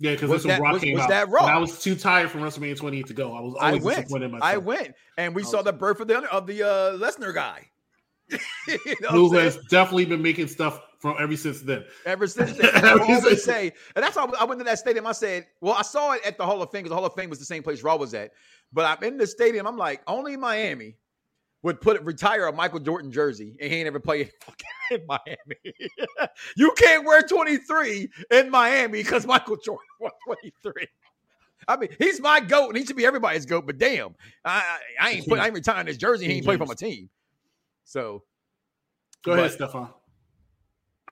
Yeah, 0.00 0.12
because 0.12 0.28
Was 0.30 0.42
this 0.42 0.58
when 0.58 0.72
was- 0.72 0.82
came 0.82 0.94
was 0.94 1.02
out. 1.04 1.08
that 1.10 1.28
Raw? 1.28 1.44
I 1.44 1.56
was 1.58 1.80
too 1.80 1.94
tired 1.94 2.30
from 2.30 2.40
WrestleMania 2.42 2.76
28 2.76 3.06
to 3.06 3.14
go. 3.14 3.32
I 3.34 3.40
was 3.40 3.54
I 3.60 3.66
always 3.68 3.82
went. 3.84 3.96
disappointed 3.98 4.24
in 4.26 4.30
myself. 4.32 4.52
I 4.52 4.56
went, 4.58 4.94
and 5.18 5.34
we 5.34 5.42
I 5.42 5.44
saw 5.44 5.56
was- 5.58 5.64
the 5.66 5.72
birth 5.72 6.00
of 6.00 6.08
the 6.08 6.18
of 6.32 6.46
the 6.46 6.62
uh, 6.62 6.98
Lesnar 6.98 7.32
guy. 7.34 7.68
you 8.68 8.96
know 9.02 9.10
Who 9.10 9.34
has 9.36 9.58
definitely 9.70 10.06
been 10.06 10.22
making 10.22 10.48
stuff 10.48 10.80
from 10.98 11.16
ever 11.20 11.36
since 11.36 11.60
then. 11.60 11.84
Ever 12.06 12.26
since 12.26 12.52
then, 12.56 12.70
Ever 12.74 13.02
I 13.02 13.20
since- 13.20 13.44
say, 13.44 13.72
and 13.94 14.02
that's 14.02 14.16
why 14.16 14.26
I 14.40 14.44
went 14.44 14.58
to 14.60 14.64
that 14.64 14.78
stadium. 14.78 15.06
I 15.06 15.12
said, 15.12 15.46
"Well, 15.60 15.74
I 15.74 15.82
saw 15.82 16.12
it 16.12 16.22
at 16.26 16.38
the 16.38 16.46
Hall 16.46 16.60
of 16.62 16.70
Fame 16.70 16.80
because 16.82 16.90
the 16.90 16.96
Hall 16.96 17.04
of 17.06 17.14
Fame 17.14 17.30
was 17.30 17.38
the 17.38 17.44
same 17.44 17.62
place 17.62 17.82
Raw 17.82 17.96
was 17.96 18.14
at." 18.14 18.32
But 18.72 18.86
I'm 18.98 19.04
in 19.06 19.18
the 19.18 19.26
stadium. 19.26 19.66
I'm 19.66 19.76
like, 19.76 20.02
only 20.08 20.36
Miami 20.36 20.96
would 21.64 21.80
put 21.80 22.00
retire 22.02 22.46
a 22.46 22.52
Michael 22.52 22.78
Jordan 22.78 23.10
jersey, 23.10 23.56
and 23.58 23.72
he 23.72 23.78
ain't 23.78 23.86
ever 23.86 23.98
played 23.98 24.30
fucking 24.42 24.66
in 24.92 25.06
Miami. 25.06 25.74
you 26.56 26.70
can't 26.76 27.04
wear 27.06 27.22
23 27.22 28.08
in 28.30 28.50
Miami 28.50 29.02
because 29.02 29.26
Michael 29.26 29.56
Jordan 29.56 29.86
won 30.00 30.12
23. 30.26 30.72
I 31.66 31.76
mean, 31.78 31.88
he's 31.98 32.20
my 32.20 32.40
goat, 32.40 32.68
and 32.68 32.76
he 32.76 32.84
should 32.84 32.96
be 32.96 33.06
everybody's 33.06 33.46
goat. 33.46 33.64
But 33.66 33.78
damn, 33.78 34.14
I, 34.44 34.78
I 35.00 35.06
I 35.08 35.10
ain't 35.12 35.26
put, 35.26 35.38
I 35.38 35.46
ain't 35.46 35.54
retiring 35.54 35.86
his 35.86 35.96
jersey. 35.96 36.26
He 36.26 36.34
ain't 36.34 36.44
play 36.44 36.58
for 36.58 36.66
my 36.66 36.74
team. 36.74 37.08
So 37.84 38.22
Go 39.24 39.32
ahead, 39.32 39.44
But- 39.46 39.52
Stefan. 39.52 39.88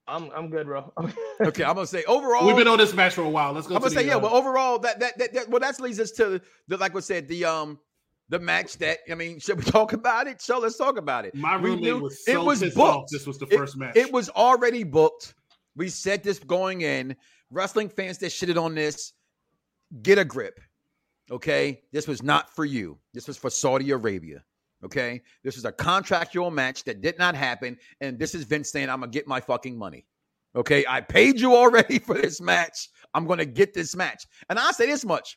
I'm, 0.06 0.30
I'm 0.36 0.50
good, 0.50 0.66
bro. 0.66 0.92
okay, 1.40 1.62
I'm 1.64 1.74
gonna 1.76 1.86
say 1.86 2.02
overall. 2.04 2.44
We've 2.44 2.56
been 2.56 2.66
on 2.68 2.76
this 2.76 2.92
match 2.92 3.14
for 3.14 3.22
a 3.22 3.28
while. 3.30 3.52
Let's 3.52 3.68
go. 3.68 3.76
I'm 3.76 3.80
gonna 3.80 3.94
say 3.94 4.02
the, 4.02 4.08
yeah. 4.08 4.16
uh, 4.16 4.18
Well, 4.18 4.34
overall, 4.34 4.78
that 4.80 4.98
that 4.98 5.16
that, 5.16 5.32
that 5.32 5.48
well, 5.48 5.60
that 5.60 5.80
leads 5.80 6.00
us 6.00 6.10
to 6.12 6.40
the 6.66 6.76
like 6.76 6.94
I 6.94 7.00
said 7.00 7.28
the 7.28 7.44
um 7.44 7.78
the 8.32 8.38
match 8.40 8.78
that 8.78 8.98
I 9.10 9.14
mean, 9.14 9.38
should 9.38 9.58
we 9.58 9.64
talk 9.78 9.92
about 9.92 10.26
it? 10.26 10.40
So 10.40 10.58
let's 10.58 10.78
talk 10.78 10.96
about 10.96 11.26
it. 11.26 11.34
my 11.34 11.54
roommate 11.54 12.00
was 12.00 12.14
it 12.26 12.32
so 12.32 12.44
was 12.44 12.60
pissed 12.60 12.74
booked. 12.76 12.96
off. 12.96 13.04
This 13.12 13.26
was 13.26 13.38
the 13.38 13.46
It- 13.46 13.56
first 13.58 13.76
match. 13.76 13.94
It 13.94 14.10
was 14.10 14.30
already 14.30 14.82
booked. 14.84 15.34
We 15.76 15.88
said 15.90 16.22
this 16.24 16.38
going 16.38 16.80
in. 16.80 17.14
Wrestling 17.50 17.90
fans 17.90 18.16
that 18.18 18.28
shitted 18.32 18.60
on 18.60 18.74
this, 18.74 19.12
get 20.02 20.16
a 20.18 20.24
grip. 20.24 20.58
Okay. 21.30 21.82
This 21.92 22.08
was 22.08 22.22
not 22.22 22.48
for 22.56 22.64
you. 22.64 22.98
This 23.12 23.28
was 23.28 23.36
for 23.36 23.50
Saudi 23.50 23.90
Arabia. 23.90 24.42
Okay. 24.82 25.20
This 25.44 25.56
was 25.56 25.66
a 25.66 25.72
contractual 25.72 26.50
match 26.50 26.84
that 26.84 27.02
did 27.02 27.18
not 27.18 27.34
happen. 27.34 27.76
And 28.00 28.18
this 28.18 28.34
is 28.34 28.44
Vince 28.44 28.70
saying, 28.72 28.88
I'm 28.88 29.02
to 29.02 29.06
get 29.06 29.26
my 29.28 29.40
fucking 29.40 29.76
money. 29.76 30.06
Okay. 30.56 30.84
I 30.88 31.02
paid 31.02 31.38
you 31.38 31.54
already 31.54 31.98
for 32.06 32.14
this 32.14 32.40
match. 32.40 32.88
I'm 33.12 33.28
to 33.28 33.44
get 33.44 33.74
this 33.74 33.94
match. 33.94 34.24
And 34.48 34.58
I 34.58 34.70
say 34.72 34.86
this 34.86 35.04
much 35.04 35.36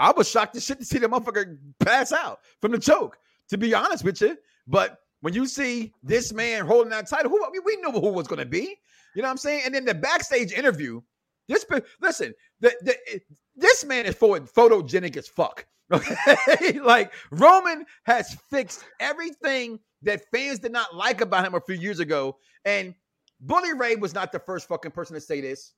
I 0.00 0.12
was 0.12 0.28
shocked 0.28 0.54
to 0.54 0.60
shit 0.60 0.78
to 0.78 0.84
see 0.86 0.98
the 0.98 1.08
motherfucker 1.08 1.58
pass 1.78 2.10
out 2.10 2.40
from 2.62 2.72
the 2.72 2.78
choke, 2.78 3.18
to 3.50 3.58
be 3.58 3.74
honest 3.74 4.02
with 4.02 4.20
you. 4.22 4.36
But 4.66 4.98
when 5.20 5.34
you 5.34 5.46
see 5.46 5.92
this 6.02 6.32
man 6.32 6.64
holding 6.64 6.88
that 6.90 7.06
title, 7.06 7.30
who 7.30 7.44
I 7.44 7.50
mean, 7.50 7.60
we 7.66 7.76
knew 7.76 7.92
who 7.92 8.08
was 8.08 8.26
going 8.26 8.38
to 8.38 8.46
be. 8.46 8.78
You 9.14 9.22
know 9.22 9.28
what 9.28 9.32
I'm 9.32 9.36
saying? 9.36 9.62
And 9.66 9.74
then 9.74 9.84
the 9.84 9.94
backstage 9.94 10.52
interview, 10.52 11.02
this 11.48 11.66
listen, 12.00 12.32
the, 12.60 12.72
the, 12.80 13.20
this 13.56 13.84
man 13.84 14.06
is 14.06 14.14
photogenic 14.14 15.16
as 15.18 15.28
fuck. 15.28 15.66
Okay, 15.92 16.78
like 16.84 17.12
Roman 17.32 17.84
has 18.04 18.36
fixed 18.48 18.84
everything 19.00 19.80
that 20.02 20.22
fans 20.32 20.60
did 20.60 20.72
not 20.72 20.94
like 20.94 21.20
about 21.20 21.44
him 21.44 21.54
a 21.54 21.60
few 21.60 21.74
years 21.74 21.98
ago, 21.98 22.38
and 22.64 22.94
Bully 23.40 23.74
Ray 23.74 23.96
was 23.96 24.14
not 24.14 24.32
the 24.32 24.38
first 24.38 24.68
fucking 24.68 24.92
person 24.92 25.14
to 25.14 25.20
say 25.20 25.40
this. 25.40 25.72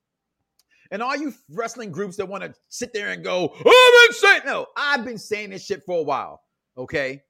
And 0.92 1.02
all 1.02 1.16
you 1.16 1.32
wrestling 1.50 1.90
groups 1.90 2.16
that 2.18 2.28
want 2.28 2.44
to 2.44 2.54
sit 2.68 2.92
there 2.92 3.08
and 3.08 3.24
go, 3.24 3.50
oh, 3.64 4.02
I've 4.04 4.08
been 4.08 4.14
saying, 4.14 4.42
no, 4.44 4.66
I've 4.76 5.04
been 5.06 5.18
saying 5.18 5.50
this 5.50 5.64
shit 5.64 5.82
for 5.86 5.98
a 5.98 6.02
while. 6.02 6.42
Okay. 6.76 7.22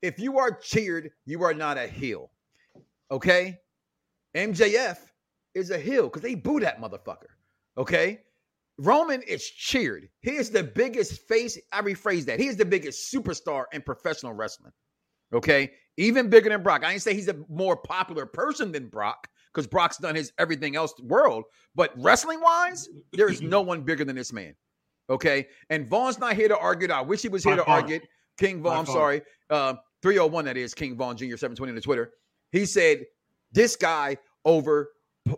If 0.00 0.20
you 0.20 0.38
are 0.38 0.52
cheered, 0.52 1.10
you 1.26 1.42
are 1.42 1.52
not 1.52 1.76
a 1.76 1.88
heel. 1.88 2.30
Okay. 3.10 3.58
MJF 4.36 4.96
is 5.56 5.70
a 5.70 5.78
heel 5.78 6.04
because 6.04 6.22
they 6.22 6.36
boo 6.36 6.60
that 6.60 6.80
motherfucker. 6.80 7.26
Okay. 7.76 8.20
Roman 8.78 9.22
is 9.22 9.44
cheered. 9.44 10.08
He 10.20 10.36
is 10.36 10.50
the 10.50 10.62
biggest 10.62 11.26
face. 11.26 11.58
I 11.72 11.82
rephrase 11.82 12.24
that. 12.26 12.38
He 12.38 12.46
is 12.46 12.56
the 12.56 12.64
biggest 12.64 13.12
superstar 13.12 13.64
in 13.72 13.82
professional 13.82 14.34
wrestling. 14.34 14.72
Okay. 15.34 15.72
Even 15.96 16.30
bigger 16.30 16.48
than 16.48 16.62
Brock. 16.62 16.84
I 16.84 16.90
didn't 16.90 17.02
say 17.02 17.14
he's 17.14 17.28
a 17.28 17.36
more 17.48 17.76
popular 17.76 18.24
person 18.24 18.70
than 18.70 18.86
Brock, 18.86 19.26
because 19.52 19.66
Brock's 19.66 19.98
done 19.98 20.14
his 20.14 20.32
everything 20.38 20.76
else 20.76 20.94
world. 21.00 21.44
But 21.74 21.92
wrestling 21.96 22.40
wise, 22.40 22.88
there 23.12 23.30
is 23.30 23.42
no 23.42 23.60
one 23.60 23.82
bigger 23.82 24.04
than 24.04 24.16
this 24.16 24.32
man. 24.32 24.54
Okay. 25.08 25.48
And 25.70 25.88
Vaughn's 25.88 26.18
not 26.18 26.34
here 26.34 26.48
to 26.48 26.58
argue. 26.58 26.88
I 26.88 27.00
wish 27.00 27.22
he 27.22 27.28
was 27.28 27.44
here 27.44 27.56
to 27.56 27.64
argue. 27.64 28.00
King 28.38 28.62
Vaughn, 28.62 28.78
I'm 28.78 28.86
sorry. 28.86 29.22
Uh, 29.50 29.74
301, 30.02 30.44
that 30.46 30.56
is 30.56 30.72
King 30.72 30.96
Vaughn 30.96 31.16
Jr. 31.16 31.36
720 31.36 31.70
on 31.70 31.74
the 31.74 31.80
Twitter. 31.80 32.12
He 32.52 32.64
said 32.64 33.04
this 33.52 33.76
guy 33.76 34.16
over 34.44 34.92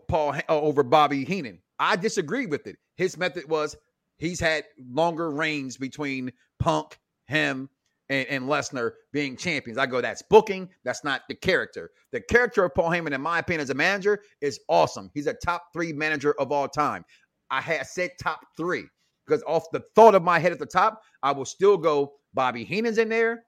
Paul 0.08 0.34
uh, 0.34 0.42
over 0.48 0.82
Bobby 0.82 1.24
Heenan. 1.24 1.58
I 1.78 1.96
disagree 1.96 2.46
with 2.46 2.66
it. 2.66 2.76
His 2.96 3.16
method 3.18 3.48
was 3.48 3.76
he's 4.18 4.38
had 4.38 4.64
longer 4.90 5.30
reigns 5.30 5.76
between 5.76 6.32
Punk, 6.60 6.98
him, 7.26 7.68
and, 8.12 8.28
and 8.28 8.44
Lesnar 8.44 8.92
being 9.12 9.36
champions. 9.36 9.78
I 9.78 9.86
go, 9.86 10.02
that's 10.02 10.22
booking. 10.22 10.68
That's 10.84 11.02
not 11.02 11.22
the 11.28 11.34
character. 11.34 11.90
The 12.12 12.20
character 12.20 12.62
of 12.64 12.74
Paul 12.74 12.90
Heyman, 12.90 13.12
in 13.12 13.22
my 13.22 13.38
opinion, 13.38 13.62
as 13.62 13.70
a 13.70 13.74
manager, 13.74 14.20
is 14.42 14.60
awesome. 14.68 15.10
He's 15.14 15.26
a 15.26 15.34
top 15.34 15.64
three 15.72 15.94
manager 15.94 16.34
of 16.38 16.52
all 16.52 16.68
time. 16.68 17.04
I 17.50 17.62
had 17.62 17.86
said 17.86 18.10
top 18.22 18.40
three 18.56 18.84
because 19.26 19.42
off 19.44 19.64
the 19.72 19.82
thought 19.94 20.14
of 20.14 20.22
my 20.22 20.38
head 20.38 20.52
at 20.52 20.58
the 20.58 20.66
top, 20.66 21.00
I 21.22 21.32
will 21.32 21.46
still 21.46 21.78
go 21.78 22.12
Bobby 22.34 22.64
Heenan's 22.64 22.98
in 22.98 23.08
there, 23.08 23.44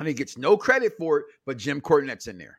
and 0.00 0.08
he 0.08 0.14
gets 0.14 0.36
no 0.36 0.56
credit 0.56 0.94
for 0.98 1.18
it, 1.20 1.26
but 1.46 1.56
Jim 1.56 1.80
Cornette's 1.80 2.26
in 2.26 2.38
there. 2.38 2.58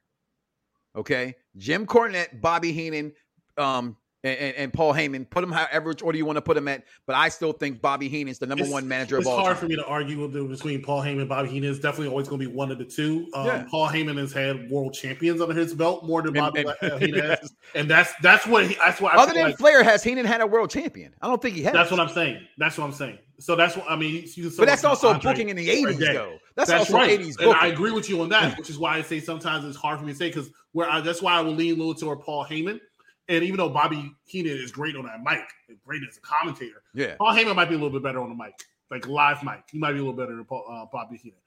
Okay, 0.96 1.36
Jim 1.58 1.86
Cornette, 1.86 2.39
Bobby 2.39 2.72
Heenan, 2.72 3.12
um, 3.58 3.98
and, 4.24 4.56
and, 4.56 4.74
Paul 4.74 4.94
Heyman. 4.94 5.30
Put 5.30 5.44
him 5.44 5.52
however 5.52 5.94
order 6.02 6.18
you 6.18 6.26
want 6.26 6.38
to 6.38 6.42
put 6.42 6.56
him 6.56 6.68
at, 6.68 6.84
but 7.06 7.16
I 7.16 7.30
still 7.30 7.52
think 7.52 7.82
Bobby 7.82 8.08
Heenan 8.08 8.30
is 8.30 8.40
the 8.40 8.48
number 8.48 8.64
it's, 8.64 8.72
one 8.72 8.88
manager 8.88 9.18
of 9.18 9.28
all. 9.28 9.38
It's 9.38 9.44
hard 9.44 9.58
time. 9.58 9.62
for 9.62 9.70
me 9.70 9.76
to 9.76 9.86
argue 9.86 10.28
between 10.48 10.82
Paul 10.82 11.02
Heyman 11.02 11.20
and 11.20 11.30
Bobby 11.30 11.50
Heenan. 11.50 11.72
It's 11.72 11.80
definitely 11.80 12.08
always 12.08 12.28
going 12.28 12.40
to 12.42 12.48
be 12.48 12.54
one 12.54 12.72
of 12.72 12.78
the 12.78 12.86
two. 12.86 13.28
Um, 13.34 13.46
yeah. 13.46 13.66
Paul 13.70 13.90
Heyman 13.90 14.18
has 14.18 14.32
had 14.32 14.70
world 14.70 14.94
champions 14.94 15.42
under 15.42 15.54
his 15.54 15.74
belt 15.74 16.06
more 16.06 16.22
than 16.22 16.34
Bobby 16.34 16.62
and, 16.62 16.74
and, 16.82 17.02
Heenan 17.02 17.26
has, 17.26 17.54
and 17.76 17.90
that's 17.90 18.14
that's 18.22 18.48
what 18.48 18.68
he, 18.68 18.76
that's 18.76 19.02
what. 19.02 19.14
Other 19.16 19.34
than 19.34 19.48
like, 19.48 19.58
Flair, 19.58 19.84
has 19.84 20.04
Heenan 20.04 20.26
had 20.26 20.42
a 20.42 20.48
world 20.48 20.70
champion? 20.70 21.14
I 21.22 21.28
don't 21.28 21.42
think 21.42 21.56
he 21.56 21.64
has. 21.64 21.74
That's 21.74 21.92
what 21.92 22.00
I'm 22.00 22.10
saying. 22.10 22.48
That's 22.58 22.78
what 22.78 22.86
I'm 22.86 22.94
saying. 22.94 23.20
So 23.40 23.58
that's 23.58 23.76
what 23.76 23.90
I 23.90 23.98
mean. 23.98 24.26
but 24.58 24.68
that's 24.68 24.86
also 24.86 25.10
Andre 25.10 25.32
booking 25.32 25.50
in 25.50 25.58
the 25.58 25.68
'80s, 25.68 26.00
though. 26.00 26.38
That's, 26.56 26.70
that's 26.70 26.92
also 26.92 26.94
right. 26.94 27.20
'80s, 27.20 27.36
booking. 27.36 27.52
and 27.52 27.58
I 27.58 27.68
agree 27.68 27.92
with 27.92 28.10
you 28.10 28.22
on 28.22 28.30
that, 28.30 28.58
which 28.58 28.70
is 28.70 28.78
why 28.78 28.96
I 28.96 29.02
say 29.02 29.20
sometimes 29.20 29.66
it's 29.66 29.76
hard 29.76 30.00
for 30.00 30.06
me 30.06 30.14
to 30.14 30.18
say 30.18 30.30
because 30.30 30.50
where 30.72 30.90
I, 30.90 31.02
that's 31.02 31.22
why 31.22 31.34
I 31.34 31.42
will 31.42 31.54
lean 31.54 31.74
a 31.74 31.78
little 31.78 31.94
toward 31.94 32.22
Paul 32.22 32.46
Heyman 32.46 32.80
and 33.30 33.44
even 33.44 33.58
though 33.58 33.70
Bobby 33.70 34.14
Heenan 34.26 34.58
is 34.58 34.72
great 34.72 34.96
on 34.96 35.06
that 35.06 35.22
mic, 35.24 35.42
great 35.86 36.02
as 36.08 36.18
a 36.18 36.22
commentator, 36.22 36.84
yeah, 36.94 37.16
Paul 37.16 37.34
Heyman 37.34 37.56
might 37.56 37.70
be 37.70 37.76
a 37.76 37.78
little 37.78 37.90
bit 37.90 38.04
better 38.04 38.22
on 38.22 38.30
the 38.30 38.36
mic, 38.36 38.54
like 38.92 39.08
live 39.08 39.44
mic. 39.44 39.64
He 39.72 39.78
might 39.78 39.94
be 39.94 40.00
a 40.00 40.02
little 40.02 40.14
better 40.14 40.36
than 40.36 40.46
Paul, 40.46 40.66
uh, 40.70 40.86
Bobby 40.92 41.18
Heenan. 41.18 41.40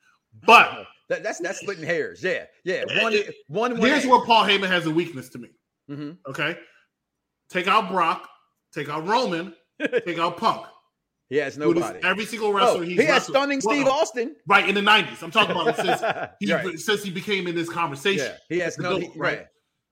But 0.44 0.86
that, 1.08 1.22
that's 1.22 1.38
that's 1.38 1.60
splitting 1.60 1.84
hairs. 1.84 2.22
Yeah, 2.22 2.44
yeah. 2.64 2.84
One, 3.02 3.12
it, 3.12 3.34
one. 3.48 3.76
Here's 3.76 4.06
where 4.06 4.24
Paul 4.24 4.44
Heyman 4.44 4.68
has 4.68 4.86
a 4.86 4.90
weakness 4.90 5.28
to 5.30 5.38
me. 5.38 5.48
Mm-hmm. 5.90 6.30
Okay, 6.30 6.58
take 7.48 7.68
out 7.68 7.90
Brock, 7.90 8.28
take 8.74 8.88
out 8.88 9.06
Roman, 9.06 9.54
take 10.04 10.18
out 10.18 10.36
Punk. 10.36 10.66
He 11.28 11.36
has 11.36 11.58
nobody. 11.58 11.98
Every 12.04 12.24
single 12.24 12.52
wrestler 12.52 12.80
oh, 12.80 12.82
he 12.82 12.96
has 12.96 13.24
stunning 13.24 13.60
Steve 13.60 13.86
well, 13.86 13.94
Austin. 13.94 14.36
Right 14.46 14.68
in 14.68 14.74
the 14.74 14.80
'90s. 14.80 15.22
I'm 15.22 15.30
talking 15.30 15.56
about 15.56 15.76
since 15.76 16.00
he 16.40 16.52
right. 16.52 16.78
since 16.78 17.02
he 17.02 17.10
became 17.10 17.48
in 17.48 17.54
this 17.54 17.68
conversation. 17.68 18.26
Yeah, 18.26 18.36
he 18.48 18.58
has 18.60 18.78
no. 18.78 18.98
He, 18.98 19.10
right. 19.16 19.46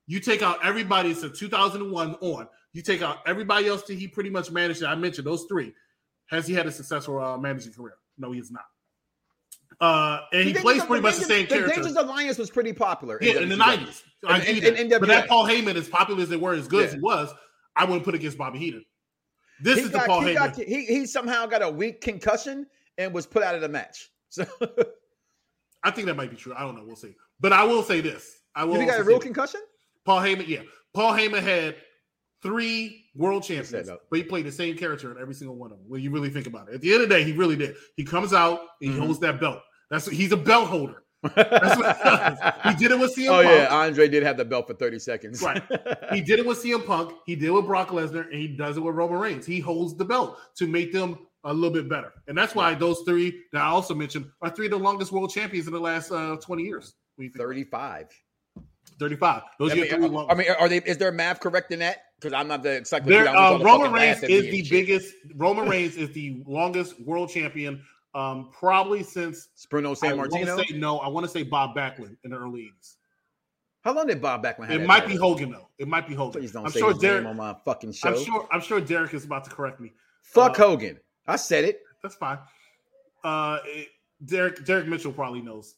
You 0.07 0.20
take 0.20 0.42
out 0.42 0.59
everybody 0.62 1.14
since 1.14 1.38
2001 1.38 2.14
on. 2.20 2.48
You 2.72 2.82
take 2.82 3.02
out 3.02 3.18
everybody 3.26 3.68
else 3.68 3.82
that 3.84 3.94
he 3.94 4.09
pretty 4.09 4.30
much 4.30 4.50
managed. 4.50 4.82
I 4.82 4.94
mentioned 4.94 5.26
those 5.26 5.44
three. 5.44 5.72
Has 6.26 6.46
he 6.46 6.55
had 6.55 6.66
a 6.66 6.72
successful 6.72 7.18
uh, 7.18 7.38
managing 7.38 7.72
career? 7.72 7.94
No, 8.18 8.32
he 8.32 8.38
has 8.38 8.50
not. 8.50 8.64
Uh, 9.80 10.20
and 10.32 10.48
he 10.48 10.55
plays 10.55 10.84
pretty 10.84 11.02
much 11.02 11.16
the 11.16 11.24
same 11.24 11.42
the 11.42 11.48
character. 11.48 11.68
The 11.68 11.74
Dangerous 11.74 11.96
Alliance 11.96 12.38
was 12.38 12.50
pretty 12.50 12.72
popular. 12.72 13.18
Yeah, 13.20 13.36
in, 13.36 13.44
in 13.44 13.48
the 13.48 13.57
nineties. 13.57 14.02
but 14.22 15.09
that 15.09 15.26
Paul 15.28 15.46
Heyman, 15.46 15.74
as 15.74 15.88
popular 15.88 16.22
as 16.22 16.28
they 16.28 16.36
were, 16.36 16.55
as 16.55 16.68
good 16.68 16.80
yeah. 16.80 16.86
as 16.86 16.92
he 16.94 17.00
was, 17.00 17.32
I 17.76 17.84
wouldn't 17.84 18.05
put 18.05 18.14
against 18.14 18.38
Bobby 18.38 18.59
Heenan. 18.59 18.84
This 19.61 19.78
he 19.78 19.84
is 19.84 19.90
got, 19.90 20.02
the 20.02 20.07
Paul 20.07 20.20
he 20.22 20.30
Heyman. 20.30 20.34
Got, 20.34 20.57
he, 20.57 20.84
he 20.84 21.07
somehow 21.07 21.46
got 21.46 21.62
a 21.62 21.70
weak 21.70 22.00
concussion 22.00 22.66
and 22.98 23.12
was 23.12 23.26
put 23.26 23.42
out 23.42 23.55
of 23.55 23.61
the 23.61 23.68
match. 23.68 24.11
So 24.28 24.46
I 25.84 25.90
think 25.90 26.07
that 26.07 26.14
might 26.14 26.30
be 26.30 26.36
true. 26.36 26.55
I 26.57 26.61
don't 26.61 26.76
know. 26.76 26.84
We'll 26.84 26.96
see. 26.96 27.14
But 27.40 27.52
I 27.52 27.64
will 27.64 27.82
say 27.82 28.00
this. 28.00 28.40
I 28.55 28.64
will. 28.64 28.80
You 28.80 28.86
got 28.86 29.00
a 29.00 29.05
real 29.05 29.20
concussion? 29.20 29.61
Paul 30.05 30.20
Heyman, 30.20 30.46
yeah. 30.46 30.62
Paul 30.92 31.12
Heyman 31.12 31.42
had 31.42 31.76
three 32.42 33.07
world 33.14 33.42
champions, 33.42 33.88
but 33.88 34.16
he 34.16 34.22
played 34.22 34.46
the 34.46 34.52
same 34.52 34.76
character 34.76 35.11
in 35.11 35.20
every 35.20 35.34
single 35.34 35.57
one 35.57 35.72
of 35.72 35.78
them. 35.78 35.88
When 35.88 36.02
you 36.02 36.11
really 36.11 36.30
think 36.30 36.46
about 36.46 36.68
it, 36.68 36.74
at 36.74 36.80
the 36.80 36.92
end 36.92 37.02
of 37.02 37.09
the 37.09 37.14
day, 37.14 37.24
he 37.24 37.32
really 37.32 37.57
did. 37.57 37.74
He 37.96 38.05
comes 38.05 38.32
out 38.32 38.61
and 38.61 38.66
he 38.80 38.88
mm-hmm. 38.90 39.00
holds 39.00 39.18
that 39.20 39.40
belt. 39.40 39.61
That's 39.90 40.07
he's 40.07 40.32
a 40.32 40.36
belt 40.36 40.68
holder. 40.68 41.02
That's 41.22 41.78
what 41.78 41.96
he 41.96 42.02
does. 42.05 42.38
He 42.64 42.74
did 42.74 42.90
it 42.90 42.98
with 42.98 43.16
CM 43.16 43.28
oh, 43.28 43.42
Punk. 43.42 43.46
yeah, 43.46 43.68
Andre 43.70 44.09
did 44.09 44.22
have 44.22 44.36
the 44.36 44.44
belt 44.44 44.66
for 44.66 44.74
30 44.74 44.98
seconds. 44.98 45.42
right. 45.42 45.62
He 46.12 46.20
did 46.20 46.38
it 46.38 46.46
with 46.46 46.62
CM 46.62 46.86
Punk. 46.86 47.14
He 47.24 47.34
did 47.34 47.46
it 47.46 47.52
with 47.52 47.66
Brock 47.66 47.88
Lesnar, 47.88 48.26
and 48.30 48.34
he 48.34 48.48
does 48.48 48.76
it 48.76 48.80
with 48.80 48.94
Roman 48.94 49.18
Reigns. 49.18 49.46
He 49.46 49.59
holds 49.59 49.96
the 49.96 50.05
belt 50.05 50.38
to 50.57 50.66
make 50.66 50.92
them 50.92 51.18
a 51.44 51.52
little 51.52 51.70
bit 51.70 51.88
better. 51.88 52.12
And 52.28 52.36
that's 52.36 52.55
why 52.55 52.74
those 52.74 53.02
three 53.07 53.42
that 53.52 53.62
I 53.62 53.66
also 53.66 53.94
mentioned 53.94 54.26
are 54.42 54.50
three 54.50 54.66
of 54.66 54.72
the 54.72 54.78
longest 54.78 55.12
world 55.12 55.30
champions 55.30 55.66
in 55.66 55.72
the 55.72 55.80
last 55.80 56.11
uh, 56.11 56.36
20 56.36 56.62
years. 56.62 56.94
35. 57.36 58.09
35. 58.99 59.43
Those 59.59 59.72
I 59.72 59.74
mean, 59.74 60.16
are, 60.16 60.30
I 60.30 60.35
mean, 60.35 60.47
are 60.59 60.68
they? 60.68 60.78
Is 60.78 60.99
there 60.99 61.09
a 61.09 61.12
math 61.12 61.41
correct 61.41 61.72
in 61.72 61.80
that? 61.80 62.05
Because 62.20 62.32
I'm 62.32 62.49
not 62.49 62.62
the. 62.62 62.87
There, 63.05 63.28
uh, 63.28 63.59
Roman 63.59 63.93
Reigns 63.93 64.22
is 64.22 64.51
the 64.51 64.62
shit. 64.62 64.70
biggest. 64.70 65.14
Roman 65.37 65.68
Reigns 65.68 65.97
is 65.97 66.11
the 66.12 66.43
longest 66.47 67.01
world 67.01 67.30
champion, 67.30 67.82
um, 68.14 68.51
probably 68.53 69.03
since 69.03 69.49
Bruno 69.70 69.95
Sammartino. 69.95 70.64
Say, 70.66 70.76
no, 70.76 70.99
I 70.99 71.09
want 71.09 71.24
to 71.24 71.30
say 71.30 71.43
Bob 71.43 71.76
Backlund 71.76 72.16
in 72.24 72.30
the 72.30 72.37
early 72.37 72.62
80s. 72.62 72.95
How 73.82 73.93
long 73.93 74.07
did 74.07 74.22
Bob 74.22 74.43
Backlund 74.43 74.68
have? 74.68 74.80
It 74.80 74.87
might 74.87 75.07
be 75.07 75.14
Hogan 75.14 75.51
though. 75.51 75.68
It 75.78 75.89
might 75.89 76.09
be 76.09 76.14
Hogan. 76.14 76.41
Please 76.41 76.53
don't 76.53 76.64
I'm 76.64 76.72
say 76.72 76.80
sure 76.80 76.93
his 76.93 76.99
Derek, 76.99 77.24
name 77.24 77.30
on 77.30 77.37
my 77.37 77.55
fucking 77.64 77.93
show. 77.93 78.09
I'm 78.09 78.24
sure. 78.24 78.49
I'm 78.51 78.61
sure 78.61 78.80
Derek 78.80 79.12
is 79.12 79.24
about 79.24 79.45
to 79.45 79.51
correct 79.51 79.80
me. 79.80 79.93
Fuck 80.22 80.59
uh, 80.59 80.68
Hogan. 80.68 80.99
I 81.26 81.37
said 81.37 81.64
it. 81.64 81.82
That's 82.03 82.14
fine. 82.14 82.39
Uh, 83.22 83.59
it, 83.66 83.89
Derek 84.24 84.64
Derek 84.64 84.87
Mitchell 84.87 85.12
probably 85.12 85.43
knows. 85.43 85.74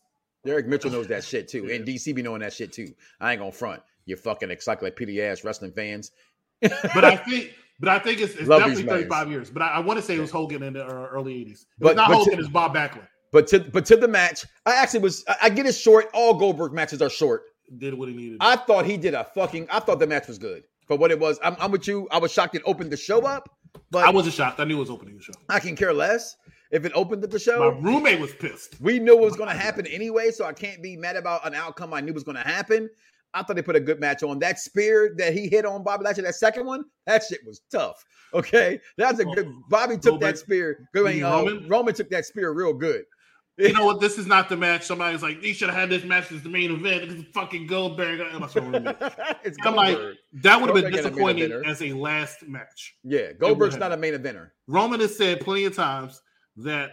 Derek 0.46 0.66
Mitchell 0.66 0.90
knows 0.90 1.08
that 1.08 1.24
shit 1.30 1.48
too. 1.48 1.70
And 1.70 1.86
DC 1.86 2.14
be 2.14 2.22
knowing 2.22 2.40
that 2.40 2.52
shit 2.52 2.72
too. 2.72 2.94
I 3.20 3.32
ain't 3.32 3.40
gonna 3.40 3.52
front. 3.52 3.82
You 4.06 4.16
fucking 4.16 4.50
encyclopedia 4.50 5.30
ass 5.30 5.44
wrestling 5.44 5.72
fans. 5.72 6.12
but 6.60 7.04
I 7.04 7.16
think 7.16 7.52
but 7.78 7.88
I 7.90 7.98
think 7.98 8.20
it's, 8.20 8.34
it's 8.34 8.48
definitely 8.48 8.84
35 8.84 9.30
years. 9.30 9.50
But 9.50 9.62
I, 9.62 9.66
I 9.68 9.78
want 9.80 9.98
to 9.98 10.04
say 10.04 10.16
it 10.16 10.20
was 10.20 10.30
Hogan 10.30 10.62
in 10.62 10.74
the 10.74 10.84
uh, 10.86 11.08
early 11.10 11.34
80s. 11.44 11.66
But 11.78 11.88
it's 11.90 11.96
not 11.96 12.08
but 12.08 12.16
Hogan, 12.18 12.34
to, 12.34 12.40
it's 12.40 12.48
Bob 12.48 12.74
Backlund. 12.74 13.06
But 13.32 13.46
to 13.48 13.60
but 13.60 13.84
to 13.86 13.96
the 13.96 14.08
match, 14.08 14.46
I 14.64 14.74
actually 14.76 15.00
was 15.00 15.24
I, 15.28 15.36
I 15.42 15.48
get 15.50 15.66
it 15.66 15.74
short. 15.74 16.08
All 16.14 16.34
Goldberg 16.34 16.72
matches 16.72 17.02
are 17.02 17.10
short. 17.10 17.44
Did 17.78 17.94
what 17.94 18.08
he 18.08 18.14
needed. 18.14 18.38
I 18.40 18.56
thought 18.56 18.86
he 18.86 18.96
did 18.96 19.14
a 19.14 19.24
fucking 19.24 19.68
I 19.70 19.80
thought 19.80 19.98
the 19.98 20.06
match 20.06 20.28
was 20.28 20.38
good 20.38 20.64
for 20.86 20.96
what 20.96 21.10
it 21.10 21.18
was. 21.18 21.38
I'm, 21.42 21.56
I'm 21.58 21.72
with 21.72 21.86
you. 21.88 22.08
I 22.10 22.18
was 22.18 22.32
shocked 22.32 22.54
it 22.54 22.62
opened 22.64 22.92
the 22.92 22.96
show 22.96 23.26
up. 23.26 23.50
But 23.90 24.06
I 24.06 24.10
wasn't 24.10 24.34
shocked. 24.34 24.60
I 24.60 24.64
knew 24.64 24.76
it 24.76 24.80
was 24.80 24.90
opening 24.90 25.16
the 25.16 25.22
show. 25.22 25.34
I 25.48 25.60
can 25.60 25.76
care 25.76 25.92
less 25.92 26.36
if 26.70 26.84
it 26.84 26.92
opened 26.94 27.24
at 27.24 27.30
the 27.30 27.38
show. 27.38 27.72
My 27.72 27.78
roommate 27.78 28.20
was 28.20 28.32
pissed. 28.34 28.80
We 28.80 28.98
knew 28.98 29.14
what 29.16 29.24
was 29.24 29.36
going 29.36 29.50
to 29.50 29.56
happen 29.56 29.86
anyway, 29.86 30.30
so 30.30 30.44
I 30.44 30.52
can't 30.52 30.82
be 30.82 30.96
mad 30.96 31.16
about 31.16 31.46
an 31.46 31.54
outcome 31.54 31.94
I 31.94 32.00
knew 32.00 32.12
was 32.12 32.24
going 32.24 32.36
to 32.36 32.42
happen. 32.42 32.88
I 33.34 33.42
thought 33.42 33.56
they 33.56 33.62
put 33.62 33.76
a 33.76 33.80
good 33.80 34.00
match 34.00 34.22
on. 34.22 34.38
That 34.38 34.58
spear 34.58 35.14
that 35.18 35.34
he 35.34 35.48
hit 35.48 35.66
on 35.66 35.82
Bobby 35.82 36.04
Lashley, 36.04 36.22
that 36.24 36.34
second 36.34 36.66
one, 36.66 36.84
that 37.06 37.22
shit 37.22 37.40
was 37.46 37.60
tough. 37.70 38.02
Okay, 38.32 38.80
that's 38.96 39.18
a 39.18 39.24
good. 39.24 39.52
Bobby 39.68 39.98
took 39.98 40.20
that 40.20 40.38
spear. 40.38 40.88
Good, 40.92 41.22
uh, 41.22 41.30
Roman? 41.30 41.68
Roman 41.68 41.94
took 41.94 42.10
that 42.10 42.24
spear 42.24 42.52
real 42.52 42.72
good. 42.72 43.04
You 43.58 43.72
know 43.72 43.86
what? 43.86 44.00
This 44.00 44.18
is 44.18 44.26
not 44.26 44.50
the 44.50 44.56
match. 44.56 44.84
Somebody's 44.84 45.22
like, 45.22 45.42
"You 45.42 45.54
should 45.54 45.70
have 45.70 45.78
had 45.78 45.88
this 45.88 46.04
match 46.04 46.30
as 46.30 46.42
the 46.42 46.48
main 46.48 46.70
event." 46.70 47.10
It's 47.10 47.24
fucking 47.32 47.66
Goldberg. 47.66 48.20
And 48.20 48.42
that's 48.42 48.54
what 48.54 48.64
we're 48.64 48.96
it's 49.44 49.56
I'm 49.64 49.74
like, 49.74 49.94
Goldberg. 49.94 50.16
That 50.34 50.60
would 50.60 50.68
have 50.68 50.74
been 50.74 50.84
ain't 50.86 50.94
a 50.94 50.96
disappointing 50.96 51.52
as 51.64 51.80
a 51.82 51.92
last 51.94 52.46
match. 52.46 52.96
yeah, 53.02 53.32
Goldberg's 53.32 53.76
not 53.76 53.92
a 53.92 53.96
main 53.96 54.12
eventer. 54.12 54.50
Roman 54.66 55.00
has 55.00 55.16
said 55.16 55.40
plenty 55.40 55.64
of 55.64 55.74
times 55.74 56.20
that 56.56 56.92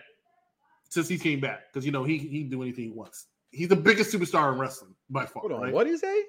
since 0.89 1.07
he 1.07 1.17
came 1.17 1.39
back, 1.39 1.71
because 1.71 1.85
you 1.85 1.91
know 1.91 2.03
he 2.03 2.17
he 2.17 2.41
can 2.41 2.49
do 2.49 2.61
anything 2.61 2.85
he 2.85 2.91
wants. 2.91 3.27
He's 3.51 3.67
the 3.67 3.75
biggest 3.75 4.11
superstar 4.11 4.51
in 4.51 4.59
wrestling 4.59 4.95
by 5.09 5.25
far. 5.25 5.41
Hold 5.41 5.53
on, 5.53 5.61
right? 5.61 5.73
what 5.73 5.85
did 5.85 5.91
he 5.91 5.97
say? 5.97 6.23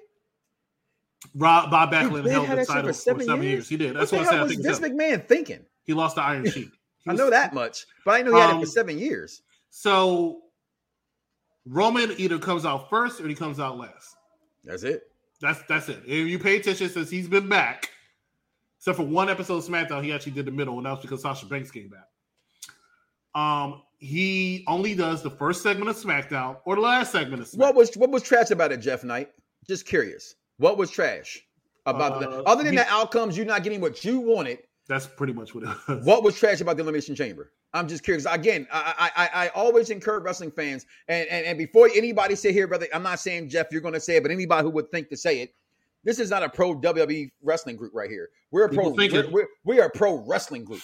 Rob, 1.33 1.71
Bob 1.71 1.91
Backlund 1.91 2.29
held 2.29 2.49
the 2.49 2.65
title 2.65 2.83
for 2.83 2.87
for 2.87 2.93
seven 2.93 3.25
seven, 3.25 3.43
years? 3.43 3.51
years? 3.53 3.69
He 3.69 3.77
did. 3.77 3.95
That's 3.95 4.11
what 4.11 4.21
what, 4.21 4.27
I 4.27 4.31
said. 4.31 4.39
I 4.41 4.47
think 4.47 4.61
this 4.61 4.77
seven. 4.77 4.97
McMahon 4.97 5.27
thinking? 5.27 5.65
He 5.83 5.93
lost 5.93 6.15
the 6.15 6.21
Iron 6.21 6.49
Sheik. 6.49 6.69
He 7.03 7.11
I 7.11 7.13
know 7.13 7.29
that 7.29 7.53
much, 7.53 7.85
but 8.03 8.15
I 8.15 8.21
know 8.21 8.33
he 8.33 8.39
had 8.39 8.49
it 8.49 8.53
Um, 8.53 8.61
for 8.61 8.67
seven 8.67 8.97
years. 8.97 9.41
So 9.69 10.41
Roman 11.65 12.13
either 12.17 12.39
comes 12.39 12.65
out 12.65 12.89
first 12.89 13.19
or 13.21 13.27
he 13.27 13.35
comes 13.35 13.59
out 13.59 13.77
last. 13.77 14.15
That's 14.63 14.83
it. 14.83 15.03
That's 15.41 15.61
that's 15.67 15.89
it. 15.89 16.01
If 16.05 16.27
you 16.27 16.39
pay 16.39 16.57
attention 16.57 16.89
since 16.89 17.09
he's 17.09 17.27
been 17.27 17.49
back, 17.49 17.89
except 18.79 18.97
for 18.97 19.03
one 19.05 19.29
episode 19.29 19.57
of 19.57 19.65
SmackDown, 19.65 20.03
he 20.03 20.13
actually 20.13 20.31
did 20.31 20.45
the 20.45 20.51
middle, 20.51 20.77
and 20.77 20.85
that 20.85 20.91
was 20.91 21.01
because 21.01 21.21
Sasha 21.21 21.45
Banks 21.45 21.71
came 21.71 21.89
back. 21.89 22.07
Um, 23.35 23.81
he 23.99 24.63
only 24.67 24.95
does 24.95 25.21
the 25.21 25.29
first 25.29 25.61
segment 25.61 25.89
of 25.89 25.97
SmackDown 25.97 26.57
or 26.65 26.75
the 26.75 26.81
last 26.81 27.11
segment 27.11 27.41
of 27.41 27.47
SmackDown. 27.47 27.57
What 27.57 27.75
was 27.75 27.95
what 27.95 28.09
was 28.09 28.23
trash 28.23 28.51
about 28.51 28.71
it, 28.71 28.77
Jeff 28.77 29.03
Knight? 29.03 29.31
Just 29.67 29.85
curious. 29.85 30.35
What 30.57 30.77
was 30.77 30.89
trash 30.89 31.45
about 31.85 32.19
the 32.19 32.29
Uh, 32.29 32.43
other 32.45 32.63
than 32.63 32.73
he- 32.73 32.79
the 32.79 32.87
outcomes? 32.87 33.37
You're 33.37 33.45
not 33.45 33.63
getting 33.63 33.81
what 33.81 34.03
you 34.03 34.19
wanted. 34.19 34.59
That's 34.87 35.07
pretty 35.07 35.33
much 35.33 35.55
what 35.55 35.63
it 35.63 35.69
was. 35.87 36.05
What 36.05 36.23
was 36.23 36.37
trash 36.37 36.61
about 36.61 36.77
the 36.77 36.83
Elimination 36.83 37.15
Chamber? 37.15 37.51
I'm 37.73 37.87
just 37.87 38.03
curious. 38.03 38.25
Again, 38.29 38.67
I 38.71 39.11
I, 39.17 39.45
I, 39.45 39.47
always 39.49 39.89
encourage 39.89 40.23
wrestling 40.23 40.51
fans, 40.51 40.85
and, 41.09 41.27
and 41.27 41.45
and 41.45 41.57
before 41.57 41.89
anybody 41.93 42.35
say 42.35 42.53
here, 42.53 42.67
brother, 42.67 42.87
I'm 42.93 43.03
not 43.03 43.19
saying 43.19 43.49
Jeff, 43.49 43.67
you're 43.71 43.81
going 43.81 43.95
to 43.95 43.99
say 43.99 44.15
it, 44.15 44.21
but 44.23 44.31
anybody 44.31 44.63
who 44.63 44.69
would 44.69 44.89
think 44.91 45.09
to 45.09 45.17
say 45.17 45.41
it, 45.41 45.53
this 46.05 46.19
is 46.19 46.29
not 46.29 46.43
a 46.43 46.47
pro 46.49 46.75
WWE 46.75 47.31
wrestling 47.41 47.75
group 47.75 47.91
right 47.93 48.09
here. 48.09 48.29
We're 48.51 48.65
a 48.65 48.69
pro. 48.69 48.91
We're, 48.91 49.29
we're, 49.29 49.47
we 49.65 49.79
are 49.81 49.87
a 49.87 49.89
pro 49.89 50.23
wrestling 50.25 50.63
group. 50.63 50.81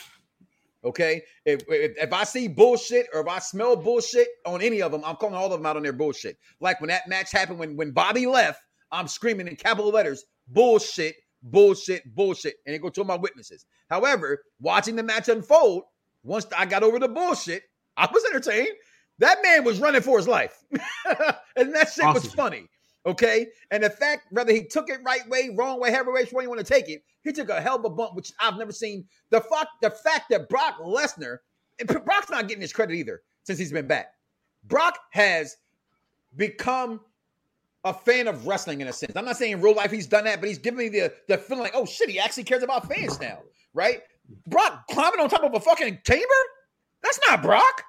Okay, 0.84 1.22
if, 1.46 1.62
if 1.68 1.96
if 1.98 2.14
I 2.14 2.24
see 2.24 2.48
bullshit 2.48 3.08
or 3.14 3.22
if 3.22 3.28
I 3.28 3.38
smell 3.38 3.76
bullshit 3.76 4.28
on 4.46 4.62
any 4.62 4.82
of 4.82 4.92
them, 4.92 5.04
I'm 5.06 5.16
calling 5.16 5.36
all 5.36 5.46
of 5.46 5.52
them 5.52 5.66
out 5.66 5.78
on 5.78 5.84
their 5.84 5.94
bullshit. 5.94 6.38
Like 6.60 6.82
when 6.82 6.88
that 6.88 7.08
match 7.08 7.32
happened, 7.32 7.60
when 7.60 7.78
when 7.78 7.92
Bobby 7.92 8.26
left, 8.26 8.62
I'm 8.92 9.08
screaming 9.08 9.48
in 9.48 9.56
capital 9.56 9.92
letters, 9.92 10.26
bullshit, 10.48 11.16
bullshit, 11.44 12.04
bullshit, 12.16 12.56
and 12.66 12.76
it 12.76 12.82
go 12.82 12.90
to 12.90 13.04
my 13.04 13.16
witnesses. 13.16 13.66
However, 13.90 14.42
watching 14.60 14.96
the 14.96 15.04
match 15.04 15.30
unfold, 15.30 15.84
once 16.24 16.48
I 16.58 16.66
got 16.66 16.84
over 16.84 16.98
the 16.98 17.08
bullshit, 17.08 17.64
I 17.96 18.10
was 18.12 18.26
entertained. 18.26 18.76
That 19.20 19.38
man 19.44 19.64
was 19.64 19.80
running 19.80 20.02
for 20.02 20.18
his 20.18 20.28
life, 20.28 20.64
and 21.56 21.76
that 21.76 21.92
shit 21.94 22.06
was 22.06 22.34
funny. 22.34 22.68
Okay, 23.06 23.48
and 23.72 23.84
the 23.84 23.90
fact 23.90 24.28
whether 24.30 24.54
he 24.54 24.64
took 24.64 24.88
it 24.90 25.00
right 25.04 25.28
way, 25.28 25.50
wrong 25.58 25.80
way, 25.80 25.92
however 25.92 26.14
way 26.14 26.24
you 26.32 26.50
want 26.50 26.60
to 26.60 26.64
take 26.64 26.88
it, 26.88 27.04
he 27.24 27.32
took 27.32 27.50
a 27.50 27.60
hell 27.60 27.78
of 27.78 27.86
a 27.86 27.90
bump, 27.90 28.16
which 28.16 28.32
I've 28.40 28.58
never 28.58 28.72
seen. 28.72 29.06
The 29.32 29.42
fact, 29.42 29.70
the 29.82 29.90
fact 29.90 30.26
that 30.30 30.50
Brock 30.50 30.78
Lesnar, 30.80 31.38
and 31.80 31.88
Brock's 32.06 32.30
not 32.30 32.48
getting 32.48 32.62
his 32.62 32.74
credit 32.74 32.96
either 32.96 33.24
since 33.44 33.58
he's 33.58 33.72
been 33.72 33.88
back. 33.88 34.14
Brock 34.66 35.00
has 35.12 35.58
become 36.36 37.02
a 37.84 37.94
fan 37.94 38.28
of 38.28 38.46
wrestling 38.46 38.82
in 38.82 38.88
a 38.88 38.94
sense. 38.94 39.14
I'm 39.16 39.26
not 39.26 39.38
saying 39.38 39.54
in 39.54 39.62
real 39.62 39.76
life 39.76 39.90
he's 39.90 40.06
done 40.06 40.26
that, 40.26 40.40
but 40.40 40.48
he's 40.48 40.60
giving 40.60 40.78
me 40.78 40.90
the 40.90 41.12
the 41.28 41.40
feeling 41.40 41.64
like, 41.64 41.74
oh 41.76 41.86
shit, 41.86 42.10
he 42.10 42.20
actually 42.20 42.44
cares 42.44 42.62
about 42.62 42.88
fans 42.88 43.20
now, 43.20 43.40
right? 43.74 44.02
Brock 44.48 44.84
climbing 44.92 45.20
on 45.20 45.30
top 45.30 45.44
of 45.44 45.54
a 45.56 45.60
fucking 45.60 46.00
chamber? 46.06 46.26
That's 47.02 47.20
not 47.28 47.42
Brock. 47.42 47.84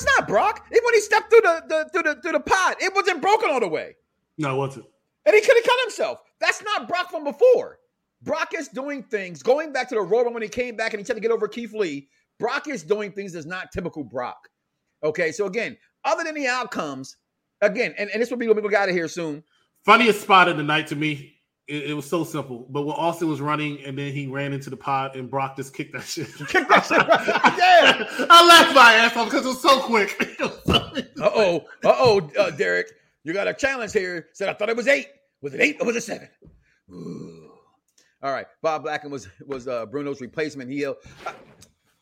That's 0.00 0.18
not 0.18 0.28
Brock. 0.28 0.66
Even 0.70 0.82
when 0.84 0.94
he 0.94 1.00
stepped 1.00 1.30
through 1.30 1.42
the, 1.42 1.62
the 1.68 1.90
through 1.92 2.14
the 2.14 2.20
through 2.20 2.32
the 2.32 2.40
pod, 2.40 2.76
it 2.80 2.94
wasn't 2.94 3.20
broken 3.20 3.50
all 3.50 3.60
the 3.60 3.68
way. 3.68 3.96
no, 4.38 4.56
what's 4.56 4.76
it? 4.76 4.84
And 5.26 5.34
he 5.34 5.40
could 5.40 5.56
have 5.56 5.64
cut 5.64 5.78
himself. 5.82 6.22
That's 6.40 6.62
not 6.62 6.88
Brock 6.88 7.10
from 7.10 7.24
before. 7.24 7.78
Brock 8.22 8.52
is 8.56 8.68
doing 8.68 9.02
things, 9.02 9.42
going 9.42 9.72
back 9.72 9.88
to 9.90 9.94
the 9.94 10.00
Royal 10.00 10.32
when 10.32 10.42
he 10.42 10.48
came 10.48 10.76
back 10.76 10.92
and 10.92 11.00
he 11.00 11.04
tried 11.04 11.14
to 11.14 11.20
get 11.20 11.30
over 11.30 11.46
Keith 11.46 11.74
Lee. 11.74 12.08
Brock 12.38 12.68
is 12.68 12.82
doing 12.82 13.12
things 13.12 13.34
that's 13.34 13.46
not 13.46 13.70
typical 13.72 14.02
Brock. 14.02 14.48
Okay, 15.02 15.32
so 15.32 15.46
again, 15.46 15.76
other 16.04 16.24
than 16.24 16.34
the 16.34 16.46
outcomes, 16.46 17.16
again, 17.60 17.94
and, 17.98 18.10
and 18.10 18.22
this 18.22 18.30
will 18.30 18.38
be 18.38 18.48
when 18.48 18.56
we 18.56 18.68
get 18.68 18.82
out 18.82 18.88
of 18.88 18.94
here 18.94 19.08
soon. 19.08 19.42
Funniest 19.84 20.22
spot 20.22 20.48
of 20.48 20.56
the 20.56 20.62
night 20.62 20.86
to 20.88 20.96
me. 20.96 21.39
It, 21.70 21.90
it 21.90 21.94
was 21.94 22.08
so 22.08 22.24
simple, 22.24 22.66
but 22.68 22.82
when 22.82 22.96
Austin 22.96 23.28
was 23.28 23.40
running 23.40 23.84
and 23.84 23.96
then 23.96 24.12
he 24.12 24.26
ran 24.26 24.52
into 24.52 24.70
the 24.70 24.76
pod 24.76 25.14
and 25.14 25.30
Brock 25.30 25.54
just 25.54 25.72
kicked 25.72 25.92
that 25.92 26.02
shit. 26.02 26.26
Kick 26.48 26.68
that 26.68 26.84
shit. 26.84 26.98
Yeah. 27.60 28.26
I 28.28 28.46
laughed 28.46 28.74
my 28.74 28.94
ass 28.94 29.16
off 29.16 29.30
because 29.30 29.44
it 29.44 29.48
was 29.48 29.62
so 29.62 29.80
quick. 29.80 30.16
Uh 31.20 31.30
oh, 31.34 31.56
uh 31.84 31.94
oh, 31.98 32.50
Derek, 32.56 32.90
you 33.24 33.34
got 33.34 33.46
a 33.46 33.52
challenge 33.52 33.92
here. 33.92 34.28
Said 34.32 34.48
I 34.48 34.54
thought 34.54 34.70
it 34.70 34.76
was 34.76 34.88
eight. 34.88 35.08
Was 35.42 35.52
it 35.52 35.60
eight 35.60 35.76
or 35.78 35.86
was 35.86 35.94
it 35.96 36.02
seven? 36.02 36.28
Ooh. 36.90 37.50
All 38.22 38.32
right, 38.32 38.46
Bob 38.62 38.84
Backlund 38.84 39.10
was 39.10 39.28
was 39.46 39.68
uh, 39.68 39.84
Bruno's 39.86 40.20
replacement 40.20 40.70
He 40.70 40.84
uh, 40.86 40.94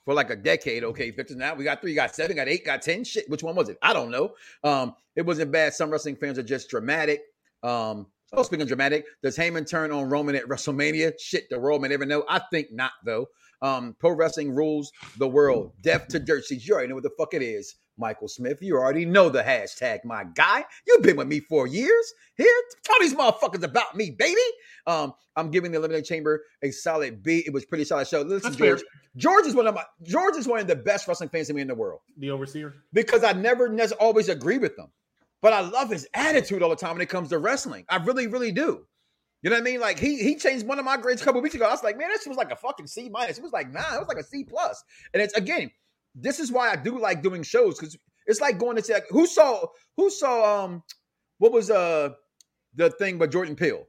for 0.05 0.15
like 0.15 0.31
a 0.31 0.37
decade. 0.37 0.85
Okay, 0.85 1.11
Victor. 1.11 1.35
Now 1.35 1.55
we 1.55 1.65
got 1.65 1.81
three, 1.81 1.95
got 1.95 2.15
seven, 2.15 2.37
got 2.37 2.49
eight, 2.49 2.65
got 2.65 2.81
ten. 2.81 3.03
Shit, 3.03 3.29
which 3.29 3.43
one 3.43 3.57
was 3.57 3.69
it? 3.69 3.79
I 3.83 3.93
don't 3.93 4.11
know. 4.11 4.35
Um, 4.63 4.95
it 5.17 5.27
wasn't 5.27 5.51
bad. 5.51 5.75
Some 5.75 5.91
wrestling 5.91 6.17
fans 6.17 6.39
are 6.39 6.45
just 6.45 6.71
dramatic. 6.71 7.23
Um, 7.65 8.07
oh, 8.33 8.43
speaking 8.43 8.63
of 8.63 8.69
dramatic, 8.69 9.07
does 9.23 9.37
Heyman 9.37 9.69
turn 9.69 9.93
on 9.93 10.09
Roman 10.09 10.35
at 10.35 10.45
WrestleMania? 10.47 11.13
Shit, 11.19 11.49
the 11.51 11.59
world 11.59 11.83
may 11.83 11.89
never 11.89 12.07
know. 12.07 12.25
I 12.29 12.41
think 12.51 12.69
not 12.73 12.93
though. 13.05 13.27
Um, 13.61 13.97
pro 13.99 14.13
wrestling 14.13 14.55
rules 14.55 14.93
the 15.17 15.29
world. 15.29 15.73
Death 15.81 16.09
to 16.09 16.19
dirt 16.21 16.45
sheets. 16.45 16.67
You 16.67 16.75
already 16.75 16.89
know 16.89 16.95
what 16.95 17.05
the 17.05 17.11
fuck 17.19 17.35
it 17.35 17.43
is. 17.43 17.75
Michael 17.99 18.29
Smith, 18.29 18.63
you 18.63 18.77
already 18.77 19.05
know 19.05 19.29
the 19.29 19.43
hashtag, 19.43 20.05
my 20.05 20.25
guy. 20.35 20.65
You've 20.87 21.03
been 21.03 21.17
with 21.17 21.27
me 21.27 21.41
for 21.41 21.67
years. 21.67 22.15
Here, 22.37 22.47
tell 22.85 22.97
these 23.01 23.15
motherfuckers 23.15 23.65
about 23.65 23.97
me, 23.97 24.11
baby. 24.11 24.41
Um, 24.87 25.15
I'm 25.35 25.51
giving 25.51 25.73
the 25.73 25.79
Elimination 25.79 26.05
Chamber 26.05 26.45
a 26.63 26.71
solid 26.71 27.25
B. 27.25 27.43
It 27.45 27.53
was 27.53 27.65
a 27.65 27.67
pretty 27.67 27.85
solid 27.85 28.07
show. 28.07 28.23
Listen, 28.23 28.51
That's 28.51 28.57
fair. 28.57 28.77
George. 28.77 28.85
George 29.17 29.47
is 29.47 29.55
one 29.57 29.67
of 29.67 29.75
my 29.75 29.83
George 30.05 30.37
is 30.37 30.47
one 30.47 30.61
of 30.61 30.69
the 30.69 30.77
best 30.77 31.09
wrestling 31.09 31.29
fans 31.29 31.49
to 31.49 31.55
me 31.55 31.61
in 31.61 31.67
the 31.67 31.75
world 31.75 32.01
the 32.17 32.31
overseer. 32.31 32.75
because 32.93 33.25
I 33.25 33.33
never 33.33 33.77
always 33.99 34.29
agree 34.29 34.59
with 34.59 34.77
them. 34.77 34.93
But 35.41 35.53
I 35.53 35.61
love 35.61 35.91
his 35.91 36.07
attitude 36.15 36.63
all 36.63 36.71
the 36.71 36.77
time 36.77 36.95
when 36.95 37.01
it 37.03 37.09
comes 37.09 37.29
to 37.29 37.39
wrestling. 37.39 37.85
I 37.89 37.97
really, 37.97 38.27
really 38.27 38.51
do. 38.53 38.87
You 39.43 39.51
know 39.51 39.57
what 39.57 39.61
I 39.61 39.65
mean? 39.65 39.81
Like 39.81 39.99
he 40.01 40.19
he 40.19 40.35
changed 40.35 40.67
one 40.67 40.81
of 40.81 40.85
my 40.85 40.97
grades 40.97 41.23
a 41.23 41.25
couple 41.25 41.41
weeks 41.41 41.55
ago. 41.55 41.67
I 41.67 41.71
was 41.71 41.85
like, 41.85 41.97
man, 41.97 42.09
this 42.09 42.27
was 42.27 42.37
like 42.37 42.51
a 42.51 42.57
fucking 42.57 42.89
C 42.89 43.09
minus. 43.09 43.39
It 43.39 43.43
was 43.45 43.53
like 43.53 43.73
nah, 43.73 43.95
it 43.95 43.99
was 43.99 44.09
like 44.09 44.19
a 44.19 44.25
C 44.25 44.43
plus. 44.43 44.83
And 45.15 45.23
it's 45.23 45.35
again, 45.35 45.71
this 46.15 46.41
is 46.41 46.51
why 46.51 46.71
I 46.71 46.77
do 46.77 46.99
like 46.99 47.23
doing 47.23 47.45
shows 47.45 47.79
because 47.79 47.97
it's 48.27 48.41
like 48.41 48.59
going 48.59 48.77
to 48.77 48.83
say 48.83 48.95
like, 48.95 49.07
who 49.11 49.27
saw 49.27 49.65
who 49.97 50.11
saw 50.11 50.65
um 50.65 50.83
what 51.39 51.53
was 51.53 51.71
uh 51.71 52.11
the 52.75 52.91
thing 52.91 53.19
with 53.19 53.31
Jordan 53.31 53.55
Peele? 53.55 53.85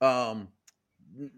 Um 0.00 0.48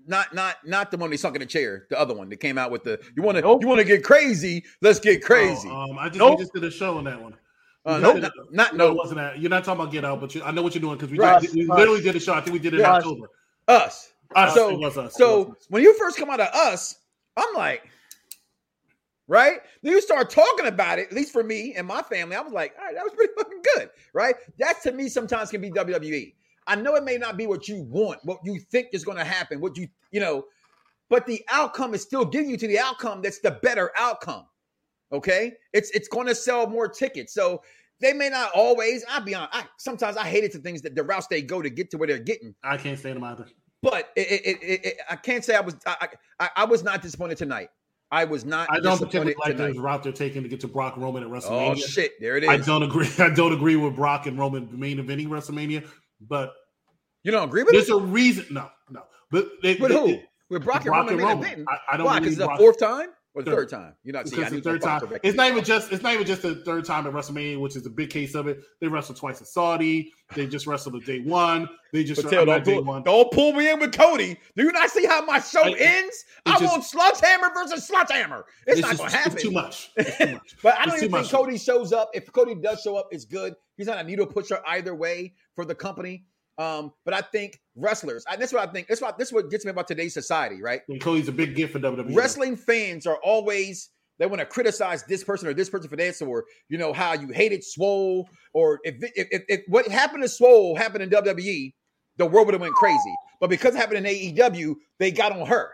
not 0.07 0.35
not 0.35 0.57
not 0.67 0.91
the 0.91 0.97
one 0.97 1.11
they 1.11 1.19
sunk 1.19 1.37
in 1.37 1.41
the 1.41 1.47
chair, 1.47 1.87
the 1.91 2.01
other 2.01 2.15
one 2.15 2.31
that 2.31 2.39
came 2.39 2.57
out 2.57 2.71
with 2.71 2.85
the 2.85 2.99
you 3.17 3.23
want 3.23 3.37
to 3.37 3.43
Nope. 3.43 3.61
you 3.61 3.69
want 3.69 3.81
to 3.81 3.87
get 3.87 4.03
crazy, 4.03 4.65
let's 4.81 4.99
get 4.99 5.23
crazy. 5.23 5.69
Oh, 5.71 5.91
um, 5.91 5.99
I 5.99 6.09
just 6.09 6.19
Nope. 6.19 6.39
just 6.39 6.55
did 6.55 6.65
a 6.65 6.71
show 6.71 6.97
on 6.97 7.05
that 7.05 7.21
one. 7.21 7.35
Uh, 7.85 7.95
We 7.97 8.21
no, 8.21 8.31
not, 8.51 8.77
No, 8.77 8.93
wasn't 8.93 9.19
that. 9.19 9.39
You're 9.39 9.51
not 9.51 9.65
talking 9.65 9.81
about 9.81 9.93
Get 9.93 10.05
Out, 10.05 10.21
but 10.21 10.35
you, 10.35 10.43
I 10.43 10.51
know 10.51 10.63
what 10.63 10.75
you're 10.75 10.83
doing 10.83 10.97
because 10.97 11.11
we, 11.11 11.19
did, 11.19 11.55
we 11.55 11.67
literally 11.67 12.03
did 12.03 12.15
a 12.17 12.21
show. 12.21 12.35
I 12.35 12.41
think 12.41 12.53
we 12.53 12.59
did 12.59 12.75
it 12.75 12.81
in 12.81 12.87
October. 12.87 13.29
us. 13.69 14.13
Us, 14.35 14.55
so 14.55 14.71
it 14.71 14.79
was 14.79 14.97
us. 14.97 15.15
So 15.17 15.57
when 15.69 15.83
you 15.83 15.97
first 15.99 16.17
come 16.17 16.31
out 16.31 16.41
of 16.41 16.49
us, 16.55 16.97
I'm 17.37 17.55
like, 17.57 17.89
right? 19.27 19.61
Then 19.83 19.93
you 19.93 20.01
start 20.01 20.31
talking 20.31 20.67
about 20.67 20.99
it, 20.99 21.09
at 21.09 21.13
least 21.13 21.33
for 21.33 21.43
me 21.43 21.75
and 21.75 21.87
my 21.87 22.03
family. 22.03 22.37
I 22.37 22.41
was 22.41 22.53
like, 22.53 22.75
all 22.79 22.85
right, 22.85 22.95
that 22.95 23.03
was 23.03 23.13
pretty 23.15 23.33
fucking 23.39 23.63
good, 23.75 23.91
right? 24.13 24.35
That 24.59 24.83
to 24.83 24.93
me 24.93 25.09
sometimes 25.09 25.51
can 25.51 25.61
be 25.61 25.71
WWE. 25.71 26.35
I 26.67 26.77
know 26.77 26.95
it 26.95 27.05
may 27.05 27.17
not 27.17 27.37
be 27.37 27.47
what 27.47 27.67
you 27.67 27.83
want, 27.83 28.21
what 28.25 28.39
you 28.45 28.61
think 28.61 28.89
is 28.93 29.05
going 29.05 29.19
to 29.19 29.25
happen, 29.25 29.61
what 29.61 29.77
you, 29.77 29.89
you 30.13 30.21
know, 30.21 30.45
but 31.09 31.27
the 31.27 31.43
outcome 31.51 31.95
is 31.95 32.03
still 32.03 32.25
getting 32.25 32.51
you 32.51 32.57
to 32.57 32.69
the 32.69 32.79
outcome 32.79 33.23
that's 33.23 33.41
the 33.41 33.51
better 33.51 33.91
outcome. 33.99 34.45
Okay, 35.13 35.53
it's 35.73 35.91
it's 35.91 36.09
going 36.09 36.27
to 36.27 36.35
sell 36.35 36.67
more 36.69 36.89
tickets. 36.89 37.35
So 37.35 37.63
they 38.01 38.13
may 38.13 38.29
not 38.29 38.51
always. 38.55 39.05
I'll 39.09 39.21
be 39.21 39.35
honest. 39.35 39.55
I, 39.55 39.65
sometimes 39.77 40.17
I 40.17 40.25
hate 40.27 40.45
it 40.45 40.53
to 40.53 40.59
things 40.59 40.83
that 40.83 40.95
the 40.95 41.03
routes 41.03 41.27
they 41.27 41.43
go 41.43 41.61
to 41.61 41.71
get 41.71 41.91
to 41.91 41.99
where 41.99 42.09
they're 42.09 42.19
getting. 42.19 42.55
I 42.63 42.77
can't 42.77 42.99
stand 42.99 43.17
them 43.17 43.25
either. 43.25 43.47
But 43.83 44.11
it, 44.15 44.29
it, 44.45 44.59
it, 44.63 44.85
it, 44.85 44.97
I 45.09 45.17
can't 45.17 45.45
say 45.45 45.57
I 45.57 45.61
was 45.61 45.77
I, 45.87 46.09
I 46.39 46.51
I 46.57 46.65
was 46.65 46.83
not 46.83 47.03
disappointed 47.03 47.39
tonight. 47.39 47.71
I 48.13 48.25
was 48.25 48.45
not 48.45 48.69
I 48.71 48.81
don't 48.81 48.99
particularly 48.99 49.35
like 49.39 49.57
the 49.57 49.73
route 49.81 50.03
they're 50.03 50.13
taking 50.13 50.43
to 50.43 50.49
get 50.49 50.61
to 50.61 50.69
Brock 50.69 50.97
Roman 50.97 51.23
at 51.23 51.29
oh, 51.29 51.33
WrestleMania. 51.33 51.71
Oh 51.71 51.75
shit! 51.75 52.13
There 52.21 52.37
it 52.37 52.45
is. 52.45 52.51
I 52.51 52.57
don't 52.57 52.83
agree. 52.83 53.09
I 53.19 53.31
don't 53.31 53.53
agree 53.53 53.77
with 53.77 53.95
Brock 53.95 54.27
and 54.27 54.39
Roman 54.39 54.69
main 54.79 54.99
eventing 54.99 55.29
WrestleMania, 55.29 55.89
but 56.21 56.53
You 57.23 57.31
don't 57.31 57.49
agree 57.49 57.63
with 57.63 57.73
there's 57.73 57.89
it? 57.89 57.95
a 57.95 58.01
reason. 58.01 58.47
No, 58.51 58.69
no. 58.91 59.03
But 59.31 59.49
they, 59.63 59.77
With 59.77 59.93
they- 59.93 60.15
who? 60.17 60.21
With 60.49 60.65
Brock 60.65 60.85
and 60.85 60.91
Roman 60.91 61.15
and 61.15 61.17
main 61.19 61.27
Roman. 61.29 61.45
event? 61.53 61.69
I, 61.71 61.95
I 61.95 61.97
don't 61.97 62.07
Why? 62.07 62.19
Because 62.19 62.37
the 62.37 62.47
Brock- 62.47 62.59
fourth 62.59 62.79
time. 62.81 63.11
Or 63.33 63.45
the 63.45 63.53
Third. 63.53 63.69
time. 63.69 63.95
You're 64.03 64.13
not 64.15 64.27
seeing 64.29 64.43
the 64.51 64.61
third 64.61 64.83
time, 64.83 65.03
it's 65.23 65.37
not 65.37 65.49
even 65.53 65.63
just 65.63 65.93
it's 65.93 66.03
not 66.03 66.15
even 66.15 66.27
just 66.27 66.43
the 66.43 66.57
third 66.57 66.85
time 66.85 67.07
at 67.07 67.13
WrestleMania, 67.13 67.61
which 67.61 67.77
is 67.77 67.87
a 67.87 67.91
big 67.91 68.11
case 68.11 68.35
of 68.35 68.49
it. 68.49 68.61
They 68.81 68.89
wrestled 68.89 69.19
twice 69.19 69.39
in 69.39 69.47
Saudi. 69.47 70.13
They 70.35 70.49
just 70.49 70.67
wrestled 70.67 70.97
at 70.97 71.05
day 71.05 71.21
one. 71.21 71.69
They 71.93 72.03
just 72.03 72.29
tell, 72.29 72.45
don't, 72.45 72.65
day 72.65 72.75
pull, 72.75 72.83
one. 72.85 73.05
don't 73.05 73.31
pull 73.31 73.53
me 73.53 73.71
in 73.71 73.79
with 73.79 73.97
Cody. 73.97 74.37
Do 74.57 74.65
you 74.65 74.73
not 74.73 74.91
see 74.91 75.07
how 75.07 75.25
my 75.25 75.39
show 75.39 75.63
I- 75.63 75.77
ends? 75.79 76.25
I 76.45 76.59
just- 76.59 76.65
want 76.65 76.83
Sledgehammer 76.85 77.51
versus 77.55 77.87
Sledgehammer. 77.87 78.47
It's, 78.67 78.81
not 78.81 78.89
just- 78.91 78.99
going 78.99 79.11
to 79.13 79.17
happen. 79.17 79.33
It's 79.35 79.43
too 79.43 79.51
much. 79.53 79.91
It's 79.97 80.19
too 80.19 80.27
much. 80.33 80.57
But 80.61 80.75
I 80.75 80.85
don't 80.87 80.89
even 80.97 81.01
think 81.01 81.13
much. 81.13 81.31
Cody 81.31 81.57
shows 81.57 81.93
up. 81.93 82.11
If 82.13 82.33
Cody 82.33 82.57
does 82.57 82.81
show 82.83 82.97
up, 82.97 83.07
it's 83.13 83.25
good. 83.27 83.55
He's 83.77 83.87
not 83.87 83.99
a 83.99 84.03
needle 84.05 84.27
pusher 84.27 84.61
either 84.67 84.95
way 84.97 85.35
for 85.55 85.65
the 85.65 85.75
company. 85.77 86.25
Um, 86.61 86.93
but 87.07 87.15
I 87.15 87.23
think 87.23 87.59
wrestlers, 87.75 88.23
and 88.31 88.41
that's 88.41 88.53
what 88.53 88.69
I 88.69 88.71
think. 88.71 88.87
That's 88.87 89.01
what 89.01 89.17
this 89.17 89.29
is 89.29 89.33
what 89.33 89.51
gets 89.51 89.65
me 89.65 89.71
about 89.71 89.89
today's 89.89 90.13
society, 90.13 90.61
right? 90.61 90.83
And 90.91 91.01
Cody's 91.01 91.27
a 91.27 91.33
big 91.33 91.57
gift 91.57 91.73
for 91.73 91.79
WWE. 91.79 92.15
Wrestling 92.15 92.55
fans 92.55 93.07
are 93.07 93.19
always 93.25 93.89
they 94.19 94.27
want 94.27 94.41
to 94.41 94.47
criticize 94.47 95.03
this 95.05 95.25
person 95.25 95.49
or 95.49 95.55
this 95.55 95.71
person 95.71 95.89
for 95.89 95.97
this, 95.97 96.21
or 96.21 96.45
you 96.69 96.77
know 96.77 96.93
how 96.93 97.15
you 97.15 97.29
hated 97.29 97.65
Swole, 97.65 98.29
or 98.53 98.79
if 98.85 98.97
if, 99.17 99.29
if, 99.31 99.43
if 99.49 99.61
what 99.69 99.89
happened 99.89 100.23
to 100.23 100.29
Swole 100.29 100.77
happened 100.77 101.03
in 101.03 101.09
WWE, 101.09 101.73
the 102.19 102.27
world 102.27 102.47
would 102.47 102.53
have 102.53 102.61
went 102.61 102.75
crazy. 102.75 103.15
But 103.41 103.49
because 103.49 103.75
it 103.75 103.79
happened 103.79 104.07
in 104.07 104.15
AEW, 104.15 104.75
they 104.99 105.11
got 105.11 105.33
on 105.33 105.47
her, 105.47 105.71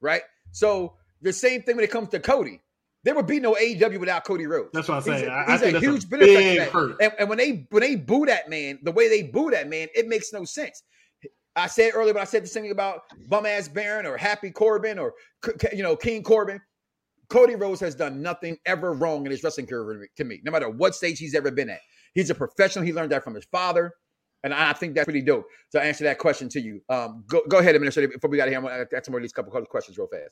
right? 0.00 0.22
So 0.50 0.94
the 1.22 1.32
same 1.32 1.62
thing 1.62 1.76
when 1.76 1.84
it 1.84 1.92
comes 1.92 2.08
to 2.08 2.18
Cody. 2.18 2.60
There 3.04 3.14
would 3.14 3.26
be 3.26 3.38
no 3.38 3.54
AEW 3.54 4.00
without 4.00 4.24
Cody 4.24 4.46
Rhodes. 4.46 4.70
That's 4.72 4.88
what 4.88 4.96
I'm 4.96 5.02
He's 5.02 5.20
saying. 5.20 5.28
a, 5.28 5.32
I- 5.32 5.44
I 5.46 5.50
he's 5.52 5.60
think 5.60 5.70
a 5.70 5.72
that's 5.74 5.86
a 5.86 5.90
huge 5.90 6.10
benefactor. 6.10 6.40
big 6.40 6.68
hurt. 6.70 6.96
And, 7.00 7.12
and 7.18 7.28
when 7.28 7.38
they 7.38 7.66
when 7.70 7.82
they 7.82 7.96
boo 7.96 8.26
that 8.26 8.48
man, 8.48 8.78
the 8.82 8.92
way 8.92 9.08
they 9.08 9.22
boo 9.22 9.50
that 9.50 9.68
man, 9.68 9.88
it 9.94 10.08
makes 10.08 10.32
no 10.32 10.44
sense. 10.44 10.82
I 11.56 11.68
said 11.68 11.92
earlier, 11.94 12.12
but 12.14 12.22
I 12.22 12.24
said 12.24 12.42
the 12.42 12.48
same 12.48 12.64
thing 12.64 12.72
about 12.72 13.02
bum 13.28 13.46
ass 13.46 13.68
Baron 13.68 14.06
or 14.06 14.16
Happy 14.16 14.50
Corbin 14.50 14.98
or 14.98 15.12
you 15.72 15.82
know 15.82 15.94
King 15.96 16.22
Corbin. 16.22 16.60
Cody 17.28 17.54
Rhodes 17.54 17.80
has 17.80 17.94
done 17.94 18.20
nothing 18.22 18.58
ever 18.66 18.92
wrong 18.92 19.24
in 19.24 19.30
his 19.30 19.42
wrestling 19.42 19.66
career 19.66 20.08
to 20.16 20.24
me, 20.24 20.40
no 20.44 20.50
matter 20.52 20.68
what 20.68 20.94
stage 20.94 21.18
he's 21.18 21.34
ever 21.34 21.50
been 21.50 21.70
at. 21.70 21.80
He's 22.14 22.28
a 22.30 22.34
professional. 22.34 22.84
He 22.84 22.92
learned 22.92 23.12
that 23.12 23.24
from 23.24 23.34
his 23.34 23.46
father, 23.50 23.92
and 24.42 24.52
I 24.52 24.72
think 24.74 24.94
that's 24.94 25.04
pretty 25.06 25.22
dope. 25.22 25.46
To 25.72 25.80
answer 25.82 26.04
that 26.04 26.18
question 26.18 26.48
to 26.50 26.60
you, 26.60 26.80
um, 26.88 27.24
go 27.28 27.42
go 27.48 27.58
ahead, 27.58 27.74
administrator. 27.74 28.08
Before 28.08 28.30
we 28.30 28.36
got 28.36 28.48
here, 28.48 28.58
I'm 28.58 28.64
gonna 28.64 28.86
ask 28.94 29.04
some 29.06 29.12
more 29.12 29.18
of 29.18 29.22
these 29.22 29.32
couple 29.32 29.52
of 29.56 29.68
questions 29.68 29.96
real 29.98 30.08
fast. 30.08 30.30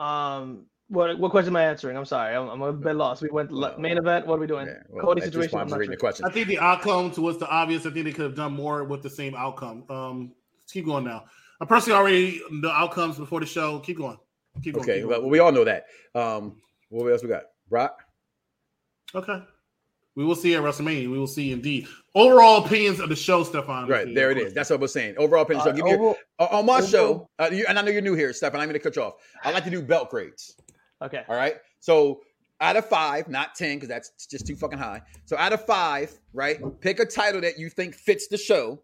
Um, 0.00 0.66
what 0.88 1.18
what 1.18 1.30
question 1.30 1.52
am 1.52 1.56
I 1.56 1.64
answering? 1.64 1.96
I'm 1.96 2.04
sorry, 2.04 2.34
I'm, 2.36 2.48
I'm 2.48 2.62
a 2.62 2.72
bit 2.72 2.94
lost. 2.96 3.22
We 3.22 3.28
went 3.30 3.50
le- 3.50 3.78
main 3.78 3.96
event. 3.98 4.26
What 4.26 4.36
are 4.36 4.40
we 4.40 4.46
doing? 4.46 4.66
Yeah, 4.66 4.74
well, 4.88 5.04
Cody 5.06 5.22
situation. 5.22 5.56
I'm 5.58 5.62
I'm 5.62 5.68
not 5.70 5.78
reading 5.78 5.90
the 5.92 5.94
sure. 5.94 6.00
questions. 6.00 6.28
I 6.28 6.32
think 6.32 6.48
the 6.48 6.58
outcome 6.58 7.12
was 7.18 7.38
the 7.38 7.48
obvious. 7.48 7.86
I 7.86 7.90
think 7.90 8.04
they 8.04 8.12
could 8.12 8.24
have 8.26 8.34
done 8.36 8.52
more 8.52 8.84
with 8.84 9.02
the 9.02 9.10
same 9.10 9.34
outcome. 9.34 9.84
Um, 9.88 10.32
let's 10.60 10.72
keep 10.72 10.84
going 10.84 11.04
now. 11.04 11.24
I 11.60 11.64
personally 11.64 11.98
already 11.98 12.40
the 12.62 12.70
outcomes 12.70 13.16
before 13.16 13.40
the 13.40 13.46
show. 13.46 13.78
Keep 13.80 13.98
going. 13.98 14.18
Keep 14.62 14.74
going. 14.74 14.84
Okay, 14.84 15.00
keep 15.00 15.08
well, 15.08 15.28
we 15.28 15.38
all 15.38 15.52
know 15.52 15.64
that. 15.64 15.86
Um, 16.14 16.56
what 16.90 17.06
else 17.10 17.22
we 17.22 17.28
got? 17.28 17.44
Brock. 17.68 18.04
okay. 19.14 19.42
We 20.16 20.24
will 20.24 20.36
see 20.36 20.54
at 20.54 20.62
WrestleMania. 20.62 21.10
We 21.10 21.18
will 21.18 21.26
see 21.26 21.50
indeed. 21.50 21.88
Overall 22.14 22.64
opinions 22.64 23.00
of 23.00 23.08
the 23.08 23.16
show, 23.16 23.42
Stefan. 23.42 23.88
Right 23.88 24.14
there 24.14 24.30
it 24.30 24.38
is. 24.38 24.54
That's 24.54 24.70
what 24.70 24.78
I 24.78 24.82
was 24.82 24.92
saying. 24.92 25.16
Overall 25.18 25.42
opinion. 25.42 25.64
So 25.64 25.70
Uh, 25.70 25.72
give 25.72 25.84
me 25.84 25.90
your, 25.90 26.16
on 26.38 26.48
on 26.52 26.66
my 26.66 26.74
overall- 26.74 26.88
show, 26.88 27.30
uh, 27.40 27.48
you, 27.50 27.64
and 27.68 27.76
I 27.76 27.82
know 27.82 27.90
you're 27.90 28.00
new 28.00 28.14
here, 28.14 28.32
Stefan. 28.32 28.60
I'm 28.60 28.68
going 28.68 28.74
to 28.74 28.78
cut 28.78 28.94
you 28.94 29.02
off. 29.02 29.14
I 29.42 29.50
like 29.50 29.64
to 29.64 29.70
do 29.70 29.82
belt 29.82 30.10
grades. 30.10 30.54
Okay. 31.02 31.22
All 31.28 31.36
right. 31.36 31.56
So 31.80 32.20
out 32.60 32.76
of 32.76 32.86
five, 32.86 33.28
not 33.28 33.54
10, 33.54 33.76
because 33.76 33.88
that's 33.88 34.26
just 34.26 34.46
too 34.46 34.56
fucking 34.56 34.78
high. 34.78 35.02
So 35.24 35.36
out 35.36 35.52
of 35.52 35.64
five, 35.66 36.12
right? 36.32 36.58
Pick 36.80 37.00
a 37.00 37.04
title 37.04 37.40
that 37.42 37.58
you 37.58 37.68
think 37.68 37.94
fits 37.94 38.28
the 38.28 38.38
show 38.38 38.82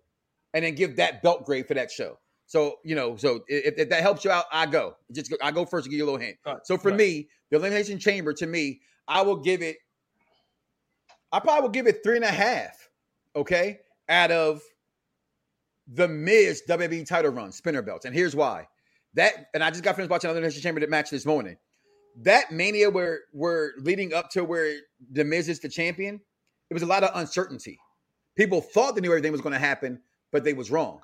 and 0.52 0.64
then 0.64 0.74
give 0.74 0.96
that 0.96 1.22
belt 1.22 1.44
grade 1.44 1.66
for 1.66 1.74
that 1.74 1.90
show. 1.90 2.18
So, 2.46 2.76
you 2.84 2.96
know, 2.96 3.16
so 3.16 3.44
if, 3.46 3.74
if 3.78 3.88
that 3.90 4.02
helps 4.02 4.24
you 4.24 4.30
out, 4.32 4.44
I 4.52 4.66
go. 4.66 4.96
Just 5.12 5.30
go, 5.30 5.36
I 5.40 5.52
go 5.52 5.64
first 5.64 5.84
to 5.84 5.90
give 5.90 5.98
you 5.98 6.04
a 6.04 6.08
little 6.10 6.20
hint. 6.20 6.36
Right, 6.44 6.58
So 6.64 6.76
for 6.76 6.88
right. 6.88 6.98
me, 6.98 7.28
the 7.50 7.58
Elimination 7.58 7.98
Chamber, 7.98 8.32
to 8.34 8.46
me, 8.46 8.80
I 9.06 9.22
will 9.22 9.36
give 9.36 9.62
it, 9.62 9.76
I 11.32 11.38
probably 11.38 11.62
will 11.62 11.68
give 11.68 11.86
it 11.86 12.00
three 12.02 12.16
and 12.16 12.24
a 12.24 12.30
half, 12.30 12.76
okay, 13.36 13.78
out 14.08 14.32
of 14.32 14.60
the 15.86 16.08
Miz 16.08 16.62
WWE 16.68 17.06
title 17.06 17.30
run, 17.30 17.52
spinner 17.52 17.82
belts. 17.82 18.04
And 18.04 18.14
here's 18.14 18.34
why. 18.34 18.66
That, 19.14 19.46
and 19.54 19.62
I 19.62 19.70
just 19.70 19.84
got 19.84 19.94
finished 19.94 20.10
watching 20.10 20.28
another 20.28 20.38
Elimination 20.38 20.62
Chamber 20.62 20.80
that 20.80 20.90
match 20.90 21.10
this 21.10 21.24
morning 21.24 21.56
that 22.22 22.52
mania 22.52 22.90
where 22.90 23.20
we're 23.32 23.72
leading 23.78 24.12
up 24.12 24.30
to 24.30 24.44
where 24.44 24.74
the 25.12 25.24
Miz 25.24 25.48
is 25.48 25.60
the 25.60 25.68
champion, 25.68 26.20
it 26.68 26.74
was 26.74 26.82
a 26.82 26.86
lot 26.86 27.04
of 27.04 27.10
uncertainty. 27.14 27.78
People 28.36 28.60
thought 28.60 28.94
they 28.94 29.00
knew 29.00 29.10
everything 29.10 29.32
was 29.32 29.40
going 29.40 29.52
to 29.52 29.58
happen, 29.58 30.00
but 30.32 30.44
they 30.44 30.52
was 30.52 30.70
wrong. 30.70 31.00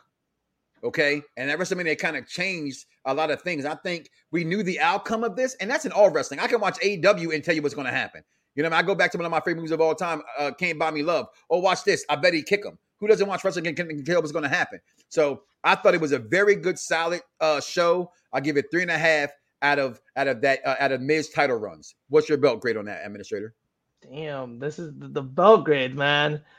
Okay, 0.84 1.22
and 1.36 1.50
at 1.50 1.58
WrestleMania, 1.58 1.84
they 1.84 1.96
kind 1.96 2.16
of 2.16 2.28
changed 2.28 2.84
a 3.06 3.14
lot 3.14 3.30
of 3.30 3.42
things. 3.42 3.64
I 3.64 3.74
think 3.76 4.10
we 4.30 4.44
knew 4.44 4.62
the 4.62 4.78
outcome 4.78 5.24
of 5.24 5.34
this, 5.34 5.56
and 5.60 5.70
that's 5.70 5.86
in 5.86 5.92
all 5.92 6.10
wrestling. 6.10 6.38
I 6.38 6.46
can 6.46 6.60
watch 6.60 6.78
AEW 6.80 7.34
and 7.34 7.42
tell 7.42 7.54
you 7.54 7.62
what's 7.62 7.74
going 7.74 7.86
to 7.86 7.92
happen. 7.92 8.22
You 8.54 8.62
know, 8.62 8.68
I, 8.68 8.72
mean? 8.72 8.78
I 8.78 8.82
go 8.82 8.94
back 8.94 9.10
to 9.12 9.18
one 9.18 9.24
of 9.24 9.30
my 9.30 9.40
favorite 9.40 9.56
movies 9.56 9.70
of 9.72 9.80
all 9.80 9.94
time, 9.94 10.22
uh, 10.38 10.50
"Can't 10.52 10.78
Buy 10.78 10.90
Me 10.90 11.02
Love." 11.02 11.28
Oh, 11.50 11.58
watch 11.58 11.84
this! 11.84 12.04
I 12.08 12.16
bet 12.16 12.34
he 12.34 12.42
kick 12.42 12.64
him. 12.64 12.78
Who 13.00 13.08
doesn't 13.08 13.26
watch 13.26 13.42
wrestling 13.42 13.64
can, 13.64 13.74
can 13.74 14.04
tell 14.04 14.20
what's 14.20 14.32
going 14.32 14.44
to 14.44 14.48
happen? 14.48 14.80
So 15.08 15.42
I 15.64 15.74
thought 15.74 15.94
it 15.94 16.00
was 16.00 16.12
a 16.12 16.18
very 16.18 16.56
good, 16.56 16.78
solid 16.78 17.20
uh, 17.40 17.60
show. 17.60 18.12
I 18.32 18.40
give 18.40 18.56
it 18.56 18.66
three 18.70 18.82
and 18.82 18.90
a 18.90 18.98
half 18.98 19.30
out 19.62 19.78
of 19.78 20.00
out 20.16 20.28
of 20.28 20.40
that 20.42 20.60
uh, 20.64 20.76
out 20.78 20.92
of 20.92 21.00
Miz 21.00 21.30
title 21.30 21.56
runs. 21.56 21.94
What's 22.08 22.28
your 22.28 22.38
belt 22.38 22.60
grade 22.60 22.76
on 22.76 22.84
that, 22.86 23.04
Administrator? 23.04 23.54
Damn, 24.02 24.58
this 24.58 24.78
is 24.78 24.92
the, 24.96 25.22
belt 25.22 25.64
grade, 25.64 25.96
man. 25.96 26.42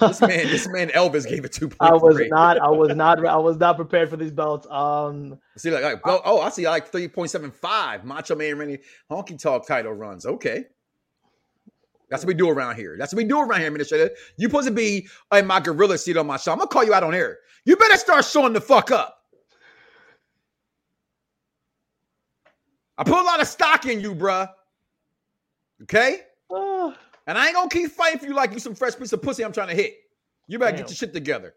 This 0.00 0.20
man, 0.20 0.46
this 0.46 0.68
man 0.68 0.90
Elvis 0.90 1.28
gave 1.28 1.44
it 1.44 1.52
two 1.52 1.68
point 1.68 1.90
I 1.90 1.94
was 1.94 2.20
not. 2.28 2.56
I 2.60 2.68
was 2.68 2.94
not. 2.94 3.26
I 3.26 3.36
was 3.36 3.56
not 3.56 3.74
prepared 3.74 4.08
for 4.08 4.16
these 4.16 4.30
belts. 4.30 4.64
Um, 4.70 5.40
See, 5.56 5.72
like, 5.72 5.82
like 5.82 6.02
belt- 6.04 6.22
oh, 6.24 6.40
I 6.40 6.50
see, 6.50 6.68
like 6.68 6.86
three 6.92 7.08
point 7.08 7.32
seven 7.32 7.50
five. 7.50 8.04
Macho 8.04 8.36
Man 8.36 8.58
Randy 8.58 8.78
Honky 9.10 9.36
Tonk 9.36 9.66
title 9.66 9.92
runs. 9.92 10.24
Okay, 10.24 10.66
that's 12.08 12.22
what 12.22 12.28
we 12.28 12.34
do 12.34 12.48
around 12.48 12.76
here. 12.76 12.96
That's 12.96 13.12
what 13.12 13.24
we 13.24 13.28
do 13.28 13.40
around 13.40 13.58
here, 13.58 13.66
Administrator. 13.66 14.10
You 14.36 14.46
supposed 14.46 14.68
to 14.68 14.72
be 14.72 15.08
in 15.32 15.46
my 15.46 15.58
gorilla 15.58 15.98
seat 15.98 16.16
on 16.16 16.28
my 16.28 16.36
show. 16.36 16.52
I'm 16.52 16.58
gonna 16.58 16.68
call 16.68 16.84
you 16.84 16.94
out 16.94 17.02
on 17.02 17.14
air. 17.14 17.38
You 17.64 17.76
better 17.76 17.96
start 17.96 18.24
showing 18.24 18.52
the 18.52 18.60
fuck 18.60 18.92
up. 18.92 19.15
I 22.98 23.04
put 23.04 23.18
a 23.18 23.22
lot 23.22 23.40
of 23.40 23.46
stock 23.48 23.86
in 23.86 24.00
you, 24.00 24.14
bruh. 24.14 24.48
Okay. 25.82 26.20
uh, 26.50 26.92
And 27.26 27.36
I 27.36 27.46
ain't 27.46 27.54
gonna 27.54 27.68
keep 27.68 27.90
fighting 27.90 28.18
for 28.18 28.26
you 28.26 28.34
like 28.34 28.52
you 28.52 28.58
some 28.58 28.74
fresh 28.74 28.96
piece 28.96 29.12
of 29.12 29.20
pussy 29.22 29.44
I'm 29.44 29.52
trying 29.52 29.68
to 29.68 29.74
hit. 29.74 29.94
You 30.48 30.58
better 30.58 30.72
Damn. 30.72 30.80
get 30.82 30.90
your 30.90 30.96
shit 30.96 31.12
together. 31.12 31.54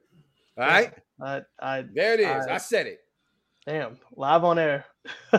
All 0.58 0.66
right? 0.66 0.94
I, 1.22 1.42
I, 1.62 1.84
There 1.94 2.14
it 2.16 2.20
is. 2.22 2.26
Right. 2.28 2.50
I 2.50 2.58
said 2.58 2.88
it. 2.88 3.00
damn, 3.66 3.98
live 4.16 4.44
on 4.44 4.60
air. 4.60 4.86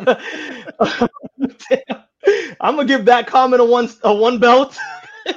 I'm 2.60 2.76
gonna 2.76 2.84
give 2.84 3.04
that 3.06 3.26
comment 3.26 3.60
a 3.60 3.64
one, 3.64 3.88
a 4.02 4.14
one 4.14 4.38
belt. 4.38 4.76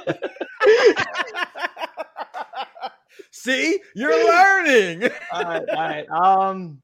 See, 3.30 3.78
you're 3.94 4.26
learning. 4.26 5.10
all 5.32 5.44
right, 5.44 5.62
all 5.68 5.76
right. 5.76 6.08
Um, 6.10 6.80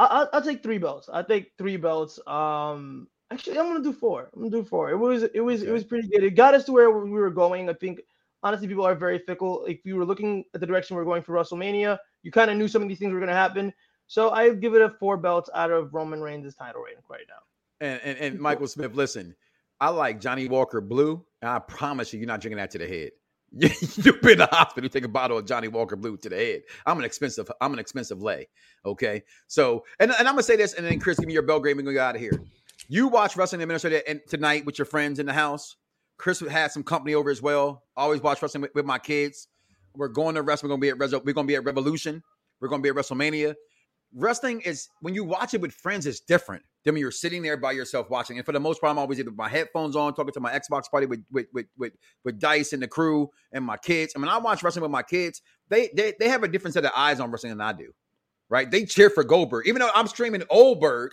I, 0.00 0.06
I'll, 0.06 0.28
I'll 0.32 0.42
take 0.42 0.62
three 0.62 0.78
belts. 0.78 1.10
I 1.12 1.22
take 1.22 1.52
three 1.58 1.76
belts. 1.76 2.18
Um, 2.26 3.06
actually, 3.30 3.58
I'm 3.58 3.66
gonna 3.66 3.84
do 3.84 3.92
four. 3.92 4.30
I'm 4.34 4.40
gonna 4.40 4.50
do 4.50 4.64
four. 4.64 4.90
It 4.90 4.96
was, 4.96 5.24
it 5.24 5.40
was, 5.40 5.62
it 5.62 5.70
was 5.70 5.84
pretty 5.84 6.08
good. 6.08 6.24
It 6.24 6.30
got 6.30 6.54
us 6.54 6.64
to 6.64 6.72
where 6.72 6.90
we 6.90 7.10
were 7.10 7.30
going. 7.30 7.68
I 7.68 7.74
think 7.74 8.00
honestly, 8.42 8.66
people 8.66 8.86
are 8.86 8.94
very 8.94 9.18
fickle. 9.18 9.66
If 9.66 9.84
you 9.84 9.96
were 9.96 10.06
looking 10.06 10.44
at 10.54 10.60
the 10.60 10.66
direction 10.66 10.96
we 10.96 11.02
are 11.02 11.04
going 11.04 11.22
for 11.22 11.34
WrestleMania, 11.34 11.98
you 12.22 12.32
kind 12.32 12.50
of 12.50 12.56
knew 12.56 12.66
some 12.66 12.80
of 12.80 12.88
these 12.88 12.98
things 12.98 13.12
were 13.12 13.20
gonna 13.20 13.32
happen. 13.32 13.74
So 14.06 14.30
I 14.30 14.54
give 14.54 14.74
it 14.74 14.80
a 14.80 14.88
four 14.88 15.18
belts 15.18 15.50
out 15.54 15.70
of 15.70 15.92
Roman 15.92 16.22
Reigns' 16.22 16.54
title 16.54 16.80
reign 16.80 16.96
right 17.08 17.26
now. 17.28 17.86
And, 17.86 18.00
and 18.02 18.18
and 18.18 18.40
Michael 18.40 18.68
Smith, 18.68 18.94
listen, 18.94 19.36
I 19.80 19.90
like 19.90 20.18
Johnnie 20.18 20.48
Walker 20.48 20.80
Blue, 20.80 21.24
and 21.42 21.50
I 21.50 21.58
promise 21.58 22.12
you, 22.12 22.20
you're 22.20 22.26
not 22.26 22.40
drinking 22.40 22.56
that 22.56 22.70
to 22.70 22.78
the 22.78 22.88
head. 22.88 23.10
You've 23.52 24.20
been 24.22 24.38
to 24.38 24.46
the 24.46 24.48
hospital, 24.50 24.84
you 24.84 24.88
take 24.88 25.04
a 25.04 25.08
bottle 25.08 25.38
of 25.38 25.46
Johnnie 25.46 25.68
Walker 25.68 25.96
Blue 25.96 26.16
to 26.18 26.28
the 26.28 26.36
head. 26.36 26.62
I'm 26.86 26.98
an 26.98 27.04
expensive, 27.04 27.50
I'm 27.60 27.72
an 27.72 27.78
expensive 27.80 28.22
lay. 28.22 28.48
Okay. 28.86 29.22
So, 29.48 29.84
and, 29.98 30.12
and 30.12 30.28
I'm 30.28 30.34
gonna 30.34 30.42
say 30.44 30.56
this, 30.56 30.74
and 30.74 30.86
then 30.86 31.00
Chris, 31.00 31.18
give 31.18 31.26
me 31.26 31.32
your 31.32 31.42
bell 31.42 31.58
grade, 31.58 31.76
we're 31.76 31.82
gonna 31.82 31.94
go 31.94 32.02
out 32.02 32.14
of 32.14 32.20
here. 32.20 32.40
You 32.88 33.08
watch 33.08 33.36
Wrestling 33.36 33.62
Administrator 33.62 34.02
and 34.06 34.20
tonight 34.28 34.64
with 34.66 34.78
your 34.78 34.86
friends 34.86 35.18
in 35.18 35.26
the 35.26 35.32
house. 35.32 35.76
Chris 36.16 36.40
had 36.40 36.70
some 36.70 36.82
company 36.82 37.14
over 37.14 37.30
as 37.30 37.42
well. 37.42 37.84
Always 37.96 38.20
watch 38.20 38.40
wrestling 38.42 38.62
with, 38.62 38.74
with 38.74 38.84
my 38.84 38.98
kids. 38.98 39.48
We're 39.94 40.08
going 40.08 40.34
to 40.36 40.42
wrestling. 40.42 40.70
We're 40.70 40.76
gonna 40.76 40.80
be 40.80 40.88
at 40.90 40.98
Reso- 40.98 41.24
we're 41.24 41.32
gonna 41.32 41.48
be 41.48 41.56
at 41.56 41.64
Revolution. 41.64 42.22
We're 42.60 42.68
gonna 42.68 42.82
be 42.82 42.90
at 42.90 42.94
WrestleMania. 42.94 43.54
Wrestling 44.14 44.60
is 44.60 44.88
when 45.00 45.14
you 45.14 45.24
watch 45.24 45.54
it 45.54 45.60
with 45.60 45.72
friends, 45.72 46.06
it's 46.06 46.20
different 46.20 46.62
than 46.84 46.94
when 46.94 47.00
you're 47.00 47.10
sitting 47.10 47.42
there 47.42 47.56
by 47.56 47.72
yourself 47.72 48.08
watching. 48.10 48.38
And 48.38 48.46
for 48.46 48.52
the 48.52 48.60
most 48.60 48.80
part, 48.80 48.90
I'm 48.90 48.98
always 48.98 49.18
either 49.18 49.30
with 49.30 49.38
my 49.38 49.48
headphones 49.48 49.96
on, 49.96 50.14
talking 50.14 50.32
to 50.32 50.40
my 50.40 50.52
Xbox 50.52 50.90
party 50.90 51.06
with 51.06 51.24
with 51.30 51.46
with 51.52 51.66
with, 51.76 51.92
with 52.24 52.38
Dice 52.38 52.72
and 52.72 52.82
the 52.82 52.88
crew 52.88 53.28
and 53.52 53.64
my 53.64 53.76
kids. 53.76 54.12
I 54.16 54.18
mean, 54.18 54.28
I 54.28 54.38
watch 54.38 54.62
wrestling 54.62 54.82
with 54.82 54.90
my 54.90 55.02
kids, 55.02 55.42
they 55.68 55.90
they 55.94 56.14
they 56.18 56.28
have 56.28 56.42
a 56.42 56.48
different 56.48 56.74
set 56.74 56.84
of 56.84 56.92
eyes 56.96 57.20
on 57.20 57.30
wrestling 57.30 57.52
than 57.52 57.60
I 57.60 57.72
do. 57.72 57.92
Right? 58.48 58.70
They 58.70 58.84
cheer 58.84 59.10
for 59.10 59.22
Goldberg, 59.22 59.68
even 59.68 59.80
though 59.80 59.90
I'm 59.94 60.08
streaming 60.08 60.42
Oldberg. 60.50 61.12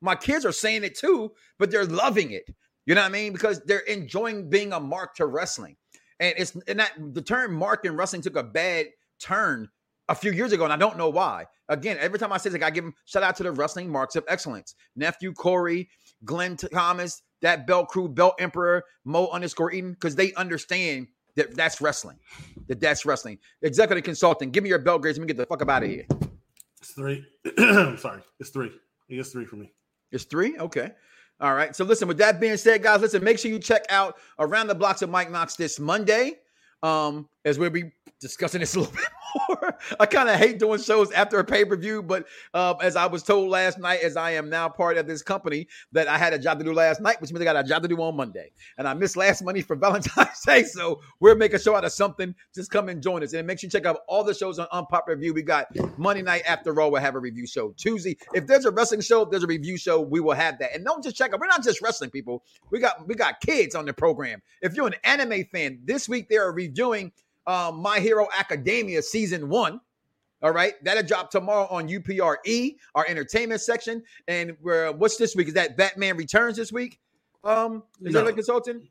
My 0.00 0.14
kids 0.14 0.44
are 0.44 0.52
saying 0.52 0.84
it 0.84 0.98
too, 0.98 1.32
but 1.58 1.70
they're 1.70 1.86
loving 1.86 2.32
it. 2.32 2.44
You 2.84 2.94
know 2.94 3.00
what 3.00 3.08
I 3.08 3.12
mean? 3.12 3.32
Because 3.32 3.62
they're 3.64 3.78
enjoying 3.78 4.50
being 4.50 4.74
a 4.74 4.80
mark 4.80 5.14
to 5.14 5.24
wrestling. 5.26 5.76
And 6.20 6.34
it's 6.36 6.54
and 6.68 6.78
that 6.78 6.92
the 6.98 7.22
term 7.22 7.54
mark 7.54 7.84
in 7.84 7.96
wrestling 7.96 8.22
took 8.22 8.36
a 8.36 8.42
bad 8.42 8.86
turn 9.18 9.68
a 10.08 10.14
few 10.14 10.32
years 10.32 10.52
ago, 10.52 10.64
and 10.64 10.72
I 10.72 10.76
don't 10.76 10.98
know 10.98 11.08
why. 11.08 11.46
Again, 11.68 11.96
every 12.00 12.18
time 12.18 12.32
I 12.32 12.36
say 12.36 12.50
this, 12.50 12.60
like, 12.60 12.62
I 12.62 12.70
give 12.70 12.84
them 12.84 12.94
shout 13.06 13.22
out 13.22 13.36
to 13.36 13.42
the 13.42 13.52
wrestling 13.52 13.90
marks 13.90 14.16
of 14.16 14.24
excellence. 14.28 14.74
Nephew 14.96 15.32
Corey, 15.32 15.88
Glenn 16.24 16.56
Thomas, 16.56 17.22
that 17.40 17.66
Belt 17.66 17.88
Crew, 17.88 18.08
Belt 18.08 18.34
Emperor, 18.38 18.84
Mo 19.04 19.28
underscore 19.28 19.72
Eden, 19.72 19.92
because 19.92 20.14
they 20.14 20.32
understand 20.34 21.08
that 21.36 21.56
that's 21.56 21.80
wrestling. 21.80 22.18
That 22.68 22.80
that's 22.80 23.04
wrestling. 23.04 23.38
Executive 23.62 24.04
consultant, 24.04 24.52
give 24.52 24.62
me 24.62 24.70
your 24.70 24.78
belt 24.78 25.02
grades. 25.02 25.18
Let 25.18 25.22
me 25.22 25.26
get 25.28 25.36
the 25.36 25.46
fuck 25.46 25.62
up 25.62 25.68
out 25.68 25.82
of 25.82 25.88
here. 25.88 26.06
It's 26.80 26.92
three. 26.92 27.24
I'm 27.58 27.96
sorry. 27.96 28.22
It's 28.40 28.50
three. 28.50 28.70
It's 29.08 29.30
three 29.30 29.46
for 29.46 29.56
me. 29.56 29.72
It's 30.12 30.24
three? 30.24 30.58
Okay. 30.58 30.92
All 31.40 31.54
right. 31.54 31.74
So 31.74 31.84
listen, 31.84 32.08
with 32.08 32.18
that 32.18 32.40
being 32.40 32.56
said, 32.56 32.82
guys, 32.82 33.00
listen, 33.00 33.24
make 33.24 33.38
sure 33.38 33.50
you 33.50 33.58
check 33.58 33.84
out 33.88 34.16
Around 34.38 34.68
the 34.68 34.74
Blocks 34.74 35.02
of 35.02 35.10
Mike 35.10 35.30
Knox 35.30 35.56
this 35.56 35.80
Monday. 35.80 36.34
Um, 36.82 37.28
as 37.44 37.58
we'll 37.58 37.70
be 37.70 37.90
discussing 38.20 38.60
this 38.60 38.74
a 38.74 38.80
little 38.80 38.94
bit 38.96 39.06
more. 39.34 39.78
I 40.00 40.06
kind 40.06 40.28
of 40.28 40.36
hate 40.36 40.58
doing 40.58 40.80
shows 40.80 41.10
after 41.12 41.38
a 41.38 41.44
pay 41.44 41.64
per 41.64 41.76
view, 41.76 42.02
but 42.02 42.26
uh, 42.52 42.74
as 42.82 42.96
I 42.96 43.06
was 43.06 43.22
told 43.22 43.50
last 43.50 43.78
night, 43.78 44.00
as 44.02 44.16
I 44.16 44.32
am 44.32 44.48
now 44.50 44.68
part 44.68 44.96
of 44.96 45.06
this 45.06 45.22
company, 45.22 45.68
that 45.92 46.08
I 46.08 46.18
had 46.18 46.32
a 46.32 46.38
job 46.38 46.58
to 46.58 46.64
do 46.64 46.72
last 46.72 47.00
night, 47.00 47.20
which 47.20 47.32
means 47.32 47.42
I 47.42 47.44
got 47.44 47.56
a 47.56 47.64
job 47.64 47.82
to 47.82 47.88
do 47.88 48.00
on 48.00 48.16
Monday. 48.16 48.50
And 48.78 48.88
I 48.88 48.94
missed 48.94 49.16
last 49.16 49.42
money 49.42 49.62
for 49.62 49.76
Valentine's 49.84 50.40
Day, 50.44 50.64
so 50.64 51.00
we're 51.20 51.34
making 51.34 51.56
a 51.56 51.58
show 51.58 51.74
out 51.74 51.84
of 51.84 51.92
something. 51.92 52.34
Just 52.54 52.70
come 52.70 52.88
and 52.88 53.02
join 53.02 53.22
us. 53.22 53.32
And 53.32 53.46
make 53.46 53.58
sure 53.58 53.66
you 53.66 53.70
check 53.70 53.86
out 53.86 54.00
all 54.08 54.24
the 54.24 54.34
shows 54.34 54.58
on 54.58 54.66
Unpopular 54.72 55.16
Review. 55.16 55.34
We 55.34 55.42
got 55.42 55.66
Monday 55.98 56.22
night 56.22 56.42
after 56.46 56.72
Raw, 56.72 56.88
we'll 56.88 57.00
have 57.00 57.14
a 57.14 57.20
review 57.20 57.46
show. 57.46 57.72
Tuesday, 57.76 58.16
if 58.34 58.46
there's 58.46 58.64
a 58.64 58.70
wrestling 58.70 59.00
show, 59.00 59.22
if 59.22 59.30
there's 59.30 59.44
a 59.44 59.48
review 59.48 59.76
show, 59.76 60.00
we 60.00 60.20
will 60.20 60.34
have 60.34 60.58
that. 60.58 60.74
And 60.74 60.84
don't 60.84 61.02
just 61.02 61.16
check 61.16 61.32
out. 61.32 61.40
We're 61.40 61.46
not 61.46 61.62
just 61.62 61.82
wrestling 61.82 62.10
people. 62.10 62.42
We 62.70 62.80
got 62.80 63.06
we 63.06 63.14
got 63.14 63.40
kids 63.40 63.74
on 63.74 63.84
the 63.84 63.92
program. 63.92 64.42
If 64.62 64.74
you're 64.74 64.86
an 64.86 64.94
anime 65.04 65.44
fan, 65.52 65.80
this 65.84 66.08
week 66.08 66.28
they 66.28 66.36
are 66.36 66.52
reviewing 66.52 67.12
um, 67.46 67.76
My 67.76 68.00
Hero 68.00 68.26
Academia 68.38 69.02
season 69.02 69.48
one. 69.48 69.80
All 70.42 70.52
right, 70.52 70.74
that'll 70.84 71.02
drop 71.02 71.30
tomorrow 71.30 71.66
on 71.70 71.88
UPRE, 71.88 72.76
our 72.94 73.06
entertainment 73.06 73.62
section. 73.62 74.02
And 74.28 74.56
we're, 74.60 74.92
what's 74.92 75.16
this 75.16 75.34
week? 75.34 75.48
Is 75.48 75.54
that 75.54 75.76
Batman 75.76 76.16
Returns 76.18 76.56
this 76.56 76.70
week? 76.70 77.00
Um, 77.44 77.82
is 78.02 78.12
No. 78.12 78.24
that 78.24 78.30
a 78.30 78.32
consultant? 78.34 78.84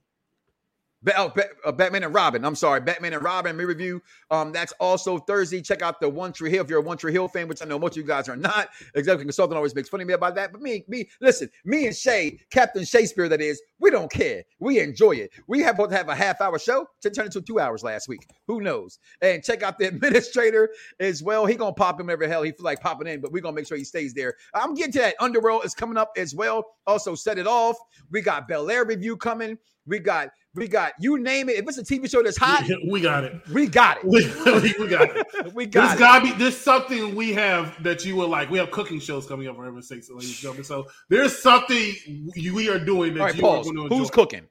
Oh, 1.18 1.34
uh, 1.66 1.72
Batman 1.72 2.04
and 2.04 2.14
Robin. 2.14 2.46
I'm 2.46 2.56
sorry, 2.56 2.80
Batman 2.80 3.14
and 3.14 3.24
Robin 3.24 3.56
me 3.58 3.66
review. 3.66 4.02
Um, 4.32 4.52
that's 4.52 4.72
also 4.80 5.18
Thursday. 5.18 5.62
Check 5.62 5.82
out 5.82 6.00
the 6.00 6.08
One 6.08 6.32
Tree 6.32 6.50
Hill 6.50 6.64
if 6.64 6.70
you're 6.70 6.80
a 6.80 6.84
One 6.84 6.98
Tree 6.98 7.12
Hill 7.12 7.28
fan, 7.28 7.48
which 7.48 7.62
I 7.62 7.66
know 7.66 7.78
most 7.78 7.94
of 7.94 7.98
you 7.98 8.08
guys 8.08 8.30
are 8.30 8.38
not. 8.38 8.70
Executive 8.96 9.22
consultant 9.22 9.58
always 9.58 9.76
makes 9.76 9.90
fun 9.90 10.02
of 10.02 10.08
me 10.08 10.14
about 10.14 10.36
that, 10.36 10.52
but 10.52 10.62
me, 10.62 10.86
me, 10.88 11.10
listen, 11.22 11.50
me 11.66 11.88
and 11.88 11.96
Shay, 11.96 12.40
Captain 12.52 12.86
Shakespeare, 12.86 13.28
that 13.28 13.42
is, 13.42 13.62
we 13.80 13.90
don't 13.90 14.12
care. 14.12 14.44
We 14.60 14.80
enjoy 14.80 15.14
it. 15.14 15.32
We 15.48 15.60
have 15.60 15.78
to 15.78 15.88
have 15.96 16.08
a 16.08 16.16
half 16.16 16.40
hour 16.40 16.58
show 16.58 16.88
to 17.02 17.10
turn 17.10 17.26
into 17.26 17.42
two 17.42 17.60
hours 17.60 17.84
last 17.84 18.08
week. 18.08 18.26
Who 18.48 18.62
knows? 18.62 19.00
And 19.22 19.44
check 19.44 19.62
out 19.62 19.78
the 19.78 19.88
administrator 19.88 20.70
as 21.00 21.22
well. 21.22 21.46
He 21.46 21.56
gonna 21.56 21.74
pop 21.74 22.00
him 22.00 22.10
every 22.10 22.30
hell 22.30 22.44
he 22.44 22.52
feel 22.52 22.64
like 22.64 22.80
popping 22.80 23.08
in, 23.08 23.20
but 23.20 23.32
we're 23.32 23.42
gonna 23.42 23.56
make 23.56 23.68
sure 23.68 23.78
he 23.78 23.84
stays 23.84 24.14
there. 24.14 24.36
I'm 24.54 24.74
getting 24.74 24.94
to 24.94 25.00
that. 25.00 25.16
Underworld 25.20 25.66
is 25.66 25.74
coming 25.74 25.98
up 25.98 26.12
as 26.18 26.34
well. 26.34 26.66
Also, 26.88 27.16
set 27.16 27.38
it 27.38 27.48
off. 27.48 27.78
We 28.12 28.22
got 28.22 28.48
Bel 28.48 28.70
Air 28.70 28.86
review 28.86 29.18
coming. 29.18 29.58
We 29.86 30.00
got 30.00 30.30
we 30.56 30.68
got 30.68 30.94
you 31.00 31.18
name 31.20 31.50
it. 31.50 31.58
If 31.58 31.68
it's 31.68 31.78
a 31.78 31.84
TV 31.84 32.10
show 32.10 32.24
that's 32.24 32.38
hot, 32.38 32.64
We 32.90 33.02
got 33.02 33.24
it. 33.24 33.34
we 33.52 33.68
got 33.68 33.98
it. 33.98 34.04
We, 34.06 34.76
we 34.80 34.88
got 34.88 35.16
it. 35.16 35.54
We 35.54 35.66
got 35.66 35.96
it. 35.96 36.00
gotta 36.00 36.24
be 36.24 36.32
there's 36.34 36.58
something 36.58 37.16
we 37.16 37.34
have 37.34 37.82
that 37.84 38.06
you 38.06 38.16
will 38.16 38.30
like. 38.30 38.50
We 38.50 38.60
have 38.60 38.72
cooking 38.72 39.00
shows 39.00 39.26
coming 39.28 39.48
up 39.48 39.56
for 39.56 39.66
heaven's 39.66 39.88
sakes, 39.88 40.10
ladies 40.10 40.30
and 40.30 40.38
gentlemen. 40.38 40.64
So 40.64 40.88
there's 41.10 41.38
something 41.38 41.94
we 42.36 42.70
are 42.70 42.80
doing 42.80 43.14
that 43.16 43.20
All 43.20 43.26
right, 43.28 43.36
you 43.36 43.42
pause. 43.42 43.68
are 43.68 43.74
going 43.74 43.76
to 43.76 43.84
enjoy. 43.84 43.98
Who's 43.98 44.10
cooking? 44.10 44.48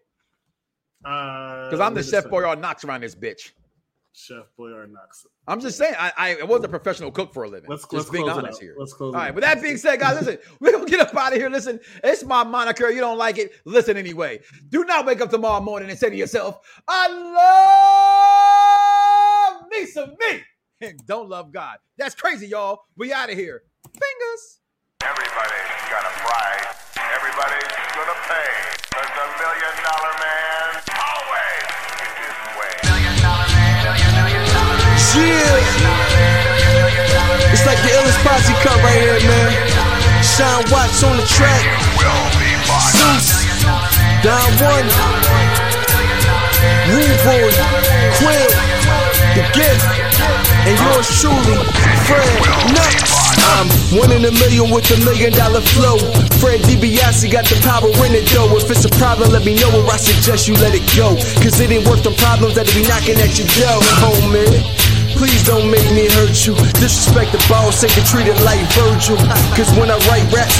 Uh, 1.04 1.08
because 1.08 1.66
Because 1.70 1.80
I'm 1.80 1.94
the 1.94 2.02
chef 2.02 2.28
boyard 2.28 2.60
Knox 2.60 2.84
around 2.84 3.00
this 3.02 3.14
bitch. 3.14 3.52
Chef 4.14 4.44
Boyard 4.56 4.92
Knox. 4.92 5.26
I'm 5.48 5.60
just 5.60 5.78
saying, 5.78 5.94
I, 5.98 6.36
I 6.40 6.44
wasn't 6.44 6.66
a 6.66 6.68
professional 6.68 7.10
cook 7.10 7.32
for 7.32 7.44
a 7.44 7.48
living. 7.48 7.70
Let's 7.70 7.82
just 7.84 7.94
let's 7.94 8.10
being 8.10 8.24
close 8.24 8.36
honest 8.36 8.58
out. 8.58 8.62
here. 8.62 8.74
Let's 8.78 8.92
close. 8.92 9.14
All 9.14 9.22
it 9.22 9.34
With 9.34 9.42
that 9.42 9.62
being 9.62 9.78
said, 9.78 10.00
guys, 10.00 10.20
listen, 10.20 10.38
we're 10.60 10.72
gonna 10.72 10.84
get 10.86 11.00
up 11.00 11.14
out 11.16 11.32
of 11.32 11.38
here. 11.38 11.48
Listen, 11.48 11.80
it's 12.04 12.22
my 12.24 12.44
moniker. 12.44 12.90
You 12.90 13.00
don't 13.00 13.16
like 13.18 13.38
it? 13.38 13.52
Listen 13.64 13.96
anyway. 13.96 14.40
Do 14.68 14.84
not 14.84 15.06
wake 15.06 15.20
up 15.20 15.30
tomorrow 15.30 15.60
morning 15.62 15.88
and 15.90 15.98
say 15.98 16.10
to 16.10 16.16
yourself, 16.16 16.60
"I 16.86 17.08
love 19.52 19.70
me 19.70 19.86
some 19.86 20.10
me," 20.20 20.42
and 20.80 21.00
don't 21.06 21.28
love 21.28 21.50
God. 21.52 21.78
That's 21.96 22.14
crazy, 22.14 22.48
y'all. 22.48 22.80
We 22.96 23.12
out 23.12 23.30
of 23.30 23.36
here. 23.38 23.62
Fingers. 23.92 24.60
Everybody's 25.02 25.88
got 25.90 26.04
a 26.04 26.12
price. 26.20 26.66
Everybody's 27.16 27.72
gonna 27.96 28.18
pay. 28.28 28.50
There's 28.92 29.08
a 29.08 29.26
million 29.40 29.74
dollar 29.82 30.11
Yeah. 35.12 35.44
It's 37.52 37.66
like 37.68 37.76
the 37.84 37.92
illest 38.00 38.16
posse 38.24 38.54
cut 38.64 38.80
right 38.80 38.96
here, 38.96 39.20
man. 39.28 39.52
Sean 40.24 40.64
Watts 40.72 41.04
on 41.04 41.18
the 41.20 41.26
track. 41.28 41.60
Zeus. 42.96 43.44
Don 44.24 44.48
One. 44.56 44.88
Rude 46.88 47.20
Boy. 47.28 47.52
Quill. 48.16 48.50
The 49.36 49.44
Gift. 49.52 49.84
And 50.64 50.78
yours 50.80 51.08
truly, 51.20 51.60
Fred 52.08 52.24
Nuts. 52.72 53.36
I'm 53.52 53.68
one 53.98 54.12
in 54.12 54.24
a 54.24 54.32
million 54.32 54.70
with 54.70 54.88
a 54.96 54.98
million 55.04 55.32
dollar 55.32 55.60
flow. 55.60 55.98
Fred 56.40 56.60
DiBiase 56.62 57.30
got 57.30 57.44
the 57.44 57.60
power 57.60 57.90
in 58.06 58.14
it 58.14 58.24
though. 58.32 58.56
If 58.56 58.70
it's 58.70 58.84
a 58.86 58.92
problem, 58.96 59.30
let 59.30 59.44
me 59.44 59.54
know 59.60 59.68
or 59.76 59.90
I 59.90 59.98
suggest 59.98 60.48
you 60.48 60.54
let 60.54 60.72
it 60.74 60.88
go. 60.96 61.16
Cause 61.44 61.60
it 61.60 61.70
ain't 61.70 61.86
worth 61.86 62.02
the 62.02 62.12
problems 62.16 62.54
that 62.54 62.64
be 62.72 62.80
knocking 62.88 63.20
at 63.20 63.36
your 63.36 63.48
door, 63.60 63.82
homie. 64.00 64.81
Please 65.14 65.46
don't 65.46 65.70
make 65.70 65.86
me 65.94 66.10
hurt 66.18 66.34
you. 66.46 66.54
Disrespect 66.82 67.30
the 67.30 67.38
boss, 67.48 67.84
ain't 67.84 67.94
treat 68.10 68.26
it 68.26 68.38
like 68.42 68.58
Virgil. 68.74 69.16
Cause 69.54 69.70
when 69.78 69.90
I 69.90 69.98
write 70.10 70.26
raps, 70.34 70.50